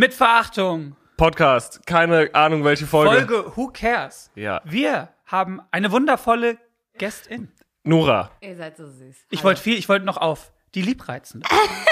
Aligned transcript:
Mit 0.00 0.14
Verachtung. 0.14 0.96
Podcast. 1.18 1.84
Keine 1.84 2.30
Ahnung, 2.32 2.64
welche 2.64 2.86
Folge. 2.86 3.10
Folge 3.26 3.52
Who 3.54 3.66
Cares? 3.66 4.30
Ja. 4.34 4.62
Wir 4.64 5.10
haben 5.26 5.60
eine 5.72 5.92
wundervolle 5.92 6.56
Guestin. 6.98 7.52
Nora. 7.84 8.30
Ihr 8.40 8.56
seid 8.56 8.78
so 8.78 8.86
süß. 8.86 9.26
Ich 9.28 9.44
wollte 9.44 9.60
viel, 9.60 9.76
ich 9.76 9.90
wollte 9.90 10.06
noch 10.06 10.16
auf. 10.16 10.52
Die 10.74 10.80
Liebreizende. 10.80 11.46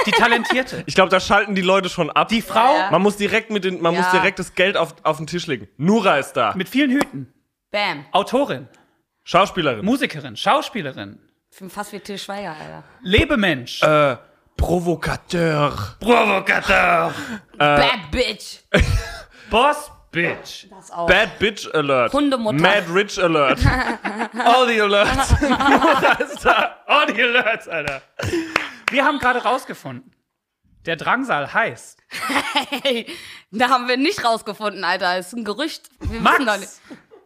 Die 0.07 0.13
Talentierte. 0.13 0.85
Ich 0.87 0.95
glaube, 0.95 1.11
da 1.11 1.21
schalten 1.21 1.55
die 1.55 1.61
Leute 1.61 1.91
schon 1.91 2.09
ab. 2.09 2.29
Die 2.29 2.41
Frau 2.41 2.79
Ja. 2.79 2.91
Man 2.91 3.03
muss 3.03 3.19
direkt 3.19 3.51
mit 3.51 3.65
den, 3.65 3.83
man 3.83 3.93
Ja. 3.93 4.01
muss 4.01 4.11
direkt 4.11 4.39
das 4.39 4.55
Geld 4.55 4.79
auf, 4.79 4.95
auf 5.03 5.19
den 5.19 5.27
Tisch 5.27 5.47
legen. 5.47 5.69
Nora 5.77 6.17
ist 6.17 6.33
da. 6.33 6.55
mit 6.57 6.71
vielen 6.71 6.91
Hüten. 6.91 7.31
Bam. 7.71 8.07
Autorin, 8.13 8.69
Schauspielerin. 9.23 9.85
Musikerin, 9.85 10.35
Schauspielerin, 10.35 11.19
Ich 11.53 11.59
bin 11.59 11.69
fast 11.69 11.93
wie 11.93 12.01
Till 12.01 12.17
Schweiger, 12.17 12.53
Alter. 12.59 12.85
Lebemensch, 13.03 13.83
äh, 13.83 14.17
Provokateur. 14.59 15.97
Provokateur, 16.01 17.15
Bad 17.57 18.11
Bitch. 18.11 18.59
Boss 19.51 19.91
Bitch, 20.11 20.67
Das 20.69 20.91
auch. 20.91 21.07
Bad 21.07 21.39
Bitch 21.39 21.73
Alert. 21.73 22.13
Hundemutter. 22.13 22.61
Mad 22.61 22.85
Rich 22.93 23.23
Alert. 23.23 23.61
All 24.45 24.67
the 24.67 24.81
Alerts. 24.81 25.41
Nora 25.41 26.13
ist 26.21 26.45
da. 26.45 26.77
Oh, 26.87 27.07
die 27.11 27.23
Alerts, 27.23 27.69
Alter. 27.69 28.03
Wir 28.91 29.05
haben 29.05 29.19
gerade 29.19 29.43
rausgefunden, 29.43 30.13
der 30.87 30.97
Drangsal 30.97 31.53
heißt 31.55 31.99
Hey, 32.83 33.07
da 33.51 33.69
haben 33.69 33.87
wir 33.89 33.97
nicht 33.97 34.25
rausgefunden, 34.25 34.83
Alter. 34.83 35.17
Das 35.17 35.29
ist 35.29 35.35
ein 35.35 35.45
Gerücht. 35.45 35.89
Wir 36.01 36.21
Max. 36.21 36.81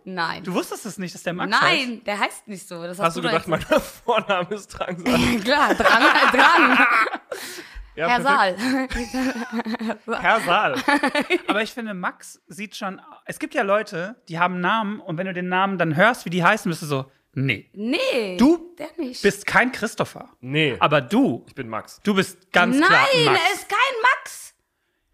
Nein. 0.05 0.43
Du 0.45 0.53
wusstest 0.55 0.85
es 0.87 0.99
nicht, 0.99 1.15
dass 1.15 1.23
der 1.23 1.33
Max 1.33 1.53
heißt? 1.61 1.63
Nein, 1.89 2.05
der 2.05 2.19
heißt 2.19 2.49
nicht 2.49 2.67
so. 2.67 2.83
Das 2.83 2.99
hast, 2.99 3.07
Hast 3.07 3.17
du 3.17 3.23
gedacht, 3.23 3.47
mein 3.49 3.61
Vorname 3.61 4.55
ist 4.55 4.69
Drangsal? 4.69 5.41
Klar, 5.45 5.75
dran, 5.75 6.03
dran. 6.33 6.87
Ja, 7.95 8.09
Herr 8.09 8.21
perfekt. 8.57 9.11
Saal. 9.13 9.99
Herr 10.23 10.41
Saal. 10.41 10.77
Aber 11.47 11.61
ich 11.63 11.73
finde, 11.73 11.93
Max 11.93 12.41
sieht 12.47 12.75
schon. 12.75 13.03
Es 13.27 13.39
gibt 13.39 13.53
ja 13.55 13.61
Leute, 13.63 14.17
die 14.31 14.39
haben 14.39 14.61
Namen 14.61 14.99
und 14.99 15.19
wenn 15.19 15.27
du 15.27 15.35
den 15.35 15.49
Namen 15.51 15.77
dann 15.77 15.95
hörst, 15.95 16.25
wie 16.25 16.31
die 16.31 16.43
heißen, 16.43 16.71
bist 16.71 16.81
du 16.81 16.87
so, 16.87 17.13
nee. 17.35 17.69
Nee. 17.75 18.39
Du 18.39 18.75
Der 18.79 18.89
nicht. 18.97 19.21
Bist 19.23 19.45
kein 19.45 19.73
Christopher. 19.73 20.31
Nee, 20.41 20.77
Aber 20.81 21.03
du, 21.03 21.45
ich 21.47 21.55
bin 21.55 21.69
Max. 21.69 22.01
du 22.03 22.15
bist 22.15 22.51
ganz 22.51 22.79
Nein, 22.79 22.89
klar 22.89 23.03
Max. 23.27 23.41
er 23.45 23.53
ist 23.55 23.69
kein 23.69 24.01
Max. 24.03 24.55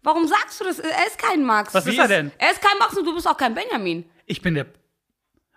Warum 0.01 0.25
sagst 0.25 0.61
du 0.61 0.63
das? 0.63 0.79
Er 0.79 1.05
ist 1.05 1.17
kein 1.17 1.43
Max. 1.43 1.73
Was 1.73 1.85
Wie 1.85 1.89
ist 1.91 1.97
er 1.97 2.05
ist- 2.05 2.09
denn? 2.11 2.31
Er 2.37 2.51
ist 2.51 2.61
kein 2.61 2.77
Max 2.79 2.97
und 2.97 3.03
du 3.05 3.13
bist 3.13 3.27
auch 3.27 3.35
kein 3.37 3.53
Benjamin. 3.53 4.09
Ich 4.25 4.41
bin 4.41 4.53
der. 4.55 4.67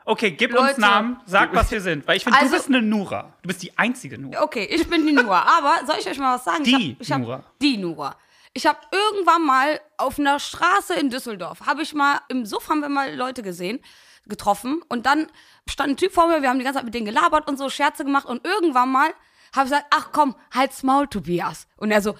Okay, 0.04 0.32
gib 0.32 0.52
uns 0.52 0.60
Leute. 0.70 0.80
Namen, 0.80 1.20
sag, 1.26 1.54
was 1.54 1.70
wir 1.70 1.80
sind. 1.80 2.06
Weil 2.06 2.16
ich 2.16 2.24
finde, 2.24 2.38
Also- 2.38 2.50
du 2.50 2.56
bist 2.56 2.68
eine 2.68 2.82
Nura. 2.82 3.32
Du 3.42 3.46
bist 3.48 3.62
die 3.62 3.76
einzige 3.78 4.18
Nura. 4.18 4.42
Okay, 4.42 4.64
ich 4.64 4.88
bin 4.88 5.06
die 5.06 5.12
Nura. 5.12 5.42
Aber 5.58 5.86
soll 5.86 5.96
ich 6.00 6.08
euch 6.08 6.18
mal 6.18 6.34
was 6.36 6.44
sagen? 6.44 6.64
Die 6.64 6.70
ich 6.70 6.94
hab, 6.94 7.00
ich 7.00 7.12
hab, 7.12 7.20
Nura. 7.20 7.44
Die 7.60 7.76
Nura. 7.76 8.16
Ich 8.54 8.66
habe 8.66 8.78
irgendwann 8.90 9.42
mal 9.46 9.80
auf 9.96 10.18
einer 10.18 10.38
Straße 10.38 10.94
in 10.94 11.08
Düsseldorf, 11.08 11.62
habe 11.66 11.82
ich 11.82 11.94
mal, 11.94 12.20
im 12.28 12.44
Suff 12.44 12.68
haben 12.68 12.80
wir 12.80 12.88
mal 12.90 13.14
Leute 13.14 13.42
gesehen, 13.42 13.80
getroffen. 14.26 14.82
Und 14.88 15.06
dann 15.06 15.28
stand 15.68 15.90
ein 15.92 15.96
Typ 15.96 16.12
vor 16.12 16.28
mir, 16.28 16.42
wir 16.42 16.48
haben 16.50 16.58
die 16.58 16.64
ganze 16.64 16.78
Zeit 16.78 16.84
mit 16.84 16.94
denen 16.94 17.06
gelabert 17.06 17.48
und 17.48 17.56
so 17.56 17.70
Scherze 17.70 18.04
gemacht. 18.04 18.26
Und 18.26 18.44
irgendwann 18.46 18.90
mal 18.92 19.08
habe 19.54 19.66
ich 19.68 19.72
gesagt, 19.72 19.86
ach 19.90 20.08
komm, 20.12 20.34
halt's 20.52 20.82
Maul, 20.82 21.06
Tobias. 21.08 21.66
Und 21.76 21.90
er 21.92 22.02
so, 22.02 22.14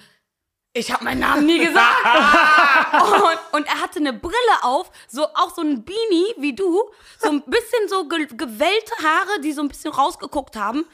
ich 0.73 0.91
habe 0.91 1.03
meinen 1.03 1.19
Namen 1.19 1.45
nie 1.45 1.59
gesagt. 1.59 2.03
und, 2.93 3.59
und 3.59 3.67
er 3.67 3.81
hatte 3.81 3.99
eine 3.99 4.13
Brille 4.13 4.35
auf, 4.63 4.91
so 5.07 5.25
auch 5.35 5.53
so 5.55 5.61
ein 5.61 5.85
Beanie 5.85 6.33
wie 6.37 6.55
du, 6.55 6.83
so 7.19 7.29
ein 7.29 7.43
bisschen 7.43 7.87
so 7.87 8.07
ge 8.07 8.25
gewellte 8.25 8.93
Haare, 9.03 9.39
die 9.41 9.53
so 9.53 9.61
ein 9.61 9.67
bisschen 9.67 9.91
rausgeguckt 9.91 10.55
haben 10.55 10.85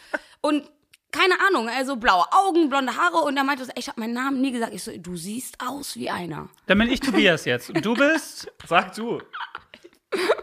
und 0.41 0.69
keine 1.11 1.35
Ahnung, 1.47 1.69
also 1.69 1.95
blaue 1.95 2.25
Augen, 2.31 2.69
blonde 2.69 2.95
Haare 2.95 3.17
und 3.19 3.35
er 3.35 3.43
meinte 3.43 3.65
so, 3.65 3.71
ich 3.75 3.87
habe 3.87 3.99
meinen 3.99 4.13
Namen 4.13 4.41
nie 4.41 4.51
gesagt. 4.51 4.73
Ich 4.73 4.83
so, 4.83 4.91
du 4.95 5.15
siehst 5.15 5.57
aus 5.59 5.95
wie 5.95 6.09
einer. 6.09 6.49
Dann 6.67 6.77
bin 6.77 6.89
ich 6.89 6.99
Tobias 6.99 7.45
jetzt. 7.45 7.69
Und 7.69 7.83
du 7.83 7.95
bist. 7.95 8.51
Sag 8.67 8.93
du. 8.93 9.19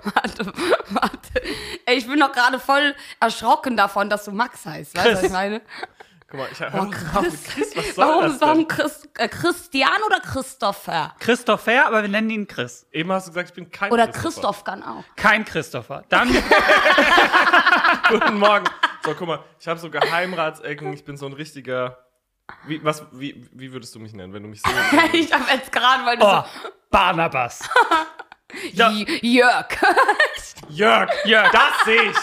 Warte, 0.03 0.53
warte. 0.91 1.43
Ey, 1.85 1.97
ich 1.97 2.07
bin 2.07 2.19
doch 2.19 2.33
gerade 2.33 2.59
voll 2.59 2.95
erschrocken 3.21 3.77
davon, 3.77 4.09
dass 4.09 4.25
du 4.25 4.33
Max 4.33 4.65
heißt. 4.65 4.97
Weißt 4.97 5.07
du, 5.07 5.13
was 5.13 5.23
ich 5.25 5.31
meine? 5.31 5.63
Guck 6.29 6.41
mal, 6.41 6.49
ich 6.51 6.61
hab 6.61 6.75
Oh, 6.75 6.87
Chris. 7.21 7.45
Chris, 7.45 7.77
was 7.77 7.95
soll 7.95 8.05
Warum, 8.09 8.23
das 8.25 8.41
warum 8.41 8.59
denn? 8.59 8.69
Chris, 8.69 9.09
äh, 9.17 9.29
Christian 9.29 10.03
oder 10.07 10.19
Christopher? 10.21 11.15
Christopher, 11.21 11.87
aber 11.87 12.03
wir 12.03 12.09
nennen 12.09 12.31
ihn 12.31 12.47
Chris. 12.49 12.87
Eben 12.91 13.13
hast 13.13 13.27
du 13.29 13.31
gesagt, 13.31 13.51
ich 13.51 13.55
bin 13.55 13.71
kein 13.71 13.93
Oder. 13.93 14.09
Christoph 14.09 14.65
kann 14.65 14.83
auch. 14.83 15.05
Kein 15.15 15.45
Christopher. 15.45 16.03
Dann. 16.09 16.29
Guten 18.09 18.39
Morgen. 18.39 18.65
So, 19.05 19.15
guck 19.15 19.29
mal, 19.29 19.45
ich 19.61 19.69
habe 19.69 19.79
so 19.79 19.89
Geheimratsecken, 19.91 20.93
ich 20.93 21.05
bin 21.05 21.17
so 21.17 21.27
ein 21.27 21.33
richtiger. 21.33 21.99
Wie, 22.67 22.83
was, 22.85 23.05
wie, 23.13 23.49
wie 23.53 23.73
würdest 23.73 23.95
du 23.95 23.99
mich 24.01 24.13
nennen, 24.13 24.33
wenn 24.33 24.43
du 24.43 24.49
mich 24.49 24.63
so. 24.63 24.71
Ich 25.13 25.33
habe 25.33 25.45
jetzt 25.53 25.71
gerade, 25.73 26.05
weil 26.07 26.17
du 26.17 26.25
Oh, 26.27 26.45
Barnabas. 26.91 27.59
so. 27.61 27.69
ja. 28.73 28.91
J- 28.91 29.23
Jörg. 29.23 29.67
Jörg! 30.69 31.11
Jörg. 31.25 31.51
Das 31.53 31.85
sehe 31.85 32.03
ich! 32.03 32.17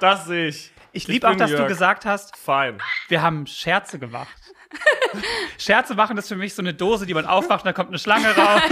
Das 0.00 0.24
sehe 0.26 0.48
ich. 0.48 0.72
Ich 0.96 1.08
liebe 1.08 1.28
auch, 1.28 1.36
dass 1.36 1.50
du 1.50 1.58
Jörg. 1.58 1.68
gesagt 1.68 2.06
hast, 2.06 2.36
Fein. 2.36 2.78
wir 3.08 3.20
haben 3.22 3.46
Scherze 3.46 3.98
gemacht. 3.98 4.34
Scherze 5.58 5.94
machen 5.94 6.16
ist 6.16 6.28
für 6.28 6.36
mich 6.36 6.54
so 6.54 6.62
eine 6.62 6.74
Dose, 6.74 7.06
die 7.06 7.14
man 7.14 7.26
aufmacht 7.26 7.60
und 7.60 7.66
dann 7.66 7.74
kommt 7.74 7.88
eine 7.90 7.98
Schlange 7.98 8.28
raus. 8.36 8.62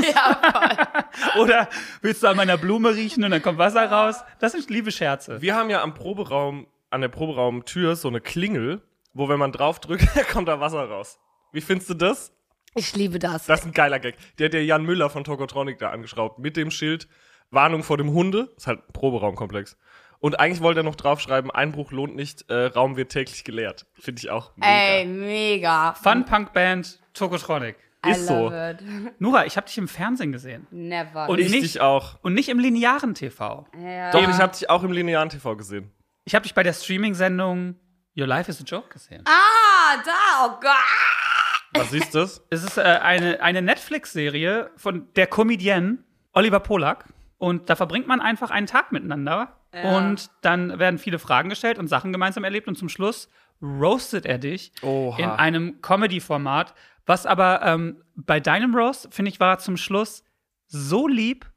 Oder 1.39 1.69
willst 2.01 2.23
du 2.23 2.27
an 2.29 2.37
meiner 2.37 2.57
Blume 2.57 2.95
riechen 2.95 3.25
und 3.25 3.31
dann 3.31 3.43
kommt 3.43 3.59
Wasser 3.59 3.91
raus? 3.91 4.17
Das 4.41 4.53
sind 4.53 4.69
liebe 4.71 4.91
Scherze. 4.91 5.41
Wir 5.43 5.55
haben 5.55 5.71
ja 5.71 5.83
am 5.83 5.95
Proberaum, 5.95 6.67
an 6.91 7.01
der 7.03 7.09
Proberaumtür 7.09 7.95
so 7.97 8.09
eine 8.09 8.21
Klingel, 8.21 8.83
wo, 9.13 9.29
wenn 9.29 9.39
man 9.39 9.53
drauf 9.53 9.79
drückt, 9.81 10.09
kommt 10.33 10.49
da 10.49 10.61
Wasser 10.61 10.89
raus. 10.89 11.19
Wie 11.53 11.61
findest 11.61 11.91
du 11.91 11.95
das? 11.95 12.33
Ich 12.75 12.97
liebe 12.97 13.19
das. 13.19 13.47
Das 13.47 13.61
ist 13.61 13.67
ein 13.67 13.73
geiler 13.73 14.01
Gag. 14.01 14.17
Der 14.39 14.47
hat 14.47 14.55
der 14.55 14.65
Jan 14.65 14.85
Müller 14.85 15.09
von 15.11 15.23
Tokotronic 15.25 15.79
da 15.79 15.91
angeschraubt 15.91 16.39
mit 16.41 16.57
dem 16.57 16.71
Schild 16.71 17.07
Warnung 17.51 17.85
vor 17.85 17.97
dem 17.99 18.13
Hunde. 18.13 18.53
Ist 18.57 18.67
halt 18.67 18.81
ein 18.81 18.93
Proberaumkomplex. 18.93 19.77
Und 20.25 20.41
eigentlich 20.41 20.63
wollte 20.63 20.81
er 20.81 20.85
noch 20.85 20.95
draufschreiben, 20.95 21.51
Einbruch 21.51 21.93
lohnt 21.93 22.17
nicht, 22.17 22.49
äh, 22.51 22.65
Raum 22.69 22.97
wird 22.97 23.13
täglich 23.13 23.45
geleert. 23.45 23.85
Finde 23.93 24.21
ich 24.21 24.31
auch 24.31 24.53
mega. 24.57 24.73
Ey, 24.73 25.05
mega. 25.05 25.93
Fun-Punk-Band 25.93 26.99
Tokotronic. 27.13 27.77
I 28.07 28.13
ist 28.13 28.29
so. 28.29 28.51
it. 28.51 28.79
Nura, 29.21 29.45
ich 29.45 29.59
habe 29.59 29.67
dich 29.67 29.77
im 29.77 29.87
Fernsehen 29.87 30.33
gesehen. 30.33 30.67
Never. 30.71 31.29
Und 31.29 31.41
Ich 31.41 31.51
nicht, 31.51 31.65
dich 31.65 31.83
auch. 31.83 32.19
und 32.23 32.33
nicht 32.33 32.49
im 32.49 32.59
linearen 32.59 33.15
TV. 33.15 33.67
ja. 33.79 34.13
Doch, 34.13 34.27
ich 34.27 34.39
habe 34.39 34.51
dich 34.51 34.71
auch 34.71 34.83
im 34.83 34.93
linearen 34.93 35.29
TV 35.29 35.57
gesehen. 35.57 35.91
Ich 36.25 36.35
habe 36.35 36.45
dich 36.45 36.55
bei 36.55 36.63
der 36.63 36.73
Streaming-Sendung 36.73 37.77
Your 38.19 38.27
Life 38.27 38.51
is 38.51 38.63
a 38.63 38.65
Joke 38.65 38.89
gesehen. 38.89 39.25
Ah, 39.27 40.03
da, 40.07 40.47
oh 40.47 40.59
Gott. 40.59 41.75
Was 41.83 41.91
siehst 41.91 42.15
du 42.15 42.21
das? 42.21 42.43
Es 42.49 42.65
ist 42.65 42.79
äh, 42.79 42.81
eine, 42.81 43.43
eine 43.43 43.61
Netflix-Serie 43.61 44.71
von 44.79 45.07
der 45.17 45.27
Comedienne 45.27 45.99
Oliver 46.33 46.61
Polak. 46.61 47.13
Und 47.37 47.69
da 47.69 47.77
verbringt 47.77 48.07
man 48.07 48.23
einfach 48.23 48.51
einen 48.51 48.67
Tag 48.67 48.91
miteinander. 48.91 49.61
Und 49.83 50.31
dann 50.43 50.79
werden 50.79 50.99
viele 50.99 51.19
Fragen 51.19 51.49
gestellt 51.49 51.79
und 51.79 51.89
Sachen 51.89 52.13
gemeinsam 52.13 52.45
erlebt. 52.45 52.69
Und 52.69 52.77
zum 52.77 52.89
Schluss 52.89 53.29
roastet 53.61 54.27
er 54.27 54.39
dich 54.39 54.73
Oha. 54.83 55.19
in 55.19 55.31
einem 55.31 55.81
Comedy-Format. 55.81 56.75
Was 57.07 57.27
aber 57.27 57.63
ähm, 57.63 58.03
bei 58.15 58.41
deinem 58.41 58.75
Roast, 58.75 59.13
finde 59.13 59.31
ich, 59.31 59.41
war 59.41 59.59
zum 59.59 59.77
Schluss 59.77 60.25
so 60.67 61.07
lieb, 61.07 61.51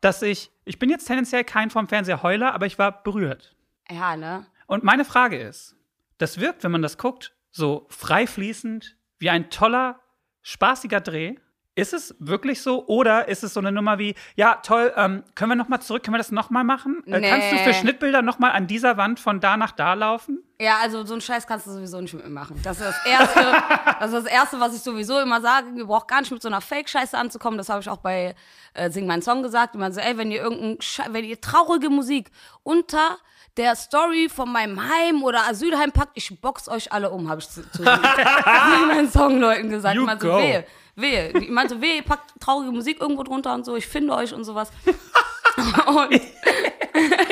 dass 0.00 0.22
ich, 0.22 0.50
ich 0.64 0.78
bin 0.78 0.90
jetzt 0.90 1.06
tendenziell 1.06 1.44
kein 1.44 1.70
vom 1.70 1.88
Fernseher 1.88 2.22
Heuler, 2.22 2.54
aber 2.54 2.66
ich 2.66 2.78
war 2.78 3.02
berührt. 3.02 3.56
Ja, 3.90 4.16
ne? 4.16 4.46
Und 4.66 4.84
meine 4.84 5.04
Frage 5.04 5.38
ist, 5.38 5.76
das 6.18 6.40
wirkt, 6.40 6.64
wenn 6.64 6.70
man 6.70 6.82
das 6.82 6.98
guckt, 6.98 7.34
so 7.50 7.86
frei 7.90 8.26
fließend, 8.26 8.96
wie 9.18 9.30
ein 9.30 9.50
toller, 9.50 10.00
spaßiger 10.42 11.00
Dreh. 11.00 11.36
Ist 11.76 11.92
es 11.92 12.14
wirklich 12.20 12.62
so? 12.62 12.86
Oder 12.86 13.26
ist 13.26 13.42
es 13.42 13.52
so 13.52 13.58
eine 13.58 13.72
Nummer 13.72 13.98
wie, 13.98 14.14
ja, 14.36 14.54
toll, 14.62 14.92
ähm, 14.96 15.24
können 15.34 15.50
wir 15.50 15.56
noch 15.56 15.66
mal 15.68 15.80
zurück, 15.80 16.04
können 16.04 16.14
wir 16.14 16.18
das 16.18 16.30
noch 16.30 16.48
mal 16.50 16.62
machen? 16.62 17.02
Äh, 17.06 17.20
Kannst 17.28 17.50
du 17.50 17.56
Nee. 17.56 17.64
für 17.64 17.74
Schnittbilder 17.74 18.22
noch 18.22 18.38
mal 18.38 18.50
an 18.52 18.68
dieser 18.68 18.96
Wand 18.96 19.18
von 19.18 19.40
da 19.40 19.56
nach 19.56 19.72
da 19.72 19.94
laufen? 19.94 20.38
Ja, 20.60 20.76
also 20.80 21.04
so 21.04 21.14
einen 21.14 21.20
Scheiß 21.20 21.48
kannst 21.48 21.66
du 21.66 21.72
sowieso 21.72 22.00
nicht 22.00 22.14
mit 22.14 22.22
mir 22.22 22.30
machen. 22.30 22.60
Das 22.62 22.78
ist 22.78 22.86
das 22.86 23.04
Erste, 23.06 23.40
das 24.00 24.12
ist 24.12 24.24
das 24.24 24.32
Erste, 24.32 24.60
was 24.60 24.76
ich 24.76 24.82
sowieso 24.82 25.18
immer 25.18 25.40
sage. 25.40 25.66
Ihr 25.76 25.86
braucht 25.86 26.06
gar 26.06 26.20
nicht 26.20 26.30
mit 26.30 26.40
so 26.42 26.48
einer 26.48 26.60
Fake-Scheiße 26.60 27.18
anzukommen. 27.18 27.58
Das 27.58 27.68
habe 27.68 27.80
ich 27.80 27.88
auch 27.88 27.96
bei 27.98 28.36
äh, 28.74 28.88
Sing 28.90 29.06
meinen 29.08 29.22
Song 29.22 29.42
gesagt. 29.42 29.74
Immer 29.74 29.90
so, 29.90 29.98
ey, 30.00 30.16
wenn 30.16 30.30
ihr 30.30 30.42
irgendein, 30.42 30.76
Sche- 30.78 31.12
wenn 31.12 31.24
ihr 31.24 31.40
traurige 31.40 31.90
Musik 31.90 32.30
unter 32.62 33.18
der 33.56 33.76
Story 33.76 34.28
von 34.28 34.50
meinem 34.50 34.80
Heim 34.82 35.22
oder 35.22 35.46
Asylheim 35.46 35.92
packt, 35.92 36.12
ich 36.14 36.40
box 36.40 36.68
euch 36.68 36.92
alle 36.92 37.10
um, 37.10 37.28
habe 37.28 37.40
ich 37.40 37.48
zu, 37.48 37.62
zu 37.70 37.82
meinen 37.82 39.10
Song-Leuten 39.10 39.70
gesagt. 39.70 39.94
You 39.94 40.02
Ich 40.02 40.06
meinte 40.06 40.26
go. 40.26 40.36
wehe, 40.36 40.66
wehe. 40.96 41.30
Ich 41.38 41.48
meinte 41.48 41.80
wehe, 41.80 42.02
packt 42.02 42.32
traurige 42.40 42.72
Musik 42.72 43.00
irgendwo 43.00 43.22
drunter 43.22 43.54
und 43.54 43.64
so, 43.64 43.76
ich 43.76 43.86
finde 43.86 44.14
euch 44.14 44.34
und 44.34 44.44
sowas. 44.44 44.70
und 45.86 46.20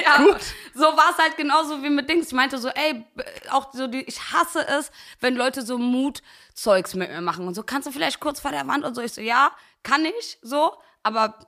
ja, 0.05 0.37
so 0.75 0.85
war 0.85 1.11
es 1.11 1.19
halt 1.19 1.37
genauso 1.37 1.83
wie 1.83 1.91
mit 1.91 2.09
Dings. 2.09 2.29
Ich 2.29 2.33
meinte 2.33 2.59
so, 2.59 2.69
ey, 2.69 3.05
auch 3.51 3.73
so 3.73 3.87
die, 3.87 4.03
ich 4.03 4.33
hasse 4.33 4.67
es, 4.67 4.91
wenn 5.21 5.35
Leute 5.35 5.63
so 5.63 5.79
Mutzeugs 5.79 6.95
mit 6.95 7.11
mir 7.11 7.21
machen 7.21 7.47
und 7.47 7.55
so, 7.55 7.63
kannst 7.63 7.89
du 7.89 7.93
vielleicht 7.93 8.21
kurz 8.21 8.41
vor 8.41 8.53
der 8.53 8.67
Wand 8.69 8.85
und 8.85 8.95
so. 8.95 9.03
Ich 9.03 9.13
so, 9.13 9.21
ja, 9.21 9.51
kann 9.83 10.05
ich, 10.05 10.39
so, 10.43 10.73
aber 11.03 11.39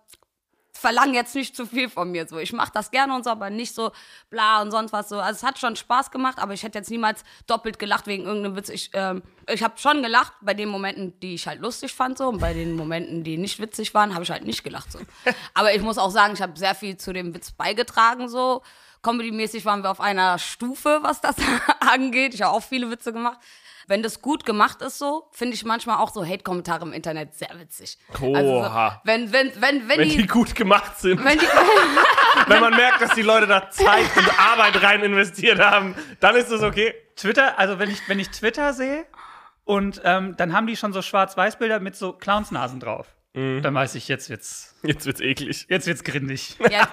verlange 0.77 1.15
jetzt 1.15 1.35
nicht 1.35 1.57
zu 1.57 1.67
viel 1.67 1.89
von 1.89 2.11
mir 2.11 2.27
so. 2.27 2.39
Ich 2.39 2.53
mache 2.53 2.73
das 2.73 2.91
gerne 2.91 3.15
und 3.15 3.25
so, 3.25 3.31
aber 3.31 3.49
nicht 3.49 3.75
so 3.75 3.93
bla 4.29 4.61
und 4.61 4.71
sonst 4.71 4.93
was 4.93 5.09
so. 5.09 5.21
Also 5.21 5.39
es 5.39 5.43
hat 5.43 5.59
schon 5.59 5.77
Spaß 5.77 6.11
gemacht, 6.11 6.39
aber 6.39 6.53
ich 6.53 6.63
hätte 6.63 6.79
jetzt 6.79 6.91
niemals 6.91 7.25
doppelt 7.47 7.79
gelacht 7.79 8.07
wegen 8.07 8.25
irgendeinem 8.25 8.57
Witz. 8.57 8.69
Ich, 8.69 8.91
ähm, 8.93 9.23
ich 9.49 9.63
habe 9.63 9.79
schon 9.79 10.03
gelacht 10.03 10.33
bei 10.41 10.53
den 10.53 10.69
Momenten, 10.69 11.19
die 11.21 11.35
ich 11.35 11.47
halt 11.47 11.61
lustig 11.61 11.95
fand 11.95 12.19
so 12.19 12.29
und 12.29 12.41
bei 12.41 12.53
den 12.53 12.77
Momenten, 12.77 13.23
die 13.25 13.39
nicht 13.39 13.61
witzig 13.61 13.95
waren, 13.95 14.15
habe 14.15 14.25
ich 14.25 14.31
halt 14.31 14.45
nicht 14.45 14.65
gelacht 14.65 14.91
so. 14.91 14.99
Aber 15.55 15.75
ich 15.75 15.81
muss 15.81 15.97
auch 15.97 16.11
sagen, 16.11 16.35
ich 16.35 16.43
habe 16.43 16.59
sehr 16.59 16.75
viel 16.75 16.97
zu 16.97 17.13
dem 17.13 17.35
Witz 17.35 17.53
beigetragen 17.53 18.29
so. 18.29 18.63
Comedy-mäßig 19.03 19.65
waren 19.67 19.83
wir 19.83 19.91
auf 19.91 20.01
einer 20.01 20.39
Stufe, 20.39 20.99
was 21.03 21.21
das 21.21 21.37
angeht. 21.81 22.35
Ich 22.35 22.43
habe 22.43 22.57
auch 22.57 22.63
viele 22.63 22.91
Witze 22.91 23.13
gemacht. 23.13 23.39
Wenn 23.87 24.03
das 24.03 24.21
gut 24.23 24.45
gemacht 24.45 24.83
ist 24.83 24.99
so, 24.99 25.29
finde 25.33 25.55
ich 25.55 25.65
manchmal 25.65 25.99
auch 25.99 26.13
so 26.13 26.25
Hate-Kommentare 26.25 26.85
im 26.85 26.93
Internet 26.93 27.35
sehr 27.35 27.51
witzig. 27.59 27.99
Also 28.13 28.33
so, 28.33 28.33
Oha. 28.61 29.01
wenn, 29.05 29.33
wenn, 29.33 29.53
wenn, 29.61 29.89
wenn, 29.89 29.99
Wenn 29.99 30.09
die, 30.09 30.17
die 30.19 30.27
gut 30.27 30.55
gemacht 30.55 30.99
sind. 30.99 31.23
wenn 31.25 31.39
die, 31.39 31.47
Wenn 32.47 32.61
man 32.61 32.75
merkt, 32.75 33.01
dass 33.01 33.15
die 33.15 33.23
Leute 33.23 33.47
da 33.47 33.71
Zeit 33.71 34.17
und 34.17 34.39
Arbeit 34.41 34.83
rein 34.83 35.03
investiert 35.03 35.61
haben, 35.61 35.95
dann 36.21 36.37
ist 36.37 36.51
das 36.51 36.63
okay. 36.63 36.95
Twitter, 37.17 37.59
also 37.59 37.79
wenn 37.79 37.91
ich, 37.91 38.09
wenn 38.09 38.19
ich 38.19 38.29
Twitter 38.31 38.73
sehe 38.73 39.07
und 39.65 40.01
ähm, 40.05 40.37
dann 40.37 40.53
haben 40.53 40.67
die 40.67 40.77
schon 40.77 40.93
so 40.93 41.01
Schwarz-Weiß-Bilder 41.01 41.81
mit 41.81 41.97
so 41.97 42.13
Clownsnasen 42.13 42.81
drauf. 42.81 43.15
Dann 43.37 43.75
weiß 43.75 43.97
ich, 43.97 44.07
jetzt 44.07 44.31
wird's, 44.31 44.77
Jetzt 44.85 45.07
wird's 45.07 45.21
eklig. 45.21 45.67
jetzt 45.69 45.89
wird's 45.89 46.05
grindig. 46.05 46.57
ja, 46.71 46.87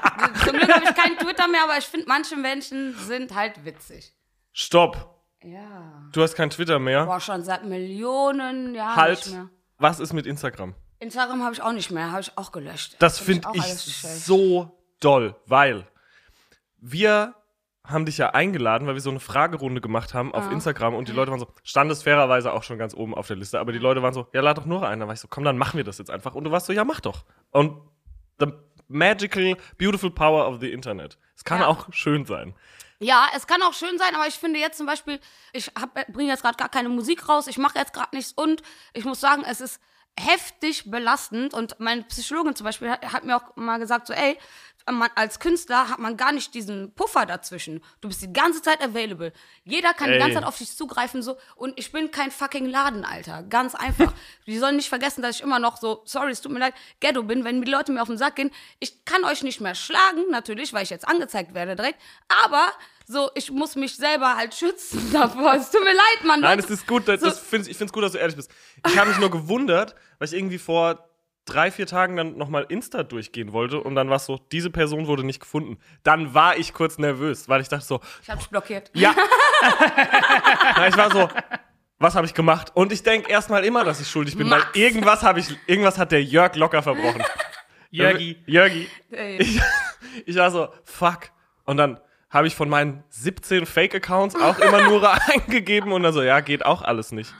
zum 0.43 0.57
Glück 0.57 0.73
habe 0.73 0.85
ich 0.85 0.95
keinen 0.95 1.15
Twitter 1.19 1.47
mehr, 1.47 1.61
aber 1.63 1.77
ich 1.77 1.85
finde, 1.85 2.07
manche 2.07 2.35
Menschen 2.35 2.95
sind 2.97 3.35
halt 3.35 3.63
witzig. 3.63 4.11
Stopp. 4.51 5.10
Ja. 5.43 6.07
Du 6.11 6.21
hast 6.21 6.35
kein 6.35 6.49
Twitter 6.49 6.79
mehr. 6.79 7.05
Boah, 7.05 7.19
schon 7.19 7.43
seit 7.43 7.65
Millionen 7.65 8.75
Jahren 8.75 8.95
halt. 8.95 9.25
nicht 9.25 9.31
mehr. 9.35 9.49
Was 9.77 9.99
ist 9.99 10.13
mit 10.13 10.25
Instagram? 10.25 10.75
Instagram 10.99 11.41
habe 11.43 11.53
ich 11.53 11.61
auch 11.63 11.71
nicht 11.73 11.89
mehr, 11.89 12.11
habe 12.11 12.21
ich 12.21 12.37
auch 12.37 12.51
gelöscht. 12.51 12.95
Das 12.99 13.19
Hab 13.19 13.25
finde 13.25 13.47
ich 13.53 13.63
gestellt. 13.63 14.13
so 14.19 14.71
doll, 14.99 15.35
weil 15.47 15.87
wir 16.77 17.33
haben 17.83 18.05
dich 18.05 18.19
ja 18.19 18.29
eingeladen, 18.29 18.85
weil 18.87 18.93
wir 18.93 19.01
so 19.01 19.09
eine 19.09 19.19
Fragerunde 19.19 19.81
gemacht 19.81 20.13
haben 20.13 20.31
auf 20.35 20.51
Instagram 20.51 20.93
und 20.93 21.07
die 21.07 21.11
Leute 21.13 21.31
waren 21.31 21.39
so, 21.39 21.47
stand 21.63 21.91
es 21.91 22.03
fairerweise 22.03 22.53
auch 22.53 22.61
schon 22.61 22.77
ganz 22.77 22.93
oben 22.93 23.15
auf 23.15 23.25
der 23.25 23.37
Liste, 23.37 23.59
aber 23.59 23.71
die 23.71 23.79
Leute 23.79 24.03
waren 24.03 24.13
so, 24.13 24.27
ja, 24.33 24.41
lad 24.41 24.59
doch 24.59 24.65
nur 24.67 24.87
einen. 24.87 24.99
Da 25.01 25.07
war 25.07 25.15
ich 25.15 25.19
so, 25.19 25.27
komm, 25.27 25.43
dann 25.43 25.57
machen 25.57 25.77
wir 25.77 25.83
das 25.83 25.97
jetzt 25.97 26.11
einfach. 26.11 26.35
Und 26.35 26.43
du 26.43 26.51
warst 26.51 26.67
so, 26.67 26.73
ja, 26.73 26.83
mach 26.83 26.99
doch. 26.99 27.25
Und 27.49 27.81
the 28.39 28.47
magical, 28.87 29.57
beautiful 29.79 30.11
power 30.11 30.47
of 30.47 30.59
the 30.59 30.71
Internet. 30.71 31.17
Es 31.35 31.43
kann 31.43 31.61
Ja. 31.61 31.67
auch 31.67 31.87
schön 31.91 32.25
sein. 32.25 32.53
Ja, 33.03 33.29
es 33.35 33.47
kann 33.47 33.63
auch 33.63 33.73
schön 33.73 33.97
sein, 33.97 34.13
aber 34.13 34.27
ich 34.27 34.35
finde 34.35 34.59
jetzt 34.59 34.77
zum 34.77 34.85
Beispiel, 34.85 35.19
ich 35.53 35.71
bringe 36.13 36.29
jetzt 36.29 36.43
gerade 36.43 36.55
gar 36.55 36.69
keine 36.69 36.87
Musik 36.87 37.27
raus, 37.27 37.47
ich 37.47 37.57
mache 37.57 37.79
jetzt 37.79 37.93
gerade 37.93 38.15
nichts 38.15 38.31
und 38.33 38.61
ich 38.93 39.05
muss 39.05 39.19
sagen, 39.19 39.43
es 39.43 39.59
ist 39.59 39.79
heftig 40.19 40.89
belastend 40.89 41.53
und 41.53 41.79
meine 41.79 42.03
Psychologin 42.03 42.55
zum 42.55 42.65
Beispiel 42.65 42.89
hat, 42.89 43.13
hat 43.13 43.23
mir 43.23 43.37
auch 43.37 43.55
mal 43.55 43.79
gesagt, 43.79 44.07
so 44.07 44.13
ey, 44.13 44.37
man, 44.89 45.09
als 45.15 45.39
Künstler 45.39 45.89
hat 45.89 45.99
man 45.99 46.17
gar 46.17 46.31
nicht 46.31 46.53
diesen 46.53 46.93
Puffer 46.93 47.25
dazwischen. 47.25 47.83
Du 47.99 48.07
bist 48.07 48.21
die 48.21 48.33
ganze 48.33 48.61
Zeit 48.61 48.81
available. 48.81 49.31
Jeder 49.63 49.93
kann 49.93 50.07
die 50.07 50.13
Ey. 50.13 50.19
ganze 50.19 50.35
Zeit 50.35 50.45
auf 50.45 50.57
dich 50.57 50.75
zugreifen 50.75 51.21
so 51.21 51.37
und 51.55 51.77
ich 51.77 51.91
bin 51.91 52.11
kein 52.11 52.31
fucking 52.31 52.65
Laden, 52.65 53.05
Alter. 53.05 53.43
Ganz 53.43 53.75
einfach. 53.75 54.13
die 54.47 54.57
sollen 54.57 54.77
nicht 54.77 54.89
vergessen, 54.89 55.21
dass 55.21 55.35
ich 55.35 55.43
immer 55.43 55.59
noch 55.59 55.77
so, 55.77 56.01
sorry, 56.05 56.31
es 56.31 56.41
tut 56.41 56.51
mir 56.51 56.59
leid, 56.59 56.73
Ghetto 56.99 57.23
bin, 57.23 57.43
wenn 57.43 57.61
die 57.61 57.71
Leute 57.71 57.91
mir 57.91 58.01
auf 58.01 58.07
den 58.07 58.17
Sack 58.17 58.35
gehen. 58.35 58.51
Ich 58.79 59.05
kann 59.05 59.23
euch 59.23 59.43
nicht 59.43 59.61
mehr 59.61 59.75
schlagen, 59.75 60.23
natürlich, 60.29 60.73
weil 60.73 60.83
ich 60.83 60.89
jetzt 60.89 61.07
angezeigt 61.07 61.53
werde 61.53 61.75
direkt, 61.75 61.99
aber 62.45 62.71
so, 63.11 63.29
ich 63.35 63.51
muss 63.51 63.75
mich 63.75 63.95
selber 63.95 64.35
halt 64.37 64.53
schützen 64.55 65.09
davor. 65.13 65.53
Es 65.55 65.69
tut 65.71 65.81
mir 65.83 65.93
leid, 65.93 66.23
Mann. 66.25 66.39
Nein, 66.41 66.59
es 66.59 66.69
ist 66.69 66.87
gut, 66.87 67.07
das, 67.07 67.19
So- 67.21 67.27
das 67.27 67.39
find, 67.39 67.67
ich 67.67 67.77
finde 67.77 67.89
es 67.89 67.93
gut, 67.93 68.03
dass 68.03 68.13
du 68.13 68.17
ehrlich 68.17 68.35
bist. 68.35 68.51
Ich 68.87 68.97
habe 68.97 69.09
mich 69.09 69.19
nur 69.19 69.29
gewundert, 69.31 69.95
weil 70.19 70.27
ich 70.27 70.33
irgendwie 70.33 70.57
vor 70.57 71.07
drei, 71.45 71.71
vier 71.71 71.87
Tagen 71.87 72.15
dann 72.15 72.37
nochmal 72.37 72.65
Insta 72.69 73.03
durchgehen 73.03 73.51
wollte 73.51 73.81
und 73.81 73.95
dann 73.95 74.09
war 74.09 74.17
es 74.17 74.25
so, 74.25 74.37
diese 74.51 74.69
Person 74.69 75.07
wurde 75.07 75.23
nicht 75.23 75.39
gefunden. 75.39 75.79
Dann 76.03 76.33
war 76.33 76.55
ich 76.57 76.73
kurz 76.73 76.97
nervös, 76.99 77.49
weil 77.49 77.61
ich 77.61 77.67
dachte 77.67 77.85
so, 77.85 77.99
Ich 78.21 78.29
hab 78.29 78.39
dich 78.39 78.49
blockiert. 78.49 78.91
ja. 78.93 79.13
Ich 80.87 80.97
war 80.97 81.11
so, 81.11 81.29
was 81.99 82.15
habe 82.15 82.25
ich 82.25 82.33
gemacht? 82.33 82.71
Und 82.73 82.91
ich 82.91 83.03
denke 83.03 83.29
erstmal 83.29 83.63
immer, 83.65 83.83
dass 83.83 83.99
ich 84.01 84.07
schuldig 84.09 84.37
bin, 84.37 84.49
Max. 84.49 84.65
weil 84.73 84.81
irgendwas 84.81 85.21
habe 85.23 85.39
ich, 85.39 85.47
irgendwas 85.67 85.97
hat 85.97 86.11
der 86.11 86.23
Jörg 86.23 86.55
locker 86.55 86.81
verbrochen. 86.81 87.23
Jörgi. 87.91 88.37
Jörgi. 88.47 88.87
Ich, 89.37 89.61
ich 90.25 90.35
war 90.35 90.49
so, 90.51 90.69
fuck. 90.83 91.29
Und 91.65 91.77
dann 91.77 91.99
habe 92.31 92.47
ich 92.47 92.55
von 92.55 92.69
meinen 92.69 93.03
17 93.09 93.65
Fake-Accounts 93.65 94.35
auch 94.35 94.57
immer 94.59 94.83
nur 94.89 95.11
eingegeben 95.29 95.91
und 95.91 96.01
dann 96.03 96.13
so, 96.13 96.23
ja, 96.23 96.39
geht 96.39 96.65
auch 96.65 96.81
alles 96.81 97.11
nicht. 97.11 97.33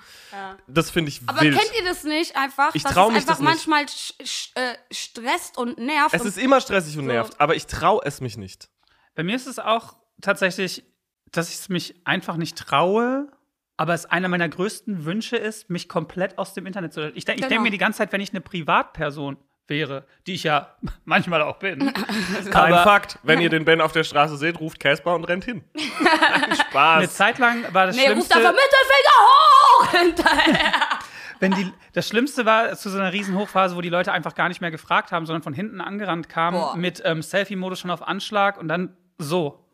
Das 0.67 0.89
finde 0.89 1.09
ich 1.09 1.21
Aber 1.25 1.41
wild. 1.41 1.57
kennt 1.57 1.71
ihr 1.77 1.83
das 1.83 2.03
nicht 2.03 2.35
einfach? 2.37 2.73
Ich 2.75 2.83
dass 2.83 2.93
trau 2.93 3.07
es 3.07 3.13
mich 3.13 3.17
einfach 3.23 3.33
das 3.33 3.39
nicht. 3.39 3.67
manchmal 3.67 3.87
sch 3.89 4.13
sch 4.23 4.51
äh, 4.55 4.75
stresst 4.91 5.57
und 5.57 5.77
nervt. 5.77 6.13
es 6.13 6.21
und 6.21 6.27
ist 6.27 6.37
immer 6.37 6.61
stressig 6.61 6.97
und 6.97 7.05
So. 7.05 7.11
nervt, 7.11 7.39
aber 7.41 7.55
ich 7.55 7.65
traue 7.67 8.01
es 8.05 8.21
mich 8.21 8.37
nicht. 8.37 8.69
Bei 9.15 9.23
mir 9.23 9.35
ist 9.35 9.47
es 9.47 9.59
auch 9.59 9.95
tatsächlich, 10.21 10.83
dass 11.31 11.49
ich 11.49 11.55
es 11.55 11.69
mich 11.69 11.95
einfach 12.05 12.37
nicht 12.37 12.57
traue, 12.57 13.29
aber 13.77 13.93
es 13.93 14.05
einer 14.05 14.27
meiner 14.29 14.47
größten 14.47 15.03
Wünsche 15.05 15.35
ist, 15.37 15.69
mich 15.69 15.89
komplett 15.89 16.37
aus 16.37 16.53
dem 16.53 16.65
Internet 16.65 16.93
zu. 16.93 17.09
Ich, 17.13 17.25
denk, 17.25 17.37
ich 17.39 17.41
Genau. 17.43 17.49
denke 17.49 17.63
mir 17.63 17.71
die 17.71 17.77
ganze 17.77 17.97
Zeit, 17.97 18.11
wenn 18.13 18.21
ich 18.21 18.29
eine 18.31 18.41
Privatperson 18.41 19.37
wäre, 19.71 20.05
die 20.27 20.33
ich 20.35 20.43
ja 20.43 20.75
manchmal 21.05 21.41
auch 21.41 21.57
bin. 21.57 21.91
Kein 22.51 22.73
Aber- 22.73 22.83
Fakt. 22.83 23.17
Wenn 23.23 23.41
ihr 23.41 23.49
den 23.49 23.65
Ben 23.65 23.81
auf 23.81 23.91
der 23.91 24.03
Straße 24.03 24.37
seht, 24.37 24.59
ruft 24.59 24.79
Casper 24.79 25.15
und 25.15 25.23
rennt 25.23 25.45
hin. 25.45 25.63
Eine 26.43 26.55
Spaß. 26.55 27.15
Zeit 27.15 27.39
lang 27.39 27.63
war 27.73 27.87
das 27.87 27.95
nee, 27.95 28.03
ruft 28.03 28.31
Schlimmste. 28.31 28.35
einfach 28.35 28.51
Mittelfinger 28.51 29.17
hoch! 29.25 29.91
Hinterher. 29.91 30.99
wenn 31.39 31.51
die, 31.53 31.73
das 31.93 32.07
Schlimmste 32.07 32.45
war 32.45 32.75
zu 32.75 32.89
so 32.91 32.99
einer 32.99 33.11
riesen 33.11 33.35
Hochphase, 33.35 33.75
wo 33.75 33.81
die 33.81 33.89
Leute 33.89 34.11
einfach 34.11 34.35
gar 34.35 34.47
nicht 34.47 34.61
mehr 34.61 34.69
gefragt 34.71 35.11
haben, 35.11 35.25
sondern 35.25 35.41
von 35.41 35.53
hinten 35.53 35.81
angerannt 35.81 36.29
kamen 36.29 36.59
Boah. 36.59 36.75
mit 36.75 37.01
ähm, 37.03 37.23
Selfie-Modus 37.23 37.79
schon 37.79 37.89
auf 37.89 38.07
Anschlag 38.07 38.59
und 38.59 38.67
dann 38.67 38.95
so. 39.17 39.65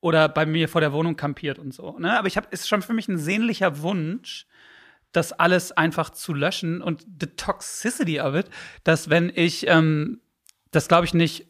Oder 0.00 0.28
bei 0.28 0.46
mir 0.46 0.68
vor 0.68 0.80
der 0.80 0.92
Wohnung 0.92 1.16
kampiert 1.16 1.58
und 1.58 1.72
so. 1.72 1.96
Ne? 1.98 2.18
Aber 2.18 2.26
ich 2.26 2.36
habe, 2.36 2.48
ist 2.50 2.68
schon 2.68 2.82
für 2.82 2.92
mich 2.92 3.06
ein 3.08 3.18
sehnlicher 3.18 3.82
Wunsch, 3.82 4.46
das 5.12 5.32
alles 5.32 5.72
einfach 5.72 6.10
zu 6.10 6.34
löschen 6.34 6.82
und 6.82 7.06
the 7.20 7.26
toxicity 7.26 8.20
of 8.20 8.34
it, 8.34 8.50
dass 8.84 9.10
wenn 9.10 9.30
ich 9.34 9.66
ähm, 9.68 10.20
das, 10.70 10.88
glaube 10.88 11.04
ich, 11.04 11.14
nicht 11.14 11.46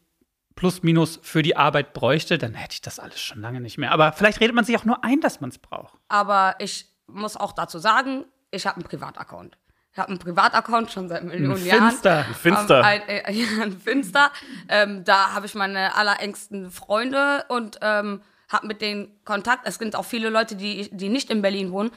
plus 0.54 0.82
minus 0.82 1.18
für 1.22 1.42
die 1.42 1.56
Arbeit 1.56 1.92
bräuchte, 1.94 2.38
dann 2.38 2.54
hätte 2.54 2.74
ich 2.74 2.80
das 2.82 2.98
alles 2.98 3.20
schon 3.20 3.40
lange 3.40 3.60
nicht 3.60 3.78
mehr. 3.78 3.92
Aber 3.92 4.12
vielleicht 4.12 4.40
redet 4.40 4.54
man 4.54 4.64
sich 4.64 4.76
auch 4.76 4.84
nur 4.84 5.02
ein, 5.04 5.20
dass 5.20 5.40
man 5.40 5.50
es 5.50 5.58
braucht. 5.58 5.98
Aber 6.08 6.56
ich 6.58 6.86
muss 7.06 7.36
auch 7.36 7.52
dazu 7.52 7.78
sagen, 7.78 8.24
ich 8.50 8.66
habe 8.66 8.76
einen 8.76 8.84
Privataccount. 8.84 9.56
Ich 9.92 9.98
habe 9.98 10.08
einen 10.08 10.18
Privataccount 10.18 10.90
schon 10.90 11.08
seit 11.08 11.24
Millionen 11.24 11.64
Jahren. 11.64 11.90
Finster. 11.90 12.24
Finster. 12.40 12.78
Ähm, 12.78 12.84
ein, 12.84 13.02
äh, 13.08 13.32
ja, 13.32 13.62
ein 13.62 13.78
Finster. 13.78 14.30
Ähm, 14.68 15.04
da 15.04 15.32
habe 15.34 15.46
ich 15.46 15.54
meine 15.54 15.94
allerengsten 15.94 16.70
Freunde 16.70 17.44
und 17.48 17.78
ähm, 17.82 18.22
habe 18.48 18.66
mit 18.66 18.80
denen 18.80 19.08
Kontakt. 19.24 19.66
Es 19.66 19.76
sind 19.76 19.96
auch 19.96 20.04
viele 20.04 20.30
Leute, 20.30 20.56
die, 20.56 20.88
die 20.92 21.08
nicht 21.08 21.30
in 21.30 21.42
Berlin 21.42 21.72
wohnen. 21.72 21.90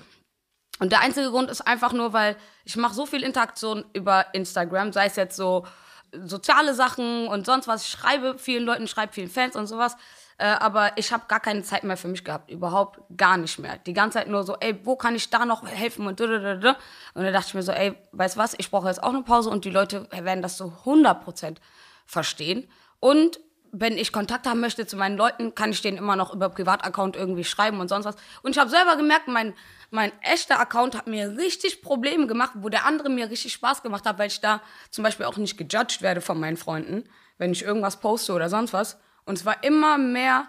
Und 0.80 0.92
der 0.92 1.02
einzige 1.02 1.30
Grund 1.30 1.50
ist 1.50 1.62
einfach 1.62 1.94
nur, 1.94 2.14
weil 2.14 2.36
ich 2.66 2.76
mache 2.76 2.94
so 2.94 3.06
viel 3.06 3.24
Interaktion 3.24 3.86
über 3.94 4.34
Instagram, 4.34 4.92
sei 4.92 5.06
es 5.06 5.16
jetzt 5.16 5.38
so 5.38 5.66
soziale 6.12 6.74
Sachen 6.74 7.28
und 7.28 7.46
sonst 7.46 7.68
was. 7.68 7.84
Ich 7.86 7.92
schreibe 7.92 8.38
vielen 8.38 8.66
Leuten, 8.66 8.88
schreibe 8.88 9.14
vielen 9.14 9.30
Fans 9.30 9.56
und 9.56 9.68
sowas. 9.68 9.96
Äh, 10.38 10.48
aber 10.48 10.98
ich 10.98 11.14
habe 11.14 11.24
gar 11.28 11.40
keine 11.40 11.64
Zeit 11.64 11.84
mehr 11.86 11.96
für 11.96 12.10
mich 12.10 12.24
gehabt. 12.24 12.52
Überhaupt 12.52 13.00
gar 13.16 13.38
nicht 13.38 13.58
mehr. 13.58 13.78
Die 13.78 13.94
ganze 13.94 14.20
Zeit 14.20 14.28
nur 14.28 14.44
so, 14.44 14.58
ey, 14.60 14.78
wo 14.84 14.96
kann 14.98 15.16
ich 15.16 15.30
da 15.30 15.46
noch 15.46 15.66
helfen 15.66 16.08
und 16.08 16.20
dudududud. 16.20 16.76
Und 17.14 17.24
dann 17.24 17.34
dachte 17.34 17.48
ich 17.48 17.54
mir 17.54 17.64
so, 17.64 17.72
ey, 17.72 17.96
weißt 18.12 18.36
was, 18.36 18.54
ich 18.58 18.70
brauche 18.70 18.88
jetzt 18.88 19.02
auch 19.02 19.14
eine 19.14 19.24
Pause 19.24 19.50
und 19.50 19.64
die 19.64 19.70
Leute 19.70 20.08
werden 20.12 20.42
das 20.42 20.58
so 20.58 20.74
100% 20.84 21.58
verstehen. 22.06 22.68
Und 23.00 23.40
wenn 23.72 23.98
ich 23.98 24.12
Kontakt 24.12 24.48
haben 24.48 24.62
möchte 24.62 24.88
zu 24.88 24.96
meinen 24.98 25.18
Leuten, 25.18 25.54
kann 25.54 25.72
ich 25.72 25.82
denen 25.82 25.98
immer 25.98 26.16
noch 26.16 26.34
über 26.34 26.50
Privataccount 26.50 27.16
irgendwie 27.16 27.44
schreiben 27.44 27.80
und 27.80 27.90
sonst 27.90 28.06
was. 28.06 28.16
Und 28.42 28.52
ich 28.52 28.58
habe 28.58 28.70
selber 28.70 28.96
gemerkt, 28.96 29.28
mein, 29.28 29.54
mein 29.96 30.12
echter 30.22 30.60
Account 30.60 30.96
hat 30.96 31.08
mir 31.08 31.38
richtig 31.38 31.82
Probleme 31.82 32.28
gemacht, 32.28 32.52
wo 32.56 32.70
der 32.70 32.86
andere 32.86 33.10
mir 33.10 33.30
richtig 33.30 33.54
Spaß 33.54 33.82
gemacht 33.82 34.06
hat, 34.06 34.20
weil 34.20 34.28
ich 34.28 34.42
da 34.42 34.62
zum 34.92 35.04
Beispiel 35.04 35.26
auch 35.26 35.38
nicht 35.38 35.58
gejudged 35.58 36.02
werde 36.02 36.22
von 36.22 36.40
meinen 36.40 36.58
Freunden, 36.58 37.10
wenn 37.38 37.52
ich 37.52 37.64
irgendwas 37.64 38.00
poste 38.00 38.34
oder 38.34 38.50
sonst 38.50 38.74
was. 38.74 39.00
Und 39.26 39.40
es 39.40 39.46
war 39.46 39.64
immer 39.64 39.98
mehr 39.98 40.48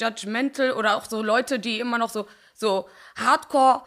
judgmental 0.00 0.72
oder 0.72 0.96
auch 0.96 1.04
so 1.04 1.22
Leute, 1.22 1.58
die 1.58 1.80
immer 1.80 1.98
noch 1.98 2.08
so, 2.08 2.26
so 2.54 2.88
hardcore 3.18 3.82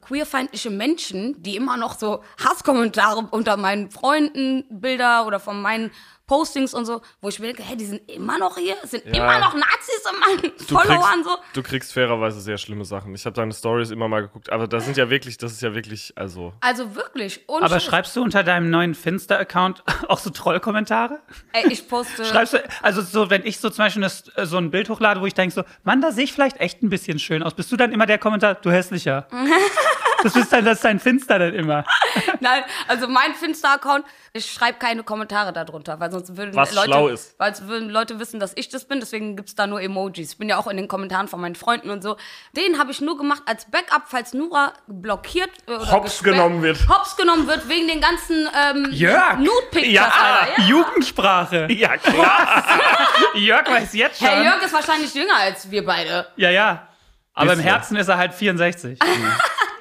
queerfeindliche 0.00 0.70
Menschen, 0.70 1.42
die 1.42 1.56
immer 1.56 1.76
noch 1.76 1.98
so 1.98 2.22
Hasskommentare 2.42 3.28
unter 3.30 3.56
meinen 3.56 3.90
Freunden, 3.90 4.64
Bilder 4.70 5.26
oder 5.26 5.40
von 5.40 5.60
meinen 5.60 5.90
Postings 6.28 6.74
und 6.74 6.84
so, 6.84 7.00
wo 7.20 7.28
ich 7.30 7.40
mir 7.40 7.46
denke, 7.46 7.64
hey, 7.64 7.76
die 7.76 7.86
sind 7.86 8.08
immer 8.08 8.38
noch 8.38 8.56
hier, 8.56 8.76
sind 8.84 9.04
Ja. 9.06 9.14
immer 9.14 9.40
noch 9.40 9.54
Nazis 9.54 10.02
in 10.12 10.20
meinen 10.20 10.52
Du 10.56 10.64
Followern 10.76 11.22
kriegst, 11.22 11.24
so. 11.24 11.36
du 11.54 11.62
kriegst 11.64 11.92
fairerweise 11.92 12.40
sehr 12.40 12.58
schlimme 12.58 12.84
Sachen. 12.84 13.12
Ich 13.16 13.24
habe 13.26 13.34
deine 13.34 13.52
Stories 13.52 13.90
immer 13.90 14.06
mal 14.06 14.20
geguckt, 14.22 14.52
aber 14.52 14.68
das 14.68 14.84
sind 14.84 14.96
ja 14.96 15.10
wirklich, 15.10 15.38
das 15.38 15.50
ist 15.52 15.62
ja 15.62 15.74
wirklich, 15.74 16.12
also. 16.16 16.52
Also 16.60 16.94
wirklich. 16.94 17.48
Und 17.48 17.64
Aber 17.64 17.80
schreibst 17.80 18.14
du 18.14 18.22
unter 18.22 18.44
deinem 18.44 18.70
neuen 18.70 18.94
Finster-Account 18.94 19.82
auch 20.08 20.18
so 20.18 20.30
Trollkommentare? 20.30 21.18
Ey, 21.52 21.72
ich 21.72 21.88
poste. 21.88 22.24
Schreibst 22.24 22.52
du, 22.54 22.62
also 22.82 23.02
so, 23.02 23.30
wenn 23.30 23.44
ich 23.44 23.58
so 23.58 23.70
zum 23.70 23.84
Beispiel 23.86 24.02
das, 24.02 24.28
äh, 24.36 24.46
so 24.46 24.58
ein 24.58 24.70
Bild 24.70 24.88
hochlade, 24.90 25.20
wo 25.20 25.26
ich 25.26 25.34
denke 25.34 25.54
so, 25.54 25.64
Mann, 25.82 26.00
da 26.02 26.12
sehe 26.12 26.24
ich 26.24 26.32
vielleicht 26.32 26.60
echt 26.60 26.82
ein 26.82 26.90
bisschen 26.90 27.18
schön 27.18 27.42
aus. 27.42 27.54
Bist 27.54 27.72
du 27.72 27.76
dann 27.76 27.90
immer 27.92 28.04
der 28.06 28.18
Kommentar, 28.18 28.54
du 28.56 28.70
hässlicher? 28.70 29.26
Das 30.22 30.34
ist 30.36 30.52
dann, 30.52 30.64
das 30.64 30.78
ist 30.78 30.84
dein 30.84 30.98
Finster 30.98 31.38
dann 31.38 31.54
immer. 31.54 31.84
Nein, 32.40 32.64
also 32.88 33.06
mein 33.08 33.34
Finster-Account, 33.34 34.04
ich 34.32 34.50
schreibe 34.50 34.78
keine 34.78 35.02
Kommentare 35.02 35.52
darunter, 35.52 36.00
weil 36.00 36.10
sonst 36.10 36.36
würden 36.36 36.54
Was 36.54 36.74
Leute, 36.74 36.88
schlau 36.88 37.08
ist. 37.08 37.38
weil 37.38 37.54
sonst 37.54 37.68
würden 37.68 37.88
Leute 37.90 38.18
wissen, 38.18 38.40
dass 38.40 38.52
ich 38.56 38.68
das 38.68 38.84
bin, 38.86 39.00
deswegen 39.00 39.36
gibt's 39.36 39.54
da 39.54 39.66
nur 39.66 39.80
Emojis. 39.80 40.32
Ich 40.32 40.38
bin 40.38 40.48
ja 40.48 40.56
auch 40.58 40.66
in 40.66 40.76
den 40.76 40.88
Kommentaren 40.88 41.28
von 41.28 41.40
meinen 41.40 41.54
Freunden 41.54 41.90
und 41.90 42.02
so. 42.02 42.16
Den 42.56 42.78
habe 42.78 42.90
ich 42.90 43.00
nur 43.00 43.16
gemacht 43.16 43.42
als 43.46 43.70
Backup, 43.70 44.02
falls 44.06 44.32
Nura 44.34 44.72
blockiert 44.86 45.50
äh, 45.66 45.72
oder 45.72 45.90
Hops 45.92 46.22
genommen 46.22 46.62
wird. 46.62 46.88
Hops 46.88 47.16
genommen 47.16 47.46
wird 47.46 47.68
wegen 47.68 47.86
den 47.88 48.00
ganzen 48.00 48.48
ähm, 48.74 48.88
Jörg! 48.90 49.38
Nude-Pictures. 49.38 49.92
Ja, 49.92 50.10
ja. 50.56 50.64
Jugendsprache. 50.64 51.68
Ja, 51.78 51.96
klar. 51.96 52.64
Jörg 53.34 53.70
weiß 53.70 53.92
jetzt 53.94 54.18
schon. 54.18 54.26
Herr 54.26 54.42
Jörg 54.42 54.62
ist 54.62 54.72
wahrscheinlich 54.72 55.14
jünger 55.14 55.36
als 55.36 55.70
wir 55.70 55.84
beide. 55.84 56.26
Ja, 56.36 56.50
ja. 56.50 56.88
Aber 57.34 57.52
im 57.52 57.58
Bisschen. 57.58 57.72
Herzen 57.72 57.96
ist 57.96 58.08
er 58.08 58.18
halt 58.18 58.34
64. 58.34 58.98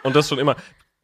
Und 0.03 0.15
das 0.15 0.29
schon 0.29 0.39
immer. 0.39 0.55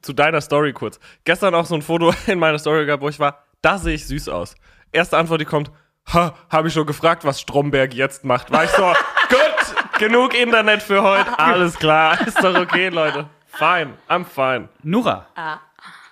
Zu 0.02 0.14
deiner 0.14 0.42
Story 0.42 0.74
kurz. 0.74 1.00
Gestern 1.24 1.56
auch 1.56 1.66
so 1.66 1.76
ein 1.76 1.82
Foto 1.82 2.14
in 2.28 2.40
meiner 2.40 2.60
Story 2.60 2.86
gehabt, 2.86 3.02
wo 3.02 3.10
ich 3.10 3.20
war, 3.20 3.44
da 3.62 3.78
sehe 3.78 3.96
ich 3.96 4.06
süß 4.08 4.30
aus. 4.30 4.56
Erste 4.92 5.18
Antwort, 5.18 5.40
die 5.42 5.46
kommt, 5.46 5.72
ha, 6.14 6.36
habe 6.50 6.68
ich 6.68 6.74
schon 6.74 6.86
gefragt, 6.86 7.24
was 7.24 7.40
Stromberg 7.40 7.94
jetzt 7.94 8.24
macht. 8.26 8.52
War 8.52 8.66
ich 8.66 8.70
so, 8.72 8.84
gut, 9.30 10.00
genug 10.00 10.34
Internet 10.38 10.82
für 10.84 11.02
heute, 11.02 11.40
alles 11.40 11.78
klar, 11.80 12.20
ist 12.28 12.44
doch 12.44 12.54
okay, 12.60 12.90
Leute. 12.90 13.30
Fine, 13.48 13.94
I'm 14.10 14.26
fine. 14.26 14.68
Nura, 14.84 15.28
Ah. 15.36 15.60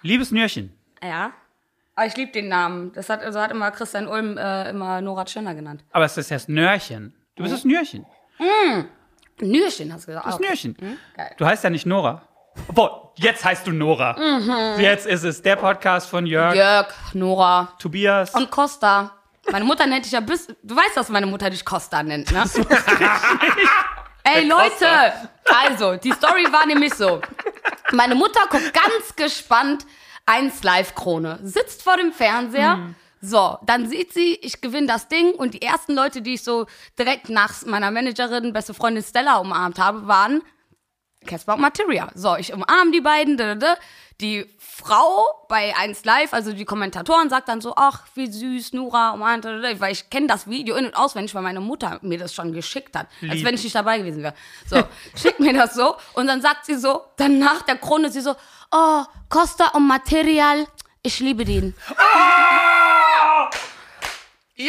liebes 0.04 0.32
Nürchen. 0.32 0.74
Ja. 1.04 1.32
Aber 1.96 2.06
ich 2.08 2.16
liebe 2.16 2.32
den 2.32 2.48
Namen. 2.48 2.94
Das 2.94 3.10
hat, 3.10 3.22
also 3.22 3.42
hat 3.42 3.52
immer 3.52 3.70
Christian 3.72 4.08
Ulm 4.08 4.38
äh, 4.38 4.70
immer 4.70 5.02
Nora 5.02 5.26
Tschirner 5.26 5.54
genannt. 5.54 5.84
Aber 5.92 6.06
es 6.06 6.16
ist 6.18 6.32
erst 6.32 6.48
Nörchen. 6.48 7.14
Du 7.36 7.44
bist 7.44 7.54
das 7.54 7.66
Nürchen. 7.66 8.06
Nürchen 9.42 9.92
hast 9.94 10.04
du 10.04 10.08
gesagt. 10.08 10.26
Das 10.26 10.34
Ah, 10.34 10.38
okay. 10.38 10.48
Nürchen. 10.48 10.76
Geil. 11.16 11.32
Du 11.38 11.46
heißt 11.46 11.64
ja 11.64 11.70
nicht 11.70 11.86
Nora. 11.86 12.22
Boah, 12.74 13.12
jetzt 13.16 13.44
heißt 13.44 13.68
du 13.68 13.72
Nora. 13.72 14.16
Jetzt 14.78 15.06
ist 15.06 15.24
es 15.24 15.42
der 15.42 15.56
Podcast 15.56 16.10
von 16.10 16.26
Jörg, 16.26 16.56
Jörg, 16.56 16.88
Nora 17.14 17.74
Tobias. 17.80 18.34
und 18.34 18.50
Costa. 18.52 19.12
Meine 19.52 19.66
Mutter 19.66 19.88
nennt 19.88 20.06
dich 20.06 20.12
ja 20.12 20.20
bis. 20.20 20.48
Du 20.62 20.76
weißt, 20.76 20.96
dass 20.96 21.10
meine 21.10 21.26
Mutter 21.26 21.50
dich 21.50 21.66
Costa 21.66 22.04
nennt, 22.04 22.32
ne? 22.32 22.44
Ey, 24.24 24.48
Leute! 24.48 25.14
Also, 25.68 25.96
die 25.96 26.12
Story 26.12 26.46
war 26.52 26.66
nämlich 26.68 26.94
so. 26.94 27.22
Meine 27.92 28.16
Mutter 28.16 28.42
guckt 28.50 28.72
ganz 28.74 29.16
gespannt 29.16 29.86
1 30.28 30.64
Live-Krone, 30.64 31.40
sitzt 31.44 31.82
vor 31.84 31.98
dem 31.98 32.12
Fernseher. 32.14 32.80
So, 33.20 33.58
dann 33.66 33.88
sieht 33.90 34.14
sie, 34.14 34.36
ich 34.36 34.62
gewinne 34.62 34.88
das 34.88 35.08
Ding 35.08 35.32
und 35.34 35.54
die 35.54 35.62
ersten 35.62 35.94
Leute, 35.94 36.22
die 36.22 36.36
ich 36.36 36.44
so 36.44 36.66
direkt 36.98 37.30
nach 37.30 37.54
meiner 37.66 37.92
Managerin, 37.92 38.54
beste 38.54 38.74
Freundin 38.74 39.04
Stella 39.04 39.38
umarmt 39.38 39.80
habe, 39.80 40.08
waren 40.08 40.42
Casper 41.26 41.56
und 41.56 41.62
Materia. 41.62 42.10
So, 42.16 42.36
ich 42.36 42.54
umarme 42.54 42.92
die 42.92 43.02
beiden. 43.02 43.38
Da, 43.38 43.54
da, 43.54 43.56
da. 43.56 43.76
Die 44.20 44.46
Frau 44.60 45.46
bei 45.50 45.76
1 45.76 46.06
Live, 46.06 46.34
also 46.34 46.54
die 46.54 46.66
Kommentatoren, 46.66 47.30
sagt 47.30 47.50
dann 47.50 47.60
so, 47.60 47.74
ach, 47.76 48.04
wie 48.14 48.32
süß, 48.32 48.74
Nura, 48.74 49.12
umarmt, 49.12 49.46
da, 49.46 49.60
da, 49.60 49.74
da. 49.74 49.80
weil 49.80 49.94
ich 49.94 50.12
kenne 50.12 50.28
das 50.28 50.48
Video 50.48 50.76
in- 50.76 50.86
und 50.86 50.96
auswendig, 50.96 51.34
weil 51.34 51.42
meine 51.42 51.60
Mutter 51.60 51.98
mir 52.04 52.20
das 52.20 52.34
schon 52.34 52.54
geschickt 52.54 52.96
hat, 52.96 53.08
als 53.24 53.34
Lieb. 53.34 53.46
wenn 53.46 53.56
ich 53.56 53.64
nicht 53.64 53.76
dabei 53.76 53.98
gewesen 53.98 54.22
wäre. 54.22 54.36
So, 54.68 54.84
schickt 55.16 55.40
mir 55.40 55.54
das 55.54 55.74
so 55.74 55.96
und 56.14 56.28
dann 56.28 56.40
sagt 56.40 56.66
sie 56.68 56.76
so, 56.76 57.02
dann 57.18 57.40
nach 57.40 57.64
der 57.64 57.78
Krone, 57.78 58.12
sie 58.12 58.22
so, 58.22 58.36
oh, 58.72 59.04
Costa 59.28 59.70
und 59.70 59.88
Material, 59.88 60.68
ich 61.02 61.20
liebe 61.20 61.44
den. 61.44 61.74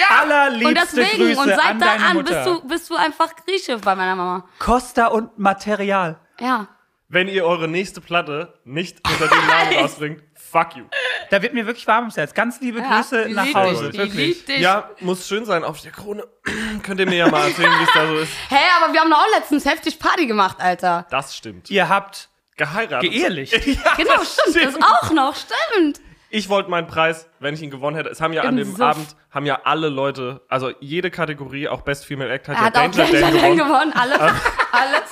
Allerliebste 0.09 0.69
Und 0.69 0.75
deswegen, 0.75 1.25
Grüße 1.27 1.41
und 1.41 1.51
an 1.51 1.59
seit 1.59 1.81
da 1.81 1.87
deine 1.87 2.05
an 2.07 2.25
bist 2.25 2.47
du, 2.47 2.67
bist 2.67 2.91
du 2.91 2.97
einfach 2.97 3.37
Grieche 3.45 3.79
bei 3.79 3.95
meiner 3.95 4.17
Mama. 4.17 4.45
Costa 4.59 5.09
und 5.09 5.39
Material. 5.39 6.19
Ja. 6.43 6.69
Wenn 7.09 7.29
ihr 7.29 7.45
eure 7.45 7.69
nächste 7.69 8.01
Platte 8.01 8.55
nicht 8.65 8.99
unter 9.07 9.29
dem 9.29 9.47
Namen 9.47 9.77
rausbringt, 9.83 10.23
fuck 10.35 10.77
you. 10.77 10.85
Da 11.31 11.43
wird 11.43 11.53
mir 11.53 11.67
wirklich 11.67 11.87
warm 11.87 12.01
ums 12.05 12.17
Herz. 12.17 12.33
Ganz 12.33 12.61
liebe 12.63 12.81
Grüße 12.81 13.27
die 13.27 13.35
nach 13.35 13.45
liebt 13.45 13.57
Hause. 13.57 13.83
dich, 13.85 13.93
die 13.93 13.99
wirklich. 13.99 14.27
liebt 14.37 14.49
dich. 14.49 14.61
Ja, 14.61 14.89
muss 15.01 15.29
schön 15.29 15.45
sein 15.45 15.63
auf 15.63 15.81
der 15.83 15.93
Krone. 15.93 16.25
Könnt 16.83 17.01
ihr 17.01 17.07
mir 17.07 17.17
ja 17.17 17.29
mal 17.31 17.49
erzählen, 17.49 17.71
wie 17.79 17.85
es 17.85 17.93
da 17.93 18.07
so 18.07 18.17
ist. 18.17 18.33
Hä, 18.49 18.57
aber 18.83 18.93
wir 18.95 19.01
haben 19.01 19.11
doch 19.11 19.19
auch 19.19 19.39
letztens 19.39 19.67
heftig 19.67 19.99
Party 19.99 20.27
gemacht, 20.27 20.57
Alter. 20.59 21.07
Das 21.11 21.37
stimmt. 21.37 21.71
Ihr 21.71 21.89
habt 21.89 22.31
Geheiratet. 22.57 23.11
geehelicht. 23.11 23.53
Ja, 23.67 23.93
Genau, 23.97 24.17
das 24.17 24.39
stimmt. 24.51 24.65
Das 24.65 24.83
auch 24.83 25.11
noch, 25.11 25.35
stimmt. 25.37 26.01
Ich 26.31 26.49
wollte 26.49 26.71
meinen 26.71 26.87
Preis, 26.87 27.29
wenn 27.41 27.53
ich 27.53 27.61
ihn 27.61 27.71
gewonnen 27.71 27.95
hätte. 27.95 28.09
Es 28.09 28.23
haben 28.23 28.33
ja 28.33 28.41
an 28.43 28.57
Im 28.57 28.65
dem 28.69 28.71
Suff. 28.71 28.81
Abend, 28.81 29.17
haben 29.31 29.45
ja 29.45 29.61
alle 29.65 29.91
Leute, 29.91 30.41
also 30.49 30.73
jede 30.81 31.11
Kategorie, 31.11 31.69
auch 31.69 31.83
Best 31.83 32.07
Female 32.07 32.31
Act, 32.33 32.49
hat 32.49 32.57
Er 32.57 32.61
ja 32.63 32.67
hat 32.69 32.77
auch 32.79 32.81
Danger 32.91 33.05
Danger 33.05 33.21
Dan 33.21 33.33
Dan 33.35 33.57
gewonnen. 33.57 33.69
gewonnen. 33.69 33.93
Alles. 33.93 34.19
Alles. 34.19 35.03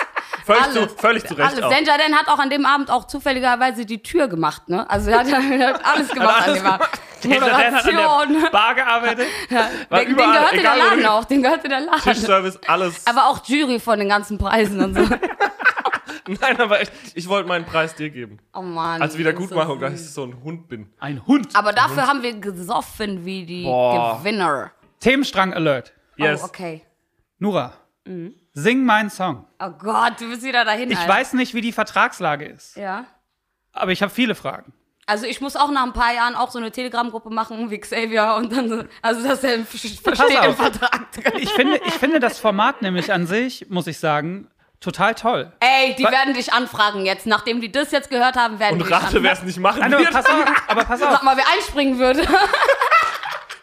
Völlig, 0.54 0.76
alles. 0.76 0.92
zu, 0.92 0.96
völlig 0.98 1.24
zu 1.26 1.34
Recht 1.34 1.62
Alles. 1.62 1.86
Dan 1.86 2.14
hat 2.14 2.28
auch 2.28 2.38
an 2.38 2.50
dem 2.50 2.66
Abend 2.66 2.90
auch 2.90 3.06
zufälligerweise 3.06 3.84
die 3.86 4.02
Tür 4.02 4.28
gemacht, 4.28 4.68
ne? 4.68 4.88
Also 4.90 5.10
er 5.10 5.20
hat, 5.20 5.28
er 5.28 5.68
hat 5.68 5.84
alles 5.84 6.08
gemacht 6.10 6.42
alles 6.42 6.58
an 6.58 6.64
dem 6.64 6.66
Abend. 6.66 6.88
Danger 7.22 7.40
Dan 7.40 7.50
hat 7.50 7.86
an 7.86 7.94
Moderation. 7.94 8.42
der 8.42 8.50
Bar 8.50 8.74
gearbeitet. 8.74 9.26
War 9.88 9.98
Den, 9.98 10.06
den 10.06 10.14
überall, 10.14 10.32
gehörte 10.32 10.56
der 10.62 10.76
Laden 10.76 11.06
auch. 11.06 11.24
Den 11.24 11.42
gehörte 11.42 11.68
der 11.68 11.80
Laden. 11.80 12.00
Tischservice, 12.02 12.58
alles. 12.66 13.06
Aber 13.06 13.26
auch 13.26 13.44
Jury 13.46 13.78
von 13.78 13.98
den 13.98 14.08
ganzen 14.08 14.38
Preisen 14.38 14.80
und 14.82 14.94
so. 14.94 15.02
Nein, 16.40 16.60
aber 16.60 16.80
echt, 16.80 16.92
ich 17.14 17.28
wollte 17.28 17.48
meinen 17.48 17.64
Preis 17.64 17.94
dir 17.94 18.10
geben. 18.10 18.38
Oh 18.54 18.62
Mann. 18.62 19.02
Als 19.02 19.18
Wiedergutmachung, 19.18 19.80
das 19.80 19.92
dass 19.92 20.00
ich 20.02 20.10
so 20.10 20.24
ein 20.24 20.42
Hund 20.44 20.68
bin. 20.68 20.88
Ein 21.00 21.26
Hund. 21.26 21.54
Aber 21.56 21.72
dafür 21.72 22.06
haben 22.06 22.22
wir 22.22 22.34
gesoffen 22.34 23.24
wie 23.24 23.44
die 23.46 23.64
Boah. 23.64 24.18
Gewinner. 24.18 24.70
Themenstrang 25.00 25.52
Alert. 25.54 25.92
Yes. 26.16 26.40
Oh, 26.42 26.46
okay. 26.46 26.82
Nura, 27.38 27.72
Mhm. 28.04 28.34
Sing 28.52 28.84
meinen 28.84 29.10
Song. 29.10 29.46
Oh 29.58 29.70
Gott, 29.70 30.20
du 30.20 30.28
bist 30.28 30.42
wieder 30.42 30.64
dahin. 30.64 30.90
Ich 30.90 30.98
Alter. 30.98 31.12
weiß 31.12 31.32
nicht, 31.34 31.54
wie 31.54 31.60
die 31.60 31.72
Vertragslage 31.72 32.46
ist, 32.46 32.76
Ja. 32.76 33.04
aber 33.72 33.92
ich 33.92 34.02
habe 34.02 34.12
viele 34.12 34.34
Fragen. 34.34 34.72
Also 35.06 35.26
ich 35.26 35.40
muss 35.40 35.56
auch 35.56 35.70
nach 35.72 35.82
ein 35.82 35.92
paar 35.92 36.12
Jahren 36.14 36.36
auch 36.36 36.50
so 36.52 36.58
eine 36.58 36.70
Telegram-Gruppe 36.70 37.30
machen 37.30 37.70
wie 37.70 37.78
Xavier 37.80 38.34
und 38.36 38.52
dann 38.52 38.68
so, 38.68 38.84
also 39.02 39.26
das 39.26 39.42
er 39.42 39.64
versteht 39.64 40.00
im. 40.44 40.54
Vertrag 40.54 41.10
drin. 41.12 41.32
Ich 41.38 41.50
finde, 41.50 41.80
ich 41.84 41.94
finde 41.94 42.20
das 42.20 42.38
Format 42.38 42.80
nämlich 42.82 43.12
an 43.12 43.26
sich, 43.26 43.66
muss 43.70 43.88
ich 43.88 43.98
sagen, 43.98 44.48
total 44.78 45.16
toll. 45.16 45.52
Ey, 45.58 45.96
die 45.96 46.04
Wa- 46.04 46.12
werden 46.12 46.34
dich 46.34 46.52
anfragen 46.52 47.04
jetzt. 47.06 47.26
Nachdem 47.26 47.60
die 47.60 47.72
das 47.72 47.90
jetzt 47.90 48.08
gehört 48.08 48.36
haben, 48.36 48.60
werden 48.60 48.74
Und 48.74 48.86
die 48.88 48.92
dich 48.92 49.02
rate, 49.02 49.22
wer 49.22 49.32
es 49.32 49.42
nicht 49.42 49.58
machen 49.58 49.80
Nein, 49.80 49.94
aber 49.94 50.04
pass 50.06 50.26
auf, 50.26 50.44
aber 50.68 50.84
pass 50.84 51.02
auf. 51.02 51.10
Sag 51.12 51.22
mal, 51.24 51.36
wer 51.36 51.44
einspringen 51.56 51.98
würde. 51.98 52.26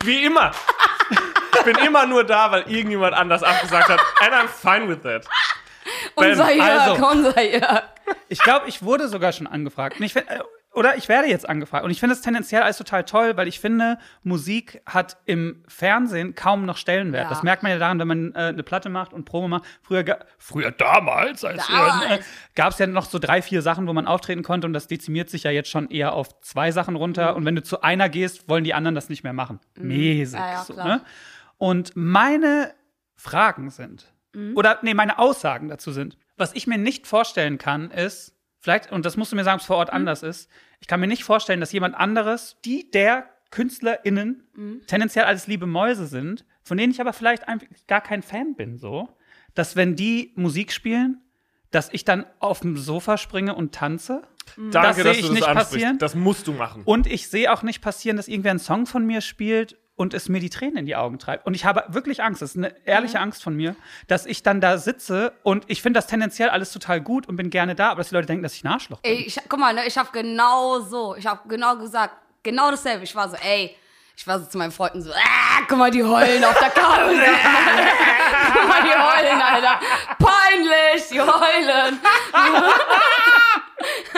Wie 0.03 0.25
immer. 0.25 0.51
Ich 1.67 1.75
bin 1.75 1.85
immer 1.85 2.05
nur 2.05 2.23
da, 2.23 2.51
weil 2.51 2.63
irgendjemand 2.67 3.13
anders 3.13 3.43
abgesagt 3.43 3.89
hat. 3.89 3.99
And 4.21 4.33
I'm 4.33 4.47
fine 4.47 4.87
with 4.87 5.01
that. 5.03 5.27
unser 6.15 6.53
Jörg, 6.53 6.89
also. 6.89 7.07
unser 7.07 7.41
Jörg. 7.43 7.83
Ich 8.29 8.39
glaube, 8.39 8.67
ich 8.67 8.83
wurde 8.83 9.07
sogar 9.07 9.33
schon 9.33 9.47
angefragt. 9.47 9.99
Und 9.99 10.05
ich 10.05 10.13
find, 10.13 10.29
äh, 10.29 10.39
oder 10.77 10.95
ich 10.95 11.09
werde 11.09 11.27
jetzt 11.27 11.49
angefragt. 11.49 11.83
Und 11.83 11.91
ich 11.91 11.99
finde 11.99 12.13
es 12.13 12.21
tendenziell 12.21 12.61
alles 12.61 12.77
total 12.77 13.03
toll, 13.03 13.35
weil 13.35 13.47
ich 13.47 13.59
finde, 13.59 13.97
Musik 14.21 14.81
hat 14.85 15.17
im 15.25 15.63
Fernsehen 15.67 16.35
kaum 16.35 16.65
noch 16.65 16.77
Stellenwert. 16.77 17.23
Ja. 17.23 17.29
Das 17.29 17.41
merkt 17.41 17.63
man 17.63 17.71
ja 17.71 17.79
daran, 17.79 17.99
wenn 17.99 18.07
man 18.07 18.35
äh, 18.35 18.49
eine 18.49 18.61
Platte 18.63 18.89
macht 18.89 19.11
und 19.11 19.25
Promo 19.25 19.47
macht. 19.47 19.63
Früher, 19.81 20.19
früher 20.37 20.71
damals, 20.71 21.43
als 21.43 21.65
Damals. 21.67 22.19
äh, 22.19 22.23
gab 22.53 22.73
es 22.73 22.79
ja 22.79 22.85
noch 22.85 23.05
so 23.05 23.17
drei, 23.17 23.41
vier 23.41 23.63
Sachen, 23.63 23.87
wo 23.87 23.93
man 23.93 24.05
auftreten 24.05 24.43
konnte. 24.43 24.67
Und 24.67 24.73
das 24.73 24.87
dezimiert 24.87 25.29
sich 25.29 25.43
ja 25.43 25.51
jetzt 25.51 25.69
schon 25.69 25.89
eher 25.89 26.13
auf 26.13 26.39
zwei 26.41 26.71
Sachen 26.71 26.95
runter. 26.95 27.35
Und 27.35 27.43
wenn 27.45 27.55
du 27.55 27.63
zu 27.63 27.81
einer 27.81 28.07
gehst, 28.07 28.47
wollen 28.47 28.63
die 28.63 28.75
anderen 28.75 28.93
das 28.93 29.09
nicht 29.09 29.23
mehr 29.23 29.33
machen. 29.33 29.59
Mäßig. 29.79 30.37
Mhm. 30.37 30.45
Ja, 30.45 30.51
ja, 30.51 30.63
so, 30.63 30.73
klar. 30.73 30.87
ne? 30.87 31.01
Und 31.57 31.91
meine 31.95 32.73
Fragen 33.15 33.69
sind, 33.69 34.13
Mhm. 34.33 34.55
oder 34.55 34.79
nee, 34.83 34.93
meine 34.93 35.17
Aussagen 35.19 35.67
dazu 35.69 35.91
sind, 35.91 36.17
was 36.35 36.53
ich 36.53 36.67
mir 36.67 36.77
nicht 36.77 37.07
vorstellen 37.07 37.57
kann, 37.57 37.89
ist, 37.91 38.35
vielleicht, 38.59 38.91
und 38.91 39.05
das 39.05 39.17
musst 39.17 39.31
du 39.31 39.35
mir 39.35 39.43
sagen, 39.43 39.55
ob 39.55 39.61
es 39.61 39.67
vor 39.67 39.77
Ort 39.77 39.89
Mhm. 39.89 39.95
anders 39.95 40.21
ist, 40.23 40.49
ich 40.79 40.87
kann 40.87 40.99
mir 40.99 41.07
nicht 41.07 41.23
vorstellen, 41.23 41.59
dass 41.59 41.71
jemand 41.71 41.95
anderes, 41.95 42.57
die 42.63 42.91
der 42.91 43.27
KünstlerInnen 43.49 44.43
Mhm. 44.53 44.81
tendenziell 44.87 45.25
alles 45.25 45.47
liebe 45.47 45.65
Mäuse 45.65 46.05
sind, 46.05 46.45
von 46.63 46.77
denen 46.77 46.91
ich 46.91 47.01
aber 47.01 47.13
vielleicht 47.13 47.47
einfach 47.47 47.65
gar 47.87 48.01
kein 48.01 48.21
Fan 48.21 48.55
bin, 48.55 48.77
so, 48.77 49.09
dass 49.55 49.75
wenn 49.75 49.95
die 49.95 50.33
Musik 50.35 50.71
spielen, 50.71 51.21
dass 51.71 51.89
ich 51.91 52.05
dann 52.05 52.25
auf 52.39 52.59
dem 52.59 52.77
Sofa 52.77 53.17
springe 53.17 53.55
und 53.55 53.73
tanze. 53.73 54.21
Danke, 54.71 54.95
sehe 55.01 55.03
dass 55.05 55.15
ich 55.17 55.21
du 55.23 55.27
das 55.29 55.33
nicht 55.35 55.47
ansprichst. 55.47 55.71
passieren. 55.73 55.97
Das 55.97 56.15
musst 56.15 56.47
du 56.47 56.53
machen. 56.53 56.83
Und 56.85 57.07
ich 57.07 57.27
sehe 57.29 57.51
auch 57.51 57.63
nicht 57.63 57.81
passieren, 57.81 58.15
dass 58.15 58.27
irgendwer 58.27 58.51
einen 58.51 58.59
Song 58.59 58.85
von 58.85 59.05
mir 59.05 59.21
spielt 59.21 59.77
und 59.97 60.13
es 60.13 60.29
mir 60.29 60.39
die 60.39 60.49
Tränen 60.49 60.77
in 60.77 60.85
die 60.85 60.95
Augen 60.95 61.19
treibt. 61.19 61.45
Und 61.45 61.55
ich 61.55 61.65
habe 61.65 61.83
wirklich 61.89 62.23
Angst, 62.23 62.41
das 62.41 62.51
ist 62.51 62.57
eine 62.57 62.73
ehrliche 62.85 63.19
Angst 63.19 63.43
von 63.43 63.55
mir, 63.55 63.75
dass 64.07 64.25
ich 64.25 64.43
dann 64.43 64.61
da 64.61 64.77
sitze 64.77 65.33
und 65.43 65.65
ich 65.67 65.81
finde 65.81 65.97
das 65.97 66.07
tendenziell 66.07 66.49
alles 66.49 66.71
total 66.71 67.01
gut 67.01 67.27
und 67.27 67.35
bin 67.35 67.49
gerne 67.49 67.75
da, 67.75 67.89
aber 67.89 67.97
dass 67.97 68.09
die 68.09 68.15
Leute 68.15 68.27
denken, 68.27 68.43
dass 68.43 68.53
ich 68.53 68.63
ein 68.63 68.67
Arschloch 68.67 69.01
bin. 69.01 69.11
Ey, 69.11 69.23
ich, 69.23 69.37
guck 69.49 69.59
mal, 69.59 69.73
ne, 69.73 69.85
ich 69.85 69.97
habe 69.97 70.09
genau 70.13 70.79
so, 70.79 71.15
ich 71.15 71.25
habe 71.25 71.41
genau 71.49 71.75
gesagt, 71.77 72.13
genau 72.43 72.69
dasselbe. 72.69 73.03
Ich 73.03 73.15
war 73.15 73.27
so, 73.27 73.35
ey, 73.37 73.75
ich 74.15 74.27
war 74.27 74.39
so 74.39 74.45
zu 74.45 74.57
meinen 74.59 74.71
Freunden 74.71 75.01
so, 75.01 75.11
ah, 75.11 75.61
guck 75.67 75.77
mal, 75.79 75.91
die 75.91 76.03
heulen 76.03 76.43
auf 76.45 76.57
der 76.59 76.69
Couch. 76.69 77.17
guck 78.53 78.67
mal, 78.67 78.81
die 78.83 78.93
heulen, 78.93 79.41
Alter. 79.41 79.79
Peinlich, 80.19 81.09
die 81.09 81.21
heulen. 81.21 81.99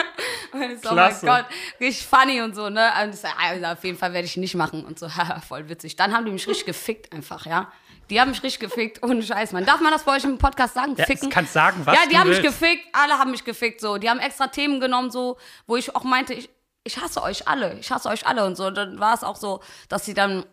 Und 0.52 0.82
so, 0.82 0.90
Klasse. 0.90 1.26
oh 1.26 1.28
mein 1.28 1.42
Gott, 1.42 1.52
richtig 1.80 2.06
funny 2.06 2.40
und 2.40 2.54
so, 2.54 2.68
ne? 2.68 2.90
Und 3.02 3.14
ich 3.14 3.20
so, 3.20 3.28
also 3.38 3.66
auf 3.66 3.84
jeden 3.84 3.96
Fall 3.98 4.12
werde 4.12 4.26
ich 4.26 4.36
nicht 4.36 4.54
machen 4.54 4.84
und 4.84 4.98
so, 4.98 5.08
voll 5.48 5.68
witzig. 5.68 5.96
Dann 5.96 6.12
haben 6.14 6.24
die 6.24 6.32
mich 6.32 6.46
richtig 6.46 6.66
gefickt 6.66 7.12
einfach, 7.12 7.46
ja. 7.46 7.70
Die 8.10 8.20
haben 8.20 8.30
mich 8.30 8.42
richtig 8.42 8.58
gefickt, 8.58 9.02
ohne 9.04 9.22
Scheiß, 9.22 9.52
man. 9.52 9.64
Darf 9.64 9.80
man 9.80 9.92
das 9.92 10.02
bei 10.02 10.16
euch 10.16 10.24
im 10.24 10.36
Podcast 10.36 10.74
sagen? 10.74 10.96
Ja, 10.96 11.06
Ficken? 11.06 11.30
kannst 11.30 11.52
sagen, 11.52 11.80
was 11.84 11.94
Ja, 11.94 12.08
die 12.10 12.18
haben 12.18 12.28
mich 12.28 12.42
willst. 12.42 12.60
gefickt, 12.60 12.84
alle 12.92 13.18
haben 13.18 13.30
mich 13.30 13.44
gefickt, 13.44 13.80
so. 13.80 13.98
Die 13.98 14.10
haben 14.10 14.18
extra 14.18 14.48
Themen 14.48 14.80
genommen, 14.80 15.12
so, 15.12 15.38
wo 15.68 15.76
ich 15.76 15.94
auch 15.94 16.02
meinte, 16.02 16.34
ich, 16.34 16.50
ich 16.82 17.00
hasse 17.00 17.22
euch 17.22 17.46
alle, 17.46 17.78
ich 17.78 17.92
hasse 17.92 18.08
euch 18.08 18.26
alle 18.26 18.44
und 18.44 18.56
so. 18.56 18.70
Dann 18.70 18.98
war 18.98 19.14
es 19.14 19.22
auch 19.22 19.36
so, 19.36 19.60
dass 19.88 20.04
sie 20.04 20.14
dann 20.14 20.44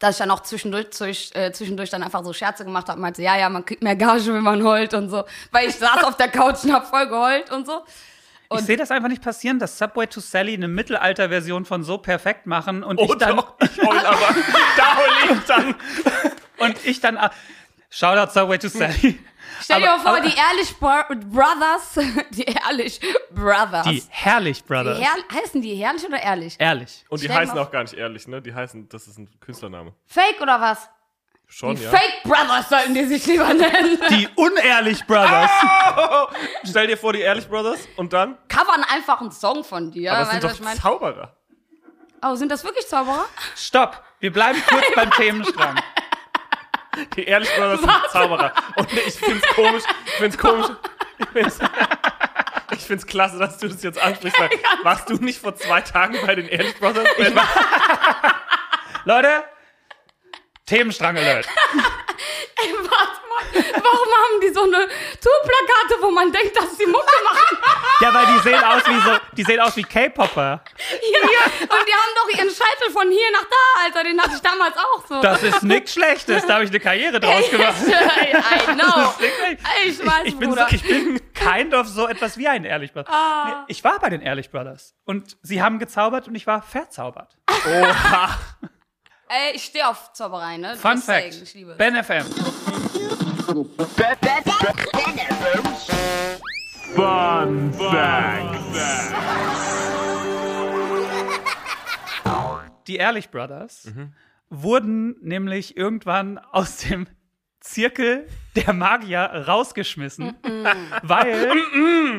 dass 0.00 0.16
ich 0.16 0.18
dann 0.18 0.30
auch 0.30 0.40
zwischendurch, 0.40 0.90
zwisch, 0.90 1.30
äh, 1.34 1.50
zwischendurch 1.50 1.90
dann 1.90 2.02
einfach 2.02 2.22
so 2.22 2.32
Scherze 2.32 2.64
gemacht 2.64 2.88
habe, 2.88 3.00
meinte, 3.00 3.22
ja, 3.22 3.36
ja, 3.36 3.48
man 3.48 3.64
kriegt 3.64 3.82
mehr 3.82 3.96
Gage, 3.96 4.32
wenn 4.34 4.42
man 4.42 4.62
heult 4.62 4.92
und 4.94 5.08
so. 5.08 5.24
Weil 5.50 5.68
ich 5.68 5.76
saß 5.76 6.04
auf 6.04 6.16
der 6.16 6.28
Couch 6.28 6.64
und 6.64 6.72
hab 6.72 6.86
voll 6.86 7.08
geheult 7.08 7.50
und 7.50 7.66
so. 7.66 7.80
Ich 8.54 8.60
sehe 8.60 8.76
das 8.78 8.90
einfach 8.90 9.08
nicht 9.08 9.22
passieren, 9.22 9.58
dass 9.58 9.76
Subway 9.78 10.06
to 10.06 10.20
Sally 10.20 10.54
eine 10.54 10.68
Mittelalter-Version 10.68 11.64
von 11.66 11.82
so 11.82 11.98
perfekt 11.98 12.46
machen 12.46 12.82
und 12.82 12.98
Oh 12.98 13.04
ich 13.04 13.14
dann 13.18 13.36
doch, 13.36 13.54
ich 13.60 13.78
heul 13.82 13.98
aber. 13.98 14.34
da 14.76 14.96
heul 14.96 15.36
ich 15.36 15.44
dann. 15.44 15.74
und 16.58 16.86
ich 16.86 17.00
dann 17.00 17.16
ah, 17.18 17.30
Shoutout 17.90 18.32
Subway 18.32 18.58
to 18.58 18.68
Sally. 18.68 19.18
Stell 19.60 19.80
dir 19.80 19.88
Aber- 19.90 19.96
mal 19.98 20.02
vor, 20.02 20.18
aber- 20.18 20.20
die 20.28 20.34
Ehrlich 20.36 20.76
Bro 20.78 21.02
Brothers, 21.26 21.98
die 22.30 22.44
Ehrlich 22.44 23.00
Brothers. 23.34 23.86
Die 23.86 24.02
Herrlich 24.08 24.62
Die 24.62 24.68
Brothers. 24.68 24.98
Herr 25.00 25.40
heißen 25.42 25.60
die 25.60 25.78
Ehrlich 25.80 26.04
oder 26.06 26.22
Ehrlich? 26.22 26.56
Ehrlich. 26.58 27.04
Und 27.08 27.20
die 27.20 27.26
Stell 27.26 27.36
heißen 27.38 27.58
auch 27.58 27.70
gar 27.70 27.82
nicht 27.82 27.94
ehrlich, 27.94 28.28
ne? 28.28 28.40
Die 28.40 28.54
heißen, 28.54 28.88
das 28.88 29.08
ist 29.08 29.18
ein 29.18 29.28
Künstlername. 29.40 29.92
Fake 30.06 30.40
oder 30.40 30.60
was? 30.60 30.88
Schon, 31.50 31.76
Die 31.76 31.82
ja. 31.82 31.90
Fake 31.90 32.22
Brothers 32.24 32.68
sollten 32.68 32.92
die 32.94 33.04
sich 33.06 33.24
lieber 33.26 33.52
nennen. 33.54 33.98
Die 34.10 34.28
Unehrlich 34.36 35.04
Brothers. 35.06 35.50
Stell 36.68 36.86
dir 36.88 36.98
vor, 36.98 37.14
die 37.14 37.20
Ehrlich 37.22 37.48
Brothers 37.48 37.88
und 37.96 38.12
dann. 38.12 38.36
Covern 38.48 38.84
einfach 38.84 39.20
einen 39.22 39.32
Song 39.32 39.64
von 39.64 39.90
dir. 39.90 40.12
Aber 40.12 40.20
weißt 40.22 40.30
sind 40.32 40.44
doch 40.44 40.52
ich 40.52 40.60
mein? 40.60 40.76
Zauberer. 40.78 41.34
Oh, 42.22 42.34
sind 42.34 42.52
das 42.52 42.64
wirklich 42.64 42.86
Zauberer? 42.86 43.24
Stopp. 43.56 44.02
Wir 44.20 44.30
bleiben 44.32 44.62
kurz 44.68 44.84
beim 44.94 45.10
Themenstrang. 45.12 45.80
Die 47.16 47.24
Ehrlich 47.24 47.48
Brothers 47.56 47.80
sind 47.80 47.92
Zauberer. 48.10 48.52
Und 48.76 48.92
ich 48.92 49.14
find's 49.14 49.46
komisch. 49.54 49.84
Ich 50.04 50.12
find's 50.12 50.36
komisch. 50.38 50.66
Ich 51.18 51.28
find's, 51.28 51.58
ich 52.72 52.80
find's 52.80 53.06
klasse, 53.06 53.38
dass 53.38 53.56
du 53.58 53.68
das 53.68 53.82
jetzt 53.82 53.98
ansprichst. 54.00 54.38
Weil 54.38 54.50
warst 54.82 55.08
du 55.08 55.14
nicht 55.14 55.40
vor 55.40 55.56
zwei 55.56 55.80
Tagen 55.80 56.18
bei 56.26 56.34
den 56.34 56.46
Ehrlich 56.46 56.78
Brothers? 56.78 57.08
Leute, 59.04 59.44
Themenstrang 60.68 61.16
alert. 61.16 61.46
Ey, 62.60 62.72
warte 62.74 62.88
mal. 63.28 63.82
Warum 63.82 64.08
haben 64.08 64.40
die 64.42 64.52
so 64.52 64.62
eine 64.64 64.88
Tourplakate, 65.22 66.02
wo 66.02 66.10
man 66.10 66.30
denkt, 66.32 66.56
dass 66.56 66.76
sie 66.76 66.86
Mucke 66.86 67.12
machen? 67.24 67.58
Ja, 68.00 68.14
weil 68.14 68.26
die 68.26 68.38
sehen 68.48 68.62
aus 68.62 68.82
wie 68.86 69.00
so, 69.00 69.18
die 69.32 69.42
sehen 69.42 69.58
aus 69.58 69.76
wie 69.76 69.82
K-Popper. 69.82 70.62
Hier. 70.76 71.20
Und 71.62 71.68
die 71.68 71.92
haben 71.92 72.14
doch 72.14 72.38
ihren 72.38 72.48
Scheitel 72.48 72.92
von 72.92 73.10
hier 73.10 73.32
nach 73.32 73.42
da, 73.42 73.82
Alter. 73.84 74.04
Den 74.04 74.22
hatte 74.22 74.34
ich 74.36 74.40
damals 74.40 74.76
auch 74.76 75.04
so. 75.04 75.20
Das 75.20 75.42
ist 75.42 75.64
nichts 75.64 75.94
Schlechtes. 75.94 76.46
Da 76.46 76.54
habe 76.54 76.64
ich 76.64 76.70
eine 76.70 76.78
Karriere 76.78 77.18
draus 77.18 77.50
gemacht. 77.50 77.74
I 77.84 78.66
know. 78.74 79.14
Wirklich? 79.18 79.58
Ich 79.84 80.06
weiß, 80.06 80.26
ich, 80.26 80.38
bin 80.38 80.50
so, 80.50 80.56
Bruder. 80.56 80.68
ich 80.70 80.82
bin 80.84 81.20
kind 81.34 81.74
of 81.74 81.88
so 81.88 82.06
etwas 82.06 82.38
wie 82.38 82.46
ein 82.46 82.64
Ehrlich 82.64 82.92
Brothers. 82.92 83.12
Nee, 83.46 83.52
ich 83.66 83.82
war 83.82 83.98
bei 83.98 84.10
den 84.10 84.20
Ehrlich 84.22 84.48
Brothers. 84.52 84.94
Und 85.04 85.36
sie 85.42 85.60
haben 85.60 85.80
gezaubert 85.80 86.28
und 86.28 86.36
ich 86.36 86.46
war 86.46 86.62
verzaubert. 86.62 87.36
Oha. 87.66 88.38
Ey, 89.30 89.56
ich 89.56 89.64
stehe 89.64 89.86
auf 89.86 90.10
Zauberei, 90.14 90.56
ne? 90.56 90.74
Fun 90.76 90.96
saying, 90.96 91.32
Fact. 91.32 91.42
Ich 91.42 91.54
liebe 91.54 91.72
es. 91.72 91.76
Ben 91.76 92.02
FM. 92.02 92.24
Fun 96.94 97.72
Fact. 97.74 98.58
Die 102.86 102.96
Ehrlich 102.96 103.28
Brothers 103.30 103.90
wurden 104.48 105.16
nämlich 105.20 105.76
irgendwann 105.76 106.38
aus 106.38 106.78
dem 106.78 107.06
Zirkel 107.68 108.26
der 108.56 108.72
Magier 108.72 109.20
rausgeschmissen, 109.20 110.34
weil, 111.02 111.52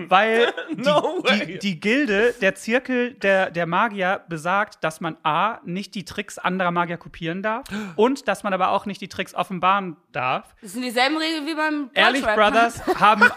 weil 0.07 0.53
die, 0.71 0.81
No 0.81 1.23
way. 1.23 1.45
die, 1.45 1.59
die 1.59 1.79
Gilde, 1.79 2.33
der 2.39 2.55
Zirkel 2.55 3.15
der, 3.15 3.49
der 3.49 3.65
Magier 3.65 4.23
besagt, 4.29 4.83
dass 4.83 5.01
man 5.01 5.17
A, 5.23 5.59
nicht 5.65 5.95
die 5.95 6.05
Tricks 6.05 6.37
anderer 6.37 6.71
Magier 6.71 6.97
kopieren 6.97 7.41
darf 7.41 7.65
und 7.95 8.27
dass 8.27 8.43
man 8.43 8.53
aber 8.53 8.69
auch 8.69 8.85
nicht 8.85 9.01
die 9.01 9.09
Tricks 9.09 9.33
offenbaren 9.33 9.97
darf. 10.11 10.55
Das 10.61 10.73
sind 10.73 10.83
dieselben 10.83 11.17
Regeln 11.17 11.47
wie 11.47 11.55
beim 11.55 11.89
Ehrlich. 11.93 12.23
Brothers 12.23 12.85
haben 12.99 13.29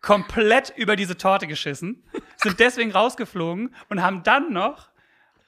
komplett 0.00 0.72
über 0.76 0.96
diese 0.96 1.16
Torte 1.16 1.46
geschissen, 1.46 2.04
sind 2.36 2.60
deswegen 2.60 2.92
rausgeflogen 2.92 3.74
und 3.88 4.02
haben 4.02 4.22
dann 4.22 4.52
noch 4.52 4.90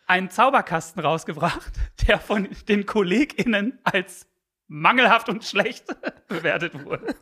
einen 0.07 0.29
Zauberkasten 0.29 1.03
rausgebracht, 1.03 1.73
der 2.07 2.19
von 2.19 2.49
den 2.69 2.85
KollegInnen 2.85 3.79
als 3.85 4.27
mangelhaft 4.75 5.29
und 5.29 5.45
schlecht 5.45 5.85
bewertet 6.29 6.85
wurde. 6.85 7.15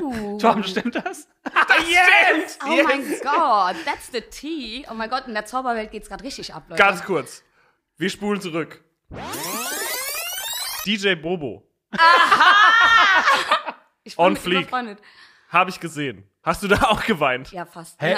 Uh. 0.00 0.38
Tom, 0.38 0.62
stimmt 0.62 0.94
das? 0.94 1.28
yes! 1.88 2.58
Oh 2.64 2.82
mein 2.84 3.02
Gott, 3.20 3.76
that's 3.84 4.10
the 4.12 4.20
tea. 4.20 4.86
Oh 4.90 4.94
mein 4.94 5.10
Gott, 5.10 5.26
in 5.26 5.34
der 5.34 5.44
Zauberwelt 5.44 5.90
geht's 5.90 6.08
gerade 6.08 6.22
richtig 6.22 6.54
ab, 6.54 6.64
Leute. 6.68 6.80
Ganz 6.80 7.02
kurz. 7.04 7.42
Wir 7.96 8.08
spulen 8.10 8.40
zurück. 8.40 8.82
DJ 10.86 11.14
Bobo. 11.16 11.68
ich 14.04 14.16
bin 14.16 14.24
on 14.24 14.36
fleek. 14.36 14.68
Habe 15.48 15.70
ich 15.70 15.80
gesehen. 15.80 16.28
Hast 16.42 16.62
du 16.62 16.68
da 16.68 16.82
auch 16.84 17.04
geweint? 17.04 17.50
Ja, 17.52 17.64
fast. 17.64 18.00
Hä? 18.00 18.16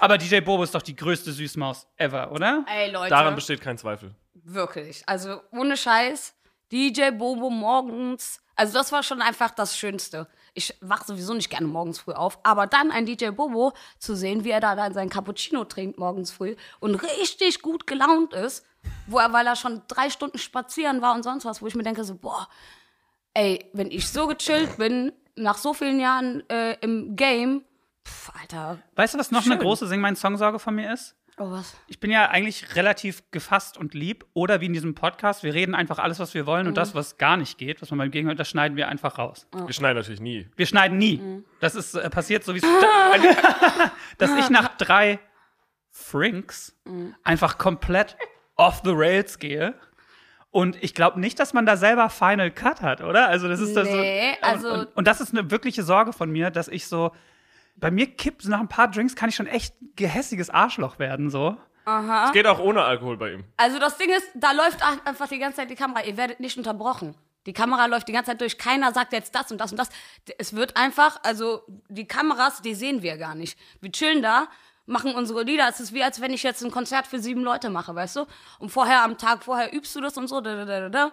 Aber 0.00 0.18
DJ 0.18 0.40
Bobo 0.40 0.62
ist 0.64 0.74
doch 0.74 0.82
die 0.82 0.96
größte 0.96 1.30
Süßmaus 1.32 1.88
ever, 1.96 2.32
oder? 2.32 2.64
Ey, 2.68 2.90
Leute. 2.90 3.10
Daran 3.10 3.34
besteht 3.34 3.60
kein 3.60 3.78
Zweifel. 3.78 4.14
Wirklich. 4.34 5.02
Also 5.06 5.42
ohne 5.50 5.76
Scheiß. 5.76 6.35
DJ 6.72 7.10
Bobo 7.10 7.50
morgens. 7.50 8.40
Also 8.54 8.74
das 8.74 8.90
war 8.92 9.02
schon 9.02 9.20
einfach 9.22 9.50
das 9.50 9.76
Schönste. 9.76 10.28
Ich 10.54 10.74
wach 10.80 11.04
sowieso 11.04 11.34
nicht 11.34 11.50
gerne 11.50 11.66
morgens 11.66 11.98
früh 11.98 12.12
auf, 12.12 12.38
aber 12.42 12.66
dann 12.66 12.90
ein 12.90 13.04
DJ 13.04 13.28
Bobo 13.30 13.74
zu 13.98 14.16
sehen, 14.16 14.44
wie 14.44 14.50
er 14.50 14.60
da 14.60 14.74
dann 14.74 14.94
sein 14.94 15.10
Cappuccino 15.10 15.64
trinkt 15.64 15.98
morgens 15.98 16.30
früh 16.30 16.56
und 16.80 16.94
richtig 16.94 17.60
gut 17.60 17.86
gelaunt 17.86 18.32
ist, 18.32 18.64
wo 19.06 19.18
er, 19.18 19.32
weil 19.34 19.46
er 19.46 19.56
schon 19.56 19.82
drei 19.88 20.08
Stunden 20.08 20.38
spazieren 20.38 21.02
war 21.02 21.14
und 21.14 21.22
sonst 21.24 21.44
was, 21.44 21.60
wo 21.60 21.66
ich 21.66 21.74
mir 21.74 21.82
denke 21.82 22.04
so, 22.04 22.14
boah, 22.14 22.48
ey, 23.34 23.68
wenn 23.74 23.90
ich 23.90 24.08
so 24.08 24.26
gechillt 24.26 24.78
bin, 24.78 25.12
nach 25.34 25.58
so 25.58 25.74
vielen 25.74 26.00
Jahren 26.00 26.48
äh, 26.48 26.78
im 26.80 27.14
Game, 27.16 27.62
pff, 28.06 28.32
Alter, 28.40 28.78
Weißt 28.94 29.12
du, 29.12 29.18
was 29.18 29.30
noch 29.30 29.44
eine 29.44 29.56
Schön. 29.56 29.62
große 29.62 29.86
Sing 29.86 30.00
mein 30.00 30.16
Songsorge 30.16 30.58
von 30.58 30.74
mir 30.74 30.90
ist? 30.94 31.14
Oh 31.38 31.50
was. 31.50 31.76
Ich 31.86 32.00
bin 32.00 32.10
ja 32.10 32.28
eigentlich 32.30 32.74
relativ 32.76 33.22
gefasst 33.30 33.76
und 33.78 33.94
lieb. 33.94 34.24
Oder 34.34 34.60
wie 34.60 34.66
in 34.66 34.72
diesem 34.72 34.94
Podcast, 34.94 35.42
wir 35.42 35.54
reden 35.54 35.74
einfach 35.74 35.98
alles, 35.98 36.18
was 36.18 36.34
wir 36.34 36.46
wollen 36.46 36.66
und 36.66 36.76
das, 36.76 36.94
was 36.94 37.18
gar 37.18 37.36
nicht 37.36 37.58
geht, 37.58 37.82
was 37.82 37.90
man 37.90 37.98
beim 37.98 38.10
Gegenhört, 38.10 38.38
das 38.40 38.48
schneiden 38.48 38.76
wir 38.76 38.88
einfach 38.88 39.18
raus. 39.18 39.46
Wir 39.52 39.72
schneiden 39.72 39.96
natürlich 39.98 40.20
nie. 40.20 40.48
Wir 40.56 40.66
schneiden 40.66 40.98
nie. 40.98 41.18
Mhm. 41.18 41.44
Das 41.60 41.74
ist 41.74 41.94
äh, 41.94 42.08
passiert 42.10 42.44
so 42.44 42.54
wie 42.54 42.58
es. 42.58 42.64
dass 44.18 44.30
ich 44.38 44.50
nach 44.50 44.76
drei 44.76 45.18
Frinks 45.90 46.74
Mhm. 46.84 47.14
einfach 47.24 47.58
komplett 47.58 48.16
off 48.56 48.82
the 48.84 48.92
rails 48.94 49.38
gehe. 49.38 49.74
Und 50.50 50.82
ich 50.82 50.94
glaube 50.94 51.20
nicht, 51.20 51.38
dass 51.38 51.52
man 51.52 51.66
da 51.66 51.76
selber 51.76 52.08
Final 52.08 52.50
Cut 52.50 52.80
hat, 52.80 53.00
oder? 53.02 53.28
Also 53.28 53.48
das 53.48 53.60
ist 53.60 53.76
das 53.76 53.88
so. 53.88 53.96
Nee, 53.96 54.36
also- 54.40 54.68
und, 54.72 54.78
und, 54.80 54.96
und 54.96 55.06
das 55.06 55.20
ist 55.20 55.32
eine 55.36 55.50
wirkliche 55.50 55.82
Sorge 55.82 56.12
von 56.12 56.30
mir, 56.30 56.50
dass 56.50 56.68
ich 56.68 56.86
so. 56.86 57.12
Bei 57.76 57.90
mir 57.90 58.06
kippt 58.06 58.42
so 58.42 58.50
nach 58.50 58.60
ein 58.60 58.68
paar 58.68 58.90
Drinks 58.90 59.14
kann 59.16 59.28
ich 59.28 59.34
schon 59.34 59.46
echt 59.46 59.74
gehässiges 59.96 60.50
Arschloch 60.50 60.98
werden, 60.98 61.30
so. 61.30 61.56
Es 62.26 62.32
geht 62.32 62.46
auch 62.46 62.58
ohne 62.58 62.82
Alkohol 62.82 63.16
bei 63.16 63.32
ihm. 63.34 63.44
Also 63.56 63.78
das 63.78 63.96
Ding 63.96 64.10
ist, 64.10 64.26
da 64.34 64.50
läuft 64.52 64.82
einfach 65.06 65.28
die 65.28 65.38
ganze 65.38 65.58
Zeit 65.58 65.70
die 65.70 65.76
Kamera. 65.76 66.02
Ihr 66.04 66.16
werdet 66.16 66.40
nicht 66.40 66.58
unterbrochen. 66.58 67.14
Die 67.46 67.52
Kamera 67.52 67.86
läuft 67.86 68.08
die 68.08 68.12
ganze 68.12 68.32
Zeit 68.32 68.40
durch. 68.40 68.58
Keiner 68.58 68.92
sagt 68.92 69.12
jetzt 69.12 69.34
das 69.36 69.52
und 69.52 69.58
das 69.60 69.70
und 69.70 69.78
das. 69.78 69.88
Es 70.36 70.56
wird 70.56 70.76
einfach, 70.76 71.20
also 71.22 71.62
die 71.88 72.08
Kameras, 72.08 72.60
die 72.60 72.74
sehen 72.74 73.02
wir 73.02 73.16
gar 73.18 73.36
nicht. 73.36 73.56
Wir 73.80 73.92
chillen 73.92 74.20
da, 74.20 74.48
machen 74.86 75.14
unsere 75.14 75.44
Lieder. 75.44 75.68
Es 75.68 75.78
ist 75.78 75.92
wie, 75.92 76.02
als 76.02 76.20
wenn 76.20 76.32
ich 76.32 76.42
jetzt 76.42 76.64
ein 76.64 76.72
Konzert 76.72 77.06
für 77.06 77.20
sieben 77.20 77.42
Leute 77.42 77.70
mache, 77.70 77.94
weißt 77.94 78.16
du? 78.16 78.26
Und 78.58 78.70
vorher, 78.70 79.04
am 79.04 79.16
Tag 79.16 79.44
vorher 79.44 79.72
übst 79.72 79.94
du 79.94 80.00
das 80.00 80.16
und 80.16 80.26
so. 80.26 80.40
Da, 80.40 80.64
da, 80.64 80.64
da, 80.64 80.88
da. 80.88 81.12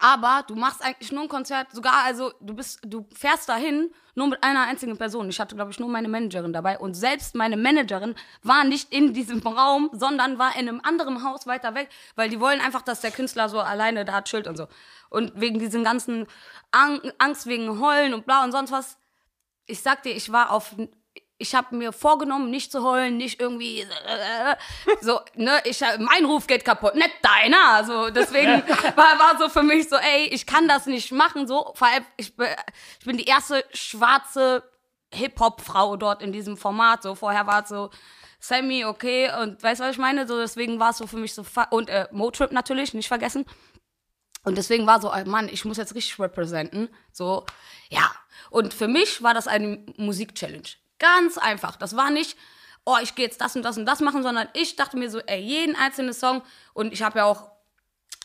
Aber 0.00 0.44
du 0.46 0.54
machst 0.54 0.82
eigentlich 0.82 1.12
nur 1.12 1.22
ein 1.22 1.28
Konzert, 1.28 1.72
sogar, 1.72 2.04
also 2.04 2.32
du 2.40 2.54
bist, 2.54 2.80
du 2.84 3.06
fährst 3.14 3.48
dahin 3.48 3.92
nur 4.14 4.28
mit 4.28 4.42
einer 4.42 4.62
einzigen 4.62 4.96
Person. 4.96 5.28
Ich 5.28 5.40
hatte, 5.40 5.54
glaube 5.54 5.70
ich, 5.70 5.80
nur 5.80 5.88
meine 5.88 6.08
Managerin 6.08 6.52
dabei. 6.52 6.78
Und 6.78 6.94
selbst 6.94 7.34
meine 7.34 7.56
Managerin 7.56 8.14
war 8.42 8.64
nicht 8.64 8.92
in 8.92 9.12
diesem 9.12 9.40
Raum, 9.40 9.90
sondern 9.92 10.38
war 10.38 10.56
in 10.56 10.68
einem 10.68 10.80
anderen 10.82 11.24
Haus 11.24 11.46
weiter 11.46 11.74
weg, 11.74 11.88
weil 12.14 12.28
die 12.28 12.40
wollen 12.40 12.60
einfach, 12.60 12.82
dass 12.82 13.00
der 13.00 13.10
Künstler 13.10 13.48
so 13.48 13.60
alleine 13.60 14.04
da 14.04 14.22
chillt 14.22 14.46
und 14.46 14.56
so. 14.56 14.68
Und 15.10 15.40
wegen 15.40 15.58
diesen 15.58 15.84
ganzen 15.84 16.26
Ang 16.70 17.00
Angst 17.18 17.46
wegen 17.46 17.80
Heulen 17.80 18.14
und 18.14 18.26
bla 18.26 18.44
und 18.44 18.52
sonst 18.52 18.72
was. 18.72 18.98
Ich 19.66 19.80
sag 19.80 20.02
dir, 20.02 20.14
ich 20.14 20.30
war 20.30 20.50
auf 20.50 20.74
ich 21.38 21.54
habe 21.54 21.74
mir 21.74 21.92
vorgenommen, 21.92 22.50
nicht 22.50 22.70
zu 22.70 22.82
heulen, 22.82 23.16
nicht 23.16 23.40
irgendwie 23.40 23.80
äh, 23.80 24.56
so, 25.00 25.20
ne, 25.34 25.60
ich 25.64 25.80
mein 25.98 26.24
Ruf 26.24 26.46
geht 26.46 26.64
kaputt, 26.64 26.94
nicht 26.94 27.10
deiner, 27.22 27.72
also 27.72 28.10
deswegen 28.10 28.62
war, 28.96 29.18
war 29.18 29.38
so 29.38 29.48
für 29.48 29.62
mich 29.62 29.88
so, 29.88 29.96
ey, 29.96 30.28
ich 30.30 30.46
kann 30.46 30.68
das 30.68 30.86
nicht 30.86 31.12
machen, 31.12 31.46
so, 31.46 31.72
vor 31.74 31.88
allem 31.88 32.04
ich 32.16 32.36
bin, 32.36 32.48
ich 33.00 33.04
bin 33.04 33.16
die 33.16 33.24
erste 33.24 33.64
schwarze 33.72 34.62
Hip 35.12 35.38
Hop 35.40 35.60
Frau 35.60 35.96
dort 35.96 36.22
in 36.22 36.32
diesem 36.32 36.56
Format, 36.56 37.02
so 37.02 37.14
vorher 37.14 37.46
war 37.46 37.62
es 37.62 37.68
so 37.68 37.90
Sammy, 38.44 38.84
okay, 38.84 39.30
und 39.40 39.62
weißt 39.62 39.80
du, 39.80 39.84
was 39.84 39.92
ich 39.92 39.98
meine? 39.98 40.26
So, 40.26 40.38
deswegen 40.38 40.78
war 40.78 40.90
es 40.90 40.98
so 40.98 41.06
für 41.06 41.16
mich 41.16 41.32
so, 41.32 41.44
und 41.70 41.88
äh, 41.88 42.06
Motrip 42.12 42.52
natürlich, 42.52 42.92
nicht 42.92 43.08
vergessen. 43.08 43.46
Und 44.44 44.58
deswegen 44.58 44.86
war 44.86 45.00
so, 45.00 45.10
oh 45.10 45.24
Mann, 45.24 45.48
ich 45.48 45.64
muss 45.64 45.78
jetzt 45.78 45.94
richtig 45.94 46.18
representen. 46.18 46.90
So, 47.10 47.46
ja. 47.88 48.12
Und 48.50 48.74
für 48.74 48.86
mich 48.86 49.22
war 49.22 49.32
das 49.32 49.48
eine 49.48 49.82
Musik-Challenge. 49.96 50.68
Ganz 51.04 51.36
einfach. 51.36 51.76
Das 51.76 51.96
war 51.96 52.10
nicht, 52.10 52.34
oh, 52.86 52.96
ich 53.02 53.14
gehe 53.14 53.26
jetzt 53.26 53.38
das 53.42 53.54
und 53.56 53.62
das 53.62 53.76
und 53.76 53.84
das 53.84 54.00
machen, 54.00 54.22
sondern 54.22 54.48
ich 54.54 54.76
dachte 54.76 54.96
mir 54.96 55.10
so, 55.10 55.18
ey, 55.20 55.38
jeden 55.38 55.76
einzelnen 55.76 56.14
Song. 56.14 56.40
Und 56.72 56.94
ich 56.94 57.02
habe 57.02 57.18
ja 57.18 57.24
auch 57.26 57.50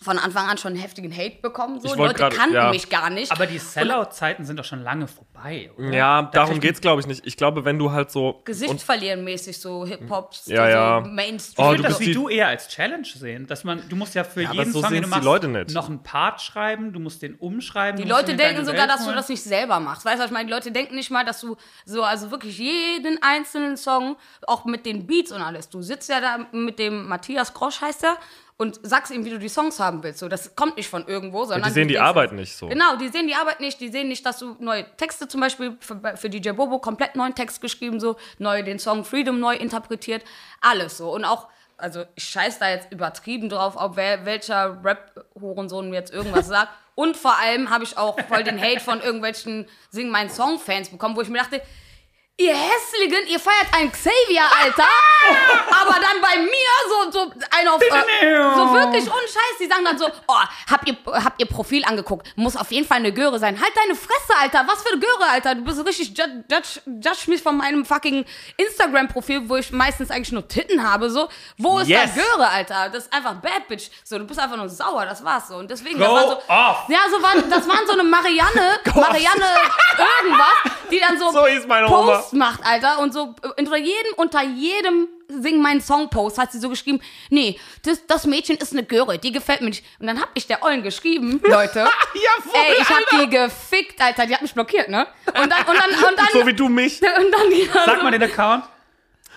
von 0.01 0.17
Anfang 0.17 0.47
an 0.47 0.57
schon 0.57 0.75
heftigen 0.75 1.11
Hate 1.15 1.41
bekommen. 1.41 1.81
So. 1.81 1.93
Leute 1.93 2.13
grad- 2.13 2.33
kannten 2.33 2.55
ja. 2.55 2.69
mich 2.69 2.89
gar 2.89 3.09
nicht. 3.09 3.31
Aber 3.33 3.45
die 3.45 3.59
Sellout-Zeiten 3.59 4.45
sind 4.45 4.57
doch 4.57 4.63
schon 4.63 4.81
lange 4.81 5.07
vorbei, 5.07 5.71
oder? 5.77 5.91
Ja, 5.93 6.21
Da 6.21 6.29
darum 6.31 6.61
geht's, 6.61 6.79
glaube 6.79 7.01
ich, 7.01 7.07
nicht. 7.07 7.27
Ich 7.27 7.35
glaube, 7.35 7.65
wenn 7.65 7.77
du 7.77 7.91
halt 7.91 8.09
so. 8.09 8.41
Gesicht 8.45 8.81
verlieren 8.81 9.25
mäßig, 9.25 9.59
so 9.59 9.85
Hip-Hop, 9.85 10.33
Ja, 10.45 10.55
so 10.65 10.71
ja. 10.71 10.99
Mainstream. 11.01 11.67
Oh, 11.67 11.71
Ich 11.71 11.77
du 11.79 11.83
würde 11.83 11.93
das 11.93 11.99
wie 11.99 12.13
du 12.13 12.29
eher 12.29 12.47
als 12.47 12.69
Challenge 12.69 13.05
sehen, 13.05 13.45
dass 13.47 13.65
man, 13.65 13.83
du 13.89 13.95
musst 13.97 14.15
ja 14.15 14.23
für 14.23 14.45
aber 14.47 14.53
jeden 14.59 14.71
so 14.71 14.79
Song, 14.81 14.89
den 14.91 15.01
du 15.01 15.07
die 15.07 15.09
machst, 15.09 15.23
Leute 15.25 15.47
nicht. 15.49 15.71
noch 15.71 15.89
einen 15.89 16.01
Part 16.01 16.39
schreiben, 16.41 16.93
du 16.93 16.99
musst 17.01 17.21
den 17.21 17.35
umschreiben. 17.35 17.97
Die 18.01 18.07
du 18.07 18.09
Leute 18.09 18.35
denken 18.35 18.63
sogar, 18.65 18.83
Welt 18.83 18.91
dass 18.91 19.01
du 19.01 19.07
holen. 19.07 19.17
das 19.17 19.27
nicht 19.27 19.43
selber 19.43 19.81
machst. 19.81 20.05
Weißt 20.05 20.15
du, 20.15 20.19
was 20.21 20.27
ich 20.27 20.31
meine? 20.33 20.45
Die 20.47 20.53
Leute 20.53 20.71
denken 20.71 20.95
nicht 20.95 21.11
mal, 21.11 21.25
dass 21.25 21.41
du 21.41 21.57
so, 21.85 22.03
also 22.03 22.31
wirklich 22.31 22.57
jeden 22.57 23.21
einzelnen 23.21 23.75
Song, 23.75 24.15
auch 24.47 24.63
mit 24.63 24.85
den 24.85 25.05
Beats 25.07 25.33
und 25.33 25.41
alles. 25.41 25.67
Du 25.69 25.81
sitzt 25.81 26.09
ja 26.09 26.21
da 26.21 26.45
mit 26.57 26.79
dem 26.79 27.07
Matthias 27.09 27.53
Grosch, 27.53 27.81
heißt 27.81 28.05
er, 28.05 28.15
und 28.59 28.77
sagst 28.83 29.09
ihm, 29.13 29.23
wie 29.23 29.29
du 29.29 29.39
die 29.39 29.47
Songs 29.47 29.79
haben 29.79 30.03
willst. 30.03 30.19
So, 30.19 30.27
das 30.27 30.53
kommt 30.53 30.75
nicht 30.75 30.89
von 30.89 31.07
irgendwo, 31.07 31.45
sondern. 31.45 31.69
die 31.69 31.73
sehen 31.73 31.87
die 31.87 31.97
Arbeit 31.97 32.33
nicht 32.33 32.53
so. 32.53 32.67
Genau, 32.67 32.97
die 32.97 33.07
sehen 33.07 33.25
die 33.25 33.33
Arbeit 33.33 33.61
nicht. 33.61 33.79
Die 33.79 33.87
sehen 33.87 34.09
nicht, 34.09 34.25
dass 34.25 34.37
du 34.37 34.57
neue 34.59 34.85
Texte 34.97 35.29
zum 35.29 35.39
Beispiel 35.39 35.77
für, 35.79 36.17
für 36.17 36.29
DJ 36.29 36.51
Bobo 36.51 36.79
komplett 36.79 37.15
neuen 37.15 37.33
Text 37.33 37.61
geschrieben, 37.61 38.01
so 38.01 38.17
neu 38.37 38.61
den 38.61 38.77
Song 38.77 39.05
Freedom 39.05 39.39
neu 39.39 39.55
interpretiert. 39.55 40.25
Alles 40.59 40.97
so. 40.97 41.09
Und 41.09 41.23
auch, 41.23 41.47
also 41.77 42.03
ich 42.15 42.25
scheiß 42.25 42.59
da 42.59 42.69
jetzt 42.69 42.91
übertrieben 42.91 43.47
drauf, 43.47 43.75
ob 43.77 43.95
wer, 43.95 44.25
welcher 44.25 44.83
Rap-Hurensohn 44.83 45.89
mir 45.89 45.95
jetzt 45.95 46.13
irgendwas 46.13 46.47
sagt. 46.49 46.73
Und 46.95 47.15
vor 47.15 47.37
allem 47.37 47.69
habe 47.69 47.85
ich 47.85 47.97
auch 47.97 48.19
voll 48.27 48.43
den 48.43 48.61
Hate 48.61 48.81
von 48.81 48.99
irgendwelchen 48.99 49.67
Sing 49.89 50.09
Mein 50.09 50.29
Song-Fans 50.29 50.89
bekommen, 50.89 51.15
wo 51.15 51.21
ich 51.21 51.29
mir 51.29 51.37
dachte, 51.37 51.61
Ihr 52.39 52.55
Hässlichen, 52.55 53.27
ihr 53.27 53.37
feiert 53.39 53.67
einen 53.73 53.91
Xavier, 53.91 54.43
Alter. 54.63 54.87
aber 55.81 55.95
dann 55.99 56.21
bei 56.21 56.37
mir 56.39 56.51
so, 56.87 57.11
so 57.11 57.31
einer 57.51 57.73
auf. 57.73 57.81
Äh, 57.81 58.55
so 58.55 58.73
wirklich 58.73 59.03
ohne 59.11 59.27
Scheiß. 59.27 59.57
Die 59.59 59.65
sagen 59.67 59.83
dann 59.83 59.97
so: 59.97 60.07
Oh, 60.25 60.35
habt 60.71 60.87
ihr, 60.87 60.95
habt 61.05 61.41
ihr 61.41 61.47
Profil 61.47 61.83
angeguckt? 61.83 62.31
Muss 62.37 62.55
auf 62.55 62.71
jeden 62.71 62.87
Fall 62.87 62.99
eine 62.99 63.11
Göre 63.11 63.39
sein. 63.39 63.59
Halt 63.61 63.73
deine 63.75 63.93
Fresse, 63.93 64.39
Alter. 64.39 64.63
Was 64.67 64.81
für 64.83 64.93
eine 64.93 65.01
Göre, 65.01 65.29
Alter. 65.29 65.55
Du 65.55 65.65
bist 65.65 65.85
richtig 65.85 66.17
judge, 66.17 66.45
judge, 66.49 66.81
judge 66.85 67.23
mich 67.29 67.41
von 67.43 67.57
meinem 67.57 67.83
fucking 67.83 68.23
Instagram-Profil, 68.55 69.49
wo 69.49 69.57
ich 69.57 69.73
meistens 69.73 70.09
eigentlich 70.09 70.31
nur 70.31 70.47
Titten 70.47 70.89
habe. 70.89 71.09
So, 71.09 71.27
wo 71.57 71.79
ist 71.79 71.89
Yes. 71.89 72.11
da 72.15 72.21
Göre, 72.21 72.49
Alter? 72.49 72.89
Das 72.89 73.03
ist 73.03 73.13
einfach 73.13 73.33
Bad 73.35 73.67
Bitch. 73.67 73.89
So, 74.05 74.17
du 74.17 74.25
bist 74.25 74.39
einfach 74.39 74.55
nur 74.55 74.69
sauer. 74.69 75.05
Das 75.05 75.21
war's 75.25 75.49
so. 75.49 75.55
Und 75.55 75.69
deswegen, 75.69 75.97
Go 75.99 76.05
das 76.05 76.13
war 76.13 76.21
so. 76.29 76.37
off. 76.47 76.83
Ja, 76.87 76.99
so 77.11 77.21
waren, 77.21 77.49
das 77.49 77.67
waren 77.67 77.85
so 77.85 77.93
eine 77.93 78.03
Marianne, 78.03 78.79
Marianne 78.95 79.45
irgendwas, 79.97 80.73
die 80.89 80.99
dann 81.01 81.19
so, 81.19 81.31
So 81.31 81.45
hieß 81.45 81.67
meine 81.67 81.87
Oma. 81.89 82.23
Posts 82.29 82.33
macht, 82.33 82.65
Alter. 82.65 82.99
Und 82.99 83.13
so 83.13 83.35
äh, 83.43 83.61
unter 83.61 83.77
jedem, 83.77 84.13
unter 84.17 84.43
jedem 84.43 85.07
Sing 85.27 85.61
meinen 85.61 85.81
Song 85.81 86.09
Post 86.09 86.37
hat 86.39 86.51
sie 86.51 86.59
so 86.59 86.69
geschrieben, 86.69 87.01
nee, 87.29 87.59
das, 87.83 88.05
das 88.07 88.25
Mädchen 88.25 88.57
ist 88.57 88.73
eine 88.73 88.83
Göre, 88.83 89.19
die 89.19 89.31
gefällt 89.31 89.61
mir 89.61 89.69
nicht. 89.69 89.85
Und 89.99 90.07
dann 90.07 90.19
hab 90.19 90.29
ich 90.33 90.47
der 90.47 90.63
Ollen 90.63 90.81
geschrieben, 90.81 91.39
Leute. 91.43 91.79
Ja, 91.79 92.31
voll, 92.41 92.59
Ey, 92.67 92.81
ich 92.81 92.89
hab 92.89 92.97
Alter. 92.97 93.25
die 93.25 93.29
gefickt, 93.29 94.01
Alter. 94.01 94.25
Die 94.25 94.33
hat 94.33 94.41
mich 94.41 94.53
blockiert, 94.53 94.89
ne? 94.89 95.07
Und 95.27 95.35
dann, 95.35 95.45
und 95.45 95.77
dann, 95.77 95.89
und 95.91 96.17
dann. 96.17 96.27
So 96.33 96.45
wie 96.47 96.53
du 96.53 96.67
mich. 96.67 97.01
und 97.01 97.31
dann 97.31 97.51
ja, 97.51 97.85
Sag 97.85 98.03
mal 98.03 98.11
den 98.11 98.23
Account. 98.23 98.63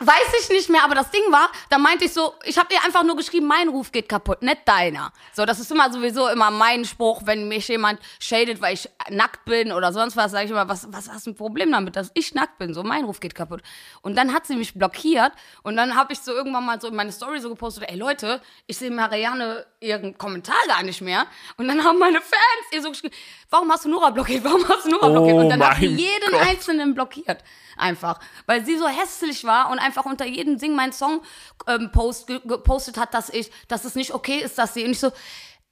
Weiß 0.04 0.40
ich 0.40 0.48
nicht 0.48 0.68
mehr, 0.68 0.82
aber 0.82 0.96
das 0.96 1.10
Ding 1.12 1.22
war, 1.30 1.48
da 1.70 1.78
meinte 1.78 2.06
ich 2.06 2.12
so, 2.12 2.34
ich 2.44 2.58
habe 2.58 2.74
ihr 2.74 2.82
einfach 2.84 3.04
nur 3.04 3.14
geschrieben, 3.14 3.46
mein 3.46 3.68
Ruf 3.68 3.92
geht 3.92 4.08
kaputt, 4.08 4.42
nicht 4.42 4.66
deiner. 4.66 5.12
So, 5.32 5.44
das 5.44 5.60
ist 5.60 5.70
immer 5.70 5.92
sowieso 5.92 6.28
immer 6.28 6.50
mein 6.50 6.84
Spruch, 6.84 7.22
wenn 7.24 7.46
mich 7.46 7.68
jemand 7.68 8.00
shadet, 8.18 8.60
weil 8.60 8.74
ich 8.74 8.88
nackt 9.10 9.44
bin 9.44 9.70
oder 9.70 9.92
sonst 9.92 10.16
was, 10.16 10.32
sage 10.32 10.46
ich 10.46 10.50
immer, 10.50 10.68
was, 10.68 10.92
was 10.92 11.08
hast 11.08 11.26
du 11.26 11.30
ein 11.30 11.36
Problem 11.36 11.70
damit, 11.70 11.94
dass 11.94 12.10
ich 12.14 12.34
nackt 12.34 12.58
bin? 12.58 12.74
So, 12.74 12.82
mein 12.82 13.04
Ruf 13.04 13.20
geht 13.20 13.36
kaputt. 13.36 13.62
Und 14.00 14.16
dann 14.16 14.34
hat 14.34 14.44
sie 14.46 14.56
mich 14.56 14.74
blockiert 14.74 15.32
und 15.62 15.76
dann 15.76 15.94
habe 15.94 16.12
ich 16.12 16.18
so 16.18 16.32
irgendwann 16.32 16.66
mal 16.66 16.80
so 16.80 16.88
in 16.88 16.96
meine 16.96 17.12
Story 17.12 17.38
so 17.40 17.48
gepostet, 17.48 17.84
ey 17.88 17.96
Leute, 17.96 18.40
ich 18.66 18.78
sehe 18.78 18.90
Marianne 18.90 19.64
ihren 19.78 20.18
Kommentar 20.18 20.56
gar 20.66 20.82
nicht 20.82 21.00
mehr. 21.00 21.26
Und 21.58 21.68
dann 21.68 21.84
haben 21.84 21.98
meine 22.00 22.20
Fans 22.20 22.72
ihr 22.72 22.82
so 22.82 22.90
geschrieben, 22.90 23.14
warum 23.52 23.70
hast 23.70 23.84
du 23.84 23.90
Nora 23.90 24.10
blockiert? 24.10 24.42
Warum 24.44 24.66
hast 24.68 24.86
du 24.86 24.90
Nora 24.90 25.08
Oh 25.08 25.12
blockiert? 25.12 25.36
Und 25.36 25.48
dann 25.50 25.62
hat 25.62 25.76
sie 25.78 25.86
jeden 25.86 26.30
Gott. 26.30 26.46
Einzelnen 26.48 26.94
blockiert. 26.94 27.44
Einfach. 27.76 28.18
Weil 28.46 28.64
sie 28.64 28.76
so 28.76 28.88
hässlich 28.88 29.44
war 29.44 29.70
und 29.70 29.78
einfach 29.78 30.04
unter 30.04 30.26
jedem 30.26 30.58
Sing 30.58 30.74
mein 30.74 30.92
Song 30.92 31.20
ähm, 31.66 31.90
Post 31.92 32.26
ge 32.26 32.40
gepostet 32.44 32.96
hat, 32.96 33.14
dass 33.14 33.28
ich, 33.30 33.50
dass 33.68 33.84
es 33.84 33.94
nicht 33.94 34.12
okay 34.12 34.38
ist, 34.38 34.58
dass 34.58 34.74
sie. 34.74 34.84
Und 34.84 34.90
ich 34.90 35.00
so, 35.00 35.10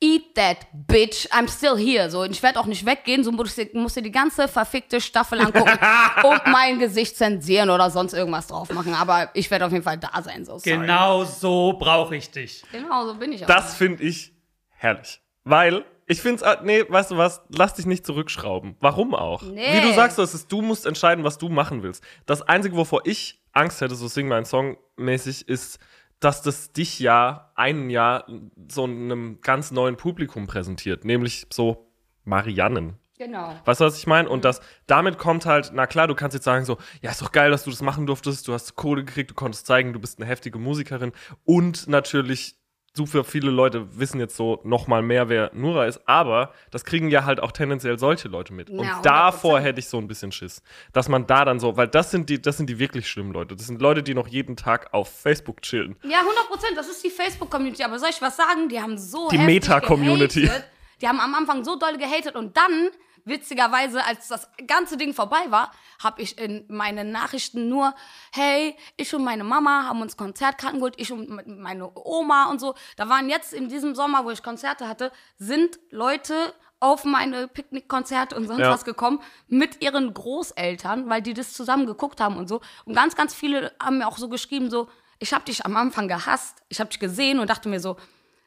eat 0.01 0.35
that 0.35 0.67
bitch, 0.73 1.27
I'm 1.31 1.49
still 1.49 1.77
here. 1.77 2.11
So, 2.11 2.23
und 2.23 2.31
ich 2.31 2.43
werde 2.43 2.59
auch 2.59 2.67
nicht 2.67 2.85
weggehen, 2.87 3.23
so 3.23 3.33
musst 3.33 3.59
du 3.59 3.67
musst 3.75 3.97
dir 3.97 4.03
die 4.03 4.11
ganze 4.11 4.49
verfickte 4.49 5.01
Staffel 5.01 5.41
angucken 5.41 5.79
und 6.25 6.47
mein 6.47 6.79
Gesicht 6.79 7.17
zensieren 7.17 7.71
oder 7.71 7.91
sonst 7.91 8.15
irgendwas 8.15 8.47
drauf 8.47 8.71
machen. 8.73 8.95
Aber 8.95 9.31
ich 9.35 9.51
werde 9.51 9.67
auf 9.67 9.73
jeden 9.73 9.85
Fall 9.85 9.99
da 9.99 10.23
sein. 10.23 10.45
So, 10.45 10.59
sorry. 10.59 10.79
Genau 10.79 11.25
so 11.25 11.75
brauche 11.75 12.17
ich 12.17 12.31
dich. 12.31 12.63
Genau, 12.73 13.07
so 13.07 13.15
bin 13.15 13.33
ich 13.33 13.43
auch. 13.43 13.49
Das 13.49 13.75
finde 13.75 14.03
ich 14.03 14.33
herrlich. 14.71 15.21
Weil 15.45 15.85
ich 16.11 16.21
finde 16.23 16.45
es, 16.45 16.59
nee, 16.65 16.85
weißt 16.89 17.13
du 17.13 17.17
was, 17.17 17.43
lass 17.51 17.75
dich 17.75 17.87
nicht 17.87 18.05
zurückschrauben. 18.05 18.75
Warum 18.81 19.15
auch? 19.15 19.43
Nee. 19.43 19.77
Wie 19.77 19.81
du 19.81 19.95
sagst, 19.95 20.19
es 20.19 20.35
ist, 20.35 20.51
du 20.51 20.61
musst 20.61 20.85
entscheiden, 20.85 21.23
was 21.23 21.39
du 21.39 21.49
machen 21.49 21.85
willst. 21.85 22.03
Das 22.27 22.43
Einzige, 22.43 22.77
wovor 22.77 23.03
ich 23.05 23.41
Angst 23.53 23.81
hätte, 23.81 23.95
so 23.95 24.09
Sing 24.09 24.27
mein 24.27 24.45
Song 24.45 24.77
mäßig, 24.97 25.49
ist, 25.49 25.79
dass 26.19 26.43
das 26.43 26.73
dich 26.73 26.99
ja 26.99 27.53
ein 27.55 27.91
Jahr 27.91 28.27
so 28.69 28.85
einem 28.85 29.41
ganz 29.41 29.71
neuen 29.71 29.97
Publikum 29.97 30.49
präsentiert, 30.49 31.05
nämlich 31.05 31.47
so 31.53 31.87
Mariannen. 32.25 32.99
genau. 33.17 33.55
Weißt 33.65 33.81
du, 33.81 33.85
was 33.85 33.97
ich 33.97 34.07
meine? 34.07 34.29
Und 34.29 34.45
das, 34.45 34.61
damit 34.87 35.17
kommt 35.17 35.47
halt, 35.47 35.71
na 35.73 35.87
klar, 35.87 36.09
du 36.09 36.15
kannst 36.17 36.35
jetzt 36.35 36.45
sagen 36.45 36.65
so, 36.65 36.77
ja, 37.03 37.11
ist 37.11 37.23
doch 37.23 37.33
geil, 37.33 37.51
dass 37.51 37.65
du 37.65 37.71
das 37.71 37.83
machen 37.83 38.07
durftest, 38.07 38.49
du 38.49 38.53
hast 38.53 38.75
Kohle 38.75 39.05
gekriegt, 39.05 39.31
du 39.31 39.35
konntest 39.35 39.67
zeigen, 39.67 39.93
du 39.93 40.01
bist 40.01 40.19
eine 40.19 40.27
heftige 40.29 40.59
Musikerin 40.59 41.13
und 41.45 41.87
natürlich 41.87 42.57
super 42.93 43.23
viele 43.25 43.51
Leute 43.51 43.99
wissen 43.99 44.19
jetzt 44.21 44.37
so 44.37 44.61
noch 44.65 44.87
mal 44.89 45.01
mehr, 45.03 45.29
wer 45.29 45.51
Nura 45.55 45.87
ist, 45.87 46.01
aber 46.07 46.53
das 46.71 46.85
kriegen 46.85 47.09
ja 47.09 47.25
halt 47.25 47.41
auch 47.41 47.53
tendenziell 47.53 47.99
solche 47.99 48.29
Leute 48.29 48.53
mit. 48.53 48.69
Und 48.69 48.85
Ja, 48.85 48.99
100%. 48.99 49.03
davor 49.03 49.61
hätte 49.61 49.79
ich 49.81 49.89
so 49.89 49.99
ein 49.99 50.09
bisschen 50.09 50.33
Schiss, 50.33 50.63
dass 50.93 51.09
man 51.09 51.27
da 51.27 51.45
dann 51.45 51.61
so, 51.61 51.77
weil 51.77 51.89
das 51.89 52.11
sind 52.11 52.29
die, 52.29 52.43
das 52.43 52.57
sind 52.57 52.69
die 52.69 52.79
wirklich 52.79 53.09
schlimmen 53.09 53.33
Leute. 53.33 53.55
Das 53.55 53.67
sind 53.67 53.81
Leute, 53.81 54.03
die 54.03 54.15
noch 54.15 54.27
jeden 54.29 54.57
Tag 54.57 54.93
auf 54.93 55.09
Facebook 55.09 55.63
chillen. 55.63 55.97
Ja, 56.03 56.19
100 56.21 56.49
Prozent. 56.49 56.77
Das 56.77 56.89
ist 56.89 57.03
die 57.05 57.11
Facebook-Community. 57.11 57.83
Aber 57.85 57.99
soll 57.99 58.11
ich 58.11 58.21
was 58.21 58.37
sagen? 58.37 58.69
Die 58.69 58.81
haben 58.81 58.99
so 58.99 59.29
Die 59.31 59.39
Meta-Community. 59.39 60.51
Die 61.01 61.09
haben 61.09 61.21
am 61.21 61.35
Anfang 61.35 61.65
so 61.65 61.79
doll 61.79 61.97
gehatet 61.97 62.35
und 62.35 62.57
dann, 62.57 62.91
witzigerweise, 63.25 64.05
als 64.05 64.29
das 64.29 64.49
ganze 64.67 64.97
Ding 64.97 65.15
vorbei 65.15 65.45
war, 65.49 65.73
habe 66.03 66.23
ich 66.23 66.39
in 66.39 66.65
meinen 66.69 67.11
Nachrichten 67.11 67.69
nur, 67.69 67.95
hey, 68.33 68.77
ich 68.97 69.15
und 69.15 69.25
meine 69.25 69.45
Mama 69.45 69.85
haben 69.85 70.03
uns 70.03 70.17
Konzertkarten 70.17 70.79
geholt, 70.81 70.95
ich 70.99 71.13
und 71.13 71.29
me- 71.29 71.45
meine 71.47 71.91
Oma 71.95 72.51
und 72.51 72.61
so. 72.61 72.75
Da 72.97 73.09
waren 73.09 73.29
jetzt 73.29 73.53
in 73.53 73.69
diesem 73.69 73.95
Sommer, 73.95 74.25
wo 74.25 74.31
ich 74.31 74.43
Konzerte 74.43 74.89
hatte, 74.89 75.13
sind 75.39 75.79
Leute 75.91 76.55
auf 76.81 77.05
meine 77.05 77.47
Picknickkonzerte 77.47 78.35
und 78.35 78.47
sonst 78.47 78.61
Ja. 78.61 78.71
was 78.71 78.85
gekommen 78.87 79.21
mit 79.49 79.83
ihren 79.83 80.15
Großeltern, 80.15 81.11
weil 81.11 81.21
die 81.21 81.35
das 81.35 81.53
zusammen 81.53 81.87
geguckt 81.87 82.21
haben 82.21 82.37
und 82.39 82.49
so. 82.49 82.61
Und 82.87 82.95
ganz, 82.95 83.15
ganz 83.17 83.35
viele 83.35 83.73
haben 83.83 83.99
mir 83.99 84.09
auch 84.09 84.17
so 84.17 84.29
geschrieben, 84.31 84.71
so, 84.71 84.89
ich 85.19 85.35
habe 85.35 85.45
dich 85.45 85.67
am 85.67 85.77
Anfang 85.77 86.09
gehasst, 86.09 86.63
ich 86.71 86.81
habe 86.81 86.89
dich 86.89 86.99
gesehen 86.99 87.39
und 87.39 87.51
dachte 87.51 87.69
mir 87.69 87.81
so, 87.81 87.97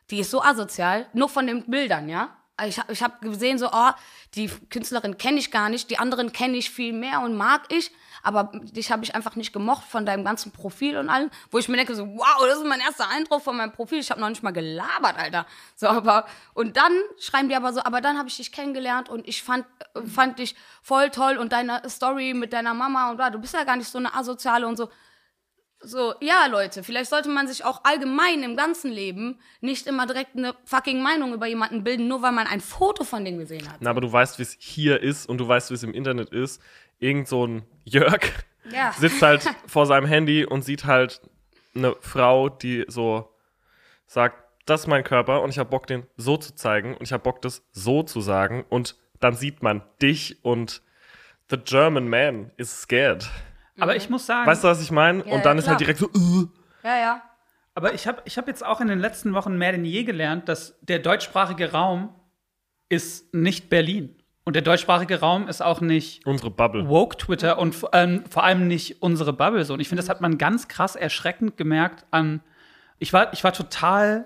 die 0.09 0.19
ist 0.19 0.31
so 0.31 0.41
asozial, 0.41 1.07
nur 1.13 1.29
von 1.29 1.45
den 1.45 1.69
Bildern, 1.69 2.09
ja. 2.09 2.35
Ich 2.67 2.77
habe 2.77 2.93
ich 2.93 3.01
hab 3.01 3.19
gesehen, 3.21 3.57
so, 3.57 3.69
oh, 3.71 3.89
die 4.35 4.47
Künstlerin 4.69 5.17
kenne 5.17 5.39
ich 5.39 5.49
gar 5.49 5.69
nicht, 5.69 5.89
die 5.89 5.97
anderen 5.97 6.31
kenne 6.31 6.55
ich 6.55 6.69
viel 6.69 6.93
mehr 6.93 7.21
und 7.21 7.35
mag 7.35 7.63
ich, 7.69 7.91
aber 8.21 8.51
dich 8.61 8.91
habe 8.91 9.03
ich 9.03 9.15
einfach 9.15 9.35
nicht 9.35 9.53
gemocht 9.53 9.83
von 9.85 10.05
deinem 10.05 10.23
ganzen 10.23 10.51
Profil 10.51 10.97
und 10.97 11.09
allem, 11.09 11.31
wo 11.49 11.57
ich 11.57 11.67
mir 11.67 11.77
denke, 11.77 11.95
so, 11.95 12.05
wow, 12.05 12.45
das 12.47 12.59
ist 12.59 12.67
mein 12.67 12.79
erster 12.79 13.09
Eindruck 13.09 13.41
von 13.41 13.57
meinem 13.57 13.71
Profil, 13.71 13.97
ich 13.97 14.11
habe 14.11 14.21
noch 14.21 14.29
nicht 14.29 14.43
mal 14.43 14.51
gelabert, 14.51 15.17
Alter. 15.17 15.47
So, 15.75 15.87
aber, 15.87 16.27
und 16.53 16.77
dann 16.77 16.93
schreiben 17.17 17.49
die 17.49 17.55
aber 17.55 17.73
so, 17.73 17.81
aber 17.83 18.01
dann 18.01 18.19
habe 18.19 18.29
ich 18.29 18.37
dich 18.37 18.51
kennengelernt 18.51 19.09
und 19.09 19.27
ich 19.27 19.41
fand, 19.41 19.65
fand 20.05 20.37
dich 20.37 20.55
voll 20.83 21.09
toll 21.09 21.37
und 21.37 21.53
deine 21.53 21.81
Story 21.89 22.35
mit 22.35 22.53
deiner 22.53 22.75
Mama 22.75 23.09
und 23.09 23.17
da, 23.17 23.31
du 23.31 23.39
bist 23.39 23.55
ja 23.55 23.63
gar 23.63 23.77
nicht 23.77 23.89
so 23.89 23.97
eine 23.97 24.13
Asoziale 24.13 24.67
und 24.67 24.77
so. 24.77 24.89
So, 25.83 26.13
ja, 26.21 26.47
Leute, 26.47 26.83
vielleicht 26.83 27.09
sollte 27.09 27.29
man 27.29 27.47
sich 27.47 27.65
auch 27.65 27.81
allgemein 27.83 28.41
im 28.43 28.55
ganzen 28.55 28.91
Leben 28.91 29.39
nicht 29.61 29.85
immer 29.87 30.07
direkt 30.07 30.35
eine 30.35 30.55
fucking 30.65 31.01
Meinung 31.01 31.33
über 31.33 31.45
jemanden 31.45 31.83
bilden, 31.83 32.07
nur 32.07 32.21
weil 32.21 32.31
man 32.31 32.47
ein 32.47 32.61
Foto 32.61 33.03
von 33.03 33.25
dem 33.25 33.37
gesehen 33.37 33.69
hat. 33.69 33.77
Na, 33.81 33.89
aber 33.89 34.01
du 34.01 34.11
weißt, 34.11 34.39
wie 34.39 34.43
es 34.43 34.55
hier 34.59 35.01
ist 35.01 35.27
und 35.27 35.37
du 35.39 35.47
weißt, 35.47 35.69
wie 35.69 35.75
es 35.75 35.83
im 35.83 35.93
Internet 35.93 36.29
ist. 36.29 36.61
Irgend 36.99 37.27
so 37.27 37.45
ein 37.45 37.63
Jörg 37.83 38.21
Ja. 38.71 38.93
sitzt 38.97 39.21
halt 39.21 39.43
vor 39.67 39.85
seinem 39.85 40.05
Handy 40.05 40.45
und 40.45 40.63
sieht 40.63 40.85
halt 40.85 41.21
eine 41.75 41.95
Frau, 41.99 42.49
die 42.49 42.85
so 42.87 43.29
sagt, 44.05 44.37
das 44.65 44.81
ist 44.81 44.87
mein 44.87 45.03
Körper 45.03 45.41
und 45.41 45.49
ich 45.49 45.59
habe 45.59 45.69
Bock, 45.69 45.87
den 45.87 46.05
so 46.15 46.37
zu 46.37 46.55
zeigen 46.55 46.95
und 46.95 47.03
ich 47.03 47.11
habe 47.11 47.23
Bock, 47.23 47.41
das 47.41 47.63
so 47.71 48.03
zu 48.03 48.21
sagen 48.21 48.63
und 48.69 48.95
dann 49.19 49.35
sieht 49.35 49.61
man 49.63 49.81
dich 50.01 50.43
und 50.43 50.81
the 51.49 51.57
German 51.57 52.07
man 52.07 52.51
is 52.57 52.81
scared. 52.81 53.29
Aber 53.79 53.95
ich 53.95 54.09
muss 54.09 54.25
sagen, 54.25 54.47
Weißt 54.47 54.63
du, 54.63 54.67
was 54.67 54.81
ich 54.81 54.91
meine? 54.91 55.25
Ja, 55.27 55.35
Und 55.35 55.45
dann 55.45 55.57
ja, 55.57 55.63
ist 55.63 55.67
halt 55.67 55.79
direkt 55.79 55.99
so, 55.99 56.07
uh, 56.07 56.47
Ja, 56.83 56.97
ja. 56.97 57.21
aber 57.75 57.93
ich 57.93 58.07
habe 58.07 58.21
ich 58.25 58.37
hab 58.37 58.47
jetzt 58.47 58.63
auch 58.65 58.81
in 58.81 58.87
den 58.87 58.99
letzten 58.99 59.33
Wochen 59.33 59.57
mehr 59.57 59.71
denn 59.71 59.85
je 59.85 60.03
gelernt, 60.03 60.47
dass 60.49 60.77
der 60.81 60.99
deutschsprachige 60.99 61.71
Raum 61.71 62.13
ist 62.89 63.33
nicht 63.33 63.69
Berlin. 63.69 64.15
Und 64.45 64.55
der 64.55 64.61
deutschsprachige 64.61 65.21
Raum 65.21 65.47
ist 65.47 65.61
auch 65.61 65.79
nicht 65.79 66.25
unsere 66.27 66.51
Bubble. 66.51 66.87
woke 66.89 67.17
Twitter 67.17 67.57
und 67.57 67.73
vor- 67.73 67.91
ähm, 67.93 68.25
vor 68.29 68.43
allem 68.43 68.67
nicht 68.67 69.01
unsere 69.01 69.31
Bubble 69.31 69.63
so. 69.63 69.73
Und 69.73 69.79
ich 69.79 69.87
finde, 69.87 70.01
das 70.01 70.09
hat 70.09 70.19
man 70.21 70.37
ganz 70.37 70.67
krass 70.67 70.95
erschreckend 70.97 71.55
gemerkt 71.55 72.05
an. 72.11 72.41
Ich 72.99 73.13
war, 73.13 73.31
ich 73.33 73.43
war 73.45 73.53
total 73.53 74.25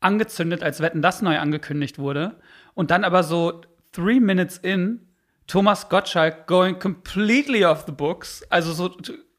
angezündet, 0.00 0.62
als 0.62 0.80
Wetten 0.80 1.02
das 1.02 1.20
neu 1.20 1.38
angekündigt 1.38 1.98
wurde. 1.98 2.36
Und 2.74 2.90
dann 2.90 3.04
aber 3.04 3.22
so 3.22 3.60
three 3.92 4.18
minutes 4.18 4.56
in, 4.56 5.06
Thomas 5.50 5.88
Gottschalk 5.88 6.46
going 6.46 6.78
completely 6.78 7.64
off 7.64 7.82
the 7.84 7.92
books. 7.92 8.44
Also 8.50 8.72
so 8.72 8.96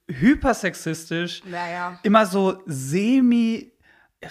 hypersexistisch. 0.10 1.42
Ja, 1.50 1.70
ja. 1.70 2.00
Immer 2.04 2.26
so 2.26 2.62
semi 2.66 3.72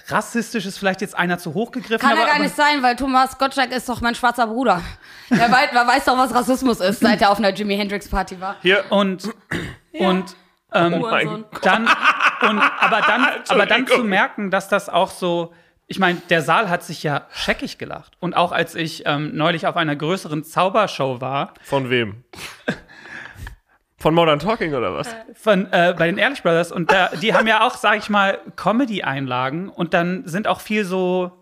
rassistisch 0.09 0.67
ist 0.67 0.79
vielleicht 0.79 1.01
jetzt 1.01 1.17
einer 1.17 1.39
zu 1.39 1.55
hoch 1.55 1.73
gegriffen. 1.73 2.07
Kann 2.07 2.19
ja 2.19 2.27
gar 2.27 2.35
aber, 2.35 2.45
nicht 2.45 2.55
sein, 2.55 2.83
weil 2.83 2.97
Thomas 2.97 3.39
Gottschalk 3.39 3.73
ist 3.73 3.89
doch 3.89 4.03
mein 4.03 4.15
schwarzer 4.15 4.47
Bruder. 4.47 4.83
Er 5.31 5.51
weiß, 5.51 5.71
wer 5.73 5.87
weiß 5.87 6.05
doch, 6.05 6.19
was 6.19 6.35
Rassismus 6.35 6.81
ist, 6.81 7.01
seit 7.01 7.23
er 7.23 7.31
auf 7.31 7.39
einer 7.39 7.51
Jimi 7.51 7.77
Hendrix 7.77 8.09
Party 8.09 8.39
war. 8.41 8.57
Hier, 8.61 8.85
Und, 8.91 9.31
und 9.99 10.37
ähm, 10.73 11.03
Oh 11.03 11.11
dann 11.63 11.89
und 12.43 12.59
aber 12.59 13.01
dann 13.01 13.27
aber 13.49 13.67
dann 13.67 13.87
zu 13.87 14.05
merken, 14.05 14.51
dass 14.51 14.69
das 14.69 14.89
auch 14.89 15.11
so 15.11 15.53
ich 15.91 15.99
meine, 15.99 16.23
der 16.31 16.41
Saal 16.41 16.71
hat 16.71 16.85
sich 16.85 17.03
ja 17.03 17.27
scheckig 17.33 17.77
gelacht. 17.77 18.13
Und 18.21 18.35
auch 18.35 18.53
als 18.53 18.77
ich 18.77 19.03
ähm, 19.07 19.35
neulich 19.35 19.67
auf 19.67 19.77
einer 19.77 19.97
größeren 19.97 20.45
Zaubershow 20.45 21.21
war, 21.21 21.55
von 21.63 21.91
wem? 21.91 22.23
Von 23.99 24.15
Modern 24.15 24.39
Talking 24.39 24.73
oder 24.73 24.95
was? 24.95 25.15
von, 25.35 25.67
äh, 25.73 25.93
bei 25.99 26.07
den 26.07 26.17
Ehrlich 26.17 26.45
Brothers, 26.45 26.71
und 26.71 26.93
da, 26.93 27.09
die 27.21 27.35
haben 27.35 27.49
ja 27.49 27.67
auch, 27.67 27.75
sag 27.75 27.99
ich 27.99 28.09
mal, 28.09 28.39
Comedy-Einlagen. 28.55 29.69
Und 29.69 29.93
dann 29.93 30.23
sind 30.29 30.47
auch 30.47 30.61
viel 30.61 30.85
so, 30.85 31.33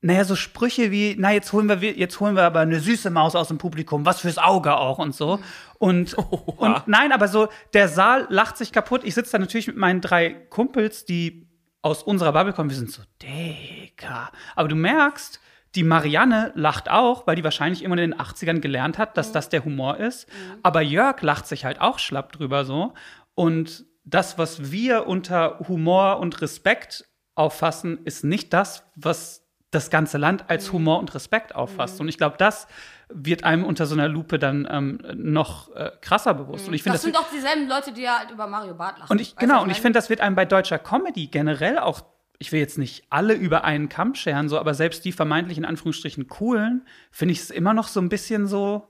naja, 0.00 0.24
so 0.24 0.36
Sprüche 0.36 0.90
wie, 0.90 1.14
na, 1.18 1.30
jetzt 1.30 1.52
holen 1.52 1.68
wir, 1.68 1.76
jetzt 1.76 2.18
holen 2.18 2.36
wir 2.36 2.44
aber 2.44 2.60
eine 2.60 2.80
süße 2.80 3.10
Maus 3.10 3.36
aus 3.36 3.48
dem 3.48 3.58
Publikum, 3.58 4.06
was 4.06 4.20
fürs 4.20 4.38
Auge 4.38 4.74
auch 4.74 4.98
und 4.98 5.14
so. 5.14 5.38
Und, 5.78 6.14
und 6.56 6.88
nein, 6.88 7.12
aber 7.12 7.28
so, 7.28 7.48
der 7.74 7.88
Saal 7.88 8.26
lacht 8.30 8.56
sich 8.56 8.72
kaputt. 8.72 9.02
Ich 9.04 9.14
sitze 9.14 9.32
da 9.32 9.38
natürlich 9.38 9.66
mit 9.66 9.76
meinen 9.76 10.00
drei 10.00 10.30
Kumpels, 10.30 11.04
die 11.04 11.49
aus 11.82 12.02
unserer 12.02 12.32
Bubble 12.32 12.52
kommen. 12.52 12.70
Wir 12.70 12.76
sind 12.76 12.90
so, 12.90 13.02
Digga. 13.22 14.30
Aber 14.54 14.68
du 14.68 14.76
merkst, 14.76 15.40
die 15.74 15.84
Marianne 15.84 16.52
lacht 16.54 16.90
auch, 16.90 17.26
weil 17.26 17.36
die 17.36 17.44
wahrscheinlich 17.44 17.82
immer 17.82 17.96
in 17.96 18.10
den 18.10 18.20
80ern 18.20 18.60
gelernt 18.60 18.98
hat, 18.98 19.16
dass 19.16 19.32
das 19.32 19.48
der 19.48 19.64
Humor 19.64 19.98
ist. 19.98 20.28
Aber 20.62 20.82
Jörg 20.82 21.22
lacht 21.22 21.46
sich 21.46 21.64
halt 21.64 21.80
auch 21.80 21.98
schlapp 21.98 22.32
drüber 22.32 22.64
so. 22.64 22.92
Und 23.34 23.84
das, 24.04 24.36
was 24.36 24.72
wir 24.72 25.06
unter 25.06 25.60
Humor 25.68 26.18
und 26.18 26.40
Respekt 26.40 27.04
auffassen, 27.34 28.04
ist 28.04 28.24
nicht 28.24 28.52
das, 28.52 28.84
was 28.96 29.46
das 29.70 29.90
ganze 29.90 30.18
Land 30.18 30.50
als 30.50 30.72
Humor 30.72 30.98
und 30.98 31.14
Respekt 31.14 31.54
auffasst. 31.54 32.00
Und 32.00 32.08
ich 32.08 32.18
glaube, 32.18 32.36
das 32.36 32.66
wird 33.12 33.44
einem 33.44 33.64
unter 33.64 33.86
so 33.86 33.94
einer 33.94 34.08
Lupe 34.08 34.38
dann 34.38 34.66
ähm, 34.70 35.00
noch 35.14 35.74
äh, 35.74 35.90
krasser 36.00 36.34
bewusst. 36.34 36.68
Und 36.68 36.74
ich 36.74 36.82
finde 36.82 36.94
Das 36.94 37.02
sind 37.02 37.14
doch 37.16 37.30
dieselben 37.30 37.68
Leute, 37.68 37.92
die 37.92 38.02
ja 38.02 38.18
halt 38.18 38.30
über 38.30 38.46
Mario 38.46 38.74
Barth 38.74 38.98
lachen. 38.98 39.10
und 39.10 39.20
ich, 39.20 39.36
genau, 39.36 39.56
was 39.56 39.62
und 39.64 39.70
ich 39.70 39.80
finde, 39.80 39.98
das 39.98 40.10
wird 40.10 40.20
einem 40.20 40.36
bei 40.36 40.44
deutscher 40.44 40.78
Comedy 40.78 41.26
generell 41.26 41.78
auch, 41.78 42.02
ich 42.38 42.52
will 42.52 42.60
jetzt 42.60 42.78
nicht 42.78 43.04
alle 43.10 43.34
über 43.34 43.64
einen 43.64 43.88
Kamm 43.88 44.14
scheren, 44.14 44.48
so, 44.48 44.58
aber 44.58 44.74
selbst 44.74 45.04
die 45.04 45.12
vermeintlich 45.12 45.58
in 45.58 45.64
Anführungsstrichen 45.64 46.28
coolen, 46.28 46.86
finde 47.10 47.32
ich 47.32 47.40
es 47.40 47.50
immer 47.50 47.74
noch 47.74 47.88
so 47.88 48.00
ein 48.00 48.08
bisschen 48.08 48.46
so, 48.46 48.86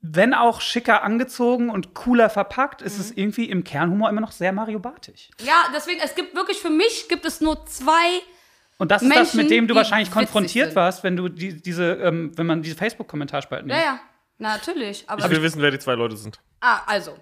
wenn 0.00 0.34
auch 0.34 0.60
schicker 0.60 1.02
angezogen 1.02 1.70
und 1.70 1.94
cooler 1.94 2.28
verpackt, 2.30 2.82
ist 2.82 2.94
Mhm. 2.96 3.00
es 3.00 3.10
irgendwie 3.12 3.44
im 3.48 3.64
Kernhumor 3.64 4.08
immer 4.10 4.20
noch 4.20 4.32
sehr 4.32 4.52
Mario 4.52 4.78
Bartig. 4.78 5.30
Ja, 5.42 5.64
deswegen, 5.74 6.00
es 6.04 6.14
gibt 6.14 6.34
wirklich, 6.36 6.58
für 6.58 6.70
mich 6.70 7.08
gibt 7.08 7.24
es 7.24 7.40
nur 7.40 7.64
zwei 7.66 8.20
Und 8.78 8.90
das 8.90 9.02
ist 9.02 9.14
das, 9.14 9.34
mit 9.34 9.50
dem 9.50 9.68
du 9.68 9.74
wahrscheinlich 9.74 10.10
konfrontiert 10.10 10.68
sind. 10.70 10.76
warst, 10.76 11.04
wenn 11.04 11.16
du 11.16 11.28
die, 11.28 11.62
diese, 11.62 11.92
ähm, 11.94 12.32
wenn 12.36 12.46
man 12.46 12.62
diese 12.62 12.76
Facebook-Kommentarspalten 12.76 13.70
Ja, 13.70 13.76
ja, 13.78 14.00
natürlich. 14.38 15.04
Aber 15.08 15.24
Ich 15.24 15.30
will 15.30 15.42
wissen, 15.42 15.62
wer 15.62 15.70
die 15.70 15.78
zwei 15.78 15.94
Leute 15.94 16.16
sind. 16.16 16.40
ah, 16.60 16.80
also, 16.86 17.16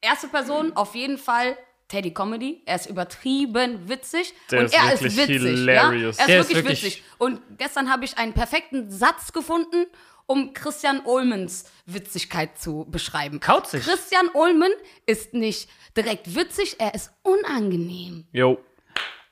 erste 0.00 0.28
Person 0.28 0.72
auf 0.76 0.94
jeden 0.94 1.18
Fall 1.18 1.56
Teddy 1.88 2.14
Comedy. 2.14 2.62
Er 2.64 2.76
ist 2.76 2.86
übertrieben 2.86 3.88
witzig. 3.88 4.32
Der 4.50 4.60
und 4.60 4.64
ist 4.66 4.74
er 4.74 4.92
ist 4.94 5.02
wirklich 5.02 5.28
witzig. 5.28 5.40
hilarious. 5.58 6.16
Ja? 6.16 6.22
Er 6.22 6.26
Der 6.28 6.40
ist 6.40 6.46
ist 6.50 6.56
wirklich, 6.56 6.82
wirklich- 6.82 6.96
witzig. 6.96 7.04
Und 7.18 7.40
gestern 7.58 7.90
habe 7.92 8.04
ich 8.06 8.16
einen 8.16 8.32
perfekten 8.32 8.90
Satz 8.90 9.32
gefunden, 9.34 9.84
um 10.26 10.54
Christian 10.54 11.00
Ullmans 11.04 11.66
Witzigkeit 11.84 12.58
zu 12.58 12.86
beschreiben. 12.88 13.40
Kauzig. 13.40 13.82
Christian 13.84 14.28
Ullmann 14.32 14.70
ist 15.04 15.34
nicht 15.34 15.68
direkt 15.94 16.34
witzig, 16.34 16.76
er 16.78 16.94
ist 16.94 17.12
unangenehm. 17.22 18.26
Yo. 18.32 18.58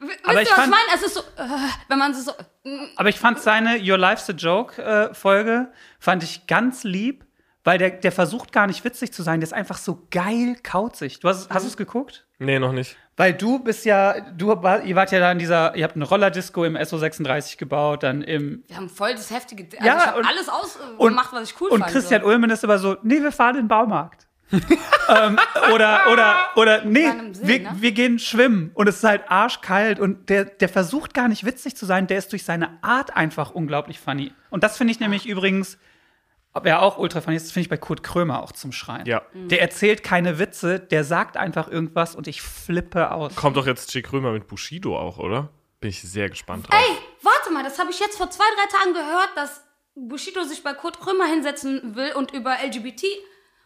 Aber 0.03 0.09
wisst 0.11 0.21
ich 0.25 0.27
ihr, 0.27 0.37
was 0.37 0.49
ich 0.49 0.51
fand- 0.55 0.71
meine? 0.71 0.83
Es 0.95 1.03
ist 1.03 1.15
so, 1.15 1.21
äh, 1.21 1.47
wenn 1.89 1.99
man 1.99 2.15
so, 2.15 2.33
mm, 2.65 2.85
Aber 2.97 3.09
ich 3.09 3.19
fand 3.19 3.39
seine 3.41 3.79
Your 3.81 3.99
Life's 3.99 4.29
a 4.29 4.33
Joke 4.33 4.83
äh, 4.83 5.15
Folge, 5.15 5.73
fand 5.99 6.23
ich 6.23 6.47
ganz 6.47 6.85
lieb, 6.85 7.25
weil 7.65 7.79
der, 7.79 7.91
der 7.91 8.11
versucht 8.13 8.53
gar 8.53 8.67
nicht 8.67 8.85
witzig 8.85 9.13
zu 9.13 9.23
sein, 9.23 9.41
der 9.41 9.47
ist 9.47 9.53
einfach 9.53 9.79
so 9.79 10.07
geil 10.11 10.57
kauzig. 10.63 11.21
Du 11.21 11.29
hast, 11.29 11.49
hast 11.51 11.63
du 11.65 11.69
es 11.69 11.77
geguckt? 11.77 12.27
Nee, 12.39 12.59
noch 12.59 12.73
nicht. 12.73 12.97
Weil 13.17 13.35
du 13.35 13.59
bist 13.59 13.85
ja, 13.85 14.21
du 14.33 14.49
war, 14.63 14.83
ihr 14.83 14.97
wart 14.97 15.13
ja 15.13 15.21
da 15.21 15.31
in 15.31 15.39
dieser, 15.39 15.77
ihr 15.77 15.85
habt 15.85 15.95
eine 15.97 16.05
Rollerdisco 16.07 16.65
im 16.65 16.77
SO36 16.77 17.59
gebaut, 17.59 18.03
dann 18.03 18.23
im 18.23 18.65
wir 18.67 18.77
haben 18.77 18.89
voll 18.89 19.13
das 19.13 19.31
heftige, 19.31 19.65
also 19.77 19.87
Ja, 19.87 19.97
ich 19.99 20.07
habe 20.07 20.19
und- 20.21 20.27
alles 20.27 20.49
ausgemacht, 20.49 21.33
was 21.33 21.51
ich 21.51 21.61
cool 21.61 21.69
und 21.71 21.81
fand. 21.81 21.93
Christian 21.93 22.23
so. 22.23 22.27
Ulmen 22.29 22.51
ist 22.51 22.65
immer 22.65 22.79
so, 22.79 22.97
nee, 23.03 23.23
wir 23.23 23.31
fahren 23.31 23.57
in 23.57 23.63
den 23.65 23.69
Baumarkt. 23.69 24.27
ähm, 25.09 25.39
oder, 25.73 26.13
oder, 26.13 26.37
oder, 26.57 26.85
nee, 26.85 27.11
See, 27.33 27.47
wir, 27.47 27.59
ne? 27.61 27.77
wir 27.77 27.93
gehen 27.93 28.19
schwimmen 28.19 28.71
und 28.75 28.89
es 28.89 28.97
ist 28.97 29.05
halt 29.05 29.23
arschkalt 29.29 29.99
und 29.99 30.29
der, 30.29 30.45
der 30.45 30.69
versucht 30.69 31.15
gar 31.15 31.29
nicht 31.29 31.45
witzig 31.45 31.77
zu 31.77 31.87
sein, 31.87 32.07
der 32.07 32.19
ist 32.19 32.33
durch 32.33 32.45
seine 32.45 32.79
Art 32.83 33.17
einfach 33.17 33.51
unglaublich 33.53 33.99
funny. 33.99 34.33
Und 34.51 34.63
das 34.63 34.77
finde 34.77 34.93
ich 34.93 35.01
nämlich 35.01 35.27
übrigens, 35.27 35.79
wer 36.61 36.83
auch 36.83 36.99
ultra 36.99 37.21
funny 37.21 37.37
ist, 37.37 37.47
das 37.47 37.53
finde 37.53 37.65
ich 37.65 37.71
bei 37.71 37.79
Kurt 37.79 38.03
Krömer 38.03 38.43
auch 38.43 38.53
zum 38.53 38.73
Schreien. 38.73 39.07
Ja. 39.07 39.23
Der 39.33 39.63
erzählt 39.63 40.03
keine 40.03 40.39
Witze, 40.39 40.81
der 40.81 41.05
sagt 41.05 41.37
einfach 41.37 41.69
irgendwas 41.69 42.15
und 42.15 42.27
ich 42.27 42.43
flippe 42.43 43.11
aus. 43.11 43.35
Kommt 43.35 43.57
doch 43.57 43.67
jetzt 43.67 43.93
Jake 43.95 44.09
Krömer 44.09 44.33
mit 44.33 44.47
Bushido 44.47 44.99
auch, 44.99 45.19
oder? 45.19 45.49
Bin 45.81 45.91
ich 45.91 46.03
sehr 46.03 46.29
gespannt 46.29 46.69
drauf. 46.69 46.79
Ey, 46.79 46.97
warte 47.23 47.51
mal, 47.53 47.65
das 47.65 47.79
habe 47.79 47.91
ich 47.91 47.99
jetzt 47.99 48.17
vor 48.17 48.31
zwei, 48.31 48.45
drei 48.57 48.79
Tagen 48.79 48.93
gehört, 48.93 49.31
dass 49.35 49.65
Bushido 49.95 50.45
sich 50.45 50.63
bei 50.63 50.75
Kurt 50.75 51.01
Krömer 51.01 51.27
hinsetzen 51.27 51.97
will 51.97 52.13
und 52.13 52.33
über 52.33 52.57
LGBT 52.65 53.05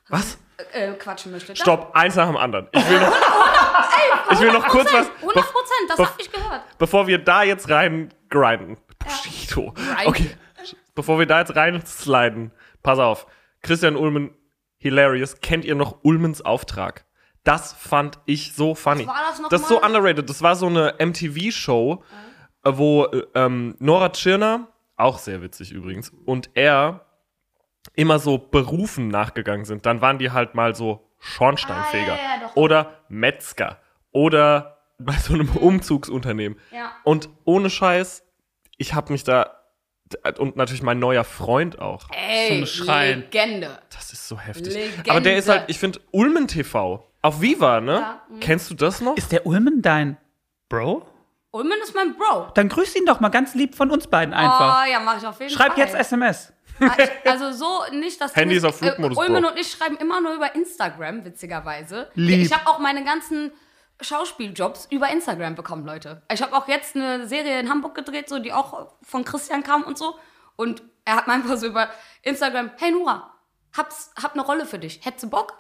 Was? 0.08 0.38
Äh, 0.72 0.92
quatschen 0.94 1.32
möchte. 1.32 1.52
Das- 1.52 1.58
Stopp, 1.58 1.90
eins 1.94 2.14
nach 2.16 2.26
dem 2.26 2.36
anderen. 2.36 2.68
Ich 2.72 2.88
will 2.88 3.00
noch, 3.00 3.12
ich 4.32 4.40
will 4.40 4.52
noch 4.52 4.66
kurz 4.68 4.92
was. 4.92 5.10
100 5.20 5.34
Prozent, 5.34 5.90
das 5.90 5.98
habe 5.98 6.10
ich 6.18 6.30
gehört. 6.32 6.62
Bevor 6.78 7.06
wir 7.06 7.18
da 7.18 7.42
jetzt 7.42 7.68
rein 7.70 8.12
grinden. 8.28 8.76
Bushido. 8.98 9.72
Grinden. 9.72 10.06
Okay. 10.08 10.30
Bevor 10.94 11.18
wir 11.18 11.26
da 11.26 11.40
jetzt 11.40 11.54
rein 11.56 11.84
sliden. 11.84 12.52
Pass 12.82 12.98
auf. 12.98 13.26
Christian 13.62 13.96
Ulmen, 13.96 14.34
hilarious. 14.78 15.40
Kennt 15.40 15.64
ihr 15.64 15.74
noch 15.74 15.98
Ulmens 16.02 16.40
Auftrag? 16.42 17.04
Das 17.44 17.72
fand 17.74 18.18
ich 18.26 18.54
so 18.54 18.74
funny. 18.74 19.06
Was 19.06 19.14
war 19.14 19.22
das 19.28 19.40
noch 19.40 19.48
das 19.50 19.60
ist 19.62 19.68
so 19.68 19.80
mal? 19.80 19.86
underrated. 19.86 20.28
Das 20.28 20.42
war 20.42 20.56
so 20.56 20.66
eine 20.66 20.94
MTV-Show, 20.98 22.02
äh, 22.64 22.72
wo 22.74 23.04
äh, 23.04 23.22
ähm, 23.34 23.76
Nora 23.78 24.08
Tschirner, 24.08 24.68
auch 24.96 25.18
sehr 25.18 25.42
witzig 25.42 25.70
übrigens, 25.72 26.10
und 26.24 26.50
er 26.54 27.05
immer 27.96 28.18
so 28.20 28.38
Berufen 28.38 29.08
nachgegangen 29.08 29.64
sind. 29.64 29.84
Dann 29.86 30.00
waren 30.00 30.18
die 30.18 30.30
halt 30.30 30.54
mal 30.54 30.74
so 30.74 31.02
Schornsteinfeger 31.18 32.12
Ah, 32.12 32.16
ja, 32.16 32.22
ja, 32.36 32.40
doch, 32.42 32.48
doch. 32.54 32.56
oder 32.56 32.92
Metzger 33.08 33.78
oder 34.12 34.78
bei 34.98 35.14
so 35.14 35.34
einem 35.34 35.48
Umzugsunternehmen. 35.56 36.58
Ja. 36.70 36.92
Und 37.04 37.28
ohne 37.44 37.68
Scheiß, 37.70 38.22
ich 38.78 38.94
habe 38.94 39.12
mich 39.12 39.24
da 39.24 39.50
und 40.38 40.56
natürlich 40.56 40.82
mein 40.84 41.00
neuer 41.00 41.24
Freund 41.24 41.80
auch. 41.80 42.04
Ey, 42.12 42.48
Zum 42.58 42.66
Schreien. 42.66 43.22
Legende. 43.22 43.78
Das 43.92 44.12
ist 44.12 44.28
so 44.28 44.38
heftig. 44.38 44.72
Legende. 44.74 45.10
Aber 45.10 45.20
der 45.20 45.36
ist 45.36 45.48
halt, 45.48 45.64
ich 45.66 45.78
finde 45.80 46.00
Ulmen 46.12 46.46
TV 46.46 47.04
auf 47.22 47.40
Viva, 47.40 47.80
ne? 47.80 47.94
Ja, 47.94 48.22
mhm. 48.28 48.38
Kennst 48.40 48.70
du 48.70 48.74
das 48.74 49.00
noch? 49.00 49.16
Ist 49.16 49.32
der 49.32 49.46
Ulmen 49.46 49.82
dein 49.82 50.16
Bro? 50.68 51.04
Ulmen 51.50 51.78
ist 51.82 51.94
mein 51.94 52.14
Bro. 52.14 52.50
Dann 52.54 52.68
grüß 52.68 52.94
ihn 52.96 53.06
doch 53.06 53.18
mal 53.18 53.30
ganz 53.30 53.54
lieb 53.54 53.74
von 53.74 53.90
uns 53.90 54.06
beiden 54.06 54.32
einfach. 54.34 54.84
Oh 54.84 54.90
ja, 54.90 55.00
mach 55.00 55.18
ich 55.18 55.26
auf 55.26 55.40
jeden 55.40 55.50
Schreib 55.52 55.72
Fall. 55.72 55.78
jetzt 55.78 55.94
SMS. 55.94 56.52
Ich- 56.78 57.30
Also 57.30 57.52
so 57.52 57.94
nicht 57.96 58.20
das 58.20 58.34
Handy 58.36 58.50
Ding 58.54 58.58
ist 58.58 58.64
auf 58.64 58.78
Flugmodus, 58.78 59.16
Äh, 59.18 59.20
Ulmen 59.20 59.44
und 59.44 59.58
ich 59.58 59.70
schreiben 59.70 59.96
immer 59.96 60.20
nur 60.20 60.34
über 60.34 60.54
Instagram, 60.54 61.24
witzigerweise. 61.24 62.10
Lieb. 62.14 62.44
Ich 62.46 62.52
habe 62.52 62.66
auch 62.68 62.78
meine 62.78 63.04
ganzen 63.04 63.52
Schauspieljobs 64.00 64.86
über 64.90 65.08
Instagram 65.10 65.54
bekommen, 65.54 65.86
Leute. 65.86 66.22
Ich 66.32 66.42
habe 66.42 66.54
auch 66.54 66.68
jetzt 66.68 66.96
eine 66.96 67.26
Serie 67.26 67.58
in 67.60 67.68
Hamburg 67.70 67.94
gedreht, 67.94 68.28
so 68.28 68.38
die 68.38 68.52
auch 68.52 68.92
von 69.02 69.24
Christian 69.24 69.62
kam 69.62 69.82
und 69.84 69.96
so. 69.98 70.16
Und 70.56 70.82
er 71.04 71.16
hat 71.16 71.26
mir 71.26 71.34
einfach 71.34 71.56
so 71.56 71.66
über 71.66 71.88
Instagram, 72.22 72.70
hey 72.78 72.92
Nora, 72.92 73.32
hab's, 73.76 74.12
hab 74.22 74.34
eine 74.34 74.42
Rolle 74.42 74.66
für 74.66 74.78
dich. 74.78 75.00
Hättest 75.04 75.24
du 75.24 75.30
Bock? 75.30 75.54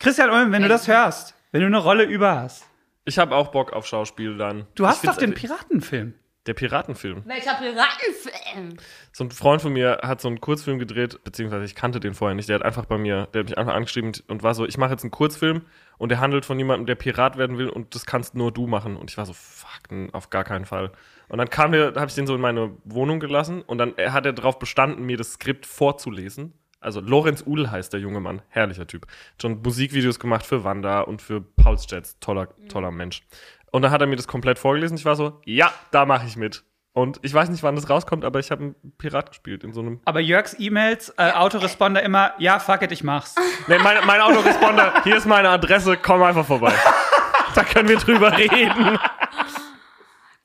Christian 0.00 0.30
Ulmen, 0.30 0.52
wenn 0.52 0.62
du 0.62 0.68
das 0.68 0.86
hörst, 0.88 1.34
wenn 1.52 1.60
du 1.60 1.66
eine 1.66 1.78
Rolle 1.78 2.04
über 2.04 2.40
hast. 2.40 2.64
Ich 3.04 3.18
habe 3.18 3.34
auch 3.34 3.48
Bock 3.48 3.72
auf 3.72 3.86
Schauspiel 3.86 4.36
dann. 4.36 4.66
Du 4.74 4.86
hast 4.86 5.06
doch 5.06 5.16
den 5.16 5.34
Piratenfilm. 5.34 6.14
Der 6.48 6.54
Piratenfilm. 6.54 7.24
Welcher 7.26 7.56
Piratenfilm? 7.56 8.78
So 9.12 9.24
ein 9.24 9.30
Freund 9.30 9.60
von 9.60 9.70
mir 9.70 10.00
hat 10.02 10.22
so 10.22 10.28
einen 10.28 10.40
Kurzfilm 10.40 10.78
gedreht, 10.78 11.22
beziehungsweise 11.22 11.66
ich 11.66 11.74
kannte 11.74 12.00
den 12.00 12.14
vorher 12.14 12.34
nicht. 12.34 12.48
Der 12.48 12.54
hat 12.54 12.64
einfach 12.64 12.86
bei 12.86 12.96
mir, 12.96 13.28
der 13.34 13.40
hat 13.40 13.50
mich 13.50 13.58
einfach 13.58 13.74
angeschrieben 13.74 14.12
und 14.28 14.42
war 14.42 14.54
so, 14.54 14.64
ich 14.64 14.78
mache 14.78 14.92
jetzt 14.92 15.02
einen 15.02 15.10
Kurzfilm 15.10 15.66
und 15.98 16.08
der 16.08 16.20
handelt 16.20 16.46
von 16.46 16.58
jemandem, 16.58 16.86
der 16.86 16.94
Pirat 16.94 17.36
werden 17.36 17.58
will 17.58 17.68
und 17.68 17.94
das 17.94 18.06
kannst 18.06 18.34
nur 18.34 18.50
du 18.50 18.66
machen. 18.66 18.96
Und 18.96 19.10
ich 19.10 19.18
war 19.18 19.26
so, 19.26 19.34
fuck, 19.34 19.82
auf 20.12 20.30
gar 20.30 20.44
keinen 20.44 20.64
Fall. 20.64 20.90
Und 21.28 21.36
dann 21.36 21.50
kam 21.50 21.72
der, 21.72 21.92
habe 21.96 22.06
ich 22.06 22.14
den 22.14 22.26
so 22.26 22.34
in 22.34 22.40
meine 22.40 22.74
Wohnung 22.82 23.20
gelassen 23.20 23.60
und 23.60 23.76
dann 23.76 23.92
hat 23.98 24.24
er 24.24 24.32
darauf 24.32 24.58
bestanden, 24.58 25.04
mir 25.04 25.18
das 25.18 25.34
Skript 25.34 25.66
vorzulesen. 25.66 26.54
Also 26.80 27.00
Lorenz 27.00 27.42
Uhl 27.44 27.70
heißt 27.70 27.92
der 27.92 28.00
junge 28.00 28.20
Mann, 28.20 28.40
herrlicher 28.48 28.86
Typ. 28.86 29.06
Schon 29.40 29.62
Musikvideos 29.62 30.20
gemacht 30.20 30.46
für 30.46 30.62
Wanda 30.62 31.00
und 31.00 31.20
für 31.20 31.40
Paul's 31.40 31.86
Jets, 31.90 32.18
toller, 32.20 32.48
toller 32.68 32.92
Mensch. 32.92 33.22
Und 33.70 33.82
dann 33.82 33.90
hat 33.90 34.00
er 34.00 34.06
mir 34.06 34.16
das 34.16 34.28
komplett 34.28 34.58
vorgelesen. 34.58 34.96
Ich 34.96 35.04
war 35.04 35.16
so, 35.16 35.40
ja, 35.44 35.72
da 35.90 36.06
mache 36.06 36.26
ich 36.26 36.36
mit. 36.36 36.64
Und 36.92 37.20
ich 37.22 37.32
weiß 37.32 37.48
nicht, 37.50 37.62
wann 37.62 37.76
das 37.76 37.88
rauskommt, 37.88 38.24
aber 38.24 38.40
ich 38.40 38.50
habe 38.50 38.62
einen 38.62 38.74
Pirat 38.98 39.28
gespielt 39.28 39.62
in 39.62 39.72
so 39.72 39.80
einem. 39.80 40.00
Aber 40.04 40.20
Jörgs 40.20 40.56
E-Mails, 40.58 41.14
äh, 41.16 41.30
Autoresponder 41.32 42.02
immer, 42.02 42.32
ja, 42.38 42.58
fuck 42.58 42.82
it, 42.82 42.90
ich 42.90 43.04
mach's. 43.04 43.36
Nee, 43.68 43.78
mein, 43.78 44.04
mein 44.04 44.20
Autoresponder, 44.20 45.02
hier 45.04 45.16
ist 45.16 45.26
meine 45.26 45.50
Adresse, 45.50 45.96
komm 45.96 46.22
einfach 46.22 46.46
vorbei. 46.46 46.72
da 47.54 47.62
können 47.62 47.88
wir 47.88 47.98
drüber 47.98 48.36
reden. 48.36 48.98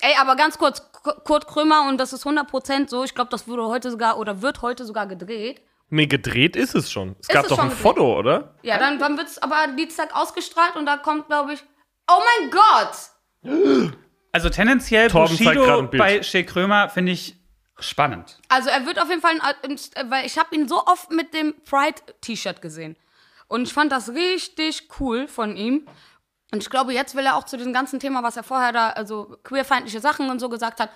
Ey, 0.01 0.13
aber 0.19 0.35
ganz 0.35 0.57
kurz, 0.57 0.91
Kurt 1.23 1.47
Krömer, 1.47 1.87
und 1.87 1.97
das 1.97 2.13
ist 2.13 2.25
100% 2.25 2.89
so, 2.89 3.03
ich 3.03 3.15
glaube, 3.15 3.31
das 3.31 3.47
wurde 3.47 3.63
heute 3.67 3.89
sogar, 3.89 4.19
oder 4.19 4.41
wird 4.41 4.61
heute 4.61 4.85
sogar 4.85 5.07
gedreht. 5.07 5.61
Nee, 5.89 6.07
gedreht 6.07 6.55
ist 6.55 6.75
es 6.75 6.91
schon. 6.91 7.15
Es 7.19 7.29
Ist 7.29 7.29
gab 7.29 7.43
es 7.43 7.49
doch 7.49 7.55
schon 7.55 7.65
ein 7.65 7.69
gedreht? 7.69 7.83
Foto, 7.83 8.17
oder? 8.19 8.55
Ja, 8.63 8.77
dann, 8.77 8.99
dann 8.99 9.17
wird 9.17 9.27
es 9.27 9.41
aber 9.41 9.67
Dienstag 9.77 10.15
ausgestrahlt 10.15 10.75
und 10.75 10.85
da 10.85 10.97
kommt, 10.97 11.27
glaube 11.27 11.53
ich, 11.53 11.63
oh 12.07 12.19
mein 12.41 12.51
Gott! 12.51 12.93
Also 14.31 14.49
tendenziell 14.49 15.09
Torben 15.09 15.37
Bushido 15.37 15.83
bei 15.83 16.23
Shea 16.23 16.43
Krömer 16.43 16.89
finde 16.89 17.11
ich 17.11 17.35
spannend. 17.79 18.39
Also 18.49 18.69
er 18.69 18.85
wird 18.85 19.01
auf 19.01 19.09
jeden 19.09 19.21
Fall, 19.21 19.33
ein, 19.39 19.71
ein, 19.71 20.11
weil 20.11 20.25
ich 20.25 20.37
habe 20.37 20.55
ihn 20.55 20.67
so 20.67 20.85
oft 20.85 21.11
mit 21.11 21.33
dem 21.33 21.53
Pride-T-Shirt 21.65 22.61
gesehen. 22.61 22.95
Und 23.47 23.63
ich 23.67 23.73
fand 23.73 23.91
das 23.91 24.09
richtig 24.09 24.89
cool 24.99 25.27
von 25.27 25.55
ihm. 25.55 25.87
Und 26.51 26.61
ich 26.61 26.69
glaube, 26.69 26.93
jetzt 26.93 27.15
will 27.15 27.25
er 27.25 27.35
auch 27.35 27.45
zu 27.45 27.57
diesem 27.57 27.73
ganzen 27.73 27.99
Thema, 27.99 28.21
was 28.21 28.37
er 28.37 28.43
vorher 28.43 28.71
da, 28.71 28.89
also 28.89 29.37
queerfeindliche 29.43 29.99
Sachen 29.99 30.29
und 30.29 30.39
so 30.39 30.49
gesagt 30.49 30.79
hat, 30.79 30.91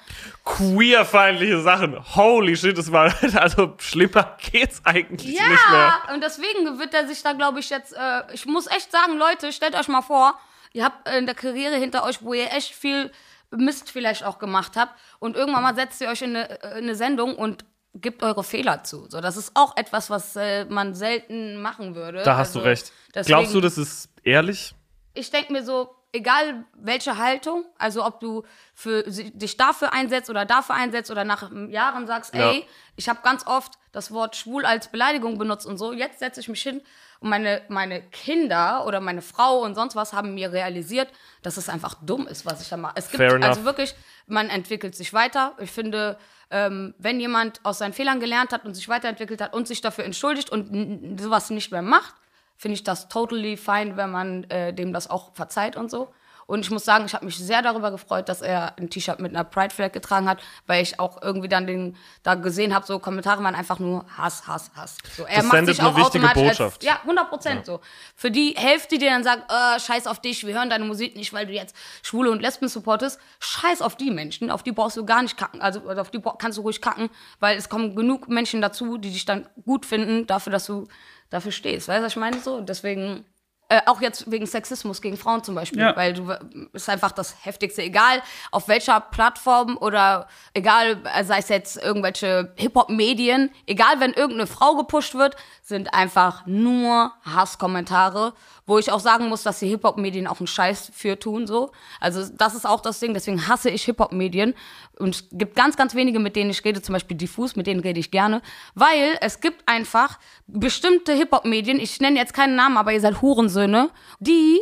Queerfeindliche 0.45 1.61
Sachen. 1.61 1.97
Holy 2.15 2.55
shit, 2.55 2.77
das 2.77 2.91
war, 2.91 3.11
also 3.35 3.73
schlimmer 3.79 4.37
geht's 4.51 4.81
eigentlich 4.83 5.31
nicht 5.31 5.41
mehr. 5.41 5.57
Ja, 5.71 6.13
und 6.13 6.21
deswegen 6.21 6.77
wird 6.77 6.93
er 6.93 7.07
sich 7.07 7.23
da, 7.23 7.33
glaube 7.33 7.59
ich, 7.59 7.71
jetzt. 7.71 7.93
Äh, 7.93 8.21
ich 8.33 8.45
muss 8.45 8.67
echt 8.67 8.91
sagen, 8.91 9.17
Leute, 9.17 9.51
stellt 9.51 9.75
euch 9.75 9.87
mal 9.87 10.03
vor, 10.03 10.39
ihr 10.77 10.83
habt 10.85 11.09
in 11.09 11.25
der 11.25 11.35
Karriere 11.35 11.75
hinter 11.75 12.03
euch, 12.03 12.21
wo 12.21 12.33
ihr 12.33 12.51
echt 12.53 12.73
viel 12.73 13.11
Mist 13.49 13.89
vielleicht 13.91 14.23
auch 14.23 14.39
gemacht 14.39 14.73
habt. 14.75 14.93
Und 15.19 15.35
irgendwann 15.35 15.63
mal 15.63 15.75
setzt 15.75 15.99
ihr 16.01 16.09
euch 16.09 16.21
in 16.21 16.35
eine, 16.35 16.49
äh, 16.63 16.77
in 16.77 16.83
eine 16.85 16.95
Sendung 16.95 17.35
und 17.35 17.65
gibt 17.95 18.21
eure 18.21 18.43
Fehler 18.43 18.83
zu. 18.83 19.07
So, 19.09 19.21
das 19.21 19.37
ist 19.37 19.51
auch 19.55 19.75
etwas, 19.75 20.09
was 20.09 20.35
äh, 20.35 20.65
man 20.65 20.93
selten 20.93 21.59
machen 21.61 21.95
würde. 21.95 22.21
Da 22.23 22.37
hast 22.37 22.53
du 22.53 22.59
Also, 22.59 22.69
recht. 22.69 22.91
deswegen- 23.15 23.27
Glaubst 23.27 23.53
du, 23.55 23.61
das 23.61 23.77
ist 23.77 24.09
ehrlich? 24.23 24.75
ich 25.15 25.31
denke 25.31 25.51
mir 25.51 25.63
so, 25.63 25.95
egal 26.13 26.63
welche 26.75 27.17
Haltung, 27.17 27.65
also 27.79 28.05
ob 28.05 28.19
du 28.19 28.43
für, 28.75 29.01
dich 29.03 29.57
dafür 29.57 29.93
einsetzt 29.93 30.29
oder 30.29 30.45
dafür 30.45 30.75
einsetzt 30.75 31.09
oder 31.09 31.23
nach 31.23 31.51
Jahren 31.69 32.05
sagst, 32.05 32.35
Ja. 32.35 32.51
ey, 32.51 32.67
ich 32.97 33.09
habe 33.09 33.21
ganz 33.23 33.47
oft 33.47 33.73
das 33.93 34.11
Wort 34.11 34.35
schwul 34.35 34.63
als 34.65 34.89
Beleidigung 34.89 35.39
benutzt 35.39 35.65
und 35.65 35.77
so, 35.79 35.91
jetzt 35.93 36.19
setze 36.19 36.39
ich 36.39 36.49
mich 36.49 36.61
hin 36.61 36.81
und 37.19 37.29
meine, 37.29 37.61
meine 37.69 38.01
Kinder 38.01 38.85
oder 38.85 38.99
meine 38.99 39.21
Frau 39.21 39.59
und 39.59 39.75
sonst 39.75 39.95
was 39.95 40.13
haben 40.13 40.35
mir 40.35 40.51
realisiert, 40.51 41.09
dass 41.41 41.57
es 41.57 41.69
einfach 41.69 41.95
dumm 42.01 42.27
ist, 42.27 42.45
was 42.45 42.61
ich 42.61 42.69
da 42.69 42.77
mache. 42.77 42.93
Es 42.95 43.09
gibt 43.09 43.17
Fair 43.17 43.33
enough. 43.33 43.49
also 43.49 43.65
wirklich, 43.65 43.95
man 44.27 44.49
entwickelt 44.49 44.95
sich 44.95 45.13
weiter. 45.13 45.55
Ich 45.59 45.71
finde, 45.71 46.17
ähm, 46.51 46.93
wenn 46.97 47.19
jemand 47.19 47.59
aus 47.63 47.79
seinen 47.79 47.93
Fehlern 47.93 48.19
gelernt 48.19 48.53
hat 48.53 48.65
und 48.65 48.73
sich 48.73 48.87
weiterentwickelt 48.87 49.41
hat 49.41 49.53
und 49.53 49.67
sich 49.67 49.81
dafür 49.81 50.05
entschuldigt 50.05 50.49
und 50.49 51.19
sowas 51.19 51.49
nicht 51.49 51.71
mehr 51.71 51.81
macht, 51.81 52.13
finde 52.55 52.75
ich 52.75 52.83
das 52.83 53.09
totally 53.09 53.57
fine, 53.57 53.97
wenn 53.97 54.11
man 54.11 54.43
äh, 54.45 54.73
dem 54.73 54.93
das 54.93 55.09
auch 55.09 55.33
verzeiht 55.35 55.75
und 55.75 55.91
so. 55.91 56.13
Und 56.47 56.61
ich 56.61 56.71
muss 56.71 56.85
sagen, 56.85 57.05
ich 57.05 57.13
habe 57.13 57.25
mich 57.25 57.37
sehr 57.37 57.61
darüber 57.61 57.91
gefreut, 57.91 58.29
dass 58.29 58.41
er 58.41 58.77
ein 58.77 58.89
T-Shirt 58.89 59.19
mit 59.19 59.35
einer 59.35 59.43
Pride 59.43 59.75
Flag 59.75 59.91
getragen 59.91 60.29
hat, 60.29 60.41
weil 60.65 60.81
ich 60.81 60.97
auch 60.97 61.21
irgendwie 61.21 61.49
dann 61.49 61.67
den 61.67 61.97
da 62.23 62.35
gesehen 62.35 62.73
habe, 62.73 62.85
so 62.85 62.99
Kommentare 62.99 63.43
waren 63.43 63.53
einfach 63.53 63.79
nur 63.79 64.05
Hass, 64.17 64.47
Hass, 64.47 64.71
Hass. 64.75 64.97
So, 65.15 65.25
er 65.25 65.41
Das 65.41 65.49
sendet 65.49 65.79
eine 65.79 65.89
wichtige 65.89 66.25
automatisch 66.25 66.57
Botschaft. 66.57 66.77
Als, 66.77 66.85
ja, 66.85 66.99
100 67.01 67.29
Prozent 67.29 67.65
so. 67.65 67.81
Für 68.15 68.31
die 68.31 68.55
Hälfte, 68.57 68.97
die 68.97 69.05
dann 69.05 69.23
sagt, 69.23 69.51
äh, 69.51 69.79
scheiß 69.79 70.07
auf 70.07 70.21
dich, 70.21 70.47
wir 70.47 70.53
hören 70.53 70.69
deine 70.69 70.85
Musik 70.85 71.17
nicht, 71.17 71.33
weil 71.33 71.45
du 71.45 71.51
jetzt 71.51 71.75
Schwule 72.01 72.31
und 72.31 72.41
Lesben 72.41 72.69
supportest, 72.69 73.19
scheiß 73.39 73.81
auf 73.81 73.97
die 73.97 74.09
Menschen, 74.09 74.49
auf 74.49 74.63
die 74.63 74.71
brauchst 74.71 74.95
du 74.95 75.05
gar 75.05 75.21
nicht 75.21 75.37
kacken, 75.37 75.61
also 75.61 75.81
auf 75.89 76.11
die 76.11 76.21
kannst 76.37 76.57
du 76.57 76.61
ruhig 76.61 76.81
kacken, 76.81 77.09
weil 77.41 77.57
es 77.57 77.67
kommen 77.67 77.93
genug 77.93 78.29
Menschen 78.29 78.61
dazu, 78.61 78.97
die 78.97 79.11
dich 79.11 79.25
dann 79.25 79.49
gut 79.65 79.85
finden, 79.85 80.25
dafür, 80.27 80.53
dass 80.53 80.65
du 80.65 80.87
dafür 81.29 81.51
stehst. 81.51 81.87
Weißt 81.87 81.99
du, 81.99 82.05
was 82.05 82.13
ich 82.13 82.17
meine? 82.17 82.39
So, 82.39 82.61
deswegen, 82.61 83.25
äh, 83.69 83.81
auch 83.85 83.99
jetzt 84.01 84.31
wegen 84.31 84.45
Sexismus 84.45 85.01
gegen 85.01 85.17
Frauen 85.17 85.43
zum 85.43 85.53
Beispiel, 85.55 85.81
Ja. 85.81 85.95
weil 85.95 86.13
du 86.13 86.31
ist 86.73 86.87
einfach 86.89 87.11
das 87.11 87.35
Heftigste, 87.43 87.81
egal 87.81 88.21
auf 88.51 88.67
welcher 88.69 88.99
Plattform 89.01 89.77
oder 89.77 90.27
egal, 90.53 91.01
äh, 91.13 91.23
sei 91.25 91.39
es 91.39 91.49
jetzt 91.49 91.77
irgendwelche 91.77 92.53
Hip-Hop-Medien, 92.57 93.51
egal 93.65 93.99
wenn 93.99 94.13
irgendeine 94.13 94.47
Frau 94.47 94.75
gepusht 94.75 95.15
wird, 95.15 95.35
sind 95.63 95.93
einfach 95.93 96.45
nur 96.45 97.11
Hasskommentare, 97.25 98.33
wo 98.67 98.77
ich 98.77 98.91
auch 98.91 98.99
sagen 98.99 99.29
muss, 99.29 99.41
dass 99.41 99.59
die 99.59 99.67
Hip-Hop-Medien 99.67 100.27
auch 100.27 100.39
einen 100.39 100.47
Scheiß 100.47 100.91
für 100.93 101.17
tun, 101.17 101.47
so. 101.47 101.71
Also 101.99 102.23
das 102.37 102.53
ist 102.53 102.67
auch 102.67 102.81
das 102.81 102.99
Ding, 102.99 103.15
deswegen 103.15 103.47
hasse 103.47 103.71
ich 103.71 103.85
Hip-Hop-Medien 103.85 104.53
und 104.99 105.15
es 105.15 105.27
gibt 105.31 105.55
ganz, 105.55 105.75
ganz 105.75 105.95
wenige, 105.95 106.19
mit 106.19 106.35
denen 106.35 106.51
ich 106.51 106.63
rede, 106.63 106.81
zum 106.81 106.93
Beispiel 106.93 107.17
Diffus, 107.17 107.55
mit 107.55 107.65
denen 107.65 107.79
rede 107.79 107.99
ich 107.99 108.11
gerne, 108.11 108.41
weil 108.75 109.17
es 109.21 109.39
gibt 109.39 109.67
einfach 109.67 110.19
bestimmte 110.45 111.13
Hip-Hop-Medien, 111.13 111.79
ich 111.79 111.99
nenne 111.99 112.19
jetzt 112.19 112.33
keinen 112.33 112.55
Namen, 112.55 112.77
aber 112.77 112.91
ihr 112.93 113.01
seid 113.01 113.21
Hurensöhne, 113.21 113.89
die 114.19 114.59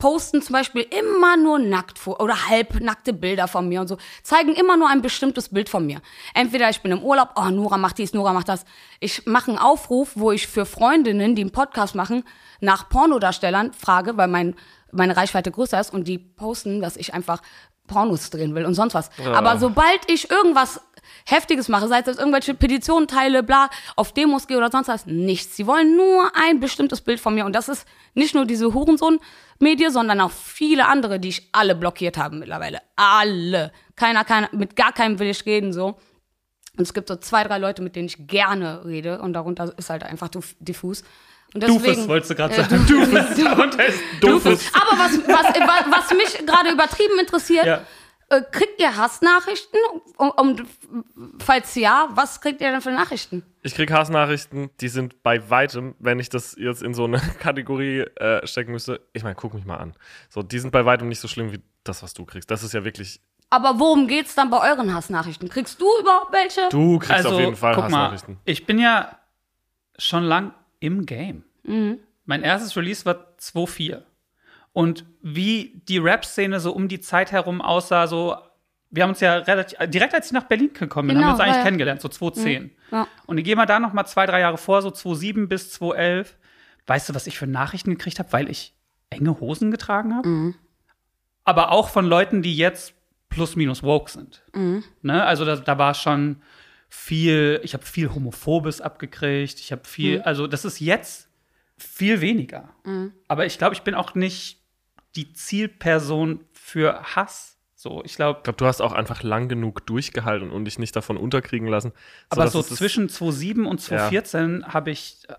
posten 0.00 0.42
zum 0.42 0.54
Beispiel 0.54 0.82
immer 0.82 1.36
nur 1.36 1.60
nackt 1.60 1.98
vor 1.98 2.20
oder 2.20 2.48
halbnackte 2.48 3.12
Bilder 3.12 3.46
von 3.46 3.68
mir 3.68 3.82
und 3.82 3.86
so, 3.86 3.98
zeigen 4.24 4.54
immer 4.54 4.76
nur 4.76 4.88
ein 4.88 5.02
bestimmtes 5.02 5.50
Bild 5.50 5.68
von 5.68 5.86
mir. 5.86 6.00
Entweder 6.34 6.68
ich 6.68 6.80
bin 6.80 6.90
im 6.90 7.04
Urlaub, 7.04 7.34
oh, 7.36 7.50
Nora 7.50 7.78
macht 7.78 7.98
dies, 7.98 8.12
Nora 8.12 8.32
macht 8.32 8.48
das. 8.48 8.64
Ich 8.98 9.26
mache 9.26 9.52
einen 9.52 9.58
Aufruf, 9.58 10.12
wo 10.14 10.32
ich 10.32 10.48
für 10.48 10.66
Freundinnen, 10.66 11.36
die 11.36 11.42
einen 11.42 11.52
Podcast 11.52 11.94
machen, 11.94 12.24
nach 12.60 12.88
Pornodarstellern 12.88 13.72
frage, 13.72 14.16
weil 14.16 14.28
mein, 14.28 14.56
meine 14.90 15.16
Reichweite 15.16 15.52
größer 15.52 15.78
ist 15.78 15.92
und 15.92 16.08
die 16.08 16.18
posten, 16.18 16.80
dass 16.80 16.96
ich 16.96 17.14
einfach 17.14 17.42
Pornos 17.86 18.30
drehen 18.30 18.54
will 18.54 18.64
und 18.64 18.74
sonst 18.74 18.94
was. 18.94 19.10
Aber 19.34 19.58
sobald 19.58 20.08
ich 20.08 20.30
irgendwas 20.30 20.80
Heftiges 21.26 21.68
mache, 21.68 21.88
sei 21.88 22.00
es 22.04 22.18
irgendwelche 22.18 22.54
Petitionen 22.54 23.06
teile, 23.08 23.42
bla, 23.42 23.70
auf 23.96 24.12
Demos 24.12 24.46
gehe 24.46 24.56
oder 24.56 24.70
sonst 24.70 24.88
was, 24.88 25.06
nichts. 25.06 25.56
Sie 25.56 25.66
wollen 25.66 25.96
nur 25.96 26.30
ein 26.34 26.60
bestimmtes 26.60 27.00
Bild 27.00 27.20
von 27.20 27.34
mir 27.34 27.44
und 27.44 27.54
das 27.54 27.68
ist 27.68 27.86
nicht 28.14 28.34
nur 28.34 28.44
diese 28.46 28.72
Hurensohn-Medie, 28.74 29.90
sondern 29.90 30.20
auch 30.20 30.30
viele 30.30 30.86
andere, 30.86 31.20
die 31.20 31.28
ich 31.28 31.48
alle 31.52 31.74
blockiert 31.74 32.16
habe 32.18 32.36
mittlerweile. 32.36 32.80
Alle. 32.96 33.72
Keiner, 33.96 34.24
keiner, 34.24 34.48
mit 34.52 34.76
gar 34.76 34.92
keinem 34.92 35.18
will 35.18 35.28
ich 35.28 35.44
reden, 35.46 35.72
so. 35.72 35.98
Und 36.76 36.82
es 36.84 36.94
gibt 36.94 37.08
so 37.08 37.16
zwei, 37.16 37.44
drei 37.44 37.58
Leute, 37.58 37.82
mit 37.82 37.96
denen 37.96 38.06
ich 38.06 38.26
gerne 38.26 38.84
rede 38.84 39.20
und 39.20 39.32
darunter 39.34 39.72
ist 39.76 39.90
halt 39.90 40.02
einfach 40.04 40.28
diffus. 40.60 41.02
Und 41.52 41.64
deswegen, 41.64 41.82
Doofes, 41.82 42.08
wolltest 42.08 42.30
du 42.30 42.34
gerade 42.36 42.54
Äh, 42.54 42.62
sagen. 42.62 42.86
Doofes. 42.86 43.36
Darunter 43.44 43.84
ist 43.86 43.98
Doofes. 44.20 44.70
aber 44.72 44.98
was, 45.02 45.18
was, 45.26 45.60
was, 45.60 46.10
was 46.10 46.16
mich 46.16 46.46
gerade 46.46 46.70
übertrieben 46.70 47.18
interessiert, 47.18 47.66
Ja. 47.66 47.80
Äh, 48.30 48.42
kriegt 48.50 48.80
ihr 48.80 48.96
Hassnachrichten? 48.96 49.78
Um, 50.16 50.30
um, 50.30 50.56
falls 51.38 51.74
ja, 51.74 52.08
was 52.12 52.40
kriegt 52.40 52.60
ihr 52.60 52.70
denn 52.70 52.80
für 52.80 52.92
Nachrichten? 52.92 53.42
Ich 53.62 53.74
krieg 53.74 53.90
Hassnachrichten, 53.90 54.70
die 54.80 54.88
sind 54.88 55.22
bei 55.22 55.50
weitem, 55.50 55.94
wenn 55.98 56.18
ich 56.18 56.28
das 56.28 56.56
jetzt 56.58 56.82
in 56.82 56.94
so 56.94 57.04
eine 57.04 57.18
Kategorie 57.40 58.00
äh, 58.00 58.46
stecken 58.46 58.72
müsste. 58.72 59.00
Ich 59.12 59.22
meine, 59.22 59.34
guck 59.34 59.54
mich 59.54 59.64
mal 59.64 59.76
an. 59.76 59.94
So, 60.28 60.42
die 60.42 60.58
sind 60.58 60.70
bei 60.70 60.84
weitem 60.84 61.08
nicht 61.08 61.20
so 61.20 61.28
schlimm 61.28 61.52
wie 61.52 61.60
das, 61.84 62.02
was 62.02 62.14
du 62.14 62.24
kriegst. 62.24 62.50
Das 62.50 62.62
ist 62.62 62.72
ja 62.72 62.84
wirklich. 62.84 63.20
Aber 63.50 63.78
worum 63.80 64.06
geht's 64.06 64.34
dann 64.36 64.48
bei 64.48 64.70
euren 64.70 64.94
Hassnachrichten? 64.94 65.48
Kriegst 65.48 65.80
du 65.80 65.86
überhaupt 66.00 66.32
welche? 66.32 66.68
Du 66.70 66.98
kriegst 66.98 67.12
also, 67.12 67.30
auf 67.30 67.40
jeden 67.40 67.56
Fall 67.56 67.74
guck 67.74 67.90
mal, 67.90 68.04
Hassnachrichten. 68.04 68.38
ich 68.44 68.64
bin 68.64 68.78
ja 68.78 69.18
schon 69.98 70.22
lang 70.22 70.54
im 70.78 71.04
Game. 71.04 71.44
Mein 72.24 72.42
erstes 72.42 72.76
Release 72.76 73.04
war 73.04 73.26
2.4. 73.40 74.02
Und 74.72 75.04
wie 75.22 75.82
die 75.88 75.98
Rap-Szene 75.98 76.60
so 76.60 76.72
um 76.72 76.88
die 76.88 77.00
Zeit 77.00 77.32
herum 77.32 77.60
aussah, 77.60 78.06
so, 78.06 78.36
wir 78.90 79.02
haben 79.02 79.10
uns 79.10 79.20
ja 79.20 79.36
relativ, 79.36 79.78
direkt 79.88 80.14
als 80.14 80.26
ich 80.26 80.32
nach 80.32 80.44
Berlin 80.44 80.72
gekommen 80.72 81.08
bin, 81.08 81.16
Genau, 81.16 81.28
haben 81.28 81.38
wir 81.38 81.40
uns 81.40 81.40
eigentlich 81.40 81.56
ja. 81.56 81.62
kennengelernt, 81.64 82.00
so 82.00 82.08
2010. 82.08 82.70
Ja. 82.92 83.06
Und 83.26 83.38
ich 83.38 83.44
gehe 83.44 83.56
mal 83.56 83.66
da 83.66 83.80
noch 83.80 83.92
mal 83.92 84.04
zwei, 84.06 84.26
drei 84.26 84.40
Jahre 84.40 84.58
vor, 84.58 84.82
so 84.82 84.90
2007 84.90 85.48
bis 85.48 85.72
2011. 85.72 86.36
Weißt 86.86 87.08
du, 87.08 87.14
was 87.14 87.26
ich 87.26 87.38
für 87.38 87.46
Nachrichten 87.46 87.90
gekriegt 87.90 88.18
habe, 88.18 88.32
weil 88.32 88.48
ich 88.48 88.74
enge 89.10 89.38
Hosen 89.40 89.70
getragen 89.70 90.14
habe? 90.14 90.28
Aber 91.44 91.72
auch 91.72 91.88
von 91.88 92.04
Leuten, 92.04 92.42
die 92.42 92.56
jetzt 92.56 92.94
plus 93.28 93.54
minus 93.56 93.82
woke 93.82 94.10
sind. 94.10 94.42
Ne? 95.02 95.24
Also 95.24 95.44
da, 95.44 95.56
da 95.56 95.78
war 95.78 95.94
schon 95.94 96.42
viel, 96.88 97.60
ich 97.62 97.74
habe 97.74 97.84
viel 97.84 98.12
Homophobes 98.12 98.80
abgekriegt, 98.80 99.60
ich 99.60 99.70
habe 99.72 99.82
viel, 99.84 100.20
also 100.22 100.46
das 100.46 100.64
ist 100.64 100.80
jetzt 100.80 101.28
viel 101.76 102.20
weniger. 102.20 102.70
Aber 103.28 103.46
ich 103.46 103.58
glaube, 103.58 103.74
ich 103.74 103.82
bin 103.82 103.94
auch 103.94 104.14
nicht 104.14 104.59
die 105.16 105.32
Zielperson 105.32 106.44
für 106.52 107.02
Hass. 107.02 107.56
So, 107.74 108.02
ich 108.04 108.14
glaube, 108.16 108.40
Ich 108.40 108.44
glaube, 108.44 108.58
du 108.58 108.66
hast 108.66 108.82
auch 108.82 108.92
einfach 108.92 109.22
lang 109.22 109.48
genug 109.48 109.86
durchgehalten 109.86 110.50
und 110.50 110.66
dich 110.66 110.78
nicht 110.78 110.94
davon 110.94 111.16
unterkriegen 111.16 111.66
lassen. 111.66 111.92
aber 112.28 112.48
so 112.48 112.62
zwischen 112.62 113.08
2007 113.08 113.64
und 113.66 113.80
2014 113.80 114.66
habe 114.66 114.90
ich 114.90 115.22
äh, 115.28 115.34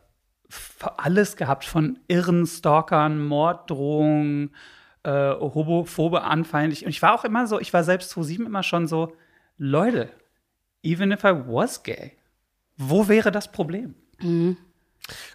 alles 0.98 1.36
gehabt 1.36 1.66
von 1.66 2.00
irren 2.08 2.48
Stalkern, 2.48 3.24
Morddrohungen, 3.24 4.56
äh, 5.04 5.12
homophobe 5.32 6.24
Anfeindlich. 6.24 6.84
Und 6.86 6.90
ich 6.90 7.02
war 7.02 7.14
auch 7.14 7.24
immer 7.24 7.46
so, 7.48 7.60
ich 7.60 7.74
war 7.74 7.84
selbst 7.84 8.10
2007 8.12 8.46
immer 8.48 8.64
schon 8.64 8.88
so, 8.88 9.16
Leute, 9.58 10.10
even 10.84 11.12
if 11.12 11.24
I 11.24 11.34
was 11.46 11.84
gay, 11.84 12.14
wo 12.78 13.08
wäre 13.08 13.32
das 13.32 13.52
Problem? 13.52 13.94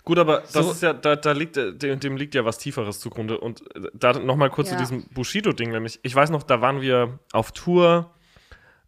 Gut, 0.05 0.19
aber 0.19 0.41
das 0.41 0.53
So- 0.53 0.71
ist 0.71 0.83
ja, 0.83 0.93
da, 0.93 1.17
da 1.17 1.33
liegt, 1.33 1.57
äh, 1.57 1.75
dem, 1.75 2.01
dem 2.01 2.17
liegt 2.17 2.35
ja 2.35 2.45
was 2.45 2.59
Tieferes 2.59 3.01
zugrunde. 3.01 3.39
Und 3.39 3.63
äh, 3.77 3.89
da 3.95 4.13
nochmal 4.15 4.51
kurz 4.51 4.69
Ja. 4.71 4.77
zu 4.77 4.83
diesem 4.83 5.09
Bushido-Ding, 5.09 5.71
nämlich, 5.71 5.99
ich 6.03 6.15
weiß 6.15 6.31
noch, 6.31 6.43
da 6.43 6.61
waren 6.61 6.81
wir 6.81 7.19
auf 7.33 7.53
Tour. 7.53 8.11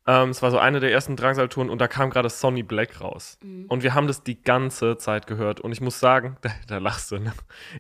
Ähm, 0.07 0.31
es 0.31 0.41
war 0.41 0.51
so 0.51 0.59
eine 0.59 0.81
der 0.81 0.91
ersten 0.93 1.17
Drangsal-Touren 1.17 1.69
und 1.69 1.79
da 1.81 1.89
kam 1.89 2.09
gerade 2.11 2.31
Sonny 2.31 2.63
Black 2.63 3.01
raus. 3.03 3.39
Und 3.69 3.83
wir 3.83 3.93
haben 3.95 4.07
das 4.07 4.23
die 4.23 4.41
ganze 4.43 4.97
Zeit 4.97 5.27
gehört. 5.27 5.61
Und 5.61 5.73
ich 5.73 5.81
muss 5.83 6.01
sagen, 6.01 6.37
da, 6.43 6.51
da 6.67 6.79
lachst 6.79 7.11
du, 7.11 7.19
ne? 7.19 7.33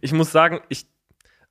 Ich 0.02 0.12
muss 0.12 0.30
sagen, 0.32 0.60
ich. 0.68 0.86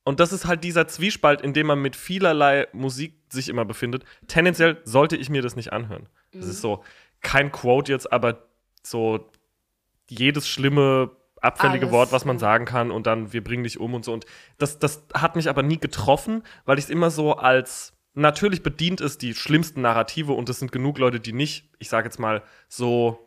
Und 0.04 0.20
das 0.22 0.32
ist 0.32 0.46
halt 0.46 0.64
dieser 0.64 0.88
Zwiespalt, 0.88 1.42
in 1.42 1.52
dem 1.54 1.68
man 1.68 1.82
mit 1.82 1.96
vielerlei 1.98 2.68
Musik 2.72 3.16
sich 3.30 3.50
immer 3.50 3.66
befindet. 3.66 4.06
Tendenziell 4.28 4.78
sollte 4.86 5.18
ich 5.18 5.30
mir 5.30 5.42
das 5.42 5.56
nicht 5.58 5.74
anhören. 5.74 6.08
Das 6.32 6.46
ist 6.46 6.62
so 6.62 6.84
kein 7.22 7.52
Quote 7.52 7.92
jetzt, 7.92 8.14
aber 8.14 8.48
so 8.84 9.30
jedes 10.10 10.48
schlimme, 10.48 11.12
abfällige 11.48 11.88
Alles, 11.88 11.94
Wort, 11.94 12.12
was 12.12 12.26
man 12.26 12.38
sagen 12.38 12.66
kann 12.66 12.92
und 12.92 13.08
dann 13.08 13.34
wir 13.34 13.44
bringen 13.44 13.64
dich 13.64 13.80
um 13.80 13.94
und 13.94 14.06
so. 14.06 14.14
Und 14.14 14.26
das, 14.58 14.80
das 14.80 15.04
hat 15.14 15.36
mich 15.36 15.50
aber 15.50 15.64
nie 15.64 15.80
getroffen, 15.80 16.44
weil 16.66 16.78
ich 16.78 16.86
es 16.86 16.90
immer 16.90 17.10
so 17.10 17.34
als 17.34 17.94
natürlich 18.14 18.64
bedient 18.64 19.00
ist 19.00 19.22
die 19.22 19.34
schlimmsten 19.34 19.82
Narrative 19.82 20.34
und 20.34 20.50
es 20.50 20.60
sind 20.60 20.72
genug 20.72 20.98
Leute, 20.98 21.20
die 21.20 21.34
nicht, 21.34 21.70
ich 21.80 21.90
sage 21.90 22.08
jetzt 22.08 22.20
mal, 22.20 22.42
so 22.68 23.20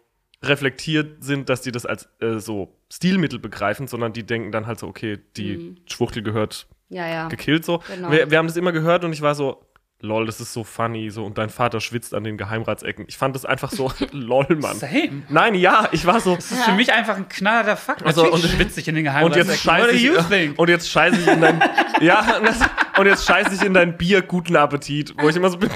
reflektiert 0.43 1.23
sind, 1.23 1.49
dass 1.49 1.63
die 1.63 1.71
das 1.71 1.87
als 1.87 2.09
äh, 2.21 2.39
so 2.39 2.77
Stilmittel 2.93 3.39
begreifen, 3.39 3.87
sondern 3.87 4.13
die 4.13 4.25
denken 4.25 4.53
dann 4.53 4.67
halt 4.67 4.79
so, 4.79 4.89
okay, 4.89 5.19
die 5.37 5.77
Schwuchtel 5.87 6.23
gehört 6.23 6.67
Ja, 6.89 7.07
ja. 7.07 7.29
gekillt 7.29 7.65
so. 7.65 7.83
Genau. 7.87 8.11
Wir, 8.11 8.31
wir 8.31 8.39
haben 8.39 8.47
das 8.47 8.57
immer 8.57 8.73
gehört 8.73 9.05
und 9.05 9.13
ich 9.13 9.23
war 9.23 9.35
so, 9.35 9.65
lol, 10.03 10.27
das 10.27 10.41
ist 10.41 10.53
so 10.53 10.65
funny, 10.65 11.11
so 11.11 11.25
und 11.25 11.37
dein 11.39 11.51
Vater 11.51 11.81
schwitzt 11.81 12.15
an 12.15 12.25
den 12.25 12.37
Geheimratsecken. 12.39 13.05
Ich 13.09 13.17
fand 13.19 13.35
das 13.35 13.45
einfach 13.45 13.71
so, 13.71 13.93
lol, 14.13 14.47
Mann. 14.57 14.77
Same. 14.77 15.23
Nein, 15.29 15.55
ja, 15.55 15.89
ich 15.93 16.07
war 16.07 16.21
so, 16.21 16.37
Das 16.37 16.51
ist 16.51 16.63
für 16.65 16.73
mich 16.73 16.93
einfach 16.93 17.17
ein 17.17 17.29
knallerter 17.29 17.77
Fakt. 17.77 18.03
Also, 18.05 18.23
Natürlich 18.25 18.45
und- 18.45 18.51
schwitze 18.53 18.81
ich 18.81 18.89
in 18.89 18.95
den 18.95 19.07
und 19.07 19.13
Geheimratsecken. 19.13 19.51
jetzt 19.51 19.63
scheiße 19.63 19.87
What 19.87 19.93
do 19.93 19.97
you 19.99 20.13
ich, 20.19 20.27
think? 20.27 20.59
und 20.59 20.69
jetzt 20.69 20.91
scheiße 20.91 21.21
ich 21.21 21.27
in 21.27 21.41
dein, 21.41 21.63
ja, 22.01 22.37
und, 22.39 22.47
das, 22.49 22.59
und 22.99 23.07
jetzt 23.07 23.27
scheiße 23.27 23.55
ich 23.55 23.63
in 23.63 23.75
dein 23.75 23.97
Bier, 23.99 24.23
guten 24.23 24.57
Appetit, 24.57 25.15
wo 25.19 25.29
ich 25.29 25.37
immer 25.37 25.51
so 25.51 25.59
bin, 25.59 25.71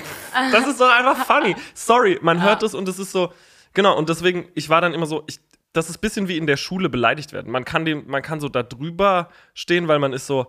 das 0.53 0.67
ist 0.67 0.81
doch 0.81 0.91
einfach 0.91 1.25
funny. 1.27 1.55
Sorry, 1.75 2.19
man 2.23 2.43
hört 2.43 2.63
es 2.63 2.75
und 2.75 2.89
es 2.89 2.99
ist 2.99 3.13
so, 3.13 3.33
genau, 3.75 3.97
und 3.97 4.09
deswegen, 4.09 4.49
ich 4.55 4.69
war 4.71 4.81
dann 4.81 4.95
immer 4.95 5.07
so, 5.07 5.25
ich, 5.27 5.39
das 5.75 5.91
ist 5.91 5.97
ein 5.99 6.01
bisschen 6.01 6.29
wie 6.29 6.37
in 6.39 6.47
der 6.47 6.57
Schule 6.57 6.89
beleidigt 6.89 7.33
werden. 7.33 7.51
Man 7.51 7.65
kann 7.65 7.85
dem, 7.85 8.05
man 8.07 8.23
kann 8.23 8.41
so 8.41 8.49
da 8.49 8.63
drüber 8.63 9.29
stehen, 9.55 9.89
weil 9.89 9.99
man 9.99 10.13
ist 10.13 10.27
so, 10.27 10.47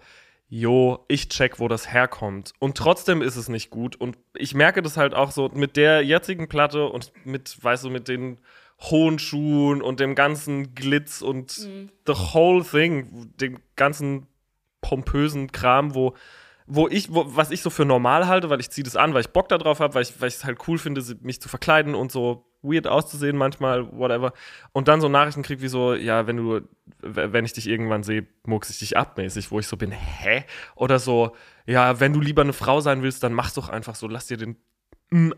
jo, 0.47 1.03
ich 1.07 1.29
check, 1.29 1.59
wo 1.59 1.67
das 1.67 1.91
herkommt. 1.91 2.53
Und 2.59 2.77
trotzdem 2.77 3.21
ist 3.21 3.35
es 3.35 3.49
nicht 3.49 3.69
gut. 3.69 3.95
Und 3.95 4.17
ich 4.35 4.53
merke 4.53 4.81
das 4.81 4.97
halt 4.97 5.13
auch 5.13 5.31
so 5.31 5.49
mit 5.53 5.75
der 5.75 6.03
jetzigen 6.03 6.47
Platte 6.47 6.85
und 6.85 7.11
mit, 7.25 7.63
weißt 7.63 7.83
du, 7.85 7.89
mit 7.89 8.07
den 8.07 8.39
hohen 8.79 9.19
Schuhen 9.19 9.81
und 9.81 9.99
dem 9.99 10.15
ganzen 10.15 10.75
Glitz 10.75 11.21
und 11.21 11.51
the 11.51 12.13
whole 12.13 12.63
thing, 12.63 13.31
dem 13.39 13.59
ganzen 13.75 14.27
pompösen 14.81 15.51
Kram, 15.51 15.95
wo 15.95 16.13
wo 16.67 16.87
ich, 16.87 17.13
wo, 17.13 17.25
was 17.27 17.51
ich 17.51 17.61
so 17.61 17.69
für 17.69 17.85
normal 17.85 18.27
halte, 18.27 18.49
weil 18.49 18.59
ich 18.59 18.69
ziehe 18.69 18.83
das 18.83 18.95
an, 18.95 19.13
weil 19.13 19.21
ich 19.21 19.29
Bock 19.29 19.49
darauf 19.49 19.79
habe, 19.79 19.93
weil 19.95 20.01
ich 20.01 20.15
es 20.21 20.45
halt 20.45 20.67
cool 20.67 20.77
finde, 20.77 21.03
mich 21.21 21.41
zu 21.41 21.49
verkleiden 21.49 21.95
und 21.95 22.11
so 22.11 22.45
weird 22.63 22.87
auszusehen 22.87 23.37
manchmal, 23.37 23.91
whatever. 23.91 24.33
Und 24.71 24.87
dann 24.87 25.01
so 25.01 25.07
Nachrichten 25.07 25.43
krieg 25.43 25.61
wie 25.61 25.67
so, 25.67 25.93
ja, 25.93 26.25
wenn 26.25 26.37
du, 26.37 26.61
wenn 27.01 27.45
ich 27.45 27.53
dich 27.53 27.67
irgendwann 27.67 28.03
sehe, 28.03 28.27
muckse 28.45 28.71
ich 28.71 28.79
dich 28.79 28.97
abmäßig, 28.97 29.51
wo 29.51 29.59
ich 29.59 29.67
so 29.67 29.77
bin, 29.77 29.91
hä? 29.91 30.45
Oder 30.75 30.97
so, 30.97 31.35
ja, 31.67 31.99
wenn 31.99 32.13
du 32.13 32.19
lieber 32.19 32.41
eine 32.41 32.53
Frau 32.53 32.81
sein 32.81 33.03
willst, 33.03 33.21
dann 33.23 33.33
mach's 33.33 33.53
doch 33.53 33.69
einfach 33.69 33.95
so, 33.95 34.07
lass 34.07 34.27
dir 34.27 34.37
den 34.37 34.57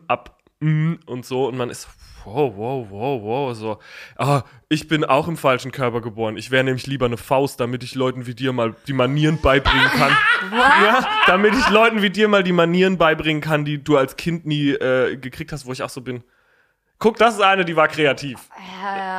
ab 0.07 0.37
mm 0.59 0.93
und 1.05 1.25
so 1.25 1.47
und 1.47 1.57
man 1.57 1.69
ist 1.69 1.87
wow, 2.27 2.53
wow, 2.55 2.87
wow, 2.89 3.21
wow, 3.23 3.55
so, 3.55 3.79
ah, 4.17 4.43
ich 4.69 4.87
bin 4.87 5.05
auch 5.05 5.27
im 5.27 5.37
falschen 5.37 5.71
Körper 5.71 6.01
geboren. 6.01 6.37
Ich 6.37 6.51
wäre 6.51 6.63
nämlich 6.63 6.87
lieber 6.87 7.05
eine 7.05 7.17
Faust, 7.17 7.59
damit 7.59 7.83
ich 7.83 7.95
Leuten 7.95 8.27
wie 8.27 8.35
dir 8.35 8.53
mal 8.53 8.75
die 8.87 8.93
Manieren 8.93 9.39
beibringen 9.41 9.87
kann. 9.89 10.11
ja, 10.51 11.07
damit 11.25 11.53
ich 11.55 11.69
Leuten 11.69 12.01
wie 12.01 12.09
dir 12.09 12.27
mal 12.27 12.43
die 12.43 12.51
Manieren 12.51 12.97
beibringen 12.97 13.41
kann, 13.41 13.65
die 13.65 13.83
du 13.83 13.97
als 13.97 14.17
Kind 14.17 14.45
nie 14.45 14.71
äh, 14.71 15.15
gekriegt 15.17 15.51
hast, 15.51 15.65
wo 15.65 15.71
ich 15.71 15.83
auch 15.83 15.89
so 15.89 16.01
bin. 16.01 16.23
Guck, 16.99 17.17
das 17.17 17.35
ist 17.35 17.41
eine, 17.41 17.63
die 17.63 17.75
war 17.75 17.87
kreativ. 17.87 18.49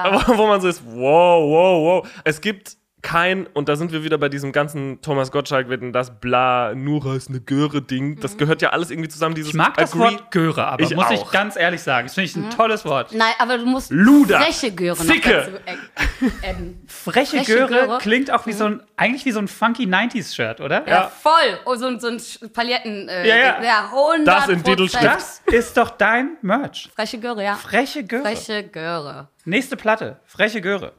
Aber 0.03 0.25
wo 0.37 0.47
man 0.47 0.61
so 0.61 0.69
ist, 0.69 0.83
wow, 0.85 1.43
wow, 1.49 2.05
wow. 2.05 2.11
Es 2.25 2.41
gibt 2.41 2.77
kein, 3.11 3.47
und 3.47 3.71
da 3.71 3.77
sind 3.77 3.91
wir 3.91 4.05
wieder 4.05 4.19
bei 4.19 4.29
diesem 4.29 4.53
ganzen 4.53 5.01
Thomas 5.01 5.31
Gottschalk, 5.33 5.71
wird 5.71 5.81
denn 5.81 5.95
das 5.95 6.21
bla, 6.21 6.75
Nura 6.75 7.15
ist 7.17 7.31
eine 7.31 7.41
Göre-Ding. 7.41 8.21
Das 8.21 8.37
gehört 8.37 8.61
ja 8.61 8.69
alles 8.71 8.91
irgendwie 8.91 9.09
zusammen, 9.09 9.35
dieses 9.35 9.51
Ich 9.53 9.57
mag 9.57 9.77
das 9.79 9.93
Agree- 9.95 10.01
Wort 10.13 10.31
Göre, 10.31 10.67
aber 10.67 10.83
Ich 10.83 10.95
muss 10.95 11.07
auch. 11.07 11.11
ich 11.13 11.31
ganz 11.31 11.57
ehrlich 11.57 11.81
sagen. 11.83 12.07
Das 12.09 12.15
finde 12.15 12.27
ich 12.29 12.37
ein 12.37 12.51
tolles 12.51 12.85
Wort. 12.85 13.13
Nein, 13.15 13.33
aber 13.39 13.57
du 13.57 13.65
musst 13.65 13.91
Luder. 13.91 14.41
freche 14.43 14.73
Göre 14.73 14.97
noch 14.99 15.15
Zicke. 15.15 15.31
dazu 15.33 15.51
äh, 15.65 16.49
adden. 16.51 16.85
Freche, 16.87 17.37
Freche 17.39 17.55
Göre, 17.57 17.69
Göre. 17.87 17.99
klingt 17.99 18.31
auch 18.31 18.45
wie 18.47 18.53
so 18.53 18.67
ein, 18.67 18.83
eigentlich 18.99 19.25
wie 19.25 19.33
so 19.33 19.39
ein 19.39 19.49
funky 19.49 19.87
90s-Shirt, 19.87 20.61
oder? 20.61 20.87
Ja, 20.87 21.09
voll. 21.09 21.33
Oh, 21.65 21.77
so, 21.77 21.87
ein- 21.87 22.01
so 22.01 22.09
ein 22.09 22.21
Paletten. 22.53 23.09
Äh, 23.09 23.27
Ja, 23.27 23.37
ja. 23.37 23.63
ja 23.63 23.91
100 23.91 24.27
Das 24.27 24.49
in. 24.51 24.63
Das 25.03 25.43
ist 25.47 25.77
doch 25.79 25.91
dein 25.91 26.37
Merch. 26.43 26.91
Freche 26.95 27.19
Göre, 27.19 27.43
ja. 27.43 27.55
Freche 27.55 28.05
Göre. 28.05 28.23
Freche 28.23 28.65
Göre. 28.65 29.29
Nächste 29.47 29.77
Platte. 29.79 30.21
Freche 30.27 30.61
Göre. 30.61 30.93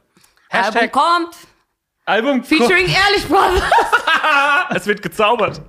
Album 0.50 0.64
Hashtag 0.72 0.90
kommt. 0.92 1.36
Album. 2.10 2.42
Featuring 2.44 2.86
Ehrlich 2.88 3.26
Brothers. 3.28 3.62
Es 4.74 4.86
wird 4.86 5.02
gezaubert. 5.02 5.60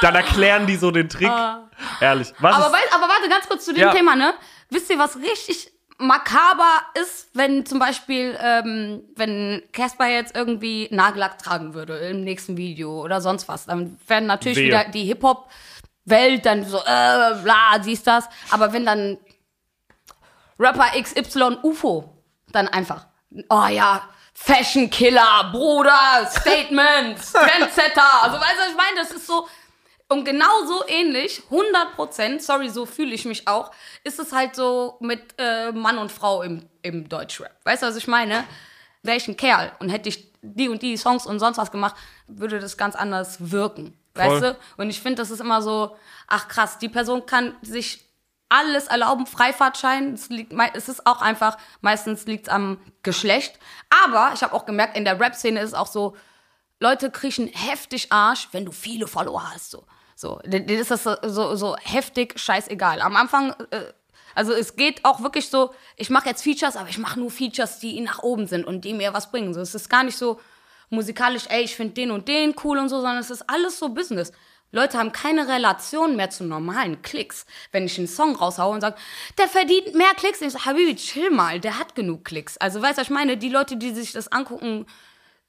Dann 0.00 0.14
erklären 0.14 0.66
die 0.66 0.76
so 0.76 0.90
den 0.90 1.08
Trick. 1.08 1.30
Ehrlich. 2.00 2.32
Was 2.38 2.54
Aber, 2.56 2.72
weißt, 2.72 2.94
aber 2.94 3.08
warte 3.08 3.28
ganz 3.28 3.46
kurz 3.48 3.64
zu 3.64 3.72
dem 3.72 3.82
Ja. 3.82 3.92
Thema, 3.92 4.16
ne? 4.16 4.34
Wisst 4.70 4.88
ihr, 4.90 4.98
was 4.98 5.16
richtig 5.16 5.70
makaber 5.98 6.82
ist, 7.00 7.28
wenn 7.34 7.66
zum 7.66 7.78
Beispiel, 7.78 8.36
ähm, 8.42 9.02
wenn 9.16 9.62
Casper 9.72 10.06
jetzt 10.08 10.34
irgendwie 10.34 10.88
Nagellack 10.90 11.38
tragen 11.38 11.74
würde 11.74 11.96
im 11.98 12.24
nächsten 12.24 12.56
Video 12.56 13.02
oder 13.02 13.20
sonst 13.20 13.48
was, 13.48 13.66
dann 13.66 13.98
werden 14.06 14.26
natürlich 14.26 14.58
Wehe. 14.58 14.66
wieder 14.68 14.84
die 14.84 15.04
Hip-Hop-Welt 15.04 16.46
dann 16.46 16.64
so, 16.64 16.78
äh, 16.78 17.34
bla, 17.42 17.78
siehst 17.82 18.06
das. 18.06 18.28
Aber 18.50 18.72
wenn 18.72 18.86
dann 18.86 19.18
Rapper 20.58 20.86
XY 21.00 21.58
UFO 21.62 22.16
dann 22.52 22.68
einfach, 22.68 23.06
oh 23.48 23.66
ja, 23.68 24.02
Fashion 24.44 24.90
Killer, 24.90 25.50
Bruder, 25.52 26.28
Statements, 26.28 27.32
Trendsetter. 27.32 28.22
Also 28.22 28.38
weißt 28.38 28.54
du, 28.54 28.58
was 28.58 28.70
ich 28.70 28.76
meine? 28.76 28.96
Das 28.96 29.10
ist 29.12 29.26
so, 29.26 29.46
und 30.08 30.24
genau 30.24 30.64
so 30.66 30.82
ähnlich, 30.88 31.42
100 31.48 31.94
Prozent, 31.94 32.42
sorry, 32.42 32.68
so 32.68 32.84
fühle 32.84 33.14
ich 33.14 33.24
mich 33.24 33.46
auch, 33.46 33.70
ist 34.02 34.18
es 34.18 34.32
halt 34.32 34.56
so 34.56 34.96
mit 34.98 35.34
äh, 35.38 35.70
Mann 35.70 35.96
und 35.96 36.10
Frau 36.10 36.42
im, 36.42 36.68
im 36.82 37.08
Deutschrap. 37.08 37.52
Weißt 37.64 37.82
du, 37.84 37.86
was 37.86 37.96
ich 37.96 38.08
meine? 38.08 38.42
Wäre 39.04 39.16
ich 39.16 39.28
ein 39.28 39.36
Kerl 39.36 39.72
und 39.78 39.90
hätte 39.90 40.08
ich 40.08 40.32
die 40.42 40.68
und 40.68 40.82
die 40.82 40.96
Songs 40.96 41.24
und 41.24 41.38
sonst 41.38 41.58
was 41.58 41.70
gemacht, 41.70 41.94
würde 42.26 42.58
das 42.58 42.76
ganz 42.76 42.96
anders 42.96 43.36
wirken. 43.52 43.96
Weißt 44.14 44.40
Voll. 44.40 44.40
du? 44.40 44.56
Und 44.76 44.90
ich 44.90 45.00
finde, 45.00 45.22
das 45.22 45.30
ist 45.30 45.40
immer 45.40 45.62
so, 45.62 45.96
ach 46.26 46.48
krass, 46.48 46.78
die 46.78 46.88
Person 46.88 47.26
kann 47.26 47.54
sich 47.62 48.04
alles 48.52 48.86
erlauben, 48.86 49.26
Freifahrtschein. 49.26 50.12
Es, 50.12 50.28
liegt, 50.28 50.52
es 50.74 50.88
ist 50.88 51.06
auch 51.06 51.22
einfach, 51.22 51.56
meistens 51.80 52.26
liegt 52.26 52.48
es 52.48 52.52
am 52.52 52.78
Geschlecht. 53.02 53.58
Aber 54.04 54.32
ich 54.34 54.42
habe 54.42 54.52
auch 54.52 54.66
gemerkt, 54.66 54.96
in 54.96 55.04
der 55.04 55.18
Rap-Szene 55.18 55.60
ist 55.60 55.70
es 55.70 55.74
auch 55.74 55.86
so, 55.86 56.14
Leute 56.78 57.10
kriechen 57.10 57.48
heftig 57.48 58.12
Arsch, 58.12 58.48
wenn 58.52 58.66
du 58.66 58.72
viele 58.72 59.06
Follower 59.06 59.52
hast. 59.52 59.70
So, 59.70 59.86
so 60.16 60.40
denen 60.44 60.68
ist 60.68 60.90
das 60.90 61.04
so, 61.04 61.14
so, 61.22 61.56
so 61.56 61.76
heftig 61.76 62.38
scheißegal. 62.38 63.00
Am 63.00 63.16
Anfang, 63.16 63.54
äh, 63.70 63.92
also 64.34 64.52
es 64.52 64.76
geht 64.76 65.04
auch 65.04 65.22
wirklich 65.22 65.48
so, 65.48 65.72
ich 65.96 66.10
mache 66.10 66.28
jetzt 66.28 66.42
Features, 66.42 66.76
aber 66.76 66.88
ich 66.90 66.98
mache 66.98 67.18
nur 67.18 67.30
Features, 67.30 67.78
die 67.78 68.00
nach 68.00 68.22
oben 68.22 68.46
sind 68.46 68.66
und 68.66 68.84
die 68.84 68.92
mir 68.92 69.14
was 69.14 69.30
bringen. 69.30 69.54
So, 69.54 69.60
es 69.60 69.74
ist 69.74 69.88
gar 69.88 70.02
nicht 70.02 70.18
so 70.18 70.40
musikalisch, 70.90 71.44
ey, 71.48 71.62
ich 71.62 71.74
finde 71.74 71.94
den 71.94 72.10
und 72.10 72.28
den 72.28 72.54
cool 72.64 72.78
und 72.78 72.90
so, 72.90 72.96
sondern 72.96 73.18
es 73.18 73.30
ist 73.30 73.48
alles 73.48 73.78
so 73.78 73.88
Business. 73.88 74.32
Leute 74.72 74.98
haben 74.98 75.12
keine 75.12 75.46
Relation 75.48 76.16
mehr 76.16 76.30
zu 76.30 76.44
normalen 76.44 77.02
Klicks. 77.02 77.46
Wenn 77.70 77.84
ich 77.84 77.98
einen 77.98 78.08
Song 78.08 78.34
raushaue 78.34 78.74
und 78.74 78.80
sage, 78.80 78.96
der 79.38 79.46
verdient 79.46 79.94
mehr 79.94 80.14
Klicks, 80.16 80.40
ich 80.40 80.52
so, 80.52 80.64
Habibi, 80.64 80.96
chill 80.96 81.30
mal, 81.30 81.60
der 81.60 81.78
hat 81.78 81.94
genug 81.94 82.24
Klicks. 82.24 82.56
Also 82.56 82.80
weißt 82.80 82.96
du, 82.96 83.02
was 83.02 83.08
ich 83.08 83.14
meine, 83.14 83.36
die 83.36 83.50
Leute, 83.50 83.76
die 83.76 83.92
sich 83.92 84.12
das 84.12 84.32
angucken 84.32 84.86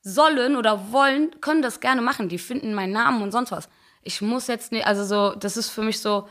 sollen 0.02 0.58
oder 0.58 0.92
wollen, 0.92 1.40
können 1.40 1.62
das 1.62 1.80
gerne 1.80 2.02
machen. 2.02 2.28
Die 2.28 2.38
finden 2.38 2.74
meinen 2.74 2.92
Namen 2.92 3.22
und 3.22 3.32
sonst 3.32 3.52
was. 3.52 3.70
Ich 4.04 4.22
muss 4.22 4.48
jetzt 4.48 4.74
nicht, 4.74 4.86
also 4.86 5.06
so, 5.06 5.36
das 5.36 5.56
ist 5.56 5.70
für 5.70 5.82
mich 5.82 6.02
so, 6.02 6.28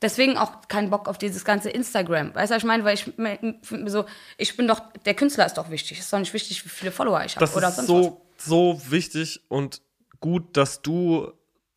deswegen 0.00 0.38
auch 0.38 0.68
kein 0.68 0.90
Bock 0.90 1.08
auf 1.08 1.18
dieses 1.18 1.44
ganze 1.44 1.70
Instagram. 1.70 2.32
Weißt 2.34 2.50
du, 2.50 2.54
was 2.54 2.62
ich 2.62 2.66
meine? 2.66 2.84
Weil 2.84 2.94
ich 2.94 3.10
so, 3.86 4.04
ich 4.38 4.56
bin 4.56 4.68
doch, 4.68 4.80
der 5.04 5.14
Künstler 5.14 5.46
ist 5.46 5.54
doch 5.54 5.70
wichtig. 5.70 5.98
Es 5.98 6.04
ist 6.04 6.12
doch 6.12 6.20
nicht 6.20 6.32
wichtig, 6.32 6.64
wie 6.64 6.68
viele 6.68 6.92
Follower 6.92 7.24
ich 7.24 7.34
habe 7.34 7.44
das 7.44 7.56
oder 7.56 7.68
ist 7.68 7.78
was. 7.78 7.86
so, 7.86 8.24
so 8.36 8.80
wichtig 8.88 9.40
und 9.48 9.82
gut, 10.20 10.56
dass 10.56 10.82
du 10.82 11.32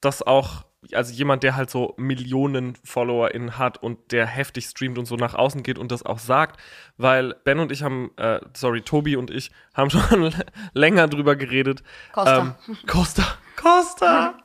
das 0.06 0.22
auch 0.22 0.66
also 0.92 1.14
jemand, 1.14 1.44
der 1.44 1.56
halt 1.56 1.70
so 1.70 1.94
Millionen 1.98 2.76
FollowerInnen 2.84 3.58
hat 3.58 3.82
und 3.82 4.12
der 4.12 4.26
heftig 4.26 4.66
streamt 4.66 4.98
und 4.98 5.06
so 5.06 5.16
nach 5.16 5.34
außen 5.34 5.64
geht 5.64 5.78
und 5.78 5.92
das 5.92 6.06
auch 6.06 6.20
sagt, 6.20 6.60
weil 6.98 7.36
Ben 7.46 7.60
und 7.60 7.72
ich 7.72 7.84
haben, 7.84 8.12
äh, 8.18 8.42
sorry, 8.54 8.82
Tobi 8.82 9.16
und 9.16 9.32
ich 9.32 9.52
haben 9.74 9.90
schon 9.90 10.34
länger 10.74 11.08
drüber 11.08 11.36
geredet. 11.36 11.84
Costa. 12.12 12.40
Ähm, 12.40 12.78
Costa. 12.86 13.24
Costa. 13.56 14.43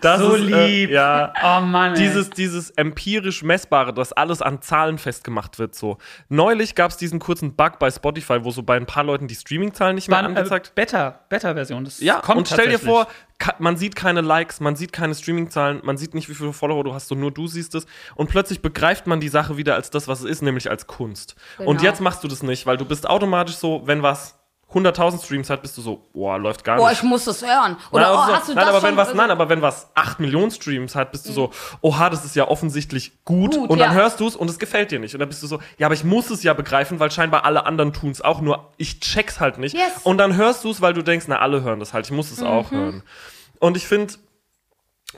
Das 0.00 0.18
So 0.20 0.34
ist, 0.34 0.50
äh, 0.50 0.66
lieb. 0.66 0.90
ja. 0.90 1.32
Oh 1.44 1.60
Mann. 1.60 1.92
Ey. 1.94 1.98
Dieses, 1.98 2.30
dieses 2.30 2.70
empirisch 2.70 3.42
Messbare, 3.42 3.94
dass 3.94 4.12
alles 4.12 4.42
an 4.42 4.60
Zahlen 4.62 4.98
festgemacht 4.98 5.58
wird, 5.58 5.74
so. 5.74 5.98
Neulich 6.28 6.74
gab 6.74 6.90
es 6.90 6.96
diesen 6.96 7.20
kurzen 7.20 7.54
Bug 7.54 7.78
bei 7.78 7.90
Spotify, 7.90 8.42
wo 8.44 8.50
so 8.50 8.62
bei 8.64 8.76
ein 8.76 8.86
paar 8.86 9.04
Leuten 9.04 9.28
die 9.28 9.34
Streaming-Zahlen 9.36 9.94
nicht 9.94 10.08
mehr 10.08 10.18
War, 10.18 10.24
äh, 10.24 10.26
angezeigt 10.28 10.74
Beta, 10.74 11.20
Beta-Version. 11.28 11.84
Das 11.84 12.00
ja, 12.00 12.16
kommt 12.20 12.38
und 12.38 12.48
stell 12.48 12.68
dir 12.68 12.78
vor, 12.80 13.06
man 13.58 13.76
sieht 13.76 13.94
keine 13.94 14.20
Likes, 14.22 14.58
man 14.60 14.74
sieht 14.76 14.92
keine 14.92 15.14
Streaming-Zahlen, 15.14 15.80
man 15.84 15.96
sieht 15.96 16.14
nicht, 16.14 16.28
wie 16.28 16.34
viele 16.34 16.52
Follower 16.52 16.82
du 16.82 16.92
hast, 16.92 17.06
so 17.08 17.14
nur 17.14 17.30
du 17.30 17.46
siehst 17.46 17.74
es. 17.76 17.86
Und 18.16 18.28
plötzlich 18.28 18.62
begreift 18.62 19.06
man 19.06 19.20
die 19.20 19.28
Sache 19.28 19.56
wieder 19.56 19.76
als 19.76 19.90
das, 19.90 20.08
was 20.08 20.20
es 20.20 20.26
ist, 20.26 20.42
nämlich 20.42 20.68
als 20.68 20.88
Kunst. 20.88 21.36
Und 21.58 21.76
Genau. 21.78 21.82
jetzt 21.82 22.00
machst 22.00 22.24
du 22.24 22.28
das 22.28 22.42
nicht, 22.42 22.66
weil 22.66 22.76
du 22.76 22.84
bist 22.84 23.08
automatisch 23.08 23.54
so, 23.56 23.82
wenn 23.86 24.02
was 24.02 24.39
100.000 24.72 25.24
Streams 25.24 25.50
hat, 25.50 25.62
bist 25.62 25.76
du 25.76 25.82
so, 25.82 26.06
boah, 26.12 26.38
läuft 26.38 26.62
gar 26.64 26.76
Boah, 26.76 26.90
nicht. 26.90 26.98
ich 26.98 27.02
muss 27.02 27.24
das 27.24 27.42
hören. 27.42 27.76
Oder, 27.90 28.04
Nein, 28.04 28.12
oh, 28.12 28.26
so, 28.26 28.32
hast 28.32 28.48
du 28.48 28.54
nein, 28.54 28.64
das 28.64 28.68
aber 28.68 28.80
schon? 28.80 28.88
wenn 28.90 28.96
was, 28.96 29.14
nein, 29.14 29.30
aber 29.30 29.48
wenn 29.48 29.62
was 29.62 29.88
8 29.94 30.20
Millionen 30.20 30.50
Streams 30.50 30.94
hat, 30.94 31.10
bist 31.10 31.28
du 31.28 31.32
so, 31.32 31.50
oha, 31.80 32.08
das 32.08 32.24
ist 32.24 32.36
ja 32.36 32.46
offensichtlich 32.48 33.12
gut. 33.24 33.56
Gut, 33.56 33.70
und 33.70 33.78
dann 33.78 33.90
ja. 33.90 33.96
hörst 33.96 34.20
du 34.20 34.28
es 34.28 34.36
und 34.36 34.48
es 34.48 34.58
gefällt 34.58 34.90
dir 34.92 35.00
nicht. 35.00 35.14
Und 35.14 35.20
dann 35.20 35.28
bist 35.28 35.42
du 35.42 35.46
so, 35.46 35.60
ja, 35.78 35.86
aber 35.86 35.94
ich 35.94 36.04
muss 36.04 36.30
es 36.30 36.42
ja 36.42 36.54
begreifen, 36.54 37.00
weil 37.00 37.10
scheinbar 37.10 37.44
alle 37.44 37.66
anderen 37.66 37.92
tun 37.92 38.10
es 38.10 38.20
auch, 38.20 38.40
nur 38.40 38.70
ich 38.76 39.00
check's 39.00 39.40
halt 39.40 39.58
nicht. 39.58 39.74
Yes. 39.74 40.02
Und 40.04 40.18
dann 40.18 40.36
hörst 40.36 40.64
du 40.64 40.70
es, 40.70 40.80
weil 40.80 40.94
du 40.94 41.02
denkst, 41.02 41.26
na, 41.28 41.38
alle 41.40 41.62
hören 41.62 41.80
das 41.80 41.92
halt, 41.92 42.06
ich 42.06 42.12
muss 42.12 42.30
es 42.30 42.42
auch 42.42 42.70
hören. 42.70 43.02
Und 43.58 43.76
ich 43.76 43.86
finde, 43.86 44.14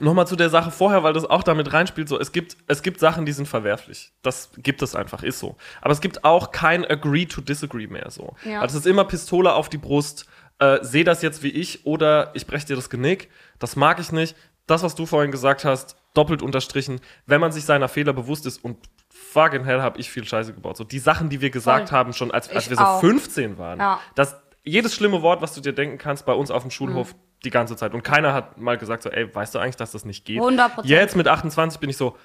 Nochmal 0.01 0.27
zu 0.27 0.37
der 0.37 0.49
Sache 0.49 0.71
vorher, 0.71 1.03
weil 1.03 1.13
das 1.13 1.25
auch 1.25 1.43
damit 1.43 1.73
reinspielt, 1.73 2.09
so, 2.09 2.19
es 2.19 2.33
gibt, 2.33 2.57
es 2.67 2.83
gibt 2.83 2.99
Sachen, 2.99 3.27
die 3.27 3.33
sind 3.33 3.47
verwerflich. 3.47 4.13
Das 4.23 4.51
gibt 4.57 4.81
es 4.81 4.95
einfach, 4.95 5.23
ist 5.23 5.39
so. 5.39 5.57
Aber 5.83 5.93
es 5.93 6.01
gibt 6.01 6.25
auch 6.25 6.51
kein 6.51 6.85
Agree 6.85 7.27
to 7.27 7.43
Disagree 7.43 7.87
mehr, 7.87 8.11
so. 8.11 8.35
Ja. 8.45 8.61
Also 8.61 8.79
es 8.79 8.87
ist 8.87 8.91
immer 8.91 9.05
Pistole 9.05 9.53
auf 9.53 9.69
die 9.69 9.79
Brust, 9.79 10.27
äh, 10.59 10.79
seh 10.83 11.05
das 11.05 11.21
jetzt 11.23 11.43
wie 11.43 11.51
ich 11.51 11.85
oder 11.85 12.31
ich 12.35 12.47
brech 12.47 12.65
dir 12.65 12.77
das 12.77 12.89
Genick. 12.89 13.29
Das 13.59 13.77
mag 13.77 14.01
ich 14.01 14.13
nicht. 14.13 14.35
Das, 14.67 14.83
was 14.83 14.95
du 14.95 15.07
vorhin 15.07 15.31
gesagt 15.31 15.65
hast, 15.65 15.97
doppelt 16.15 16.41
unterstrichen, 16.41 17.01
wenn 17.27 17.41
man 17.41 17.53
sich 17.53 17.65
seiner 17.65 17.89
Fehler 17.89 18.13
bewusst 18.13 18.47
ist 18.47 18.65
und 18.65 18.79
fucking 19.11 19.65
hell 19.65 19.83
habe 19.83 19.99
ich 19.99 20.11
viel 20.11 20.25
Scheiße 20.25 20.55
gebaut. 20.55 20.77
So, 20.77 20.85
die 20.85 20.99
Sachen, 20.99 21.29
die 21.29 21.41
wir 21.41 21.51
gesagt 21.51 21.89
Voll. 21.89 21.99
haben, 21.99 22.13
schon 22.13 22.31
als, 22.31 22.49
als 22.49 22.65
Ich 22.65 22.71
wir 22.71 22.77
so 22.77 22.85
auch. 22.85 23.01
15 23.01 23.59
waren. 23.59 23.79
Ja. 23.79 24.01
Das, 24.15 24.41
jedes 24.63 24.95
schlimme 24.95 25.23
Wort, 25.23 25.43
was 25.43 25.55
du 25.55 25.61
dir 25.61 25.73
denken 25.73 25.99
kannst, 25.99 26.25
bei 26.25 26.33
uns 26.33 26.51
auf 26.51 26.63
dem 26.63 26.71
Schulhof 26.71 27.15
die 27.45 27.51
ganze 27.51 27.77
Zeit. 27.77 27.95
Und 27.95 28.03
keiner 28.03 28.33
hat 28.33 28.59
mal 28.59 28.79
gesagt 28.79 29.03
so, 29.03 29.11
ey, 29.11 29.35
weißt 29.35 29.55
du 29.55 29.59
eigentlich, 29.59 29.77
dass 29.77 29.93
das 29.93 30.05
nicht 30.05 30.25
geht? 30.25 30.41
100%. 30.41 30.85
Jetzt 30.85 31.17
mit 31.17 31.29
28 31.29 31.81
bin 31.81 31.91
ich 31.91 31.97
so, 31.97 32.17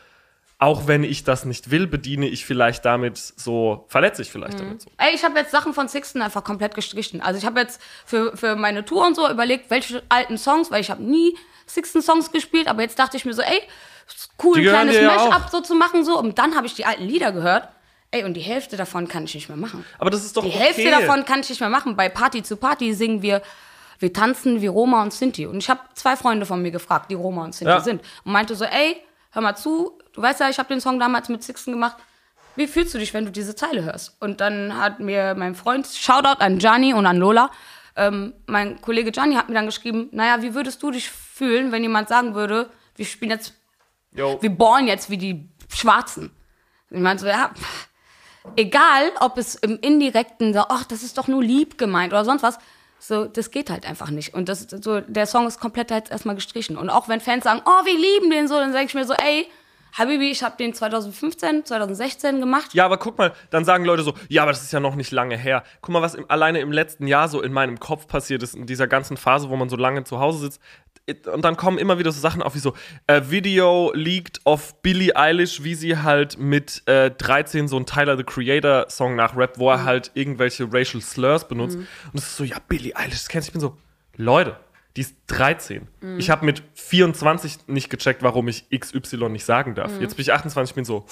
auch 0.59 0.87
wenn 0.87 1.03
ich 1.03 1.23
das 1.23 1.45
nicht 1.45 1.69
will, 1.69 1.85
bediene 1.85 2.27
ich 2.27 2.45
vielleicht 2.45 2.83
damit 2.83 3.17
so, 3.17 3.85
verletze 3.89 4.23
ich 4.23 4.31
vielleicht 4.31 4.59
damit 4.59 4.81
so. 4.81 4.89
Ey, 4.97 5.13
ich 5.13 5.23
habe 5.23 5.37
jetzt 5.37 5.51
Sachen 5.51 5.73
von 5.73 5.87
Sixten 5.87 6.21
einfach 6.21 6.43
komplett 6.43 6.73
gestrichen. 6.73 7.21
Also 7.21 7.37
ich 7.37 7.45
habe 7.45 7.59
jetzt 7.59 7.79
für, 8.05 8.35
für 8.35 8.55
meine 8.55 8.83
Tour 8.83 9.05
und 9.05 9.15
so 9.15 9.29
überlegt, 9.29 9.69
welche 9.69 10.01
alten 10.09 10.37
Songs, 10.37 10.71
weil 10.71 10.81
ich 10.81 10.89
habe 10.89 11.03
nie 11.03 11.37
Sixten 11.67 12.01
Songs 12.01 12.31
gespielt, 12.31 12.67
aber 12.67 12.81
jetzt 12.81 12.97
dachte 12.97 13.17
ich 13.17 13.25
mir 13.25 13.33
so, 13.33 13.41
ey, 13.43 13.61
cool, 14.43 14.57
ein 14.57 14.63
kleines 14.63 14.95
ja 14.95 15.07
Mash-up 15.07 15.49
so 15.51 15.61
zu 15.61 15.75
machen 15.75 16.03
so. 16.03 16.17
Und 16.17 16.39
dann 16.39 16.55
habe 16.55 16.65
ich 16.65 16.73
die 16.73 16.85
alten 16.85 17.03
Lieder 17.03 17.31
gehört. 17.31 17.69
Ey, 18.09 18.23
und 18.23 18.35
die 18.35 18.41
Hälfte 18.41 18.77
davon 18.77 19.07
kann 19.09 19.25
ich 19.25 19.35
nicht 19.35 19.49
mehr 19.49 19.57
machen. 19.57 19.85
Aber 19.99 20.09
das 20.09 20.23
ist 20.23 20.37
doch 20.37 20.43
Die 20.43 20.49
okay. 20.49 20.59
Hälfte 20.59 20.89
davon 20.89 21.25
kann 21.25 21.41
ich 21.41 21.49
nicht 21.49 21.59
mehr 21.59 21.69
machen. 21.69 21.97
Bei 21.97 22.07
Party 22.07 22.41
zu 22.41 22.55
Party 22.55 22.93
singen 22.93 23.21
wir, 23.21 23.41
wir 23.99 24.13
tanzen 24.13 24.61
wie 24.61 24.67
Roma 24.67 25.01
und 25.01 25.13
Sinti. 25.13 25.45
Und 25.45 25.57
ich 25.57 25.69
habe 25.69 25.81
zwei 25.93 26.15
Freunde 26.15 26.45
von 26.45 26.61
mir 26.61 26.71
gefragt, 26.71 27.09
die 27.11 27.15
Roma 27.15 27.43
und 27.43 27.53
Sinti 27.55 27.71
Ja. 27.73 27.79
sind. 27.81 28.01
Und 28.23 28.31
meinte 28.31 28.55
so, 28.55 28.65
ey, 28.65 28.97
hör 29.31 29.41
mal 29.41 29.55
zu, 29.55 29.97
du 30.13 30.21
weißt 30.21 30.39
ja, 30.39 30.49
ich 30.49 30.59
habe 30.59 30.69
den 30.69 30.81
Song 30.81 30.99
damals 30.99 31.29
mit 31.29 31.43
Sixten 31.43 31.71
gemacht. 31.71 31.97
Wie 32.55 32.67
fühlst 32.67 32.93
du 32.93 32.97
dich, 32.97 33.13
wenn 33.13 33.25
du 33.25 33.31
diese 33.31 33.55
Zeile 33.55 33.83
hörst? 33.83 34.17
Und 34.19 34.41
dann 34.41 34.77
hat 34.79 34.99
mir 34.99 35.35
mein 35.35 35.53
Freund, 35.55 35.87
Shoutout 35.87 36.39
an 36.41 36.57
Gianni 36.57 36.93
und 36.93 37.05
an 37.05 37.17
Lola, 37.17 37.51
ähm, 37.95 38.33
mein 38.45 38.79
Kollege 38.81 39.11
Gianni 39.11 39.35
hat 39.35 39.47
mir 39.49 39.55
dann 39.55 39.65
geschrieben, 39.65 40.09
naja, 40.11 40.41
wie 40.41 40.53
würdest 40.53 40.81
du 40.83 40.91
dich 40.91 41.09
fühlen, 41.09 41.71
wenn 41.71 41.83
jemand 41.83 42.09
sagen 42.09 42.35
würde, 42.35 42.69
wir 42.95 43.05
spielen 43.05 43.31
jetzt 43.31 43.53
Yo. 44.11 44.37
wir 44.41 44.49
bohren 44.49 44.87
jetzt 44.87 45.09
wie 45.09 45.17
die 45.17 45.49
Schwarzen. 45.71 46.31
Ich 46.89 46.99
meinte 46.99 47.21
so, 47.23 47.27
ja, 47.27 47.51
egal, 48.55 49.11
ob 49.19 49.37
es 49.37 49.55
im 49.55 49.79
Indirekten 49.79 50.53
so, 50.53 50.61
ach, 50.69 50.83
das 50.85 51.03
ist 51.03 51.17
doch 51.17 51.27
nur 51.27 51.43
lieb 51.43 51.77
gemeint 51.77 52.13
oder 52.13 52.25
sonst 52.25 52.43
was, 52.43 52.57
so, 52.99 53.25
das 53.25 53.51
geht 53.51 53.69
halt 53.69 53.87
einfach 53.87 54.09
nicht. 54.09 54.33
Und 54.33 54.49
das, 54.49 54.67
so, 54.69 55.01
der 55.01 55.25
Song 55.25 55.47
ist 55.47 55.59
komplett 55.59 55.91
jetzt 55.91 56.11
erstmal 56.11 56.35
gestrichen. 56.35 56.77
Und 56.77 56.89
auch 56.89 57.07
wenn 57.07 57.21
Fans 57.21 57.43
sagen, 57.43 57.61
oh, 57.65 57.85
wir 57.85 57.93
lieben 57.93 58.29
den 58.29 58.47
so, 58.47 58.55
dann 58.55 58.73
sage 58.73 58.85
ich 58.85 58.93
mir 58.93 59.05
so, 59.05 59.13
ey, 59.13 59.47
Habibi, 59.97 60.29
ich 60.29 60.43
habe 60.43 60.55
den 60.57 60.73
2015, 60.73 61.65
2016 61.65 62.39
gemacht. 62.39 62.73
Ja, 62.73 62.85
aber 62.85 62.97
guck 62.97 63.17
mal, 63.17 63.33
dann 63.49 63.65
sagen 63.65 63.83
Leute 63.85 64.03
so, 64.03 64.13
ja, 64.29 64.43
aber 64.43 64.51
das 64.51 64.61
ist 64.61 64.71
ja 64.71 64.79
noch 64.79 64.95
nicht 64.95 65.11
lange 65.11 65.37
her. 65.37 65.63
Guck 65.81 65.93
mal, 65.93 66.01
was 66.01 66.13
im, 66.13 66.29
alleine 66.29 66.59
im 66.59 66.71
letzten 66.71 67.07
Jahr 67.07 67.27
so 67.29 67.41
in 67.41 67.51
meinem 67.51 67.79
Kopf 67.79 68.07
passiert 68.07 68.43
ist, 68.43 68.53
in 68.53 68.67
dieser 68.67 68.87
ganzen 68.87 69.17
Phase, 69.17 69.49
wo 69.49 69.55
man 69.55 69.69
so 69.69 69.75
lange 69.75 70.03
zu 70.03 70.19
Hause 70.19 70.39
sitzt. 70.39 70.61
Und 71.33 71.43
dann 71.45 71.55
kommen 71.55 71.77
immer 71.77 71.99
wieder 71.99 72.11
so 72.11 72.19
Sachen 72.19 72.41
auf 72.41 72.53
wie 72.55 72.59
so, 72.59 72.73
äh, 73.07 73.21
Video 73.29 73.91
leaked 73.93 74.41
of 74.43 74.81
Billie 74.81 75.15
Eilish, 75.15 75.63
wie 75.63 75.73
sie 75.73 75.97
halt 75.99 76.37
mit 76.37 76.81
äh, 76.85 77.11
13 77.11 77.69
so 77.69 77.77
einen 77.77 77.85
Tyler 77.85 78.17
the 78.17 78.23
Creator 78.23 78.87
Song 78.89 79.15
nachrappt, 79.15 79.57
wo 79.57 79.69
er 79.71 79.85
halt 79.85 80.11
irgendwelche 80.15 80.67
Racial 80.71 81.01
Slurs 81.01 81.47
benutzt. 81.47 81.77
Und 81.77 81.87
es 82.15 82.23
ist 82.23 82.35
so, 82.35 82.43
ja, 82.43 82.57
Billie 82.67 82.93
Eilish, 82.95 83.13
das 83.19 83.29
kennst 83.29 83.47
du. 83.47 83.49
Ich 83.51 83.53
bin 83.53 83.61
so, 83.61 83.77
Leute, 84.17 84.57
die 84.97 85.01
ist 85.01 85.15
13. 85.27 85.87
Ich 86.17 86.29
habe 86.29 86.45
mit 86.45 86.61
24 86.73 87.67
nicht 87.67 87.89
gecheckt, 87.89 88.21
warum 88.21 88.49
ich 88.49 88.65
XY 88.77 89.29
nicht 89.29 89.45
sagen 89.45 89.75
darf. 89.75 89.91
Jetzt 90.01 90.15
bin 90.17 90.23
ich 90.23 90.33
28, 90.33 90.71
ich 90.71 90.75
bin 90.75 90.83
so, 90.85 91.05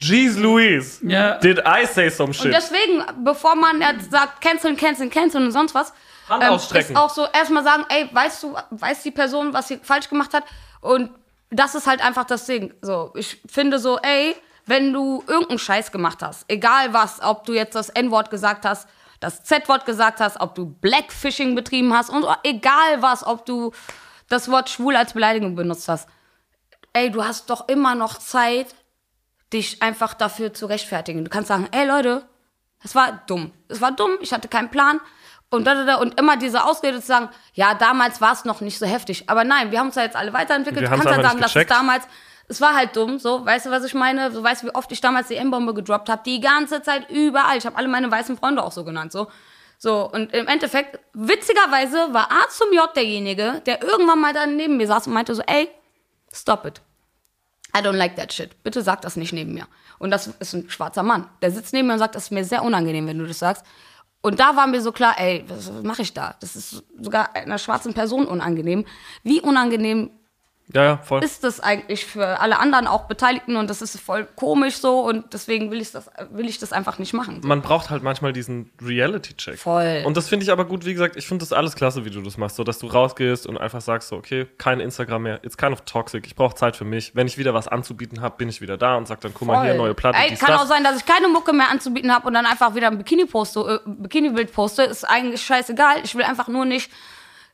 Jeez 0.00 0.36
Louise, 0.36 1.06
Ja. 1.06 1.38
did 1.38 1.60
I 1.60 1.86
say 1.86 2.10
some 2.10 2.28
Und 2.28 2.34
shit? 2.34 2.52
deswegen, 2.52 3.02
bevor 3.24 3.54
man 3.54 3.80
jetzt 3.80 4.10
sagt, 4.10 4.40
canceln, 4.42 4.76
canceln, 4.76 5.08
canceln 5.08 5.44
und 5.44 5.52
sonst 5.52 5.72
was, 5.74 5.92
ähm, 6.28 6.40
Hand 6.40 6.44
ausstrecken. 6.44 6.92
ist 6.92 6.98
auch 6.98 7.10
so 7.10 7.26
erstmal 7.32 7.64
sagen, 7.64 7.84
ey, 7.88 8.08
weißt 8.12 8.42
du, 8.42 8.56
weiß 8.70 9.02
die 9.02 9.10
Person, 9.10 9.52
was 9.52 9.68
sie 9.68 9.78
falsch 9.78 10.08
gemacht 10.08 10.34
hat? 10.34 10.44
Und 10.80 11.10
das 11.50 11.74
ist 11.74 11.86
halt 11.86 12.04
einfach 12.04 12.24
das 12.24 12.46
Ding. 12.46 12.74
So, 12.82 13.12
ich 13.14 13.40
finde 13.46 13.78
so, 13.78 13.98
ey, 13.98 14.36
wenn 14.66 14.92
du 14.92 15.22
irgendeinen 15.26 15.58
Scheiß 15.58 15.92
gemacht 15.92 16.22
hast, 16.22 16.44
egal 16.48 16.92
was, 16.92 17.20
ob 17.22 17.44
du 17.44 17.52
jetzt 17.52 17.74
das 17.74 17.90
N-Wort 17.90 18.30
gesagt 18.30 18.64
hast, 18.64 18.88
das 19.20 19.44
Z-Wort 19.44 19.86
gesagt 19.86 20.20
hast, 20.20 20.40
ob 20.40 20.54
du 20.54 20.66
Blackfishing 20.66 21.54
betrieben 21.54 21.94
hast 21.94 22.10
und 22.10 22.26
egal 22.42 23.00
was, 23.00 23.24
ob 23.26 23.46
du 23.46 23.72
das 24.28 24.50
Wort 24.50 24.68
schwul 24.68 24.96
als 24.96 25.12
Beleidigung 25.12 25.54
benutzt 25.54 25.88
hast. 25.88 26.08
Ey, 26.92 27.10
du 27.10 27.24
hast 27.24 27.50
doch 27.50 27.68
immer 27.68 27.94
noch 27.94 28.18
Zeit, 28.18 28.74
dich 29.52 29.82
einfach 29.82 30.14
dafür 30.14 30.52
zu 30.52 30.66
rechtfertigen. 30.66 31.24
Du 31.24 31.30
kannst 31.30 31.48
sagen, 31.48 31.68
ey 31.72 31.86
Leute, 31.86 32.26
es 32.82 32.94
war 32.94 33.22
dumm. 33.26 33.52
Es 33.68 33.80
war 33.80 33.92
dumm, 33.92 34.18
ich 34.20 34.32
hatte 34.32 34.48
keinen 34.48 34.70
Plan. 34.70 35.00
Und, 35.54 35.64
da, 35.66 35.74
da, 35.74 35.84
da, 35.84 35.94
und 35.96 36.18
immer 36.18 36.36
diese 36.36 36.64
Ausrede 36.64 37.00
zu 37.00 37.06
sagen, 37.06 37.28
ja, 37.54 37.74
damals 37.74 38.20
war 38.20 38.32
es 38.32 38.44
noch 38.44 38.60
nicht 38.60 38.78
so 38.78 38.86
heftig. 38.86 39.28
Aber 39.28 39.44
nein, 39.44 39.70
wir 39.70 39.78
haben 39.78 39.86
uns 39.88 39.96
ja 39.96 40.02
jetzt 40.02 40.16
alle 40.16 40.32
weiterentwickelt. 40.32 40.82
Wir 40.82 40.88
Du 40.88 40.96
kannst 40.96 41.06
ja 41.06 41.22
sagen, 41.22 41.40
dass 41.40 41.54
es 41.54 41.66
damals, 41.66 42.04
es 42.48 42.60
war 42.60 42.74
halt 42.74 42.96
dumm, 42.96 43.18
so, 43.18 43.44
weißt 43.44 43.66
du, 43.66 43.70
was 43.70 43.84
ich 43.84 43.94
meine? 43.94 44.30
So, 44.30 44.42
weißt 44.42 44.62
du, 44.62 44.66
wie 44.68 44.74
oft 44.74 44.90
ich 44.92 45.00
damals 45.00 45.28
die 45.28 45.36
M-Bombe 45.36 45.74
gedroppt 45.74 46.08
habe? 46.08 46.22
Die 46.24 46.40
ganze 46.40 46.82
Zeit 46.82 47.10
überall. 47.10 47.56
Ich 47.56 47.66
habe 47.66 47.76
alle 47.76 47.88
meine 47.88 48.10
weißen 48.10 48.36
Freunde 48.36 48.62
auch 48.62 48.72
so 48.72 48.84
genannt, 48.84 49.12
so. 49.12 49.28
So, 49.78 50.10
und 50.10 50.32
im 50.32 50.46
Endeffekt, 50.46 50.98
witzigerweise 51.12 52.14
war 52.14 52.30
A 52.30 52.48
zum 52.48 52.72
J 52.72 52.94
derjenige, 52.94 53.60
der 53.66 53.82
irgendwann 53.82 54.20
mal 54.20 54.32
da 54.32 54.46
neben 54.46 54.76
mir 54.76 54.86
saß 54.86 55.08
und 55.08 55.12
meinte 55.12 55.34
so, 55.34 55.42
ey, 55.46 55.68
stop 56.32 56.64
it. 56.64 56.80
I 57.76 57.80
don't 57.80 57.96
like 57.96 58.16
that 58.16 58.32
shit. 58.32 58.62
Bitte 58.62 58.82
sag 58.82 59.02
das 59.02 59.16
nicht 59.16 59.32
neben 59.32 59.52
mir. 59.52 59.66
Und 59.98 60.10
das 60.10 60.28
ist 60.38 60.54
ein 60.54 60.70
schwarzer 60.70 61.02
Mann. 61.02 61.28
Der 61.42 61.50
sitzt 61.50 61.72
neben 61.72 61.88
mir 61.88 61.94
und 61.94 61.98
sagt, 61.98 62.14
das 62.14 62.24
ist 62.24 62.30
mir 62.30 62.44
sehr 62.44 62.62
unangenehm, 62.62 63.06
wenn 63.06 63.18
du 63.18 63.26
das 63.26 63.40
sagst. 63.40 63.64
Und 64.24 64.40
da 64.40 64.56
war 64.56 64.66
mir 64.66 64.80
so 64.80 64.90
klar, 64.90 65.16
ey, 65.18 65.44
was 65.48 65.70
mache 65.82 66.00
ich 66.00 66.14
da? 66.14 66.34
Das 66.40 66.56
ist 66.56 66.82
sogar 66.98 67.36
einer 67.36 67.58
schwarzen 67.58 67.92
Person 67.92 68.24
unangenehm. 68.24 68.86
Wie 69.22 69.42
unangenehm 69.42 70.12
ja, 70.72 70.84
ja, 70.84 70.96
voll. 70.96 71.22
ist 71.22 71.44
das 71.44 71.60
eigentlich 71.60 72.06
für 72.06 72.40
alle 72.40 72.58
anderen 72.58 72.86
auch 72.86 73.04
Beteiligten 73.04 73.56
und 73.56 73.68
das 73.68 73.82
ist 73.82 74.00
voll 74.00 74.26
komisch 74.34 74.78
so 74.78 75.00
und 75.00 75.32
deswegen 75.34 75.70
will 75.70 75.80
ich 75.80 75.92
das, 75.92 76.10
will 76.30 76.48
ich 76.48 76.58
das 76.58 76.72
einfach 76.72 76.98
nicht 76.98 77.12
machen. 77.12 77.42
Man 77.44 77.60
braucht 77.60 77.90
halt 77.90 78.02
manchmal 78.02 78.32
diesen 78.32 78.70
Reality-Check. 78.80 79.58
Voll. 79.58 80.02
Und 80.06 80.16
das 80.16 80.28
finde 80.28 80.44
ich 80.44 80.50
aber 80.50 80.64
gut, 80.64 80.86
wie 80.86 80.94
gesagt, 80.94 81.16
ich 81.16 81.26
finde 81.26 81.42
das 81.42 81.52
alles 81.52 81.74
klasse, 81.76 82.04
wie 82.06 82.10
du 82.10 82.22
das 82.22 82.38
machst. 82.38 82.56
So, 82.56 82.64
dass 82.64 82.78
du 82.78 82.86
rausgehst 82.86 83.46
und 83.46 83.58
einfach 83.58 83.82
sagst, 83.82 84.08
so, 84.08 84.16
okay, 84.16 84.46
kein 84.56 84.80
Instagram 84.80 85.22
mehr, 85.22 85.44
it's 85.44 85.56
kind 85.56 85.72
of 85.72 85.82
toxic, 85.82 86.26
ich 86.26 86.34
brauche 86.34 86.54
Zeit 86.54 86.76
für 86.76 86.84
mich. 86.84 87.14
Wenn 87.14 87.26
ich 87.26 87.36
wieder 87.36 87.52
was 87.52 87.68
anzubieten 87.68 88.22
habe, 88.22 88.36
bin 88.38 88.48
ich 88.48 88.60
wieder 88.62 88.78
da 88.78 88.96
und 88.96 89.06
sag 89.06 89.20
dann, 89.20 89.32
guck 89.34 89.46
mal 89.46 89.62
hier, 89.62 89.72
Voll. 89.72 89.78
neue 89.78 89.94
Platte, 89.94 90.18
Ey, 90.18 90.34
kann 90.34 90.52
das. 90.52 90.62
auch 90.62 90.66
sein, 90.66 90.82
dass 90.82 90.96
ich 90.96 91.04
keine 91.04 91.28
Mucke 91.28 91.52
mehr 91.52 91.70
anzubieten 91.70 92.12
habe 92.12 92.26
und 92.26 92.34
dann 92.34 92.46
einfach 92.46 92.74
wieder 92.74 92.88
ein 92.88 92.96
Bikini 92.96 93.26
poste, 93.26 93.82
äh, 93.84 93.88
Bikini-Bild 93.88 94.52
poste. 94.52 94.82
Ist 94.84 95.04
eigentlich 95.04 95.42
scheißegal. 95.42 95.96
Ich 96.04 96.14
will 96.14 96.24
einfach 96.24 96.48
nur 96.48 96.64
nicht. 96.64 96.90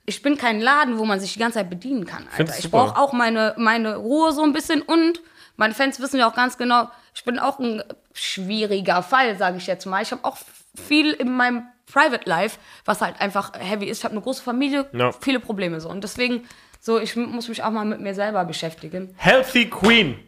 Ich 0.07 0.23
bin 0.23 0.37
kein 0.37 0.61
Laden, 0.61 0.99
wo 0.99 1.05
man 1.05 1.21
sich 1.21 1.35
die 1.35 1.39
ganze 1.39 1.59
Zeit 1.59 1.71
bedienen 1.71 2.05
kann. 2.07 2.27
Alter. 2.37 2.55
Ich 2.59 2.71
brauche 2.71 2.99
auch 2.99 3.13
meine, 3.13 3.55
meine 3.57 3.97
Ruhe 3.97 4.33
so 4.33 4.43
ein 4.43 4.53
bisschen 4.53 4.83
und 4.83 5.21
meine 5.57 5.75
Fans 5.75 6.01
wissen 6.01 6.19
ja 6.19 6.29
auch 6.29 6.35
ganz 6.35 6.57
genau, 6.59 6.89
ich 7.15 7.25
bin 7.25 7.39
auch 7.39 7.59
ein 7.59 7.83
schwieriger 8.13 9.03
Fall, 9.03 9.37
sage 9.37 9.59
ich 9.59 9.67
jetzt 9.67 9.87
mal. 9.87 10.03
Ich 10.03 10.11
habe 10.11 10.25
auch 10.25 10.39
viel 10.75 11.13
in 11.13 11.37
meinem 11.37 11.65
Private 11.93 12.29
Life, 12.29 12.59
was 12.85 13.01
halt 13.01 13.21
einfach 13.21 13.53
heavy 13.59 13.87
ist. 13.87 13.99
Ich 13.99 14.05
habe 14.05 14.13
eine 14.13 14.23
große 14.23 14.43
Familie, 14.43 14.89
Ja. 14.93 15.13
viele 15.13 15.41
Probleme 15.41 15.81
so. 15.81 15.89
Und 15.89 16.03
deswegen 16.03 16.47
So, 16.83 16.99
ich 16.99 17.15
muss 17.15 17.47
mich 17.49 17.63
auch 17.63 17.71
mal 17.71 17.85
mit 17.85 18.01
mir 18.01 18.15
selber 18.15 18.43
beschäftigen. 18.47 19.15
Healthy 19.19 19.69
Queen. 19.69 20.19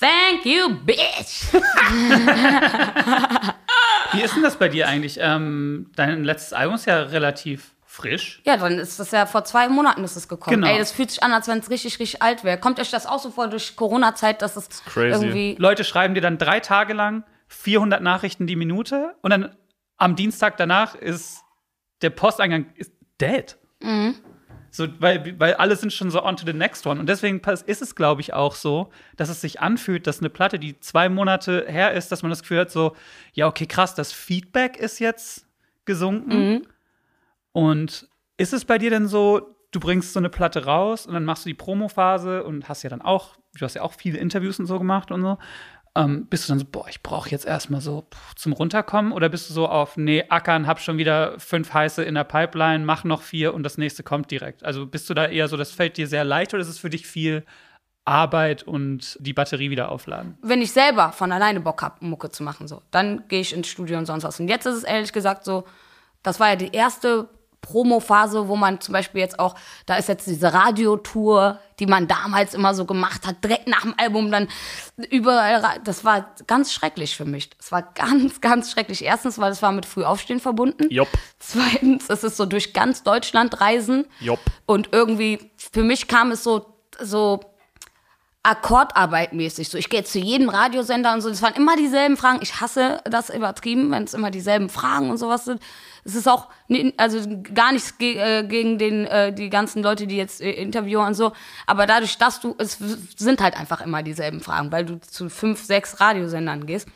Thank 0.00 0.46
you, 0.46 0.70
bitch! 0.82 1.52
Wie 4.12 4.22
ist 4.22 4.34
denn 4.34 4.42
das 4.42 4.56
bei 4.56 4.70
dir 4.70 4.88
eigentlich? 4.88 5.18
Ähm, 5.20 5.90
dein 5.94 6.24
letztes 6.24 6.54
Album 6.54 6.76
ist 6.76 6.86
ja 6.86 7.02
relativ 7.02 7.74
frisch. 7.90 8.40
Ja, 8.46 8.56
dann 8.56 8.78
ist 8.78 9.00
das 9.00 9.10
ja 9.10 9.26
vor 9.26 9.42
zwei 9.42 9.68
Monaten 9.68 10.04
ist 10.04 10.14
es 10.14 10.28
gekommen. 10.28 10.60
Genau. 10.60 10.72
Ey, 10.72 10.78
das 10.78 10.92
fühlt 10.92 11.10
sich 11.10 11.24
an, 11.24 11.32
als 11.32 11.48
wenn 11.48 11.58
es 11.58 11.70
richtig, 11.70 11.98
richtig 11.98 12.22
alt 12.22 12.44
wäre. 12.44 12.56
Kommt 12.56 12.78
euch 12.78 12.90
das 12.90 13.04
auch 13.04 13.18
so 13.18 13.30
vor 13.30 13.48
durch 13.48 13.74
Corona-Zeit, 13.74 14.42
dass 14.42 14.56
es 14.56 14.68
crazy. 14.84 15.08
irgendwie. 15.08 15.56
Leute 15.58 15.82
schreiben 15.82 16.14
dir 16.14 16.20
dann 16.20 16.38
drei 16.38 16.60
Tage 16.60 16.92
lang 16.92 17.24
400 17.48 18.00
Nachrichten 18.00 18.46
die 18.46 18.54
Minute 18.54 19.16
und 19.22 19.30
dann 19.30 19.56
am 19.96 20.14
Dienstag 20.14 20.56
danach 20.56 20.94
ist 20.94 21.42
der 22.00 22.10
Posteingang 22.10 22.66
ist 22.76 22.92
dead. 23.20 23.58
So, 24.70 24.86
weil, 25.00 25.38
weil 25.40 25.54
alle 25.54 25.74
sind 25.74 25.92
schon 25.92 26.12
so 26.12 26.22
on 26.22 26.36
to 26.36 26.46
the 26.46 26.52
next 26.52 26.86
one. 26.86 27.00
Und 27.00 27.08
deswegen 27.08 27.40
ist 27.66 27.82
es, 27.82 27.96
glaube 27.96 28.20
ich, 28.20 28.32
auch 28.32 28.54
so, 28.54 28.90
dass 29.16 29.28
es 29.28 29.40
sich 29.40 29.60
anfühlt, 29.60 30.06
dass 30.06 30.20
eine 30.20 30.30
Platte, 30.30 30.60
die 30.60 30.78
zwei 30.78 31.08
Monate 31.08 31.66
her 31.66 31.92
ist, 31.92 32.12
dass 32.12 32.22
man 32.22 32.30
das 32.30 32.42
Gefühl 32.42 32.60
hat, 32.60 32.70
so, 32.70 32.94
ja, 33.32 33.48
okay, 33.48 33.66
krass, 33.66 33.96
das 33.96 34.12
Feedback 34.12 34.76
ist 34.76 35.00
jetzt 35.00 35.44
gesunken. 35.86 36.68
Und 37.52 38.08
ist 38.36 38.52
es 38.52 38.64
bei 38.64 38.78
dir 38.78 38.90
denn 38.90 39.08
so, 39.08 39.56
du 39.70 39.80
bringst 39.80 40.12
so 40.12 40.18
eine 40.18 40.30
Platte 40.30 40.64
raus 40.64 41.06
und 41.06 41.14
dann 41.14 41.24
machst 41.24 41.44
du 41.44 41.48
die 41.48 41.54
Promophase 41.54 42.44
und 42.44 42.68
hast 42.68 42.82
ja 42.82 42.90
dann 42.90 43.02
auch, 43.02 43.36
du 43.58 43.64
hast 43.64 43.74
ja 43.74 43.82
auch 43.82 43.92
viele 43.92 44.18
Interviews 44.18 44.58
und 44.58 44.66
so 44.66 44.78
gemacht 44.78 45.10
und 45.10 45.22
so. 45.22 45.38
Ähm, 45.96 46.26
bist 46.26 46.44
du 46.44 46.52
dann 46.52 46.60
so, 46.60 46.66
boah, 46.70 46.86
ich 46.88 47.02
brauche 47.02 47.30
jetzt 47.30 47.44
erstmal 47.44 47.80
so 47.80 48.06
pff, 48.12 48.34
zum 48.36 48.52
Runterkommen? 48.52 49.12
Oder 49.12 49.28
bist 49.28 49.50
du 49.50 49.54
so 49.54 49.68
auf, 49.68 49.96
nee, 49.96 50.24
ackern, 50.28 50.68
hab 50.68 50.80
schon 50.80 50.98
wieder 50.98 51.38
fünf 51.38 51.74
heiße 51.74 52.02
in 52.04 52.14
der 52.14 52.24
Pipeline, 52.24 52.84
mach 52.84 53.02
noch 53.02 53.22
vier 53.22 53.54
und 53.54 53.64
das 53.64 53.76
nächste 53.76 54.04
kommt 54.04 54.30
direkt? 54.30 54.64
Also 54.64 54.86
bist 54.86 55.10
du 55.10 55.14
da 55.14 55.26
eher 55.26 55.48
so, 55.48 55.56
das 55.56 55.72
fällt 55.72 55.96
dir 55.96 56.06
sehr 56.06 56.24
leicht 56.24 56.54
oder 56.54 56.60
ist 56.60 56.68
es 56.68 56.78
für 56.78 56.90
dich 56.90 57.06
viel 57.06 57.44
Arbeit 58.04 58.62
und 58.62 59.16
die 59.20 59.32
Batterie 59.32 59.70
wieder 59.70 59.90
aufladen? 59.90 60.38
wenn 60.42 60.62
ich 60.62 60.72
selber 60.72 61.12
von 61.12 61.32
alleine 61.32 61.60
Bock 61.60 61.82
hab, 61.82 62.02
Mucke 62.02 62.30
zu 62.30 62.44
machen, 62.44 62.68
so, 62.68 62.82
dann 62.92 63.26
gehe 63.28 63.40
ich 63.40 63.52
ins 63.52 63.68
Studio 63.68 63.98
und 63.98 64.06
sonst 64.06 64.24
was. 64.24 64.38
Und 64.38 64.48
jetzt 64.48 64.66
ist 64.66 64.76
es 64.76 64.84
ehrlich 64.84 65.12
gesagt 65.12 65.44
so, 65.44 65.64
das 66.22 66.38
war 66.38 66.50
ja 66.50 66.56
die 66.56 66.72
erste 66.72 67.28
Promo-Phase, 67.60 68.48
wo 68.48 68.56
man 68.56 68.80
zum 68.80 68.92
Beispiel 68.92 69.20
jetzt 69.20 69.38
auch, 69.38 69.54
da 69.86 69.96
ist 69.96 70.08
jetzt 70.08 70.26
diese 70.26 70.52
Radiotour, 70.52 71.58
die 71.78 71.86
man 71.86 72.08
damals 72.08 72.54
immer 72.54 72.74
so 72.74 72.84
gemacht 72.84 73.26
hat, 73.26 73.42
direkt 73.44 73.68
nach 73.68 73.82
dem 73.82 73.94
Album 73.96 74.30
dann 74.30 74.48
überall, 75.10 75.56
ra- 75.56 75.78
das 75.84 76.04
war 76.04 76.34
ganz 76.46 76.72
schrecklich 76.72 77.16
für 77.16 77.24
mich. 77.24 77.50
Das 77.56 77.72
war 77.72 77.82
ganz, 77.82 78.40
ganz 78.40 78.70
schrecklich. 78.70 79.04
Erstens, 79.04 79.38
weil 79.38 79.52
es 79.52 79.62
war 79.62 79.72
mit 79.72 79.86
Frühaufstehen 79.86 80.40
verbunden. 80.40 80.86
Jopp. 80.90 81.08
Zweitens, 81.38 82.08
es 82.08 82.24
ist 82.24 82.36
so 82.36 82.46
durch 82.46 82.72
ganz 82.72 83.02
Deutschland 83.02 83.60
reisen. 83.60 84.06
Jopp. 84.20 84.40
Und 84.66 84.90
irgendwie, 84.92 85.50
für 85.56 85.82
mich 85.82 86.08
kam 86.08 86.30
es 86.32 86.42
so, 86.44 86.66
so 87.00 87.40
Akkordarbeit 88.42 89.34
mäßig. 89.34 89.68
So, 89.68 89.76
ich 89.76 89.90
gehe 89.90 90.02
zu 90.02 90.18
jedem 90.18 90.48
Radiosender 90.48 91.12
und 91.12 91.20
so. 91.20 91.28
Das 91.28 91.42
waren 91.42 91.54
immer 91.54 91.76
dieselben 91.76 92.16
Fragen. 92.16 92.38
Ich 92.40 92.60
hasse 92.60 93.02
das 93.04 93.28
übertrieben, 93.28 93.90
wenn 93.90 94.04
es 94.04 94.14
immer 94.14 94.30
dieselben 94.30 94.70
Fragen 94.70 95.10
und 95.10 95.18
sowas 95.18 95.44
sind. 95.44 95.60
Es 96.04 96.14
ist 96.14 96.26
auch, 96.26 96.48
also 96.96 97.20
gar 97.54 97.72
nichts 97.72 97.98
ge 97.98 98.16
äh, 98.16 98.44
gegen 98.44 98.78
den, 98.78 99.04
äh, 99.04 99.34
die 99.34 99.50
ganzen 99.50 99.82
Leute, 99.82 100.06
die 100.06 100.16
jetzt 100.16 100.40
äh, 100.40 100.52
interviewen 100.52 101.08
und 101.08 101.14
so. 101.14 101.32
Aber 101.66 101.86
dadurch, 101.86 102.16
dass 102.16 102.40
du, 102.40 102.54
es 102.56 102.78
sind 103.16 103.42
halt 103.42 103.58
einfach 103.58 103.82
immer 103.82 104.02
dieselben 104.02 104.40
Fragen, 104.40 104.72
weil 104.72 104.86
du 104.86 104.98
zu 105.00 105.28
fünf, 105.28 105.62
sechs 105.62 106.00
Radiosendern 106.00 106.64
gehst. 106.64 106.88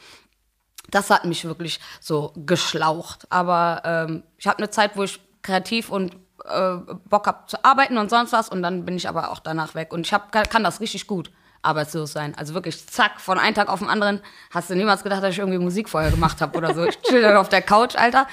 Das 0.91 1.11
hat 1.11 1.27
mich 1.27 1.45
wirklich 1.45 1.79
so 2.01 2.33
geschlaucht. 2.37 3.27
Aber 3.31 3.83
ähm, 3.85 4.23
ich 4.39 4.47
habe 4.47 4.59
eine 4.59 4.71
Zeit, 4.71 4.97
wo 4.97 5.03
ich 5.03 5.21
kreativ 5.43 5.91
und 5.91 6.17
äh, 6.45 6.77
Bock 7.09 7.27
habe 7.27 7.47
zu 7.47 7.65
arbeiten 7.65 7.99
und 7.99 8.11
sonst 8.11 8.33
was. 8.33 8.49
Und 8.49 8.63
dann 8.63 8.85
bin 8.85 8.97
ich 8.97 9.09
aber 9.09 9.31
auch 9.31 9.39
danach 9.39 9.75
weg. 9.75 9.93
Und 9.93 10.07
ich 10.07 10.13
hab, 10.13 10.33
kann 10.33 10.65
das 10.65 10.81
richtig 10.81 11.07
gut, 11.07 11.31
arbeitslos 11.63 12.13
sein. 12.13 12.35
Also 12.37 12.55
wirklich, 12.55 12.87
zack, 12.87 13.21
von 13.21 13.39
einem 13.39 13.55
Tag 13.55 13.69
auf 13.69 13.79
den 13.81 13.89
anderen. 13.89 14.21
Hast 14.51 14.71
du 14.71 14.75
niemals 14.75 15.03
gedacht, 15.03 15.23
dass 15.23 15.33
ich 15.33 15.39
irgendwie 15.39 15.59
Musik 15.59 15.89
vorher 15.89 16.11
gemacht 16.11 16.41
habe 16.41 16.57
oder 16.57 16.75
so. 16.75 16.85
Ich 16.85 17.01
chill 17.03 17.23
dann 17.23 17.37
auf 17.37 17.49
der 17.49 17.63
Couch, 17.63 17.97
Alter. 17.97 18.27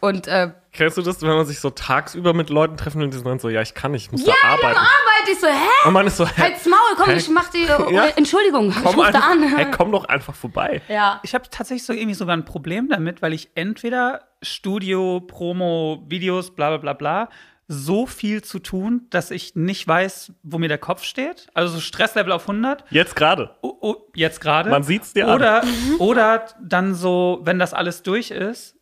Und 0.00 0.26
äh, 0.26 0.50
Kennst 0.72 0.96
du 0.96 1.02
das, 1.02 1.20
wenn 1.22 1.28
man 1.30 1.46
sich 1.46 1.60
so 1.60 1.70
tagsüber 1.70 2.34
mit 2.34 2.50
Leuten 2.50 2.76
treffen 2.76 3.02
und 3.02 3.10
die 3.10 3.16
sind 3.16 3.26
dann 3.26 3.38
so, 3.38 3.48
ja, 3.48 3.62
ich 3.62 3.74
kann 3.74 3.90
nicht, 3.92 4.06
ich 4.06 4.12
muss 4.12 4.24
ja, 4.24 4.32
da 4.42 4.48
dann 4.48 4.58
arbeiten. 4.58 4.78
arbeite 4.78 5.30
ich 5.32 5.40
so, 5.40 5.46
hä? 5.48 5.88
Und 5.88 5.92
man 5.92 6.06
ist 6.06 6.16
so, 6.16 6.26
hä, 6.26 6.42
Halt's 6.42 6.66
Maul, 6.66 6.78
komm, 6.96 7.06
hä? 7.10 7.16
ich 7.16 7.28
mach 7.30 7.48
die 7.48 7.64
Ja. 7.90 8.06
Entschuldigung, 8.16 8.68
ich 8.68 8.82
komm, 8.82 8.94
ruf 8.94 9.10
da 9.10 9.20
an. 9.20 9.42
Hä, 9.42 9.66
komm 9.76 9.90
doch 9.92 10.04
einfach 10.04 10.34
vorbei. 10.34 10.82
Ja. 10.88 11.20
Ich 11.24 11.34
habe 11.34 11.44
tatsächlich 11.50 11.84
so 11.84 11.92
irgendwie 11.92 12.14
sogar 12.14 12.36
ein 12.36 12.44
Problem 12.44 12.88
damit, 12.88 13.22
weil 13.22 13.32
ich 13.32 13.50
entweder 13.54 14.28
Studio, 14.42 15.20
Promo, 15.20 16.04
Videos, 16.06 16.54
bla 16.54 16.68
bla 16.68 16.78
bla 16.78 16.92
bla, 16.92 17.28
so 17.68 18.06
viel 18.06 18.42
zu 18.42 18.58
tun, 18.58 19.06
dass 19.10 19.30
ich 19.30 19.54
nicht 19.54 19.86
weiß, 19.86 20.32
wo 20.42 20.58
mir 20.58 20.68
der 20.68 20.78
Kopf 20.78 21.04
steht. 21.04 21.48
Also 21.52 21.74
so 21.74 21.80
Stresslevel 21.80 22.32
auf 22.32 22.48
100. 22.48 22.84
Jetzt 22.90 23.14
gerade. 23.14 23.54
Oh, 23.60 23.76
oh, 23.80 23.96
jetzt 24.14 24.40
gerade. 24.40 24.70
Man 24.70 24.82
sieht's 24.82 25.12
dir 25.12 25.28
an. 25.28 25.34
oder, 25.34 25.62
Oder 25.98 26.46
dann 26.62 26.94
so, 26.94 27.40
wenn 27.42 27.58
das 27.58 27.74
alles 27.74 28.02
durch 28.02 28.30
ist, 28.30 28.74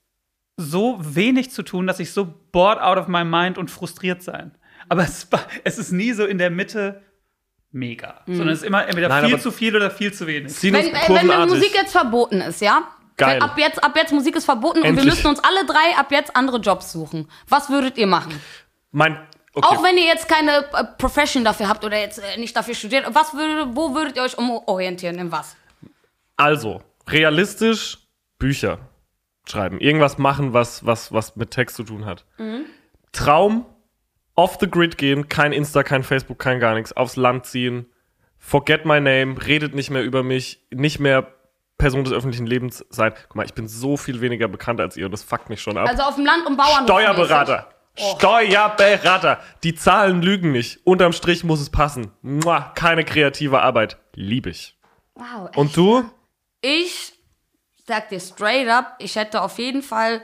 so 0.56 0.98
wenig 1.00 1.50
zu 1.50 1.64
tun, 1.64 1.88
dass 1.88 1.98
ich 1.98 2.12
so 2.12 2.32
bored 2.52 2.78
out 2.80 2.96
of 2.96 3.08
my 3.08 3.24
mind 3.24 3.58
und 3.58 3.70
frustriert 3.72 4.22
sein. 4.22 4.52
Aber 4.88 5.02
es, 5.02 5.26
es 5.64 5.78
ist 5.78 5.90
nie 5.90 6.12
so 6.12 6.24
in 6.24 6.38
der 6.38 6.50
Mitte 6.50 7.02
mega, 7.72 8.22
sondern 8.26 8.50
es 8.50 8.60
ist 8.60 8.64
immer 8.64 8.86
entweder 8.86 9.08
Nein, 9.08 9.26
viel 9.26 9.40
zu 9.40 9.50
viel 9.50 9.74
oder 9.74 9.90
viel 9.90 10.12
zu 10.12 10.28
wenig. 10.28 10.52
Wenn, 10.62 10.72
wenn 10.74 10.84
Sinuskurvenartig. 10.84 11.54
Musik 11.54 11.74
jetzt 11.74 11.92
verboten 11.92 12.40
ist, 12.40 12.62
ja? 12.62 12.88
Geil. 13.16 13.40
Ab 13.40 13.58
jetzt, 13.58 13.82
ab 13.82 13.96
jetzt 13.96 14.12
Musik 14.12 14.36
ist 14.36 14.44
verboten 14.44 14.78
und 14.78 14.84
wir 14.84 14.90
Endlich. 14.90 15.06
müssen 15.06 15.26
uns 15.26 15.40
alle 15.40 15.66
drei 15.66 15.98
ab 15.98 16.12
jetzt 16.12 16.36
andere 16.36 16.58
Jobs 16.58 16.92
suchen. 16.92 17.28
Was 17.48 17.68
würdet 17.68 17.98
ihr 17.98 18.06
machen? 18.06 18.40
Mein, 18.90 19.18
okay. 19.54 19.66
Auch 19.66 19.82
wenn 19.82 19.96
ihr 19.96 20.06
jetzt 20.06 20.28
keine 20.28 20.64
äh, 20.72 20.84
Profession 20.98 21.44
dafür 21.44 21.68
habt 21.68 21.84
oder 21.84 21.98
jetzt 21.98 22.18
äh, 22.18 22.38
nicht 22.38 22.56
dafür 22.56 22.74
studiert, 22.74 23.06
was 23.14 23.34
würdet, 23.34 23.76
wo 23.76 23.94
würdet 23.94 24.16
ihr 24.16 24.22
euch 24.22 24.38
umorientieren? 24.38 25.18
In 25.18 25.32
was? 25.32 25.56
Also, 26.36 26.82
realistisch 27.08 27.98
Bücher 28.38 28.78
schreiben. 29.48 29.80
Irgendwas 29.80 30.18
machen, 30.18 30.52
was, 30.52 30.84
was, 30.84 31.12
was 31.12 31.36
mit 31.36 31.50
Text 31.50 31.76
zu 31.76 31.84
tun 31.84 32.04
hat. 32.04 32.24
Traum, 33.12 33.64
off 34.34 34.58
the 34.60 34.68
grid 34.68 34.98
gehen, 34.98 35.28
kein 35.28 35.52
Insta, 35.52 35.82
kein 35.82 36.02
Facebook, 36.02 36.38
kein 36.38 36.60
gar 36.60 36.74
nichts, 36.74 36.92
aufs 36.92 37.16
Land 37.16 37.46
ziehen, 37.46 37.86
forget 38.38 38.84
my 38.84 39.00
name, 39.00 39.36
redet 39.46 39.74
nicht 39.74 39.90
mehr 39.90 40.02
über 40.02 40.22
mich, 40.22 40.66
nicht 40.70 41.00
mehr 41.00 41.32
Person 41.78 42.04
des 42.04 42.12
öffentlichen 42.12 42.46
Lebens 42.46 42.84
sein. 42.90 43.12
Guck 43.28 43.36
mal, 43.36 43.44
ich 43.44 43.54
bin 43.54 43.68
so 43.68 43.96
viel 43.96 44.20
weniger 44.20 44.48
bekannt 44.48 44.80
als 44.80 44.96
ihr 44.96 45.06
und 45.06 45.12
das 45.12 45.22
fuckt 45.22 45.50
mich 45.50 45.60
schon 45.60 45.76
ab. 45.76 45.88
Also 45.88 46.02
auf 46.04 46.14
dem 46.14 46.24
Land 46.24 46.46
und 46.46 46.56
Bauernhof. 46.56 46.84
Steuerberater. 46.84 47.68
Oh. 47.98 48.16
Steuerberater. 48.16 49.40
Die 49.62 49.74
Zahlen 49.74 50.22
lügen 50.22 50.52
nicht. 50.52 50.80
Unterm 50.84 51.12
Strich 51.12 51.44
muss 51.44 51.60
es 51.60 51.70
passen. 51.70 52.12
Mua, 52.22 52.72
keine 52.74 53.04
kreative 53.04 53.62
Arbeit. 53.62 53.96
Lieb 54.14 54.46
ich. 54.46 54.76
Wow, 55.14 55.48
echt? 55.48 55.56
Und 55.56 55.76
du? 55.76 56.04
Ich 56.60 57.14
sag 57.86 58.08
dir 58.08 58.20
straight 58.20 58.68
up, 58.68 58.96
ich 58.98 59.16
hätte 59.16 59.40
auf 59.40 59.58
jeden 59.58 59.82
Fall, 59.82 60.22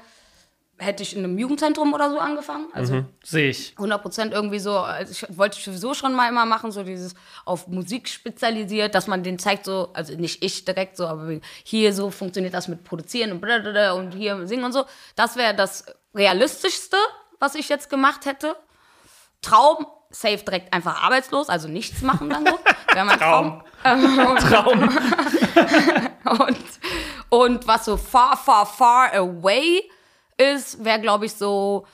hätte 0.79 1.03
ich 1.03 1.17
in 1.17 1.25
einem 1.25 1.39
Jugendzentrum 1.39 1.95
oder 1.95 2.11
so 2.11 2.19
angefangen. 2.19 2.67
Also 2.73 3.05
Sehe 3.23 3.51
ich. 3.51 3.75
100% 3.79 4.33
irgendwie 4.33 4.59
so, 4.59 4.79
also 4.79 5.13
ich 5.13 5.39
wollte 5.39 5.59
ich 5.59 5.65
sowieso 5.65 5.95
schon 5.95 6.15
mal 6.15 6.29
immer 6.29 6.45
machen, 6.45 6.73
so 6.73 6.83
dieses 6.83 7.15
auf 7.45 7.69
Musik 7.69 8.09
spezialisiert, 8.09 8.95
dass 8.95 9.07
man 9.07 9.23
den 9.23 9.39
zeigt 9.39 9.65
so, 9.65 9.91
also 9.95 10.15
nicht 10.15 10.43
ich 10.45 10.65
direkt 10.65 10.97
so, 10.97 11.07
aber 11.07 11.39
hier 11.63 11.93
so 11.93 12.11
funktioniert 12.11 12.55
das 12.55 12.69
mit 12.69 12.85
Produzieren 12.85 13.33
und 13.33 13.45
und 13.45 14.13
hier 14.13 14.47
singen 14.47 14.65
und 14.65 14.73
so. 14.73 14.85
Das 15.15 15.37
wäre 15.37 15.55
das 15.55 15.87
realistischste, 16.15 16.97
was 17.43 17.55
ich 17.57 17.69
jetzt 17.69 17.91
gemacht 17.91 18.25
hätte. 18.25 18.57
Traum, 19.43 19.87
safe 20.11 20.39
direkt 20.39 20.73
einfach 20.73 21.03
arbeitslos, 21.03 21.49
also 21.49 21.67
nichts 21.69 22.01
machen 22.03 22.31
dann 22.31 22.47
so. 22.47 22.59
Mein 22.95 23.19
Traum. 23.19 23.63
Traum. 23.83 24.89
Und, 26.25 26.59
und 27.29 27.67
was 27.67 27.85
so 27.85 27.97
far, 27.97 28.37
far, 28.37 28.65
far 28.65 29.13
away 29.15 29.83
ist, 30.37 30.83
wäre, 30.85 31.01
glaube 31.01 31.27
ich, 31.27 31.35
so, 31.35 31.87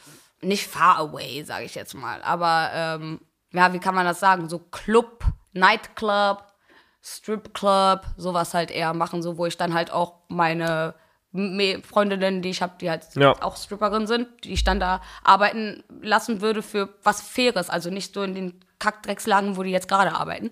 nicht 0.43 0.67
far 0.69 0.99
away, 0.99 1.43
sage 1.45 1.65
ich 1.65 1.75
jetzt 1.75 1.95
mal, 1.95 2.23
aber 2.23 2.71
ähm, 2.75 3.21
ja, 3.53 3.73
wie 3.73 3.79
kann 3.81 3.95
man 3.95 4.05
das 4.05 4.21
sagen? 4.21 4.49
So 4.49 4.59
Club, 4.59 5.25
Nightclub, 5.53 6.45
Stripclub, 7.03 8.03
sowas 8.17 8.53
halt 8.55 8.71
eher 8.71 8.93
machen, 8.95 9.23
so 9.23 9.39
wo 9.39 9.47
ich 9.47 9.57
dann 9.57 9.75
halt 9.75 9.91
auch 9.91 10.15
meine 10.29 10.95
Me- 10.95 10.95
Freundinnen, 11.83 12.43
die 12.43 12.51
ich 12.51 12.63
habe, 12.63 12.75
die 12.81 12.91
halt 12.91 13.05
Ja. 13.15 13.33
auch 13.43 13.57
Stripperinnen 13.57 14.07
sind, 14.07 14.29
die 14.45 14.53
ich 14.53 14.65
dann 14.65 14.81
da 14.81 15.01
arbeiten 15.25 15.83
lassen 16.03 16.41
würde 16.41 16.63
für 16.63 16.89
was 17.03 17.21
Faires, 17.23 17.71
also 17.71 17.91
nicht 17.91 18.15
so 18.15 18.23
in 18.23 18.35
den 18.35 18.61
Kackdreckslagen, 18.79 19.57
wo 19.57 19.63
die 19.63 19.71
jetzt 19.71 19.89
gerade 19.89 20.15
arbeiten. 20.15 20.51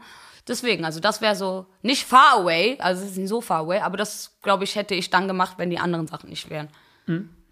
Deswegen, 0.48 0.84
also 0.84 1.00
das 1.00 1.20
wäre 1.20 1.34
so 1.34 1.66
nicht 1.82 2.04
far 2.04 2.38
away, 2.40 2.76
also 2.78 3.02
es 3.04 3.10
ist 3.12 3.16
nicht 3.18 3.28
so 3.28 3.40
far 3.40 3.60
away, 3.60 3.80
aber 3.80 3.96
das, 3.96 4.38
glaube 4.42 4.64
ich, 4.64 4.76
hätte 4.76 4.94
ich 4.94 5.10
dann 5.10 5.26
gemacht, 5.26 5.54
wenn 5.58 5.70
die 5.70 5.78
anderen 5.78 6.06
Sachen 6.06 6.30
nicht 6.30 6.50
wären. 6.50 6.68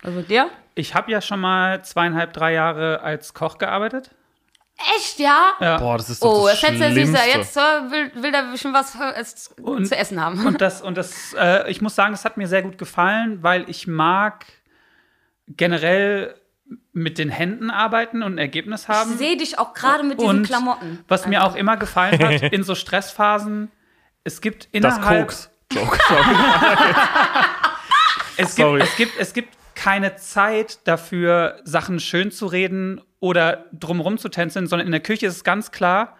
Also 0.03 0.18
mit 0.18 0.30
dir? 0.30 0.49
Ich 0.76 0.95
habe 0.95 1.11
ja 1.11 1.20
schon 1.20 1.41
mal 1.41 1.85
zweieinhalb, 1.85 2.32
drei 2.32 2.53
Jahre 2.53 3.01
als 3.01 3.35
Koch 3.35 3.59
gearbeitet. 3.59 4.11
Echt, 4.97 5.18
ja? 5.20 5.53
Boah, 5.79 5.97
das 5.97 6.11
ist 6.11 6.22
doch 6.22 6.43
Oh, 6.43 6.49
das 6.49 6.61
das 6.61 6.70
er 6.81 6.91
Schlimmste. 6.91 7.07
süßer. 7.12 7.27
Jetzt 7.39 7.57
äh, 7.57 7.61
will, 7.61 8.12
will 8.22 8.33
der 8.33 8.43
bestimmt 8.51 8.75
was 8.75 8.95
äh, 8.97 9.62
Und- 9.62 9.87
zu 9.87 9.97
essen 9.97 10.20
haben. 10.20 10.45
Und 10.47 10.61
das, 10.61 10.83
und 10.83 10.97
das, 10.97 11.33
äh, 11.39 11.70
ich 11.70 11.81
muss 11.81 11.95
sagen, 11.95 12.12
es 12.12 12.25
hat 12.25 12.37
mir 12.37 12.49
sehr 12.49 12.62
gut 12.62 12.77
gefallen, 12.77 13.43
weil 13.43 13.68
ich 13.70 13.87
mag 13.87 14.45
generell 15.47 16.35
mit 16.93 17.18
den 17.18 17.29
Händen 17.29 17.70
arbeiten 17.70 18.22
und 18.22 18.35
ein 18.35 18.39
Ergebnis 18.39 18.89
haben. 18.89 19.12
Ich 19.12 19.18
sehe 19.18 19.37
dich 19.37 19.59
auch 19.59 19.75
gerade 19.75 20.03
mit 20.03 20.18
diesen 20.20 20.39
und 20.39 20.43
Klamotten. 20.47 21.05
was 21.09 21.27
mir 21.27 21.45
auch 21.45 21.55
immer 21.55 21.77
gefallen 21.77 22.18
hat, 22.18 22.43
in 22.53 22.62
so 22.64 22.75
Stressphasen, 22.75 23.70
es 24.25 24.41
gibt 24.41 24.64
Das 24.64 24.68
innerhalb 24.72 25.20
Koks. 25.29 25.51
Joke. 25.72 25.99
Sorry. 26.09 26.25
Es 28.37 28.57
Sorry. 28.57 28.81
gibt, 28.81 28.91
es, 28.91 28.97
gibt, 28.97 29.12
es 29.20 29.33
gibt 29.33 29.49
keine 29.77 30.16
Zeit 30.16 30.81
dafür, 30.89 31.61
Sachen 31.64 32.01
schön 32.01 32.33
zu 32.33 32.47
reden 32.47 33.01
oder 33.25 33.64
drumrum 33.72 34.18
zu 34.18 34.29
tänzeln, 34.29 34.66
sondern 34.66 34.85
in 34.85 34.93
der 34.93 35.01
Küche 35.01 35.25
ist 35.25 35.37
es 35.37 35.45
ganz 35.45 35.72
klar, 35.72 36.18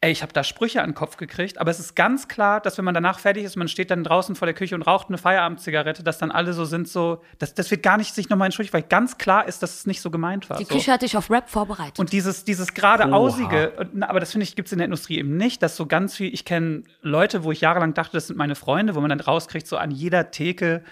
ey, 0.00 0.10
ich 0.10 0.22
habe 0.22 0.32
da 0.32 0.42
Sprüche 0.42 0.82
an 0.82 0.90
den 0.90 0.94
Kopf 0.96 1.16
gekriegt, 1.16 1.58
aber 1.58 1.70
es 1.70 1.78
ist 1.78 1.94
ganz 1.94 2.26
klar, 2.26 2.60
dass 2.60 2.76
wenn 2.78 2.84
man 2.84 2.94
danach 2.94 3.20
fertig 3.20 3.44
ist, 3.44 3.54
man 3.54 3.68
steht 3.68 3.92
dann 3.92 4.02
draußen 4.02 4.34
vor 4.34 4.46
der 4.46 4.54
Küche 4.54 4.74
und 4.74 4.82
raucht 4.82 5.06
eine 5.06 5.18
Feierabendzigarette, 5.18 6.02
dass 6.02 6.18
dann 6.18 6.32
alle 6.32 6.52
so 6.52 6.64
sind, 6.64 6.88
so, 6.88 7.22
das, 7.38 7.54
das 7.54 7.70
wird 7.70 7.84
gar 7.84 7.96
nicht 7.96 8.12
sich 8.12 8.28
nochmal 8.28 8.46
entschuldigt, 8.46 8.74
weil 8.74 8.82
ganz 8.82 9.18
klar 9.18 9.46
ist, 9.46 9.62
dass 9.62 9.76
es 9.76 9.86
nicht 9.86 10.00
so 10.00 10.10
gemeint 10.10 10.50
war. 10.50 10.58
Die 10.58 10.64
so. 10.64 10.74
Küche 10.74 10.90
hat 10.90 11.02
dich 11.02 11.16
auf 11.16 11.30
Rap 11.30 11.48
vorbereitet. 11.48 12.00
Und 12.00 12.10
dieses, 12.10 12.42
dieses 12.42 12.74
geradeausige, 12.74 13.88
aber 14.00 14.18
das 14.18 14.32
finde 14.32 14.42
ich, 14.42 14.56
gibt 14.56 14.66
es 14.66 14.72
in 14.72 14.78
der 14.78 14.86
Industrie 14.86 15.18
eben 15.18 15.36
nicht, 15.36 15.62
dass 15.62 15.76
so 15.76 15.86
ganz 15.86 16.16
viel, 16.16 16.34
ich 16.34 16.44
kenne 16.44 16.82
Leute, 17.02 17.44
wo 17.44 17.52
ich 17.52 17.60
jahrelang 17.60 17.94
dachte, 17.94 18.14
das 18.14 18.26
sind 18.26 18.36
meine 18.36 18.56
Freunde, 18.56 18.96
wo 18.96 19.00
man 19.00 19.10
dann 19.10 19.20
rauskriegt, 19.20 19.68
so 19.68 19.76
an 19.76 19.92
jeder 19.92 20.32
Theke 20.32 20.82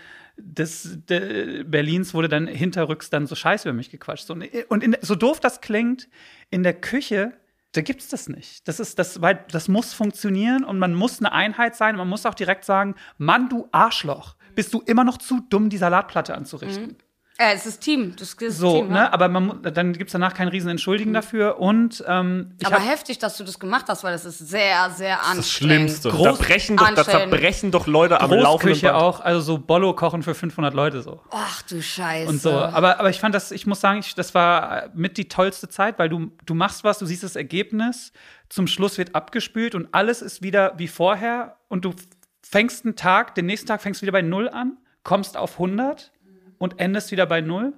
des 0.43 0.99
de, 1.07 1.65
Berlins 1.65 2.15
wurde 2.15 2.29
dann 2.29 2.47
hinterrücks 2.47 3.11
dann 3.11 3.27
so 3.27 3.35
scheiße 3.35 3.69
über 3.69 3.77
mich 3.77 3.91
gequatscht. 3.91 4.27
So, 4.27 4.37
und 4.69 4.85
in, 4.85 4.97
so 5.01 5.15
doof 5.15 5.41
das 5.41 5.61
klingt, 5.61 6.09
in 6.51 6.63
der 6.63 6.75
Küche, 6.75 7.33
da 7.73 7.83
gibt's 7.83 8.09
das 8.09 8.29
nicht. 8.29 8.67
Das 8.67 8.81
ist 8.81 8.99
das, 8.99 9.21
weil 9.21 9.45
das 9.51 9.69
muss 9.69 9.93
funktionieren 9.93 10.65
und 10.65 10.79
man 10.79 10.95
muss 10.95 11.21
eine 11.21 11.33
Einheit 11.33 11.77
sein. 11.77 11.97
Man 11.97 12.09
muss 12.09 12.27
auch 12.27 12.35
direkt 12.35 12.65
sagen, 12.65 12.95
Mann, 13.19 13.49
du 13.49 13.69
Arschloch, 13.71 14.37
bist 14.55 14.75
du 14.75 14.81
immer 14.81 15.05
noch 15.05 15.19
zu 15.19 15.41
dumm, 15.49 15.69
die 15.69 15.79
Salatplatte 15.79 16.35
anzurichten. 16.35 16.97
Äh, 17.41 17.55
es 17.55 17.65
ist 17.65 17.81
Team. 17.81 18.15
Das 18.19 18.35
ist 18.35 18.59
So, 18.59 18.81
Team, 18.81 18.89
ne? 18.89 18.97
ja. 18.99 19.13
Aber 19.13 19.29
man, 19.29 19.63
dann 19.63 19.95
gibt's 19.95 20.13
danach 20.13 20.35
kein 20.35 20.49
riesen 20.49 20.69
Entschuldigen 20.69 21.15
dafür. 21.15 21.59
Und 21.59 22.05
ähm, 22.07 22.53
ich 22.61 22.67
Aber 22.67 22.77
hab, 22.77 22.87
heftig, 22.87 23.19
dass 23.19 23.39
du 23.39 23.45
das 23.45 23.59
gemacht 23.59 23.87
hast, 23.89 24.05
weil 24.05 24.13
das 24.13 24.27
ist 24.27 24.39
sehr, 24.39 24.91
sehr 24.91 25.15
anstrengend. 25.21 25.39
Das 25.39 25.51
Schlimmste. 25.51 26.09
Da 26.11 26.15
Groß- 26.15 26.39
brechen, 26.39 26.77
doch, 26.77 26.95
da 26.95 27.05
zerbrechen 27.05 27.71
doch 27.71 27.87
Leute 27.87 28.21
am 28.21 28.31
laufenden 28.31 28.45
Großküche 28.75 28.87
Band. 28.89 29.03
auch, 29.03 29.21
also 29.21 29.41
so 29.41 29.59
Bollo 29.59 29.95
kochen 29.95 30.23
für 30.23 30.35
500 30.35 30.75
Leute 30.75 31.01
so. 31.03 31.21
Ach 31.31 31.63
du 31.63 31.81
Scheiße. 31.83 32.29
Und 32.29 32.43
so. 32.43 32.53
Aber, 32.53 33.01
aber 33.01 33.09
ich 33.09 33.21
fand 33.21 33.35
das, 33.35 33.51
ich 33.53 33.67
muss 33.67 33.81
sagen, 33.81 34.01
ich, 34.01 34.15
das 34.15 34.35
war 34.35 34.91
mit 34.95 35.17
die 35.17 35.29
tollste 35.29 35.69
Zeit, 35.71 35.99
weil 35.99 36.11
du, 36.11 36.31
du 36.45 36.55
machst 36.55 36.85
was, 36.85 36.99
du 36.99 37.07
siehst 37.07 37.23
das 37.23 37.37
Ergebnis, 37.37 38.13
zum 38.51 38.67
Schluss 38.67 38.99
wird 38.99 39.15
abgespült 39.15 39.75
und 39.75 39.89
alles 39.93 40.21
ist 40.21 40.43
wieder 40.43 40.75
wie 40.77 40.89
vorher 40.89 41.57
und 41.69 41.85
du 41.87 41.95
fängst 42.43 42.85
einen 42.85 42.97
Tag, 42.97 43.35
den 43.35 43.47
nächsten 43.47 43.67
Tag 43.69 43.81
fängst 43.81 44.01
du 44.01 44.03
wieder 44.03 44.13
bei 44.13 44.23
Null 44.23 44.49
an, 44.49 44.77
kommst 45.05 45.37
auf 45.37 45.53
100 45.53 46.13
und 46.61 46.79
endest 46.79 47.11
wieder 47.11 47.27
bei 47.27 47.41
Null. 47.41 47.73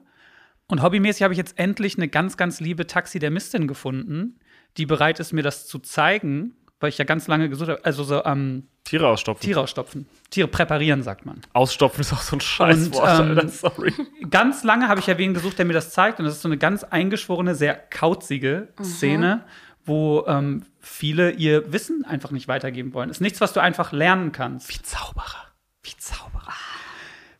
Und 0.66 0.82
hobbymäßig 0.82 1.22
habe 1.22 1.32
ich 1.32 1.38
jetzt 1.38 1.58
endlich 1.58 1.96
eine 1.96 2.08
ganz, 2.08 2.36
ganz 2.36 2.60
liebe 2.60 2.86
Taxidermistin 2.86 3.68
gefunden, 3.68 4.38
die 4.76 4.86
bereit 4.86 5.20
ist, 5.20 5.32
mir 5.32 5.42
das 5.42 5.66
zu 5.66 5.78
zeigen, 5.78 6.56
weil 6.80 6.88
ich 6.88 6.98
ja 6.98 7.04
ganz 7.04 7.28
lange 7.28 7.48
gesucht 7.48 7.68
habe. 7.68 7.84
Also 7.84 8.02
so 8.02 8.24
ähm, 8.24 8.66
Tiere 8.84 9.06
ausstopfen. 9.06 9.44
Tiere 9.44 9.60
ausstopfen. 9.60 10.08
Tiere 10.30 10.48
präparieren, 10.48 11.02
sagt 11.02 11.24
man. 11.24 11.40
Ausstopfen 11.52 12.00
ist 12.00 12.12
auch 12.12 12.22
so 12.22 12.36
ein 12.36 12.40
Scheißwort, 12.40 13.20
ähm, 13.20 13.38
Alter. 13.38 13.48
Sorry. 13.48 13.92
Ganz 14.30 14.64
lange 14.64 14.88
habe 14.88 14.98
ich 14.98 15.06
ja 15.06 15.16
wen 15.16 15.32
gesucht, 15.32 15.58
der 15.58 15.64
mir 15.64 15.74
das 15.74 15.92
zeigt. 15.92 16.18
Und 16.18 16.24
das 16.24 16.34
ist 16.34 16.42
so 16.42 16.48
eine 16.48 16.58
ganz 16.58 16.82
eingeschworene, 16.82 17.54
sehr 17.54 17.74
kauzige 17.74 18.68
Szene, 18.82 19.44
wo 19.84 20.24
ähm, 20.26 20.64
viele 20.80 21.30
ihr 21.30 21.72
Wissen 21.72 22.04
einfach 22.04 22.32
nicht 22.32 22.48
weitergeben 22.48 22.94
wollen. 22.94 23.10
Ist 23.10 23.20
nichts, 23.20 23.40
was 23.40 23.52
du 23.52 23.60
einfach 23.60 23.92
lernen 23.92 24.32
kannst. 24.32 24.68
Wie 24.68 24.82
Zauberer. 24.82 25.52
Wie 25.84 25.96
Zauberer. 25.96 26.52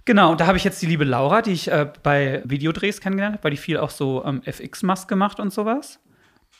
Genau, 0.04 0.32
und 0.32 0.40
da 0.40 0.46
habe 0.46 0.56
ich 0.56 0.64
jetzt 0.64 0.82
die 0.82 0.86
liebe 0.86 1.04
Laura, 1.04 1.42
die 1.42 1.52
ich 1.52 1.70
äh, 1.70 1.88
bei 2.02 2.42
Videodrehs 2.44 3.00
kennengelernt 3.00 3.36
habe, 3.36 3.44
weil 3.44 3.50
die 3.52 3.56
viel 3.56 3.78
auch 3.78 3.90
so 3.90 4.24
ähm, 4.24 4.42
FX-Mask 4.44 5.08
gemacht 5.08 5.38
und 5.38 5.52
sowas. 5.52 6.00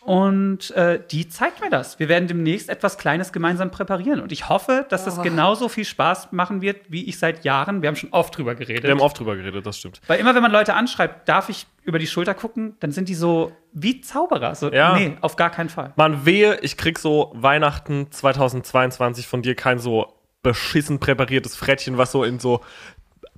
Und 0.05 0.73
äh, 0.73 1.01
die 1.11 1.29
zeigt 1.29 1.61
mir 1.61 1.71
das. 1.71 2.01
Wir 2.01 2.09
werden 2.09 2.27
demnächst 2.27 2.69
etwas 2.69 2.99
Kleines 2.99 3.33
gemeinsam 3.33 3.71
präparieren. 3.71 4.21
Und 4.21 4.33
ich 4.33 4.49
hoffe, 4.49 4.85
dass 4.89 5.05
das 5.05 5.23
genauso 5.23 5.69
viel 5.69 5.85
Spaß 5.85 6.33
machen 6.33 6.61
wird, 6.61 6.91
wie 6.91 7.05
ich 7.09 7.19
seit 7.19 7.45
Jahren. 7.45 7.83
Wir 7.83 7.89
haben 7.89 7.95
schon 7.97 8.11
oft 8.13 8.37
drüber 8.37 8.57
geredet. 8.57 8.83
Wir 8.83 8.91
haben 8.91 9.01
oft 9.01 9.19
drüber 9.19 9.37
geredet, 9.37 9.65
das 9.65 9.79
stimmt. 9.79 10.01
Weil 10.09 10.19
immer, 10.19 10.35
wenn 10.35 10.43
man 10.43 10.51
Leute 10.51 10.75
anschreibt, 10.75 11.29
darf 11.29 11.49
ich 11.49 11.67
über 11.85 12.01
die 12.01 12.09
Schulter 12.09 12.35
gucken, 12.35 12.77
dann 12.81 12.91
sind 12.91 13.09
die 13.09 13.15
so 13.15 13.53
wie 13.73 14.01
Zauberer. 14.01 14.57
So, 14.57 14.73
Ja. 14.73 14.97
Nee, 14.97 15.17
auf 15.21 15.37
gar 15.37 15.51
keinen 15.51 15.69
Fall. 15.69 15.93
Man 15.95 16.27
wehe, 16.27 16.59
ich 16.63 16.77
krieg 16.77 16.99
so 16.99 17.31
Weihnachten 17.37 18.11
2022 18.11 19.29
von 19.29 19.43
dir 19.43 19.55
kein 19.55 19.79
so 19.79 20.13
beschissen 20.43 20.99
präpariertes 20.99 21.55
Frettchen, 21.55 21.99
was 21.99 22.11
so 22.11 22.25
in 22.25 22.41
so 22.41 22.63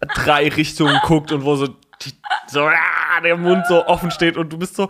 drei 0.06 0.48
Richtungen 0.48 0.98
guckt 1.04 1.32
und 1.32 1.44
wo 1.44 1.56
so, 1.56 1.68
die, 1.68 2.12
so 2.48 2.66
ah, 2.66 3.20
der 3.22 3.36
Mund 3.36 3.64
so 3.68 3.86
offen 3.86 4.10
steht 4.10 4.36
und 4.36 4.50
du 4.52 4.58
bist 4.58 4.76
so, 4.76 4.88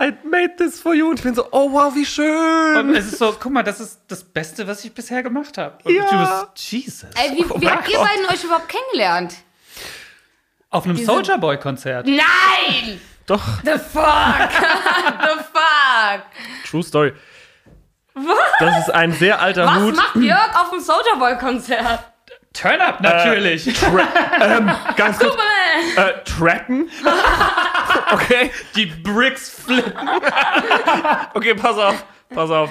I 0.00 0.12
made 0.24 0.54
this 0.56 0.80
for 0.80 0.94
you. 0.94 1.08
Und 1.10 1.18
ich 1.18 1.24
bin 1.24 1.34
so, 1.34 1.48
oh 1.50 1.72
wow, 1.72 1.92
wie 1.94 2.06
schön. 2.06 2.76
Und 2.88 2.94
es 2.94 3.06
ist 3.06 3.18
so, 3.18 3.34
guck 3.38 3.50
mal, 3.52 3.64
das 3.64 3.80
ist 3.80 4.00
das 4.06 4.22
Beste, 4.22 4.66
was 4.68 4.84
ich 4.84 4.92
bisher 4.94 5.22
gemacht 5.24 5.58
habe. 5.58 5.76
Und 5.82 5.92
Ja. 5.92 6.04
du 6.04 6.18
bist, 6.54 6.72
Jesus. 6.72 7.08
Ey, 7.16 7.36
wie, 7.36 7.44
Oh 7.50 7.60
wie 7.60 7.68
habt 7.68 7.88
ihr 7.88 7.96
Gott. 7.98 8.06
beiden 8.08 8.26
euch 8.26 8.44
überhaupt 8.44 8.68
kennengelernt? 8.68 9.34
Auf 10.70 10.84
einem 10.84 10.96
Soldier 10.98 11.38
Boy-Konzert. 11.38 12.06
Nein! 12.06 13.00
Doch, 13.26 13.42
The 13.64 13.72
fuck! 13.72 14.48
The 15.20 15.44
fuck! 15.52 16.22
True 16.70 16.82
Story. 16.82 17.12
Das 18.58 18.78
ist 18.86 18.90
ein 18.94 19.12
sehr 19.12 19.40
alter 19.40 19.66
Was 19.66 19.76
Hut. 19.82 19.96
macht 19.96 20.16
Jörg 20.16 20.60
auf 20.60 20.70
dem 20.70 20.80
Soldier 20.80 21.16
Boy 21.18 21.36
Konzert? 21.38 22.07
Turn 22.52 22.80
up, 22.80 23.00
natürlich. 23.00 23.66
ähm, 23.66 24.70
ganz 24.96 25.18
kurz. 25.18 25.36
Äh, 25.96 26.24
trappen? 26.24 26.88
okay. 28.12 28.50
die 28.74 28.86
Bricks 28.86 29.50
flippen. 29.50 29.92
Okay, 31.34 31.54
pass 31.54 31.78
auf, 31.78 32.04
pass 32.30 32.50
auf. 32.50 32.70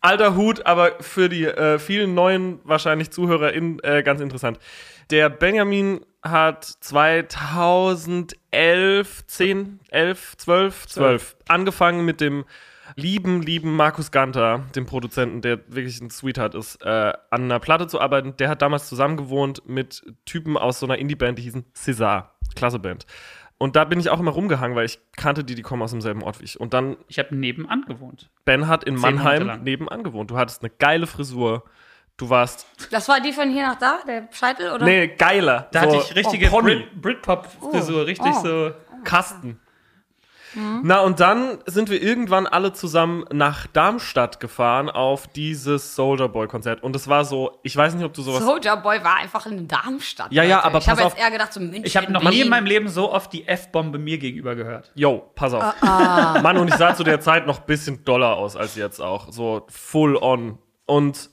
Alter 0.00 0.36
Hut, 0.36 0.66
aber 0.66 0.92
für 1.00 1.30
die 1.30 1.44
äh, 1.44 1.78
vielen 1.78 2.14
neuen 2.14 2.60
wahrscheinlich 2.64 3.10
ZuhörerInnen 3.10 3.82
äh, 3.82 4.02
ganz 4.02 4.20
interessant. 4.20 4.58
Der 5.10 5.30
Benjamin 5.30 6.04
hat 6.22 6.64
2011, 6.64 9.26
10, 9.26 9.80
11, 9.90 10.36
12, 10.36 10.86
12 10.86 11.36
angefangen 11.48 12.04
mit 12.04 12.20
dem 12.20 12.44
lieben, 12.96 13.42
lieben 13.42 13.74
Markus 13.76 14.10
Ganter, 14.10 14.64
dem 14.74 14.86
Produzenten, 14.86 15.40
der 15.42 15.60
wirklich 15.68 16.00
ein 16.00 16.10
Sweetheart 16.10 16.54
ist, 16.54 16.82
äh, 16.82 17.12
an 17.30 17.44
einer 17.44 17.58
Platte 17.58 17.86
zu 17.86 18.00
arbeiten. 18.00 18.36
Der 18.36 18.48
hat 18.48 18.62
damals 18.62 18.88
zusammen 18.88 19.16
gewohnt 19.16 19.62
mit 19.66 20.04
Typen 20.24 20.56
aus 20.56 20.80
so 20.80 20.86
einer 20.86 20.98
Indie-Band, 20.98 21.38
die 21.38 21.42
hießen 21.42 21.64
César. 21.74 22.30
Klasse 22.54 22.78
Band. 22.78 23.06
Und 23.58 23.76
da 23.76 23.84
bin 23.84 24.00
ich 24.00 24.10
auch 24.10 24.20
immer 24.20 24.32
rumgehangen, 24.32 24.76
weil 24.76 24.84
ich 24.84 24.98
kannte 25.16 25.44
die, 25.44 25.54
die 25.54 25.62
kommen 25.62 25.82
aus 25.82 25.92
demselben 25.92 26.22
Ort 26.22 26.40
wie 26.40 26.44
ich. 26.44 26.60
Und 26.60 26.74
dann 26.74 26.96
Ich 27.08 27.18
habe 27.18 27.34
nebenan 27.34 27.82
gewohnt. 27.86 28.28
Ben 28.44 28.66
hat 28.68 28.84
in 28.84 28.96
Mannheim 28.96 29.62
nebenan 29.62 30.02
gewohnt. 30.02 30.30
Du 30.30 30.36
hattest 30.36 30.62
eine 30.62 30.70
geile 30.70 31.06
Frisur. 31.06 31.64
Du 32.16 32.30
warst. 32.30 32.66
Das 32.90 33.08
war 33.08 33.20
die 33.20 33.32
von 33.32 33.50
hier 33.50 33.66
nach 33.66 33.78
da, 33.78 33.98
der 34.06 34.28
Scheitel, 34.30 34.70
oder? 34.70 34.84
Nee, 34.84 35.08
geiler. 35.08 35.68
Da 35.72 35.80
so, 35.80 35.86
hatte 35.86 35.96
ich 35.96 36.14
richtige 36.14 36.48
oh. 36.52 36.60
Brit 36.60 37.00
Britpop-Frisur, 37.00 38.06
richtig 38.06 38.32
Oh. 38.36 38.42
so. 38.42 38.70
Kasten. 39.02 39.60
Mhm. 40.54 40.80
Na, 40.84 41.00
und 41.00 41.20
dann 41.20 41.58
sind 41.66 41.90
wir 41.90 42.00
irgendwann 42.02 42.46
alle 42.46 42.72
zusammen 42.72 43.24
nach 43.32 43.66
Darmstadt 43.66 44.40
gefahren 44.40 44.88
auf 44.90 45.26
dieses 45.28 45.94
Soldier 45.94 46.28
Boy 46.28 46.46
Konzert. 46.48 46.82
Und 46.82 46.94
es 46.96 47.08
war 47.08 47.24
so, 47.24 47.58
ich 47.62 47.76
weiß 47.76 47.94
nicht, 47.94 48.04
ob 48.04 48.12
du 48.14 48.22
sowas. 48.22 48.42
Soldier 48.44 48.76
Boy 48.76 49.02
war 49.02 49.16
einfach 49.16 49.46
in 49.46 49.66
Darmstadt. 49.68 50.32
Ja, 50.32 50.42
ja, 50.42 50.56
Leute. 50.56 50.66
aber 50.66 50.78
Ich 50.78 50.88
habe 50.88 50.96
pass 51.02 51.04
jetzt 51.12 51.14
auf. 51.14 51.20
eher 51.24 51.30
gedacht, 51.30 51.52
so 51.52 51.60
München. 51.60 51.84
Ich 51.84 51.96
habe 51.96 52.12
noch 52.12 52.22
nie 52.22 52.40
in 52.40 52.48
meinem 52.48 52.66
Leben 52.66 52.88
so 52.88 53.12
oft 53.12 53.32
die 53.32 53.46
F-Bombe 53.46 53.98
mir 53.98 54.18
gegenüber 54.18 54.54
gehört. 54.54 54.92
Yo, 54.94 55.30
pass 55.34 55.52
auf. 55.54 55.74
Ah, 55.82 56.40
Mann, 56.42 56.56
und 56.58 56.68
ich 56.68 56.74
sah 56.76 56.94
zu 56.94 57.04
der 57.04 57.20
Zeit 57.20 57.46
noch 57.46 57.60
ein 57.60 57.66
bisschen 57.66 58.04
doller 58.04 58.36
aus 58.36 58.56
als 58.56 58.76
jetzt 58.76 59.00
auch. 59.00 59.32
So 59.32 59.66
full 59.70 60.16
on. 60.16 60.58
Und 60.86 61.30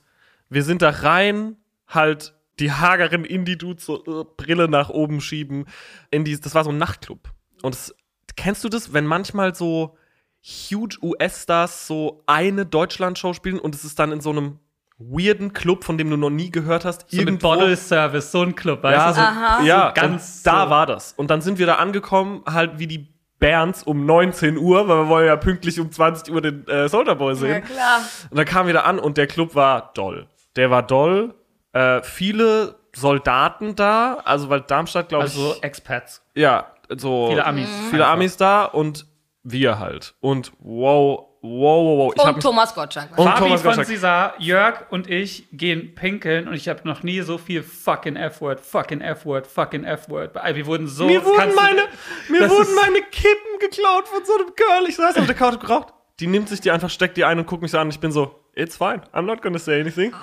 wir 0.49 0.63
sind 0.63 0.81
da 0.81 0.89
rein, 0.89 1.57
halt 1.87 2.33
die 2.59 2.71
hageren 2.71 3.25
Indie-Dudes 3.25 3.85
so 3.85 4.03
äh, 4.05 4.25
Brille 4.37 4.67
nach 4.67 4.89
oben 4.89 5.19
schieben. 5.21 5.65
In 6.11 6.23
dies, 6.25 6.41
das 6.41 6.53
war 6.55 6.63
so 6.63 6.69
ein 6.69 6.77
Nachtclub. 6.77 7.31
Und 7.63 7.73
es, 7.73 7.95
kennst 8.35 8.63
du 8.63 8.69
das, 8.69 8.93
wenn 8.93 9.05
manchmal 9.05 9.53
so 9.55 9.97
huge 10.43 10.97
US-Stars 11.01 11.87
so 11.87 12.23
eine 12.25 12.65
Deutschland-Show 12.65 13.33
spielen 13.33 13.59
und 13.59 13.75
es 13.75 13.83
ist 13.83 13.99
dann 13.99 14.11
in 14.11 14.21
so 14.21 14.31
einem 14.31 14.59
weirden 14.97 15.53
Club, 15.53 15.83
von 15.83 15.97
dem 15.97 16.09
du 16.09 16.17
noch 16.17 16.29
nie 16.29 16.51
gehört 16.51 16.85
hast, 16.85 17.05
So 17.09 17.21
mit 17.23 17.39
Bottle 17.39 17.75
Service, 17.75 18.31
so 18.31 18.43
ein 18.43 18.55
Club, 18.55 18.83
weißt 18.83 18.97
ja, 18.97 19.07
du? 19.09 19.13
so, 19.15 19.21
Aha. 19.21 19.63
ja 19.63 19.87
So 19.95 20.01
ganz 20.01 20.37
und 20.37 20.47
da 20.47 20.63
so. 20.65 20.69
war 20.69 20.85
das. 20.85 21.13
Und 21.13 21.29
dann 21.31 21.41
sind 21.41 21.57
wir 21.59 21.65
da 21.65 21.75
angekommen, 21.75 22.43
halt 22.47 22.77
wie 22.79 22.87
die 22.87 23.07
Bands 23.39 23.81
um 23.81 24.05
19 24.05 24.57
Uhr, 24.57 24.87
weil 24.87 24.97
wir 24.97 25.07
wollen 25.07 25.25
ja 25.25 25.35
pünktlich 25.37 25.79
um 25.79 25.91
20 25.91 26.31
Uhr 26.31 26.41
den 26.41 26.67
äh, 26.67 26.87
Soldier 26.87 27.15
Boy 27.15 27.33
ja, 27.33 27.35
sehen. 27.39 27.63
klar. 27.63 28.01
Und 28.29 28.37
dann 28.37 28.45
kamen 28.45 28.67
wir 28.67 28.73
da 28.75 28.81
an 28.81 28.99
und 28.99 29.17
der 29.17 29.25
Club 29.25 29.55
war 29.55 29.91
doll. 29.95 30.27
Der 30.55 30.69
war 30.69 30.83
doll. 30.83 31.33
Äh, 31.73 32.03
viele 32.03 32.75
Soldaten 32.95 33.75
da, 33.75 34.17
also 34.25 34.49
weil 34.49 34.61
Darmstadt, 34.61 35.09
glaube 35.09 35.25
ich, 35.25 35.35
Also 35.35 35.55
Expats. 35.61 36.21
ja, 36.35 36.67
so 36.97 37.27
Viele 37.29 37.45
Amis. 37.45 37.69
viele 37.89 38.05
Amis 38.07 38.37
da 38.37 38.65
und 38.65 39.05
wir 39.43 39.79
halt. 39.79 40.13
Und 40.19 40.51
wow, 40.59 41.27
wow, 41.41 41.41
wow, 41.41 42.15
wow. 42.15 42.25
Und 42.25 42.35
mich, 42.35 42.43
Thomas 42.43 42.75
Gottschalk. 42.75 43.17
Und 43.17 43.27
Fabi 43.27 43.39
Thomas 43.39 43.61
von 43.61 43.69
Gottschalk. 43.71 43.87
Cesar, 43.87 44.33
Jörg 44.39 44.85
und 44.91 45.09
ich 45.09 45.47
gehen 45.51 45.95
pinkeln 45.95 46.47
und 46.47 46.53
ich 46.53 46.69
habe 46.69 46.81
noch 46.87 47.01
nie 47.03 47.21
so 47.21 47.37
viel 47.39 47.63
fucking 47.63 48.15
F-Word, 48.15 48.59
fucking 48.59 49.01
F-Word, 49.01 49.47
fucking 49.47 49.83
F-Word. 49.83 50.35
Wir 50.53 50.65
wurden 50.67 50.87
so. 50.87 51.05
mir 51.05 51.23
wurden, 51.25 51.49
du- 51.49 51.55
meine, 51.55 51.81
mir 52.29 52.49
wurden 52.49 52.75
meine 52.75 53.01
Kippen 53.09 53.59
geklaut 53.59 54.07
von 54.07 54.23
so 54.25 54.33
einem 54.35 54.53
Girl. 54.55 54.87
Ich 54.87 54.95
saß 54.97 55.17
auf 55.17 55.25
der 55.25 55.35
Couch 55.35 55.59
geraucht. 55.59 55.93
Die 56.19 56.27
nimmt 56.27 56.49
sich 56.49 56.61
die 56.61 56.69
einfach, 56.69 56.89
steckt 56.91 57.17
die 57.17 57.25
ein 57.25 57.39
und 57.39 57.47
guckt 57.47 57.63
mich 57.63 57.71
so 57.71 57.79
an. 57.79 57.89
Ich 57.89 57.99
bin 57.99 58.11
so, 58.11 58.35
it's 58.53 58.77
fine. 58.77 59.01
I'm 59.11 59.23
not 59.23 59.41
gonna 59.41 59.57
say 59.57 59.79
anything. 59.81 60.13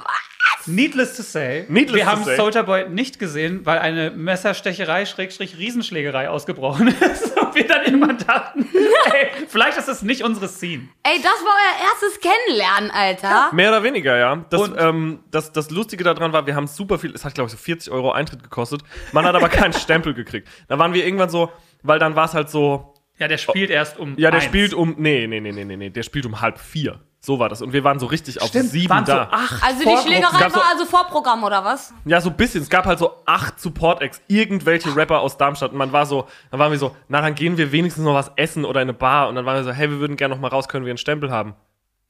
Needless 0.69 1.17
to 1.17 1.23
say, 1.23 1.65
Needless 1.69 1.97
wir 1.97 2.05
to 2.05 2.11
haben 2.11 2.25
say. 2.25 2.37
Soldier 2.37 2.63
Boy 2.63 2.89
nicht 2.89 3.19
gesehen, 3.19 3.65
weil 3.67 3.79
eine 3.79 4.11
Messerstecherei, 4.11 5.07
Schrägstrich 5.07 5.59
Riesenschlägerei 5.59 6.29
ausgebrochen 6.29 6.89
ist. 7.01 7.37
Und 7.39 7.55
wir 7.55 7.67
dann 7.67 7.85
irgendwann 7.85 8.19
dachten, 8.19 8.69
ey, 9.13 9.29
vielleicht 9.49 9.79
ist 9.79 9.89
das 9.89 10.03
nicht 10.03 10.23
unsere 10.23 10.49
Scene. 10.49 10.89
Ey, 11.03 11.17
das 11.17 11.33
war 11.45 11.55
euer 11.55 11.91
erstes 11.91 12.21
Kennenlernen, 12.21 12.91
Alter. 12.91 13.51
Mehr 13.55 13.71
oder 13.71 13.83
weniger, 13.83 14.17
ja. 14.17 14.45
Das, 14.51 14.61
Und- 14.61 14.77
ähm, 14.79 15.21
das, 15.31 15.53
das 15.53 15.71
Lustige 15.71 16.05
daran 16.05 16.33
war, 16.33 16.47
wir 16.47 16.55
haben 16.55 16.67
super 16.67 16.99
viel, 16.99 17.13
es 17.15 17.25
hat 17.25 17.35
glaube 17.35 17.47
ich 17.49 17.53
so 17.53 17.59
40 17.59 17.91
Euro 17.93 18.13
Eintritt 18.13 18.43
gekostet. 18.43 18.83
Man 19.13 19.25
hat 19.25 19.35
aber 19.35 19.49
keinen 19.49 19.73
Stempel 19.75 20.15
gekriegt. 20.15 20.49
Da 20.69 20.79
waren 20.79 20.93
wir 20.93 21.05
irgendwann 21.05 21.31
so, 21.31 21.51
weil 21.83 21.99
dann 21.99 22.15
war 22.17 22.27
es 22.27 22.35
halt 22.35 22.51
so, 22.51 22.95
Ja, 23.19 23.29
der 23.29 23.39
spielt 23.39 23.71
erst 23.71 23.99
um. 23.99 24.15
ja, 24.19 24.31
der 24.31 24.41
eins. 24.41 24.45
spielt 24.45 24.75
um, 24.75 24.95
nee, 24.99 25.27
nee, 25.27 25.41
nee, 25.41 25.53
nee, 25.53 25.65
nee, 25.65 25.77
nee, 25.77 25.91
der 25.91 26.03
spielt 26.03 26.27
um 26.27 26.41
halb 26.41 26.59
vier. 26.59 27.01
So 27.29 27.39
war 27.39 27.51
das. 27.51 27.61
Und 27.61 27.75
wir 27.75 27.85
waren 27.85 27.99
so 27.99 28.07
richtig 28.07 28.41
auf 28.41 28.49
Stimmt, 28.49 28.71
sieben 28.71 28.89
waren 28.89 29.05
so 29.05 29.13
da. 29.13 29.29
acht 29.31 29.63
Also 29.63 29.85
die. 29.85 29.97
Schlägerei 30.03 30.39
gab 30.41 30.51
so- 30.51 30.57
war 30.57 30.69
also 30.73 30.87
Vorprogramm 30.87 31.45
oder 31.45 31.63
was? 31.63 31.93
Ja, 32.07 32.23
so 32.23 32.31
ein 32.31 32.37
bisschen. 32.39 32.63
Es 32.63 32.71
gab 32.71 32.87
halt 32.87 32.99
so 32.99 33.17
acht 33.27 33.61
Support-Acts, 33.61 34.23
irgendwelche 34.29 34.97
Rapper 34.97 35.21
aus 35.21 35.37
Darmstadt. 35.37 35.73
Und 35.73 35.77
man 35.77 35.93
war 35.93 36.07
so, 36.07 36.27
dann 36.51 36.59
waren 36.59 36.73
wir 36.73 36.79
so, 36.79 36.97
na, 37.09 37.21
dann 37.21 37.35
gehen 37.35 37.59
wir 37.59 37.71
wenigstens 37.71 38.03
noch 38.05 38.15
was 38.15 38.33
essen 38.37 38.65
oder 38.65 38.81
in 38.81 38.89
eine 38.89 38.95
Bar. 38.95 39.29
Und 39.29 39.35
dann 39.35 39.45
waren 39.45 39.57
wir 39.57 39.65
so, 39.65 39.73
hey, 39.73 39.91
wir 39.91 40.01
würden 40.01 40.17
gerne 40.17 40.35
noch 40.35 40.41
mal 40.41 40.49
raus, 40.49 40.69
können 40.69 40.87
wir 40.87 40.91
einen 40.91 40.97
Stempel 40.97 41.31
haben? 41.31 41.55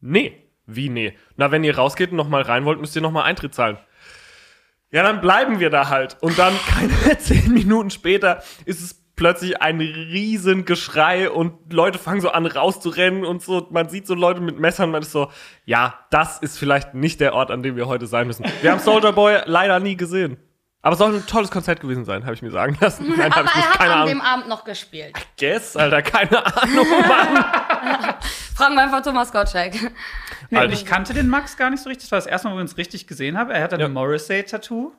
Nee. 0.01 0.41
Wie 0.67 0.89
nee? 0.89 1.19
Na, 1.37 1.51
wenn 1.51 1.65
ihr 1.65 1.77
rausgeht 1.77 2.13
und 2.13 2.17
noch 2.17 2.29
mal 2.29 2.43
rein 2.43 2.65
wollt, 2.65 2.79
müsst 2.81 2.95
ihr 2.95 3.03
noch 3.03 3.11
mal 3.11 3.25
Eintritt 3.25 3.57
zahlen. 3.57 3.77
Ja, 4.93 5.03
dann 5.03 5.21
bleiben 5.21 5.59
wir 5.59 5.71
da 5.71 5.89
halt. 5.89 6.17
Und 6.21 6.39
dann, 6.39 6.55
keine 6.69 7.19
zehn 7.19 7.53
Minuten 7.53 7.91
später, 7.91 8.41
ist 8.67 8.81
es 8.81 9.03
plötzlich 9.19 9.61
ein 9.61 9.81
riesen 9.81 10.65
Geschrei 10.65 11.29
und 11.29 11.71
Leute 11.73 11.99
fangen 11.99 12.23
so 12.23 12.31
an 12.31 12.47
rauszurennen 12.47 13.27
und 13.27 13.43
so. 13.43 13.67
Man 13.71 13.91
sieht 13.91 14.07
so 14.07 14.15
Leute 14.15 14.41
mit 14.41 14.59
Messern, 14.59 14.91
man 14.91 15.03
ist 15.03 15.13
so, 15.13 15.31
ja, 15.67 15.95
das 16.11 16.39
ist 16.39 16.59
vielleicht 16.59 16.95
nicht 16.95 17.21
der 17.21 17.35
Ort, 17.35 17.51
an 17.51 17.63
dem 17.63 17.77
wir 17.77 17.87
heute 17.87 18.07
sein 18.07 18.27
müssen. 18.27 18.47
Wir 18.63 18.73
haben 18.73 18.79
Soldier 18.81 19.13
Boy 19.13 19.41
leider 19.45 19.79
nie 19.81 19.97
gesehen. 19.97 20.39
Aber 20.81 20.93
es 20.93 20.99
soll 21.01 21.13
ein 21.13 21.27
tolles 21.27 21.51
Konzert 21.51 21.81
gewesen 21.81 22.05
sein, 22.05 22.23
habe 22.25 22.35
ich 22.35 22.41
mir 22.41 22.53
sagen 22.53 22.79
lassen. 22.81 23.13
Nein, 23.19 23.33
Aber 23.33 23.45
ich 23.45 23.55
nicht, 23.55 23.65
er 23.67 23.71
hat 23.73 23.79
keine 23.79 23.93
an 23.93 23.99
Ahnung. 24.03 24.09
dem 24.15 24.21
Abend 24.21 24.49
noch 24.49 24.65
gespielt. 24.65 25.13
Guess, 25.39 25.77
Alter, 25.77 26.03
keine 26.03 26.47
Ahnung, 26.63 26.87
Mann. 27.09 27.45
Fragen 28.55 28.75
wir 28.77 28.83
einfach 28.85 29.03
Thomas 29.03 29.33
Gottschalk. 29.33 29.75
Nee, 30.51 30.65
und 30.65 30.73
ich 30.73 30.87
kannte 30.87 31.13
den 31.15 31.29
Max 31.29 31.57
gar 31.57 31.69
nicht 31.71 31.83
so 31.83 31.89
richtig. 31.89 32.07
Das 32.07 32.13
war 32.13 32.19
das 32.19 32.27
erste 32.27 32.47
Mal, 32.49 32.55
wo 32.55 32.59
wir 32.59 32.63
uns 32.63 32.77
richtig 32.77 33.07
gesehen 33.09 33.37
haben. 33.37 33.51
Er 33.51 33.63
hatte 33.63 33.75
ein 33.75 33.81
Ja. 33.81 33.89
Morrissey-Tattoo, 33.89 34.93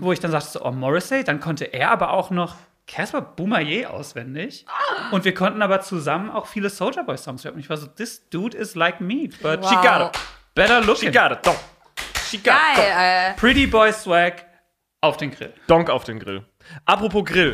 wo 0.00 0.12
ich 0.12 0.20
dann 0.20 0.30
sagte, 0.30 0.50
so, 0.50 0.64
oh, 0.64 0.70
Morrissey. 0.70 1.24
Dann 1.24 1.40
konnte 1.40 1.64
er 1.64 1.90
aber 1.90 2.10
auch 2.12 2.30
noch 2.30 2.56
Casper 2.90 3.20
Boumaier 3.22 3.90
auswendig. 3.90 4.66
Und 5.12 5.24
wir 5.24 5.32
konnten 5.32 5.62
aber 5.62 5.80
zusammen 5.80 6.28
auch 6.30 6.46
viele 6.46 6.70
Soldier 6.70 7.04
Boy 7.04 7.16
Songs 7.16 7.46
rappen. 7.46 7.60
Ich 7.60 7.70
war 7.70 7.76
so, 7.76 7.86
this 7.86 8.28
dude 8.30 8.56
is 8.56 8.74
like 8.74 9.00
me, 9.00 9.28
but 9.42 9.64
She 9.64 9.74
got 9.76 10.14
it. 10.14 10.20
better 10.56 10.80
She 10.82 10.86
looking. 10.88 11.12
got 11.12 11.30
it. 11.30 11.38
Donk. 11.46 11.58
She 12.28 12.38
got 12.38 12.54
it. 12.76 12.84
Äh. 12.84 13.34
Pretty 13.34 13.66
Boy 13.66 13.92
Swag 13.92 14.44
auf 15.00 15.16
den 15.18 15.30
Grill. 15.30 15.52
Donk 15.68 15.88
auf 15.88 16.02
den 16.04 16.18
Grill. 16.18 16.44
Apropos 16.84 17.24
Grill. 17.24 17.52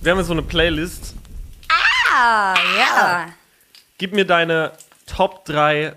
Wir 0.00 0.12
haben 0.12 0.18
jetzt 0.18 0.28
so 0.28 0.32
eine 0.34 0.42
Playlist. 0.42 1.14
Ah, 2.14 2.54
ja. 2.78 3.26
Gib 3.98 4.12
mir 4.14 4.24
deine 4.26 4.72
Top 5.06 5.44
3 5.46 5.94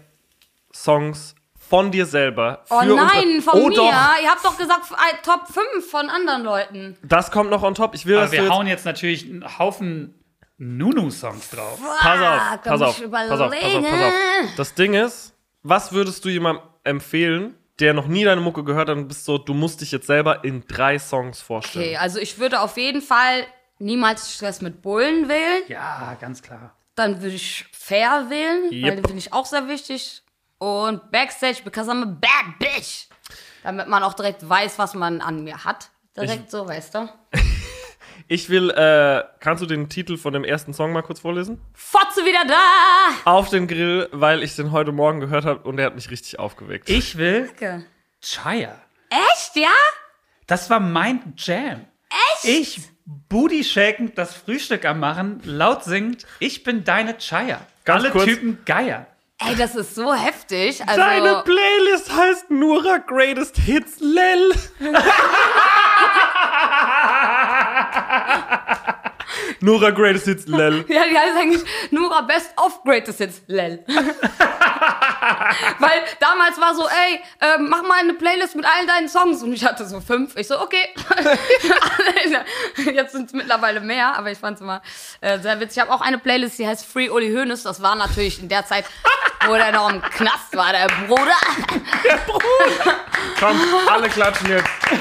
Songs 0.74 1.35
von 1.76 1.92
dir 1.92 2.06
selber. 2.06 2.64
Oh 2.70 2.82
nein, 2.84 3.42
von 3.42 3.62
oh 3.62 3.68
mir. 3.70 3.76
Doch, 3.76 3.92
Ihr 4.24 4.30
habt 4.30 4.44
doch 4.46 4.58
gesagt 4.58 4.92
äh, 4.92 5.16
Top 5.24 5.48
5 5.48 5.90
von 5.90 6.10
anderen 6.10 6.44
Leuten. 6.44 6.98
das 7.04 7.32
kommt 7.32 7.50
noch 7.50 7.64
on 7.64 7.76
top. 7.76 7.94
Ich 7.96 8.06
will, 8.06 8.18
Aber 8.18 8.32
wir 8.32 8.42
jetzt, 8.44 8.52
hauen 8.52 8.68
jetzt 8.68 8.86
natürlich 8.86 9.26
einen 9.26 9.60
Haufen 9.60 10.14
Nunu-Songs 10.58 11.50
drauf. 11.50 11.80
Pass 12.00 12.20
Ah, 12.22 12.54
auf, 12.56 12.62
pass 12.62 12.82
auf, 12.82 13.12
pass 13.12 13.30
auf, 13.30 13.30
pass 13.30 13.40
auf, 13.42 13.52
pass 13.52 14.02
auf. 14.02 14.14
Das 14.58 14.74
Ding 14.74 14.94
ist, 14.94 15.34
was 15.64 15.92
würdest 15.92 16.24
du 16.26 16.30
jemandem 16.30 16.64
empfehlen, 16.84 17.56
der 17.80 17.94
noch 17.94 18.08
nie 18.08 18.24
deine 18.24 18.40
Mucke 18.42 18.64
gehört 18.64 18.88
hat 18.90 18.96
und 18.98 19.08
bist 19.10 19.26
so, 19.26 19.38
du 19.38 19.54
musst 19.54 19.82
dich 19.82 19.92
jetzt 19.92 20.08
selber 20.08 20.44
in 20.46 20.66
drei 20.68 20.98
Songs 20.98 21.42
vorstellen. 21.42 21.86
Okay, 21.86 21.98
also 21.98 22.20
ich 22.20 22.40
würde 22.40 22.62
auf 22.62 22.78
jeden 22.78 23.02
Fall 23.02 23.46
niemals 23.80 24.34
Stress 24.34 24.62
mit 24.62 24.82
Bullen 24.82 25.28
wählen. 25.28 25.64
Ja, 25.68 26.16
ganz 26.22 26.42
klar. 26.42 26.74
Dann 26.96 27.22
würde 27.22 27.36
ich 27.36 27.66
Fair 27.74 28.28
wählen, 28.30 28.64
weil 28.72 28.74
Yep. 28.92 28.96
den 28.96 29.06
finde 29.06 29.18
ich 29.20 29.34
auch 29.34 29.46
sehr 29.46 29.68
wichtig. 29.68 30.22
Und 30.58 31.12
Backstage, 31.12 31.62
because 31.64 31.90
I'm 31.90 32.02
a 32.02 32.06
bad 32.06 32.60
bitch. 32.60 33.08
Damit 33.64 33.88
man 33.88 34.04
auch 34.04 34.14
direkt 34.14 34.48
weiß, 34.48 34.78
was 34.80 34.94
man 34.94 35.22
an 35.22 35.44
mir 35.44 35.64
hat. 35.64 35.90
Direkt 36.16 36.52
so, 36.52 36.68
weißt 36.68 36.96
du? 36.96 37.10
Ich 38.28 38.50
will, 38.50 38.72
äh, 38.72 39.24
kannst 39.40 39.62
du 39.62 39.68
den 39.68 39.88
Titel 39.88 40.18
von 40.18 40.34
dem 40.34 40.44
ersten 40.44 40.74
Song 40.74 40.92
mal 40.92 41.04
kurz 41.04 41.20
vorlesen? 41.20 41.62
Fotze 41.74 42.26
wieder 42.26 42.44
da! 42.48 43.30
Auf 43.32 43.50
den 43.50 43.68
Grill, 43.68 44.10
weil 44.12 44.42
ich 44.42 44.56
den 44.56 44.72
heute 44.72 44.92
Morgen 44.92 45.20
gehört 45.20 45.46
habe 45.46 45.60
und 45.68 45.78
der 45.78 45.86
hat 45.86 45.96
mich 45.96 46.10
richtig 46.10 46.40
aufgeweckt. 46.40 46.90
Ich 46.90 47.18
will 47.18 47.48
Danke. 47.48 47.86
Chaya. 48.22 48.82
Echt, 49.10 49.56
ja? 49.56 49.70
Das 50.48 50.72
war 50.72 50.80
mein 50.80 51.34
Jam. 51.38 51.86
Echt? 52.34 52.46
Ich, 52.46 52.82
Booty 53.06 53.64
shakend, 53.64 54.18
das 54.18 54.34
Frühstück 54.34 54.86
am 54.86 55.00
machen, 55.00 55.42
laut 55.44 55.84
singend, 55.84 56.26
ich 56.40 56.64
bin 56.64 56.84
deine 56.84 57.18
Chaya. 57.20 57.62
Ganz 57.84 58.04
Alle 58.04 58.12
kurz. 58.12 58.26
Typen 58.26 58.66
Geier. 58.66 59.06
Ey, 59.38 59.56
das 59.56 59.76
ist 59.76 59.96
so 59.96 60.14
heftig. 60.14 60.82
Also, 60.88 61.02
Deine 61.02 61.44
Playlist 61.44 62.16
heißt 62.16 62.50
Nura 62.52 62.98
Greatest 63.00 63.58
Hits 63.58 64.00
Lel. 64.00 64.54
Nura 69.60 69.90
Greatest 69.92 70.26
Hits 70.26 70.48
Lel. 70.48 70.86
Ja, 70.88 71.04
die 71.10 71.18
heißt 71.18 71.38
eigentlich 71.38 71.64
Nura 71.92 72.22
Best 72.22 72.54
of 72.58 72.82
Greatest 72.84 73.18
Hits, 73.18 73.42
lel. 73.48 73.84
Weil 75.80 76.04
damals 76.20 76.60
war 76.60 76.76
so, 76.76 76.88
ey, 76.88 77.22
äh, 77.42 77.58
mach 77.60 77.84
mal 77.84 78.00
eine 78.00 78.14
Playlist 78.14 78.56
mit 78.56 78.66
allen 78.66 78.88
deinen 78.88 79.10
Songs. 79.10 79.42
Und 79.44 79.54
ich 79.54 79.64
hatte 79.66 79.86
so 79.86 80.02
fünf. 80.02 80.36
Ich 80.36 80.48
so, 80.48 80.60
okay. 80.62 80.90
Jetzt 82.94 83.12
sind 83.14 83.28
es 83.28 83.34
mittlerweile 83.34 83.80
mehr, 83.82 84.16
aber 84.18 84.32
ich 84.32 84.38
fand 84.38 84.56
es 84.56 84.62
immer 84.62 84.82
äh, 85.22 85.40
sehr 85.40 85.60
witzig. 85.60 85.78
Ich 85.78 85.82
habe 85.82 85.94
auch 85.94 86.02
eine 86.02 86.18
Playlist, 86.18 86.58
die 86.60 86.68
heißt 86.68 86.86
Free 86.86 87.10
Uli 87.10 87.32
Hoeneß. 87.34 87.64
Das 87.64 87.82
war 87.82 87.96
natürlich 87.96 88.40
in 88.42 88.50
der 88.50 88.66
Zeit, 88.66 88.86
wo 89.46 89.54
der 89.56 89.72
noch 89.72 89.90
im 89.92 90.02
Knast 90.02 90.56
war, 90.56 90.72
der 90.72 90.88
Bruder. 91.08 91.36
Komm, 93.40 93.60
alle 93.90 94.10
klatschen 94.10 94.50
jetzt. 94.50 94.68
ja, 94.92 95.00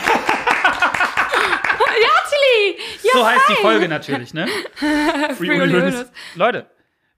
Tilly! 2.28 2.78
Ja, 3.02 3.12
So 3.12 3.26
heißt 3.26 3.48
die. 3.48 3.54
Folge 3.56 3.88
natürlich, 3.88 4.34
ne? 4.34 4.46
Free 4.76 5.34
Free 5.34 5.60
Uli 5.62 5.72
Hoeneß. 5.72 6.06
Leute, 6.34 6.66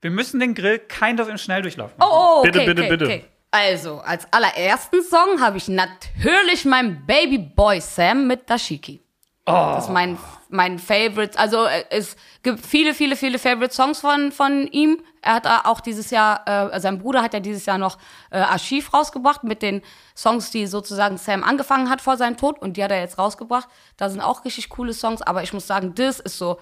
wir 0.07 0.13
müssen 0.13 0.39
den 0.39 0.55
Grill 0.55 0.81
of 1.21 1.29
im 1.29 1.37
Schnelldurchlauf 1.37 1.91
Oh, 1.97 1.99
machen. 1.99 2.11
oh, 2.13 2.39
okay, 2.39 2.51
Bitte, 2.53 2.65
bitte, 2.65 2.83
okay, 2.83 2.91
bitte. 2.91 3.05
Okay. 3.07 3.25
Also, 3.51 3.99
als 3.99 4.33
allerersten 4.33 5.03
Song 5.03 5.41
habe 5.41 5.57
ich 5.57 5.67
natürlich 5.67 6.65
meinen 6.65 7.05
Baby 7.07 7.39
Boy 7.39 7.81
Sam 7.81 8.29
mit 8.29 8.49
Dashiki. 8.49 9.03
Das 9.45 9.85
ist 9.85 9.91
mein, 9.91 10.17
mein 10.49 10.79
Favorite. 10.79 11.37
Also, 11.37 11.65
äh, 11.65 11.85
es 11.91 12.17
gibt 12.45 12.65
viele, 12.65 12.95
viele, 12.95 13.17
viele 13.17 13.39
Favorite 13.41 13.75
Songs 13.75 13.99
von, 13.99 14.31
von 14.31 14.69
ihm. 14.69 15.03
Er 15.23 15.35
hat 15.35 15.47
äh, 15.47 15.49
auch 15.65 15.81
dieses 15.81 16.11
Jahr, 16.11 16.73
äh, 16.73 16.79
sein 16.79 16.99
Bruder 17.01 17.21
hat 17.23 17.35
ja 17.35 17.41
dieses 17.41 17.67
Jahr 17.67 17.79
noch 17.79 17.99
äh, 18.31 18.39
Archiv 18.39 18.93
rausgebracht 18.95 19.43
mit 19.43 19.61
den 19.63 19.83
Songs, 20.17 20.53
die 20.53 20.69
sozusagen 20.69 21.17
Sam 21.19 21.43
angefangen 21.43 21.91
hat 21.91 22.01
vor 22.01 22.17
seinem 22.17 22.37
Tod. 22.37 22.61
Und 22.61 22.77
die 22.77 22.85
hat 22.85 22.93
er 22.93 23.01
jetzt 23.01 23.19
rausgebracht. 23.19 23.69
Da 23.97 24.09
sind 24.09 24.21
auch 24.21 24.45
richtig 24.45 24.69
coole 24.69 24.93
Songs. 24.93 25.23
Aber 25.23 25.43
ich 25.43 25.53
muss 25.53 25.67
sagen, 25.67 25.95
das 25.97 26.21
ist 26.21 26.39
so, 26.39 26.59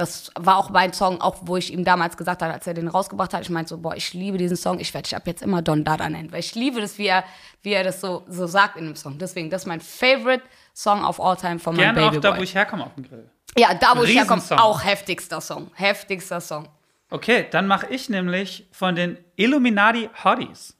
das 0.00 0.30
war 0.38 0.56
auch 0.56 0.70
mein 0.70 0.92
Song, 0.92 1.20
auch 1.20 1.36
wo 1.42 1.56
ich 1.56 1.72
ihm 1.72 1.84
damals 1.84 2.16
gesagt 2.16 2.42
habe, 2.42 2.52
als 2.54 2.66
er 2.66 2.74
den 2.74 2.88
rausgebracht 2.88 3.34
hat, 3.34 3.42
ich 3.42 3.50
meinte 3.50 3.68
so, 3.68 3.78
boah, 3.78 3.94
ich 3.94 4.14
liebe 4.14 4.38
diesen 4.38 4.56
Song, 4.56 4.80
ich 4.80 4.92
werde 4.94 5.04
dich 5.04 5.16
ab 5.16 5.26
jetzt 5.26 5.42
immer 5.42 5.62
Don 5.62 5.84
Dada 5.84 6.08
nennen, 6.08 6.32
weil 6.32 6.40
ich 6.40 6.54
liebe 6.54 6.80
das, 6.80 6.96
wie 6.98 7.06
er, 7.06 7.24
wie 7.62 7.72
er 7.72 7.84
das 7.84 8.00
so, 8.00 8.24
so 8.26 8.46
sagt 8.46 8.76
in 8.76 8.86
dem 8.86 8.96
Song. 8.96 9.18
Deswegen, 9.18 9.50
das 9.50 9.62
ist 9.62 9.66
mein 9.66 9.80
favorite 9.80 10.42
Song 10.74 11.04
of 11.04 11.20
all 11.20 11.36
time 11.36 11.58
von 11.58 11.76
meinem 11.76 11.94
Gerne 11.94 12.06
auch 12.06 12.10
Baby 12.12 12.20
da, 12.20 12.30
Boy. 12.30 12.38
wo 12.38 12.42
ich 12.42 12.54
herkomme 12.54 12.86
auf 12.86 12.94
den 12.94 13.04
Grill. 13.04 13.30
ja, 13.56 13.74
da 13.74 13.96
wo 13.96 14.04
ich 14.04 14.16
herkomme, 14.16 14.42
auch 14.56 14.82
heftigster 14.82 15.40
Song, 15.40 15.70
heftigster 15.74 16.40
Song. 16.40 16.68
Okay, 17.10 17.46
dann 17.50 17.66
mache 17.66 17.86
ich 17.88 18.08
nämlich 18.08 18.68
von 18.72 18.94
den 18.94 19.18
Illuminati 19.36 20.08
Hotties 20.24 20.76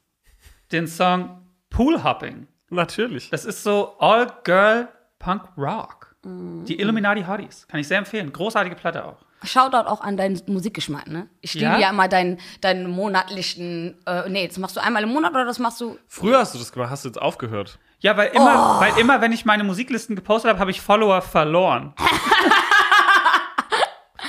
den 0.73 0.87
Song 0.87 1.43
Pool 1.68 2.03
Hopping. 2.03 2.47
Natürlich. 2.71 3.31
Das 3.31 3.45
ist 3.45 3.62
so 3.64 3.99
All-Girl 3.99 4.89
Punk 5.18 5.43
Rock. 5.59 5.99
Die 6.25 6.79
Illuminati 6.79 7.23
Hotties. 7.25 7.66
Kann 7.68 7.81
ich 7.81 7.89
sehr 7.89 7.99
empfehlen. 7.99 8.33
Großartige 8.33 8.77
Platte 8.77 9.05
auch. 9.05 9.16
Shoutout 9.43 9.89
auch 9.89 10.03
an 10.03 10.18
deinen 10.18 10.41
Musikgeschmack, 10.47 11.07
ne? 11.07 11.29
Ich 11.41 11.55
liebe 11.55 11.64
Ja? 11.66 11.79
ja, 11.79 11.91
immer 11.91 12.09
deinen, 12.09 12.39
deinen 12.61 12.91
monatlichen, 12.91 13.97
äh, 14.07 14.29
nee, 14.29 14.47
das 14.47 14.59
machst 14.59 14.77
du 14.77 14.83
einmal 14.83 15.03
im 15.03 15.09
Monat 15.09 15.31
oder 15.31 15.47
das 15.47 15.59
machst 15.59 15.81
du 15.81 15.99
Früher 16.09 16.39
hast 16.41 16.55
du 16.55 16.59
das 16.59 16.73
gemacht, 16.73 16.91
hast 16.91 17.05
du 17.05 17.09
jetzt 17.09 17.21
aufgehört. 17.21 17.79
Ja, 18.01 18.16
weil 18.18 18.29
immer, 18.31 18.81
weil 18.81 18.99
immer, 18.99 19.23
wenn 19.23 19.33
ich 19.33 19.47
meine 19.47 19.64
Musiklisten 19.64 20.14
gepostet 20.14 20.51
habe, 20.51 20.59
habe 20.59 20.71
ich 20.71 20.83
Follower 20.83 21.23
verloren. 21.23 21.95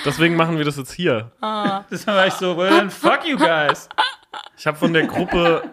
Deswegen 0.05 0.35
machen 0.35 0.57
wir 0.57 0.65
das 0.65 0.77
jetzt 0.77 0.93
hier. 0.93 1.31
Das 1.89 2.07
war 2.07 2.25
ich 2.25 2.33
so, 2.33 2.57
well, 2.57 2.69
then 2.69 2.89
fuck 2.89 3.25
you 3.25 3.37
guys. 3.37 3.89
Ich 4.57 4.65
habe 4.65 4.77
von 4.77 4.93
der 4.93 5.07
Gruppe, 5.07 5.63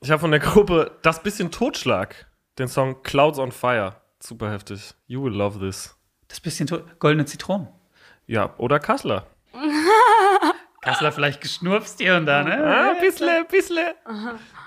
ich 0.00 0.10
habe 0.10 0.20
von 0.20 0.30
der 0.30 0.40
Gruppe 0.40 0.92
das 1.02 1.22
bisschen 1.22 1.50
Totschlag, 1.50 2.26
den 2.58 2.68
Song 2.68 3.02
Clouds 3.02 3.38
on 3.38 3.50
Fire. 3.50 3.96
Super 4.26 4.50
heftig. 4.50 4.94
You 5.06 5.22
will 5.22 5.32
love 5.34 5.58
this. 5.58 5.94
Das 6.28 6.40
bisschen 6.40 6.66
to- 6.66 6.82
goldene 6.98 7.26
Zitronen. 7.26 7.68
Ja, 8.26 8.54
oder 8.56 8.78
Kassler. 8.80 9.26
Kassler 10.80 11.12
vielleicht 11.12 11.40
geschnurpst 11.40 11.98
hier 11.98 12.16
und 12.16 12.26
da, 12.26 12.42
ne? 12.42 12.62
Ah, 12.62 12.94
bissle, 13.00 13.46
bissle. 13.50 13.94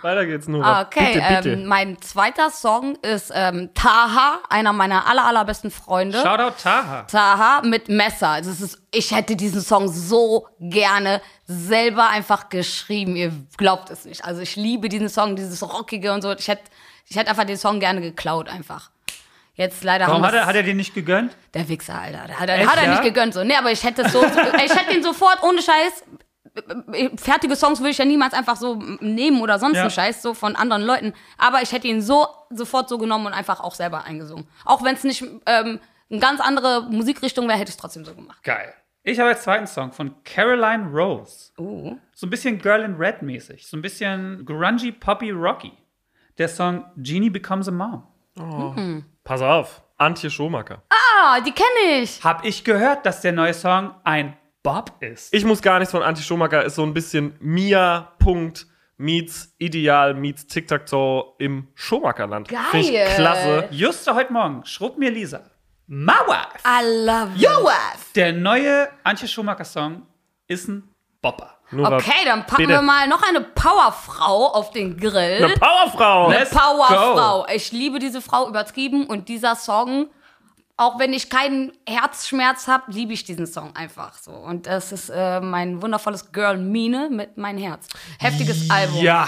Weiter 0.01 0.25
geht's 0.25 0.47
nur. 0.47 0.65
Ah, 0.65 0.81
Okay, 0.81 1.13
bitte, 1.13 1.27
bitte. 1.35 1.49
Ähm, 1.53 1.65
mein 1.67 2.01
zweiter 2.01 2.49
Song 2.49 2.95
ist 3.03 3.31
ähm, 3.35 3.69
Taha, 3.75 4.39
einer 4.49 4.73
meiner 4.73 5.05
aller, 5.07 5.25
allerbesten 5.25 5.69
Freunde. 5.69 6.19
Shoutout 6.19 6.55
Taha. 6.61 7.03
Taha 7.03 7.61
mit 7.63 7.87
Messer. 7.87 8.29
Also 8.29 8.49
es 8.49 8.61
ist, 8.61 8.81
ich 8.91 9.11
hätte 9.15 9.35
diesen 9.35 9.61
Song 9.61 9.87
so 9.89 10.47
gerne 10.59 11.21
selber 11.45 12.09
einfach 12.09 12.49
geschrieben. 12.49 13.15
Ihr 13.15 13.31
glaubt 13.57 13.91
es 13.91 14.05
nicht. 14.05 14.25
Also 14.25 14.41
ich 14.41 14.55
liebe 14.55 14.89
diesen 14.89 15.09
Song, 15.09 15.35
dieses 15.35 15.61
Rockige 15.61 16.13
und 16.13 16.23
so. 16.23 16.31
Ich 16.33 16.47
hätte, 16.47 16.63
ich 17.05 17.15
hätte 17.15 17.29
einfach 17.29 17.45
den 17.45 17.57
Song 17.57 17.79
gerne 17.79 18.01
geklaut 18.01 18.49
einfach. 18.49 18.89
Jetzt 19.57 19.83
leider 19.83 20.07
Warum 20.07 20.25
hat 20.25 20.33
er, 20.33 20.45
hat 20.45 20.55
er 20.55 20.63
den 20.63 20.77
nicht 20.77 20.93
gegönnt? 20.93 21.35
der 21.53 21.67
Wichser, 21.67 21.99
Alter. 21.99 22.27
Der 22.27 22.39
hat, 22.39 22.47
er- 22.49 22.59
Echt, 22.59 22.67
hat 22.69 22.77
er 22.77 22.83
ja? 22.85 22.89
nicht 22.91 23.03
gegönnt 23.03 23.33
so. 23.33 23.43
Nee, 23.43 23.55
aber 23.55 23.71
ich 23.71 23.83
hätte 23.83 24.03
es 24.03 24.13
so, 24.13 24.23
ich 24.65 24.73
hätte 24.75 24.95
ihn 24.95 25.03
sofort 25.03 25.43
ohne 25.43 25.61
Scheiß 25.61 26.03
fertige 27.17 27.55
Songs 27.55 27.79
würde 27.79 27.91
ich 27.91 27.97
ja 27.97 28.05
niemals 28.05 28.33
einfach 28.33 28.55
so 28.55 28.75
nehmen 28.99 29.41
oder 29.41 29.59
sonst 29.59 29.75
Ja. 29.75 29.81
einen 29.83 29.91
Scheiß 29.91 30.21
so 30.21 30.33
von 30.33 30.55
anderen 30.55 30.81
Leuten. 30.83 31.13
Aber 31.37 31.61
ich 31.61 31.71
hätte 31.71 31.87
ihn 31.87 32.01
so 32.01 32.27
sofort 32.49 32.89
so 32.89 32.97
genommen 32.97 33.27
und 33.27 33.33
einfach 33.33 33.59
auch 33.59 33.75
selber 33.75 34.05
eingesungen. 34.05 34.47
Auch 34.65 34.83
wenn 34.83 34.95
es 34.95 35.03
nicht 35.03 35.21
ähm, 35.45 35.79
eine 36.09 36.19
ganz 36.19 36.39
andere 36.41 36.87
Musikrichtung 36.89 37.47
wäre, 37.47 37.57
hätte 37.59 37.69
ich 37.69 37.75
es 37.75 37.81
trotzdem 37.81 38.05
so 38.05 38.15
gemacht. 38.15 38.41
Geil. 38.43 38.73
Ich 39.03 39.19
habe 39.19 39.29
als 39.29 39.43
zweiten 39.43 39.67
Song 39.67 39.91
von 39.93 40.15
Caroline 40.23 40.89
Rose. 40.91 41.51
Oh. 41.57 41.95
So 42.13 42.27
ein 42.27 42.29
bisschen 42.29 42.57
Girl 42.59 42.81
in 42.83 42.95
Red 42.95 43.21
mäßig. 43.21 43.67
So 43.67 43.77
ein 43.77 43.81
bisschen 43.81 44.43
grungy, 44.45 44.91
poppy, 44.91 45.31
rocky. 45.31 45.71
Der 46.37 46.49
Song 46.49 46.85
Genie 46.97 47.29
Becomes 47.29 47.67
a 47.67 47.71
Mom. 47.71 48.03
Pass 49.23 49.41
auf. 49.41 49.83
Antje 49.97 50.29
Schomacker. 50.29 50.83
Ah, 50.89 51.41
die 51.41 51.51
kenne 51.51 52.01
ich. 52.01 52.23
Hab 52.23 52.45
ich 52.45 52.63
gehört, 52.63 53.05
dass 53.05 53.21
der 53.21 53.31
neue 53.31 53.53
Song 53.53 53.95
ein 54.03 54.37
Bob 54.63 54.93
ist. 54.99 55.33
Ich 55.33 55.43
muss 55.45 55.61
gar 55.61 55.79
nichts 55.79 55.91
von 55.91 56.03
Antje 56.03 56.23
Schomacker. 56.23 56.63
Ist 56.63 56.75
so 56.75 56.83
ein 56.83 56.93
bisschen 56.93 57.35
Mia. 57.39 58.13
Punkt. 58.19 58.67
Meets 58.99 59.53
Ideal, 59.59 60.15
meets 60.15 60.47
Tic-Tac-Toe 60.47 61.35
im 61.37 61.67
Schomakerland. 61.75 62.47
Geil. 62.47 62.63
Ich 62.73 62.89
klasse. 63.15 63.67
Just 63.69 64.11
heute 64.11 64.33
Morgen 64.33 64.65
schrub 64.65 64.97
mir 64.97 65.11
Lisa. 65.11 65.51
My 65.85 66.13
wife. 66.25 66.57
I 66.65 66.83
love 67.05 67.31
your 67.37 67.63
wife. 67.63 68.11
Der 68.15 68.33
neue 68.33 68.89
Antje 69.03 69.27
Schumacher 69.27 69.65
Song 69.65 70.07
ist 70.47 70.67
ein 70.67 70.89
Bopper. 71.21 71.56
Nora, 71.71 71.97
Okay, 71.97 72.23
dann 72.25 72.45
packen 72.45 72.63
bitte. 72.63 72.69
wir 72.73 72.81
mal 72.81 73.07
noch 73.07 73.21
eine 73.27 73.41
Powerfrau 73.41 74.47
auf 74.53 74.71
den 74.71 74.97
Grill. 74.97 75.43
Eine 75.43 75.53
Powerfrau. 75.55 76.29
Let's 76.29 76.51
Powerfrau. 76.51 77.45
Ich 77.53 77.71
liebe 77.71 77.99
diese 77.99 78.21
Frau 78.21 78.47
übertrieben 78.47 79.05
und 79.05 79.27
dieser 79.27 79.55
Song, 79.55 80.07
auch 80.77 80.97
wenn 80.99 81.11
ich 81.11 81.29
keinen 81.29 81.71
Herzschmerz 81.87 82.67
habe, 82.67 82.91
liebe 82.91 83.11
ich 83.13 83.23
diesen 83.25 83.47
Song 83.47 83.75
einfach 83.75 84.13
so. 84.13 84.31
Und 84.31 84.67
das 84.67 84.91
ist 84.91 85.09
äh, 85.09 85.41
mein 85.41 85.81
wundervolles 85.81 86.31
Girl 86.31 86.57
Mine 86.57 87.09
mit 87.11 87.37
mein 87.37 87.57
Herz. 87.57 87.87
Heftiges 88.19 88.69
Album. 88.69 89.01
Ja. 89.01 89.27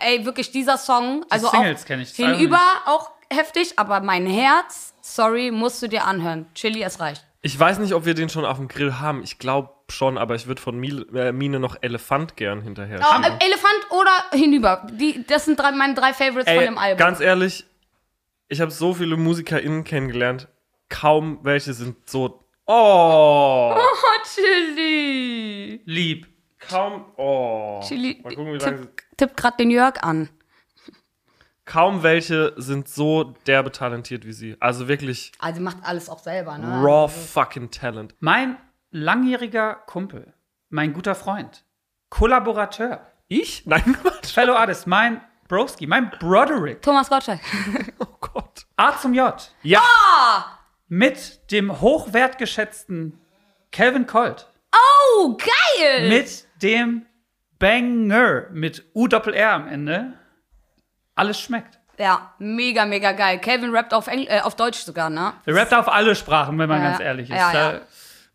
Ey, 0.00 0.24
wirklich 0.26 0.50
dieser 0.50 0.76
Song, 0.76 1.24
also 1.30 1.48
Singles 1.48 1.82
auch 1.82 1.86
kenn 1.86 2.00
ich, 2.00 2.10
hinüber 2.10 2.60
auch 2.86 3.10
heftig, 3.30 3.78
aber 3.78 4.00
mein 4.00 4.26
Herz, 4.26 4.92
sorry, 5.00 5.50
musst 5.52 5.80
du 5.82 5.88
dir 5.88 6.04
anhören. 6.04 6.46
Chili, 6.54 6.82
es 6.82 6.98
reicht. 6.98 7.24
Ich 7.42 7.58
weiß 7.58 7.78
nicht, 7.78 7.94
ob 7.94 8.04
wir 8.04 8.14
den 8.14 8.28
schon 8.28 8.44
auf 8.44 8.56
dem 8.56 8.66
Grill 8.66 8.98
haben. 8.98 9.22
Ich 9.22 9.38
glaube 9.38 9.70
schon, 9.90 10.18
aber 10.18 10.34
ich 10.34 10.46
würde 10.46 10.60
von 10.60 10.78
Mil 10.78 11.06
äh, 11.14 11.32
Mine 11.32 11.60
noch 11.60 11.76
Elefant 11.80 12.36
gern 12.36 12.62
hinterher. 12.62 13.00
Oh, 13.00 13.22
äh, 13.22 13.44
Elefant 13.44 13.90
oder 13.90 14.10
hinüber. 14.32 14.86
Die, 14.92 15.24
das 15.26 15.44
sind 15.44 15.58
drei, 15.58 15.72
meine 15.72 15.94
drei 15.94 16.12
Favorites 16.12 16.50
von 16.50 16.60
Ey, 16.60 16.66
dem 16.66 16.78
Album. 16.78 16.98
ganz 16.98 17.20
ehrlich, 17.20 17.64
ich 18.48 18.60
habe 18.60 18.70
so 18.70 18.94
viele 18.94 19.16
MusikerInnen 19.16 19.84
kennengelernt. 19.84 20.48
Kaum 20.88 21.40
welche 21.42 21.74
sind 21.74 22.08
so. 22.08 22.44
Oh! 22.66 23.74
oh, 23.76 24.22
Chili. 24.24 25.80
Lieb. 25.84 26.26
Kaum. 26.58 27.04
Oh. 27.16 27.80
Chili 27.86 28.20
Mal 28.22 28.34
gucken, 28.34 28.54
wie 28.54 28.58
lange. 28.58 28.80
tipp, 28.80 29.02
tipp 29.16 29.36
gerade 29.36 29.56
den 29.58 29.70
Jörg 29.70 30.02
an. 30.02 30.28
Kaum 31.64 32.02
welche 32.02 32.54
sind 32.56 32.88
so 32.88 33.34
derbe 33.46 33.70
talentiert 33.70 34.24
wie 34.26 34.32
sie. 34.32 34.56
Also 34.58 34.88
wirklich 34.88 35.32
Also 35.38 35.60
macht 35.60 35.76
alles 35.82 36.08
auch 36.08 36.18
selber, 36.18 36.56
ne? 36.56 36.82
raw 36.82 37.08
fucking 37.08 37.70
talent. 37.70 38.14
Mein 38.20 38.56
langjähriger 38.90 39.74
Kumpel, 39.86 40.32
mein 40.70 40.92
guter 40.92 41.14
Freund, 41.14 41.64
Kollaborateur, 42.10 43.06
Ich? 43.28 43.62
Nein, 43.66 43.96
Quatsch. 44.00 44.32
Fellow 44.32 44.54
Artist, 44.54 44.86
mein 44.86 45.20
Broski, 45.48 45.86
mein 45.86 46.10
Broderick, 46.10 46.82
Thomas 46.82 47.08
Gottschalk. 47.08 47.40
Oh 47.98 48.06
Gott. 48.20 48.66
A 48.76 48.96
zum 48.98 49.14
J, 49.14 49.34
Ja. 49.62 49.80
mit 50.88 51.50
dem 51.50 51.80
hochwertgeschätzten 51.80 53.18
Calvin 53.72 54.06
Colt, 54.06 54.46
Oh, 54.72 55.36
geil! 55.36 56.08
mit 56.08 56.46
dem 56.62 57.06
Banger, 57.58 58.46
mit 58.52 58.84
U-Doppel-R 58.94 59.52
am 59.52 59.68
Ende. 59.68 60.12
Alles 61.14 61.40
schmeckt. 61.40 61.78
ja, 61.98 62.32
mega, 62.38 62.84
mega 62.84 63.12
geil. 63.12 63.40
Calvin 63.40 63.74
rappt 63.74 63.92
auf, 63.92 64.06
Engl 64.06 64.26
äh, 64.28 64.40
auf 64.40 64.54
Deutsch 64.54 64.78
sogar, 64.78 65.10
ne? 65.10 65.32
Der 65.46 65.54
rappt 65.56 65.74
auf 65.74 65.88
alle 65.88 66.14
Sprachen, 66.14 66.58
wenn 66.58 66.68
man 66.68 66.80
Ja, 66.82 66.90
ganz 66.90 67.00
ehrlich 67.00 67.28
ist. 67.30 67.36
ja, 67.36 67.52
ja. 67.72 67.80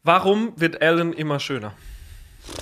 Warum 0.05 0.51
wird 0.57 0.81
Alan 0.81 1.13
immer 1.13 1.39
schöner? 1.39 1.73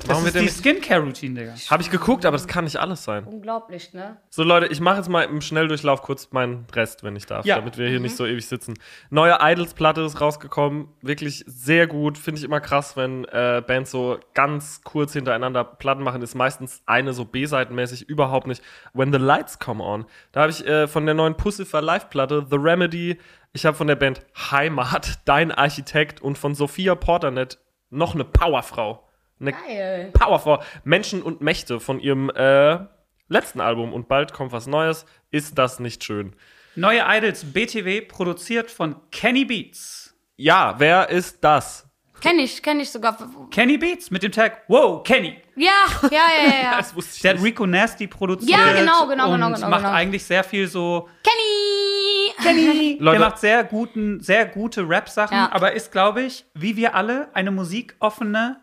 Das 0.02 0.10
Warum 0.10 0.26
ist 0.28 0.34
wird 0.36 0.46
die. 0.46 0.50
Skincare-Routine, 0.50 1.40
Digga. 1.40 1.54
Habe 1.70 1.82
ich 1.82 1.90
geguckt, 1.90 2.26
aber 2.26 2.38
das 2.38 2.48
kann 2.48 2.66
nicht 2.66 2.78
alles 2.78 3.04
sein. 3.04 3.24
Unglaublich, 3.24 3.94
ne? 3.94 4.18
So, 4.30 4.44
Leute, 4.44 4.68
ich 4.68 4.80
mache 4.80 4.98
jetzt 4.98 5.10
mal 5.10 5.24
im 5.24 5.42
Schnelldurchlauf 5.42 6.02
kurz 6.04 6.32
meinen 6.32 6.66
Rest, 6.74 7.04
wenn 7.04 7.16
ich 7.16 7.26
darf, 7.26 7.46
Ja. 7.46 7.56
damit 7.56 7.78
wir 7.78 7.90
hier 7.90 8.00
nicht 8.00 8.16
so 8.16 8.26
ewig 8.26 8.46
sitzen. 8.48 8.76
Neue 9.10 9.38
Idols-Platte 9.42 10.02
ist 10.02 10.22
rausgekommen. 10.22 10.88
Wirklich 11.02 11.44
sehr 11.48 11.88
gut. 11.88 12.18
Finde 12.20 12.40
ich 12.40 12.46
immer 12.46 12.60
krass, 12.62 12.96
wenn 12.96 13.26
äh, 13.26 13.64
Bands 13.66 13.90
so 13.92 14.20
ganz 14.36 14.82
kurz 14.84 15.14
hintereinander 15.14 15.64
Platten 15.64 16.04
machen. 16.04 16.22
Ist 16.22 16.36
meistens 16.36 16.82
eine 16.86 17.14
so 17.14 17.26
B-Seitenmäßig 17.26 18.08
überhaupt 18.08 18.46
nicht. 18.48 18.64
When 18.94 19.12
the 19.12 19.20
Lights 19.20 19.58
Come 19.60 19.84
On. 19.84 20.06
Da 20.32 20.42
habe 20.42 20.52
ich 20.52 20.66
äh, 20.68 20.88
von 20.88 21.06
der 21.06 21.16
neuen 21.16 21.36
Pussifer 21.38 21.82
Live-Platte 21.82 22.46
The 22.50 22.58
Remedy. 22.58 23.18
Ich 23.54 23.66
habe 23.66 23.76
von 23.76 23.88
der 23.88 23.96
Band 23.96 24.22
Heimat, 24.52 25.20
Dein 25.26 25.52
Architekt 25.52 26.22
und 26.22 26.38
von 26.38 26.54
Sophia 26.56 26.94
Porternet 26.96 27.58
noch 27.90 28.14
eine 28.14 28.24
Powerfrau. 28.24 29.08
Eine 29.42 29.54
Geil. 29.54 30.10
Powerfrau. 30.14 30.62
Menschen 30.84 31.22
und 31.24 31.42
Mächte 31.42 31.80
von 31.80 32.00
ihrem 32.00 32.30
äh, 32.30 32.80
letzten 33.28 33.60
Album 33.60 33.92
und 33.94 34.08
bald 34.08 34.34
kommt 34.34 34.52
was 34.52 34.68
Neues. 34.68 35.06
Ist 35.32 35.58
das 35.58 35.80
nicht 35.80 36.04
schön? 36.04 36.34
Neue 36.76 37.04
Idols 37.06 37.44
BTW, 37.52 38.02
produziert 38.02 38.70
von 38.72 38.96
Kenny 39.12 39.44
Beats. 39.46 40.16
Ja, 40.38 40.76
wer 40.78 41.10
ist 41.10 41.44
das? 41.44 41.88
Kenn 42.22 42.38
ich, 42.38 42.62
kenn 42.62 42.80
ich 42.80 42.90
sogar. 42.92 43.18
Kenny 43.50 43.78
Beats 43.80 44.12
mit 44.12 44.22
dem 44.22 44.32
Tag 44.32 44.62
Wow, 44.68 45.04
Kenny. 45.04 45.42
Ja, 45.56 45.72
ja, 46.04 46.10
ja, 46.12 46.20
ja. 46.50 46.64
ja. 46.64 46.72
Das 46.78 46.96
wusste 46.96 47.16
ich 47.16 47.22
Der 47.24 47.34
hat. 47.34 47.44
Rico 47.44 47.66
Nasty 47.66 48.06
produziert. 48.08 48.52
Ja, 48.52 48.74
genau, 48.74 49.08
genau, 49.08 49.26
und 49.30 49.42
genau, 49.42 49.52
genau, 49.56 49.70
macht 49.70 49.82
genau. 49.82 49.94
eigentlich 49.94 50.24
sehr 50.24 50.44
viel 50.44 50.68
so. 50.68 51.10
Kenny! 51.24 52.98
Leute- 53.00 53.20
Der 53.20 53.28
macht 53.28 53.40
sehr 53.40 53.64
guten, 53.64 54.20
sehr 54.20 54.46
gute 54.46 54.88
Rap-Sachen, 54.88 55.36
Ja. 55.36 55.50
aber 55.52 55.74
ist, 55.74 55.92
glaube 55.92 56.22
ich, 56.24 56.46
wie 56.54 56.76
wir 56.76 56.96
alle, 56.96 57.30
eine 57.34 57.52
musikoffene 57.52 58.62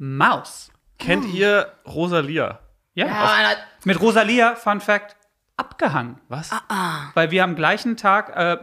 Maus. 0.00 0.70
Kennt 0.98 1.26
ihr 1.34 1.70
Rosalia? 1.86 2.58
Ja. 2.94 3.06
Ja, 3.06 3.50
mit 3.84 4.00
Rosalia, 4.00 4.54
Fun 4.56 4.80
Fact, 4.80 5.14
abgehangen. 5.58 6.18
Was? 6.28 6.50
Weil 7.14 7.30
wir 7.30 7.44
am 7.44 7.54
gleichen 7.54 7.98
Tag, 7.98 8.34
äh, 8.34 8.56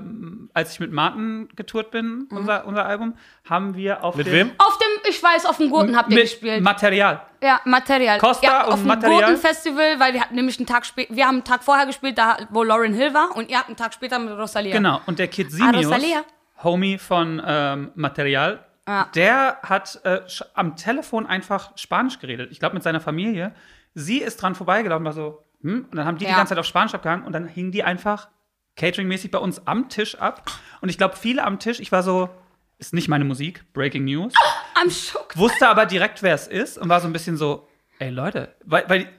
als 0.55 0.73
ich 0.73 0.79
mit 0.79 0.91
Martin 0.91 1.47
getourt 1.55 1.91
bin, 1.91 2.27
Mhm. 2.31 2.37
unser, 2.37 2.65
unser 2.65 2.85
Album, 2.87 3.15
haben 3.47 3.75
wir 3.75 4.03
auf 4.03 4.15
Mit 4.15 4.25
dem 4.27 4.33
wem? 4.33 4.51
auf 4.57 4.77
dem, 4.79 5.09
ich 5.11 5.21
weiß, 5.21 5.45
auf 5.45 5.57
dem 5.57 5.69
Gurten 5.69 5.95
habt 5.95 6.09
ihr 6.09 6.15
mit 6.15 6.23
gespielt. 6.25 6.63
Material. 6.63 7.21
Ja, 7.43 7.61
Material. 7.65 8.17
Costa 8.17 8.47
ja, 8.47 8.63
und 8.65 8.73
auf 8.73 8.79
dem 8.79 8.87
Material? 8.87 9.21
Gurtenfestival, 9.21 9.99
weil 9.99 10.13
wir 10.13 10.21
hatten 10.21 10.33
nämlich 10.35 10.57
einen 10.57 10.65
Tag 10.65 10.87
später, 10.87 11.15
wir 11.15 11.25
haben 11.27 11.35
einen 11.35 11.43
Tag 11.43 11.63
vorher 11.63 11.85
gespielt, 11.85 12.17
da 12.17 12.37
wo 12.49 12.63
Lauren 12.63 12.93
Hill 12.93 13.13
war 13.13 13.35
und 13.35 13.49
ihr 13.51 13.57
habt 13.59 13.67
einen 13.67 13.77
Tag 13.77 13.93
später 13.93 14.17
mit 14.17 14.35
Rosalia. 14.35 14.73
Genau. 14.75 15.01
Und 15.05 15.19
der 15.19 15.27
Kid 15.27 15.47
Ah, 15.47 15.55
Simius, 15.55 15.85
Rosalia. 15.85 16.23
Homie 16.63 16.97
von 16.97 17.39
ähm, 17.45 17.91
Material, 17.93 18.65
Ja. 18.87 19.09
der 19.15 19.57
hat 19.63 19.99
äh, 20.05 20.21
am 20.53 20.75
Telefon 20.77 21.25
einfach 21.27 21.77
Spanisch 21.77 22.19
geredet. 22.19 22.51
Ich 22.51 22.59
glaube, 22.59 22.73
mit 22.75 22.83
seiner 22.83 23.01
Familie. 23.01 23.53
Sie 23.93 24.19
ist 24.19 24.37
dran 24.41 24.55
vorbeigelaufen, 24.55 25.03
war 25.05 25.11
so, 25.13 25.43
hm? 25.61 25.87
Und 25.91 25.95
dann 25.95 26.05
haben 26.05 26.17
die 26.17 26.25
die 26.25 26.31
Ja. 26.31 26.37
ganze 26.37 26.51
Zeit 26.51 26.59
auf 26.59 26.65
Spanisch 26.65 26.93
abgehangen 26.93 27.25
und 27.25 27.33
dann 27.33 27.47
hingen 27.47 27.71
die 27.71 27.83
einfach 27.83 28.29
Catering-mäßig 28.77 29.31
bei 29.31 29.39
uns 29.39 29.65
am 29.67 29.89
Tisch 29.89 30.15
ab. 30.15 30.49
Und 30.81 30.89
ich 30.89 30.97
glaube, 30.97 31.15
viele 31.17 31.43
am 31.43 31.59
Tisch, 31.59 31.79
ich 31.79 31.91
war 31.91 32.03
so, 32.03 32.29
ist 32.77 32.93
nicht 32.93 33.07
meine 33.09 33.25
Musik, 33.25 33.65
Breaking 33.73 34.05
News. 34.05 34.33
I'm 34.75 34.91
shook. 34.91 35.35
wusste 35.35 35.67
aber 35.67 35.85
direkt, 35.87 36.21
wer 36.23 36.35
es 36.35 36.47
ist 36.47 36.77
und 36.77 36.87
war 36.89 37.01
so 37.01 37.07
ein 37.07 37.13
bisschen 37.13 37.35
so, 37.37 37.67
ey 37.99 38.11
Leute, 38.11 38.55
weil, 38.65 38.87
weil 38.87 39.09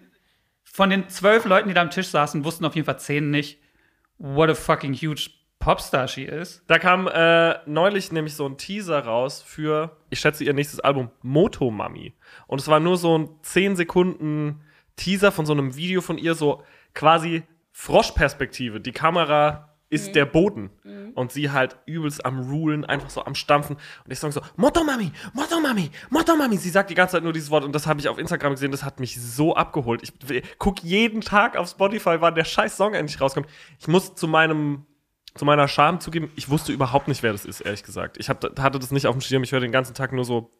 von 0.62 0.88
den 0.90 1.08
zwölf 1.08 1.44
Leuten, 1.44 1.66
die 1.68 1.74
da 1.74 1.82
am 1.82 1.90
Tisch 1.90 2.06
saßen, 2.08 2.44
wussten 2.44 2.64
auf 2.64 2.76
jeden 2.76 2.86
Fall 2.86 3.00
zehn 3.00 3.30
nicht, 3.30 3.60
what 4.18 4.48
a 4.48 4.54
fucking 4.54 4.94
huge 4.94 5.28
Popstar-Ski 5.68 6.24
ist. 6.24 6.62
Da 6.66 6.78
kam 6.78 7.08
äh, 7.08 7.58
neulich 7.66 8.10
nämlich 8.10 8.34
so 8.34 8.46
ein 8.48 8.56
Teaser 8.56 9.00
raus 9.04 9.42
für, 9.42 9.98
ich 10.08 10.18
schätze, 10.18 10.42
ihr 10.42 10.54
nächstes 10.54 10.80
Album, 10.80 11.10
Motomami. 11.20 12.14
Und 12.46 12.62
es 12.62 12.68
war 12.68 12.80
nur 12.80 12.96
so 12.96 13.18
ein 13.18 13.28
10 13.42 13.76
Sekunden 13.76 14.62
Teaser 14.96 15.30
von 15.30 15.44
so 15.44 15.52
einem 15.52 15.76
Video 15.76 16.00
von 16.00 16.16
ihr, 16.16 16.34
so 16.34 16.62
quasi 16.94 17.42
Froschperspektive. 17.72 18.80
Die 18.80 18.92
Kamera 18.92 19.74
ist 19.90 20.14
der 20.14 20.24
Boden. 20.24 20.70
Und 21.14 21.32
sie 21.32 21.50
halt 21.50 21.76
übelst 21.84 22.24
am 22.24 22.48
Rulen, 22.48 22.86
einfach 22.86 23.10
so 23.10 23.26
am 23.26 23.34
Stampfen. 23.34 23.76
Und 23.76 24.10
ich 24.10 24.18
sage 24.18 24.32
so, 24.32 24.40
Motomami, 24.56 25.12
Motomami, 25.34 25.90
Motomami. 26.08 26.56
Sie 26.56 26.70
sagt 26.70 26.88
die 26.88 26.94
ganze 26.94 27.12
Zeit 27.12 27.24
nur 27.24 27.34
dieses 27.34 27.50
Wort 27.50 27.64
und 27.64 27.74
das 27.74 27.86
habe 27.86 28.00
ich 28.00 28.08
auf 28.08 28.16
Instagram 28.16 28.52
gesehen, 28.52 28.70
das 28.70 28.84
hat 28.84 29.00
mich 29.00 29.20
so 29.20 29.54
abgeholt. 29.54 30.02
Ich 30.02 30.14
gucke 30.58 30.86
jeden 30.86 31.20
Tag 31.20 31.58
auf 31.58 31.68
Spotify, 31.68 32.16
wann 32.20 32.34
der 32.34 32.44
scheiß 32.44 32.74
Song 32.74 32.94
endlich 32.94 33.20
rauskommt. 33.20 33.48
Ich 33.78 33.86
muss 33.86 34.14
zu 34.14 34.28
meinem 34.28 34.86
zu 35.34 35.44
meiner 35.44 35.68
Scham 35.68 36.00
zugeben, 36.00 36.30
ich 36.36 36.48
wusste 36.48 36.72
überhaupt 36.72 37.08
nicht, 37.08 37.22
wer 37.22 37.32
das 37.32 37.44
ist, 37.44 37.60
ehrlich 37.60 37.82
gesagt. 37.82 38.16
Ich 38.18 38.28
hab, 38.28 38.42
hatte 38.58 38.78
das 38.78 38.90
nicht 38.90 39.06
auf 39.06 39.14
dem 39.14 39.20
Schirm. 39.20 39.42
Ich 39.42 39.52
höre 39.52 39.60
den 39.60 39.72
ganzen 39.72 39.94
Tag 39.94 40.12
nur 40.12 40.24
so 40.24 40.50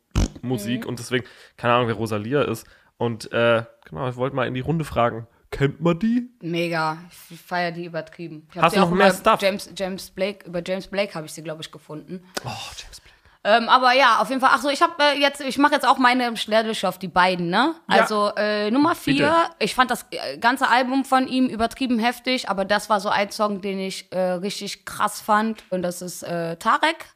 Musik 0.43 0.87
und 0.87 0.99
deswegen, 0.99 1.25
keine 1.57 1.75
Ahnung, 1.75 1.89
wer 1.89 1.95
Rosalia 1.95 2.43
ist. 2.43 2.67
Und 2.97 3.33
äh, 3.33 3.65
genau, 3.85 4.09
ich 4.09 4.17
wollte 4.17 4.37
mal 4.37 4.47
in 4.47 4.55
die 4.55 4.61
Runde 4.61 4.85
fragen. 4.85 5.27
Kennt 5.51 5.81
man 5.81 5.99
die? 5.99 6.29
Mega. 6.43 6.99
Ich 7.31 7.41
feiere 7.41 7.73
die 7.73 7.87
übertrieben. 7.87 8.47
Ich 8.53 8.61
Hast 8.61 8.77
du 8.77 8.81
auch 8.81 8.91
noch 8.91 8.97
mehr 8.97 9.13
Stuff? 9.15 9.41
James, 9.41 9.71
James 9.75 10.11
Blake, 10.11 10.47
über 10.47 10.63
James 10.65 10.89
Blake 10.89 11.15
habe 11.15 11.27
ich 11.27 11.33
sie, 11.33 11.43
glaube 11.43 11.63
ich, 11.63 11.73
gefunden. 11.73 12.23
Oh, 12.45 12.49
James 12.77 13.01
Blake. 13.01 13.08
Ähm, 13.45 13.69
aber 13.69 13.93
ja, 13.93 14.19
auf 14.19 14.29
jeden 14.29 14.41
Fall. 14.41 14.51
Ach 14.53 14.61
so, 14.61 14.69
ich 14.69 14.83
habe 14.83 14.95
äh, 15.03 15.21
jetzt, 15.21 15.41
ich 15.41 15.59
mache 15.59 15.73
jetzt 15.73 15.87
auch 15.87 15.99
meine 15.99 16.37
Schnelllische 16.37 16.89
auf 16.89 16.99
die 16.99 17.09
beiden, 17.09 17.51
ne? 17.51 17.75
Ja. 17.89 18.01
Also 18.01 18.33
äh, 18.37 18.71
Nummer 18.71 18.95
vier. 18.95 19.15
Bitte. 19.15 19.35
Ich 19.61 19.75
fand 19.75 19.91
das 19.91 20.07
äh, 20.11 20.39
ganze 20.39 20.69
Album 20.69 21.05
von 21.05 21.29
ihm 21.29 21.47
übertrieben 21.47 21.99
heftig, 21.99 22.49
aber 22.49 22.65
das 22.65 22.91
war 22.91 23.01
so 23.01 23.09
ein 23.09 23.31
Song, 23.31 23.61
den 23.61 23.79
ich 23.79 24.11
äh, 24.13 24.19
richtig 24.19 24.85
krass 24.85 25.21
fand. 25.21 25.63
Und 25.71 25.83
das 25.83 26.03
ist 26.03 26.23
äh, 26.25 26.57
Tarek. 26.57 27.07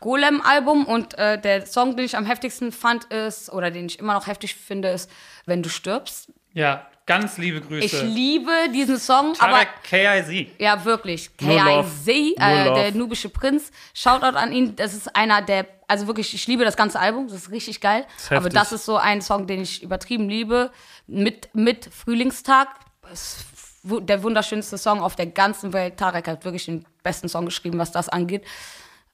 Golem-Album 0.00 0.86
und 0.86 1.18
äh, 1.18 1.40
der 1.40 1.66
Song, 1.66 1.96
den 1.96 2.06
ich 2.06 2.16
am 2.16 2.24
heftigsten 2.24 2.70
fand, 2.70 3.04
ist, 3.06 3.52
oder 3.52 3.70
den 3.70 3.86
ich 3.86 3.98
immer 3.98 4.14
noch 4.14 4.28
heftig 4.28 4.54
finde, 4.54 4.88
ist 4.90 5.10
Wenn 5.44 5.62
du 5.62 5.68
stirbst. 5.68 6.32
Ja, 6.52 6.86
ganz 7.08 7.38
liebe 7.38 7.60
Grüße. 7.60 7.84
Ich 7.84 8.02
liebe 8.02 8.52
diesen 8.72 8.98
Song, 8.98 9.34
aber 9.38 9.66
Tarek 9.82 10.24
KIZ. 10.26 10.48
ja, 10.58 10.84
wirklich. 10.84 11.36
KIZ, 11.36 12.08
äh, 12.08 12.34
der 12.36 12.92
nubische 12.92 13.30
Prinz. 13.30 13.72
Shoutout 13.94 14.36
an 14.36 14.52
ihn. 14.52 14.76
Das 14.76 14.94
ist 14.94 15.16
einer 15.16 15.42
der, 15.42 15.66
also 15.88 16.06
wirklich, 16.06 16.32
ich 16.34 16.46
liebe 16.46 16.64
das 16.64 16.76
ganze 16.76 17.00
Album. 17.00 17.26
Das 17.26 17.36
ist 17.36 17.50
richtig 17.50 17.80
geil. 17.80 18.06
ist 18.18 18.30
Aber 18.30 18.50
das 18.50 18.72
ist 18.72 18.84
so 18.84 18.98
ein 18.98 19.22
Song, 19.22 19.46
den 19.46 19.62
ich 19.62 19.82
übertrieben 19.82 20.28
liebe. 20.28 20.70
Mit, 21.06 21.48
mit 21.54 21.88
Frühlingstag. 21.92 22.68
Das 23.02 23.38
ist 23.38 23.46
der 23.84 24.22
wunderschönste 24.22 24.76
Song 24.76 25.00
auf 25.00 25.16
der 25.16 25.26
ganzen 25.26 25.72
Welt. 25.72 25.96
Tarek 25.96 26.28
hat 26.28 26.44
wirklich 26.44 26.66
den 26.66 26.84
besten 27.02 27.30
Song 27.30 27.46
geschrieben, 27.46 27.78
was 27.78 27.90
das 27.90 28.10
angeht. 28.10 28.44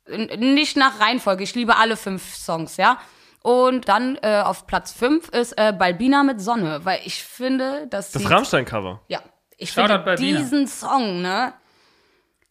Nicht 0.09 0.77
nach 0.77 0.99
Reihenfolge. 0.99 1.45
Ich 1.45 1.55
liebe 1.55 1.77
alle 1.77 1.97
fünf 1.97 2.35
Songs, 2.35 2.77
ja. 2.77 2.99
Und 3.45 3.91
dann 3.91 4.17
äh, 4.23 4.41
auf 4.43 4.67
Platz 4.67 4.91
fünf 4.91 5.29
ist 5.29 5.53
äh, 5.59 5.75
Balbina 5.75 6.23
mit 6.23 6.41
Sonne, 6.41 6.83
weil 6.87 7.01
ich 7.05 7.23
finde, 7.23 7.87
dass 7.89 8.11
Das 8.11 8.31
Rammstein-Cover. 8.31 9.03
ja, 9.09 9.21
ich 9.59 9.71
finde 9.73 10.15
diesen 10.17 10.67
Song, 10.67 11.21
ne? 11.21 11.53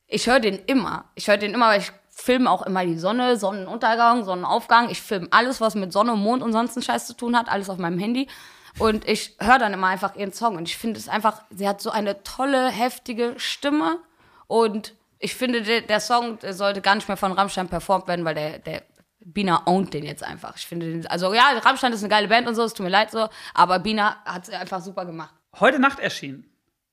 Ich 0.05 0.27
höre 0.27 0.39
den 0.39 0.59
immer. 0.67 1.05
Ich 1.15 1.27
höre 1.27 1.37
den 1.37 1.55
immer, 1.55 1.69
weil 1.69 1.79
ich 1.79 1.91
filme 2.11 2.47
auch 2.47 2.61
immer 2.61 2.85
die 2.85 2.99
Sonne, 2.99 3.37
Sonnenuntergang, 3.37 4.23
Sonnenaufgang. 4.23 4.91
Ich 4.91 5.01
filme 5.01 5.29
alles, 5.31 5.59
was 5.59 5.73
mit 5.73 5.91
Sonne, 5.91 6.15
Mond 6.15 6.43
und 6.43 6.51
sonst 6.53 6.77
einen 6.77 6.83
Scheiß 6.83 7.07
zu 7.07 7.17
tun 7.17 7.35
hat, 7.35 7.49
alles 7.49 7.71
auf 7.71 7.79
meinem 7.79 7.97
Handy. 7.97 8.29
Und 8.77 9.07
ich 9.07 9.35
höre 9.39 9.57
dann 9.57 9.73
immer 9.73 9.87
einfach 9.87 10.15
ihren 10.15 10.31
Song. 10.31 10.57
Und 10.57 10.69
ich 10.69 10.77
finde 10.77 10.99
es 10.99 11.09
einfach, 11.09 11.41
sie 11.49 11.67
hat 11.67 11.81
so 11.81 11.89
eine 11.89 12.21
tolle, 12.21 12.69
heftige 12.69 13.33
Stimme. 13.37 13.97
Und 14.45 14.93
ich 15.17 15.33
finde, 15.33 15.63
der, 15.63 15.81
der 15.81 15.99
Song 15.99 16.37
der 16.37 16.53
sollte 16.53 16.81
gar 16.81 16.93
nicht 16.93 17.07
mehr 17.07 17.17
von 17.17 17.31
Rammstein 17.31 17.67
performt 17.67 18.07
werden, 18.07 18.25
weil 18.25 18.35
der, 18.35 18.59
der 18.59 18.83
Bina 19.25 19.63
ownt 19.65 19.93
den 19.93 20.03
jetzt 20.03 20.23
einfach. 20.23 20.55
Ich 20.57 20.65
finde, 20.65 20.87
den, 20.91 21.07
also 21.07 21.33
ja, 21.33 21.59
Rammstein 21.63 21.93
ist 21.93 22.01
eine 22.01 22.09
geile 22.09 22.27
Band 22.27 22.47
und 22.47 22.55
so, 22.55 22.63
es 22.63 22.73
tut 22.73 22.83
mir 22.83 22.89
leid 22.89 23.11
so, 23.11 23.29
aber 23.53 23.79
Bina 23.79 24.23
hat 24.25 24.47
es 24.47 24.49
einfach 24.49 24.81
super 24.81 25.05
gemacht. 25.05 25.33
Heute 25.59 25.79
Nacht 25.79 25.99
erschienen. 25.99 26.45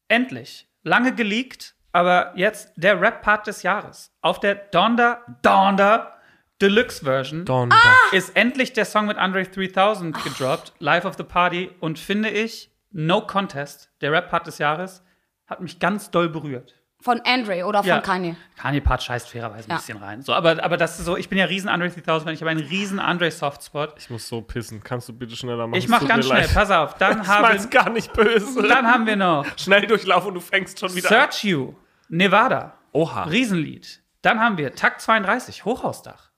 Endlich. 0.08 0.68
Lange 0.82 1.14
geleakt, 1.14 1.74
aber 1.92 2.32
jetzt 2.36 2.72
der 2.76 3.00
Rap-Part 3.00 3.46
des 3.46 3.62
Jahres. 3.62 4.12
Auf 4.20 4.40
der 4.40 4.54
Donda, 4.54 5.24
Donda 5.42 6.16
Deluxe 6.60 7.04
Version 7.04 7.44
Donda. 7.46 7.76
ist 8.12 8.36
endlich 8.36 8.74
der 8.74 8.84
Song 8.84 9.06
mit 9.06 9.16
Andre 9.16 9.44
3000 9.44 10.22
gedroppt, 10.22 10.74
Life 10.78 11.06
of 11.08 11.16
the 11.16 11.22
Party. 11.22 11.70
Und 11.80 11.98
finde 11.98 12.28
ich, 12.28 12.70
no 12.90 13.22
contest, 13.26 13.90
der 14.02 14.12
Rap-Part 14.12 14.46
des 14.46 14.58
Jahres, 14.58 15.02
hat 15.46 15.60
mich 15.60 15.78
ganz 15.78 16.10
doll 16.10 16.28
berührt. 16.28 16.74
Von 17.02 17.20
Andre 17.24 17.64
oder 17.64 17.78
von 17.78 17.88
Ja. 17.88 18.00
Kanye. 18.00 18.36
Kanye-Part 18.58 19.02
scheißt 19.02 19.30
fairerweise 19.30 19.68
ein 19.68 19.70
Ja. 19.70 19.76
bisschen 19.76 19.96
rein. 19.98 20.20
So, 20.22 20.34
aber, 20.34 20.62
aber 20.62 20.76
das 20.76 20.98
ist 20.98 21.06
so, 21.06 21.16
ich 21.16 21.28
bin 21.30 21.38
ja 21.38 21.46
riesen 21.46 21.68
Andre 21.70 21.88
3000, 21.88 22.32
ich 22.32 22.40
habe 22.42 22.50
einen 22.50 22.60
riesen 22.60 22.98
Andre 22.98 23.30
Softspot. 23.30 23.94
Ich 23.98 24.10
muss 24.10 24.28
so 24.28 24.42
pissen. 24.42 24.82
Kannst 24.84 25.08
du 25.08 25.14
bitte 25.14 25.34
schneller 25.34 25.66
machen? 25.66 25.78
Ich 25.78 25.88
mach 25.88 26.06
ganz 26.06 26.26
schnell, 26.26 26.40
leid. 26.42 26.52
pass 26.52 26.70
auf. 26.70 26.94
Dann 26.98 27.22
Ich 27.22 27.26
mein's 27.28 27.62
haben, 27.64 27.70
gar 27.70 27.88
nicht 27.90 28.12
böse. 28.12 28.62
dann 28.68 28.86
haben 28.86 29.06
wir 29.06 29.16
noch 29.16 29.46
Schnelldurchlauf 29.56 30.26
und 30.26 30.34
du 30.34 30.40
fängst 30.40 30.78
schon 30.78 30.94
wieder 30.94 31.08
an. 31.10 31.14
Search 31.30 31.44
You, 31.44 31.74
Nevada. 32.10 32.74
Oha. 32.92 33.22
Riesenlied. 33.24 34.02
Dann 34.22 34.38
haben 34.40 34.58
wir 34.58 34.74
Takt 34.74 35.00
32, 35.00 35.64
Hochhausdach. 35.64 36.30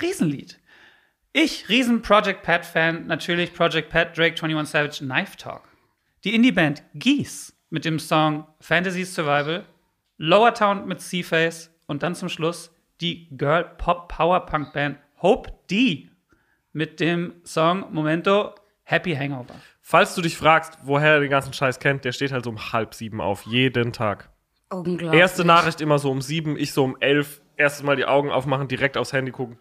Riesenlied. 0.00 0.58
Ich, 1.32 1.70
riesen 1.70 2.02
Project 2.02 2.42
Pat-Fan, 2.42 3.06
natürlich 3.06 3.54
Project 3.54 3.88
Pat, 3.88 4.16
Drake, 4.18 4.34
21 4.42 4.70
Savage, 4.70 4.98
Knife 4.98 5.36
Talk. 5.38 5.62
Die 6.24 6.34
Indie-Band 6.34 6.82
Geese 6.94 7.54
mit 7.70 7.86
dem 7.86 7.98
Song 7.98 8.46
Fantasy 8.60 9.04
Survival, 9.06 9.64
Lower 10.24 10.54
Town 10.54 10.86
mit 10.86 11.00
Seaface 11.00 11.68
und 11.88 12.04
dann 12.04 12.14
zum 12.14 12.28
Schluss 12.28 12.72
die 13.00 13.26
Girl 13.36 13.64
Pop 13.76 14.06
Power 14.06 14.46
Punk 14.46 14.72
Band 14.72 14.98
Hope 15.20 15.52
D 15.68 16.10
mit 16.72 17.00
dem 17.00 17.34
Song 17.44 17.92
Momento 17.92 18.54
Happy 18.84 19.16
Hangover. 19.16 19.56
Falls 19.80 20.14
du 20.14 20.22
dich 20.22 20.36
fragst, 20.36 20.78
woher 20.84 21.14
er 21.14 21.20
den 21.20 21.28
ganzen 21.28 21.52
Scheiß 21.52 21.80
kennt, 21.80 22.04
der 22.04 22.12
steht 22.12 22.30
halt 22.30 22.44
so 22.44 22.50
um 22.50 22.72
halb 22.72 22.94
sieben 22.94 23.20
auf, 23.20 23.42
jeden 23.46 23.92
Tag. 23.92 24.30
Unglaublich. 24.70 25.20
Erste 25.20 25.44
Nachricht 25.44 25.80
immer 25.80 25.98
so 25.98 26.12
um 26.12 26.22
sieben, 26.22 26.56
ich 26.56 26.72
so 26.72 26.84
um 26.84 26.96
elf. 27.00 27.42
Erstes 27.56 27.82
Mal 27.82 27.96
die 27.96 28.06
Augen 28.06 28.30
aufmachen, 28.30 28.68
direkt 28.68 28.96
aufs 28.96 29.12
Handy 29.12 29.32
gucken. 29.32 29.58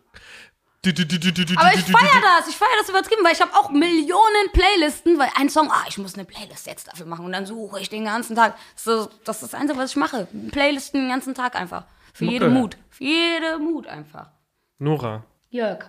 Aber 0.84 1.74
ich 1.76 1.86
feiere 1.86 2.22
das, 2.22 2.48
ich 2.50 2.56
feiere 2.56 2.78
das 2.80 2.90
übertrieben, 2.90 3.24
weil 3.24 3.34
ich 3.34 3.42
habe 3.42 3.54
auch 3.54 3.70
Millionen 3.70 4.52
Playlisten, 4.52 5.20
weil 5.20 5.30
ein 5.36 5.48
Song, 5.48 5.70
ah, 5.72 5.84
ich 5.88 6.00
muss 6.00 6.16
eine 6.16 6.26
Playlist 6.26 6.66
jetzt 6.66 6.88
dafür 6.88 7.06
machen 7.06 7.26
und 7.26 7.32
dann 7.32 7.46
suche 7.46 7.80
ich 7.80 7.90
den 7.90 8.06
ganzen 8.06 8.36
Tag. 8.36 8.56
So, 8.76 9.08
das 9.24 9.44
ist 9.44 9.54
das 9.54 9.60
Einzige, 9.60 9.78
was 9.78 9.92
ich 9.92 9.96
mache. 9.96 10.28
Playlisten 10.52 11.02
den 11.02 11.10
ganzen 11.10 11.36
Tag 11.36 11.56
einfach. 11.56 11.84
Für 12.14 12.26
Mucke. 12.26 12.34
jede 12.34 12.50
Mut. 12.50 12.78
Für 12.90 13.04
jede 13.04 13.60
Mut 13.60 13.86
einfach. 13.86 14.32
Nora, 14.80 15.24
Jörg. 15.52 15.86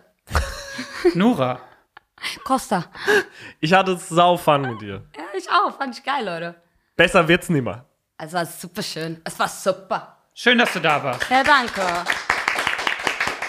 Nora. 1.14 1.60
Costa. 2.44 2.84
ich 3.60 3.72
hatte 3.72 3.96
sau 3.96 4.36
Fun 4.36 4.60
mit 4.60 4.80
dir. 4.82 5.04
Ja, 5.16 5.24
ich 5.36 5.50
auch. 5.50 5.76
Fand 5.76 5.96
ich 5.96 6.04
geil, 6.04 6.24
Leute. 6.24 6.54
Besser 6.96 7.26
wird's 7.26 7.48
nimmer. 7.48 7.86
Es 8.18 8.32
war 8.32 8.44
super 8.44 8.82
schön. 8.82 9.20
Es 9.24 9.38
war 9.38 9.48
super. 9.48 10.18
Schön, 10.34 10.58
dass 10.58 10.72
du 10.72 10.80
da 10.80 11.02
warst. 11.02 11.28
Ja, 11.30 11.42
danke. 11.42 11.82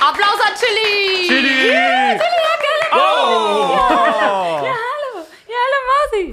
Applaus 0.04 0.39
an 0.45 0.54
Chili! 0.60 1.28
Chili! 1.28 1.68
Ja, 1.72 2.20
hallo. 4.60 5.26
Ja, 5.47 5.58
hallo, 5.64 5.80
Mausi. 5.89 6.24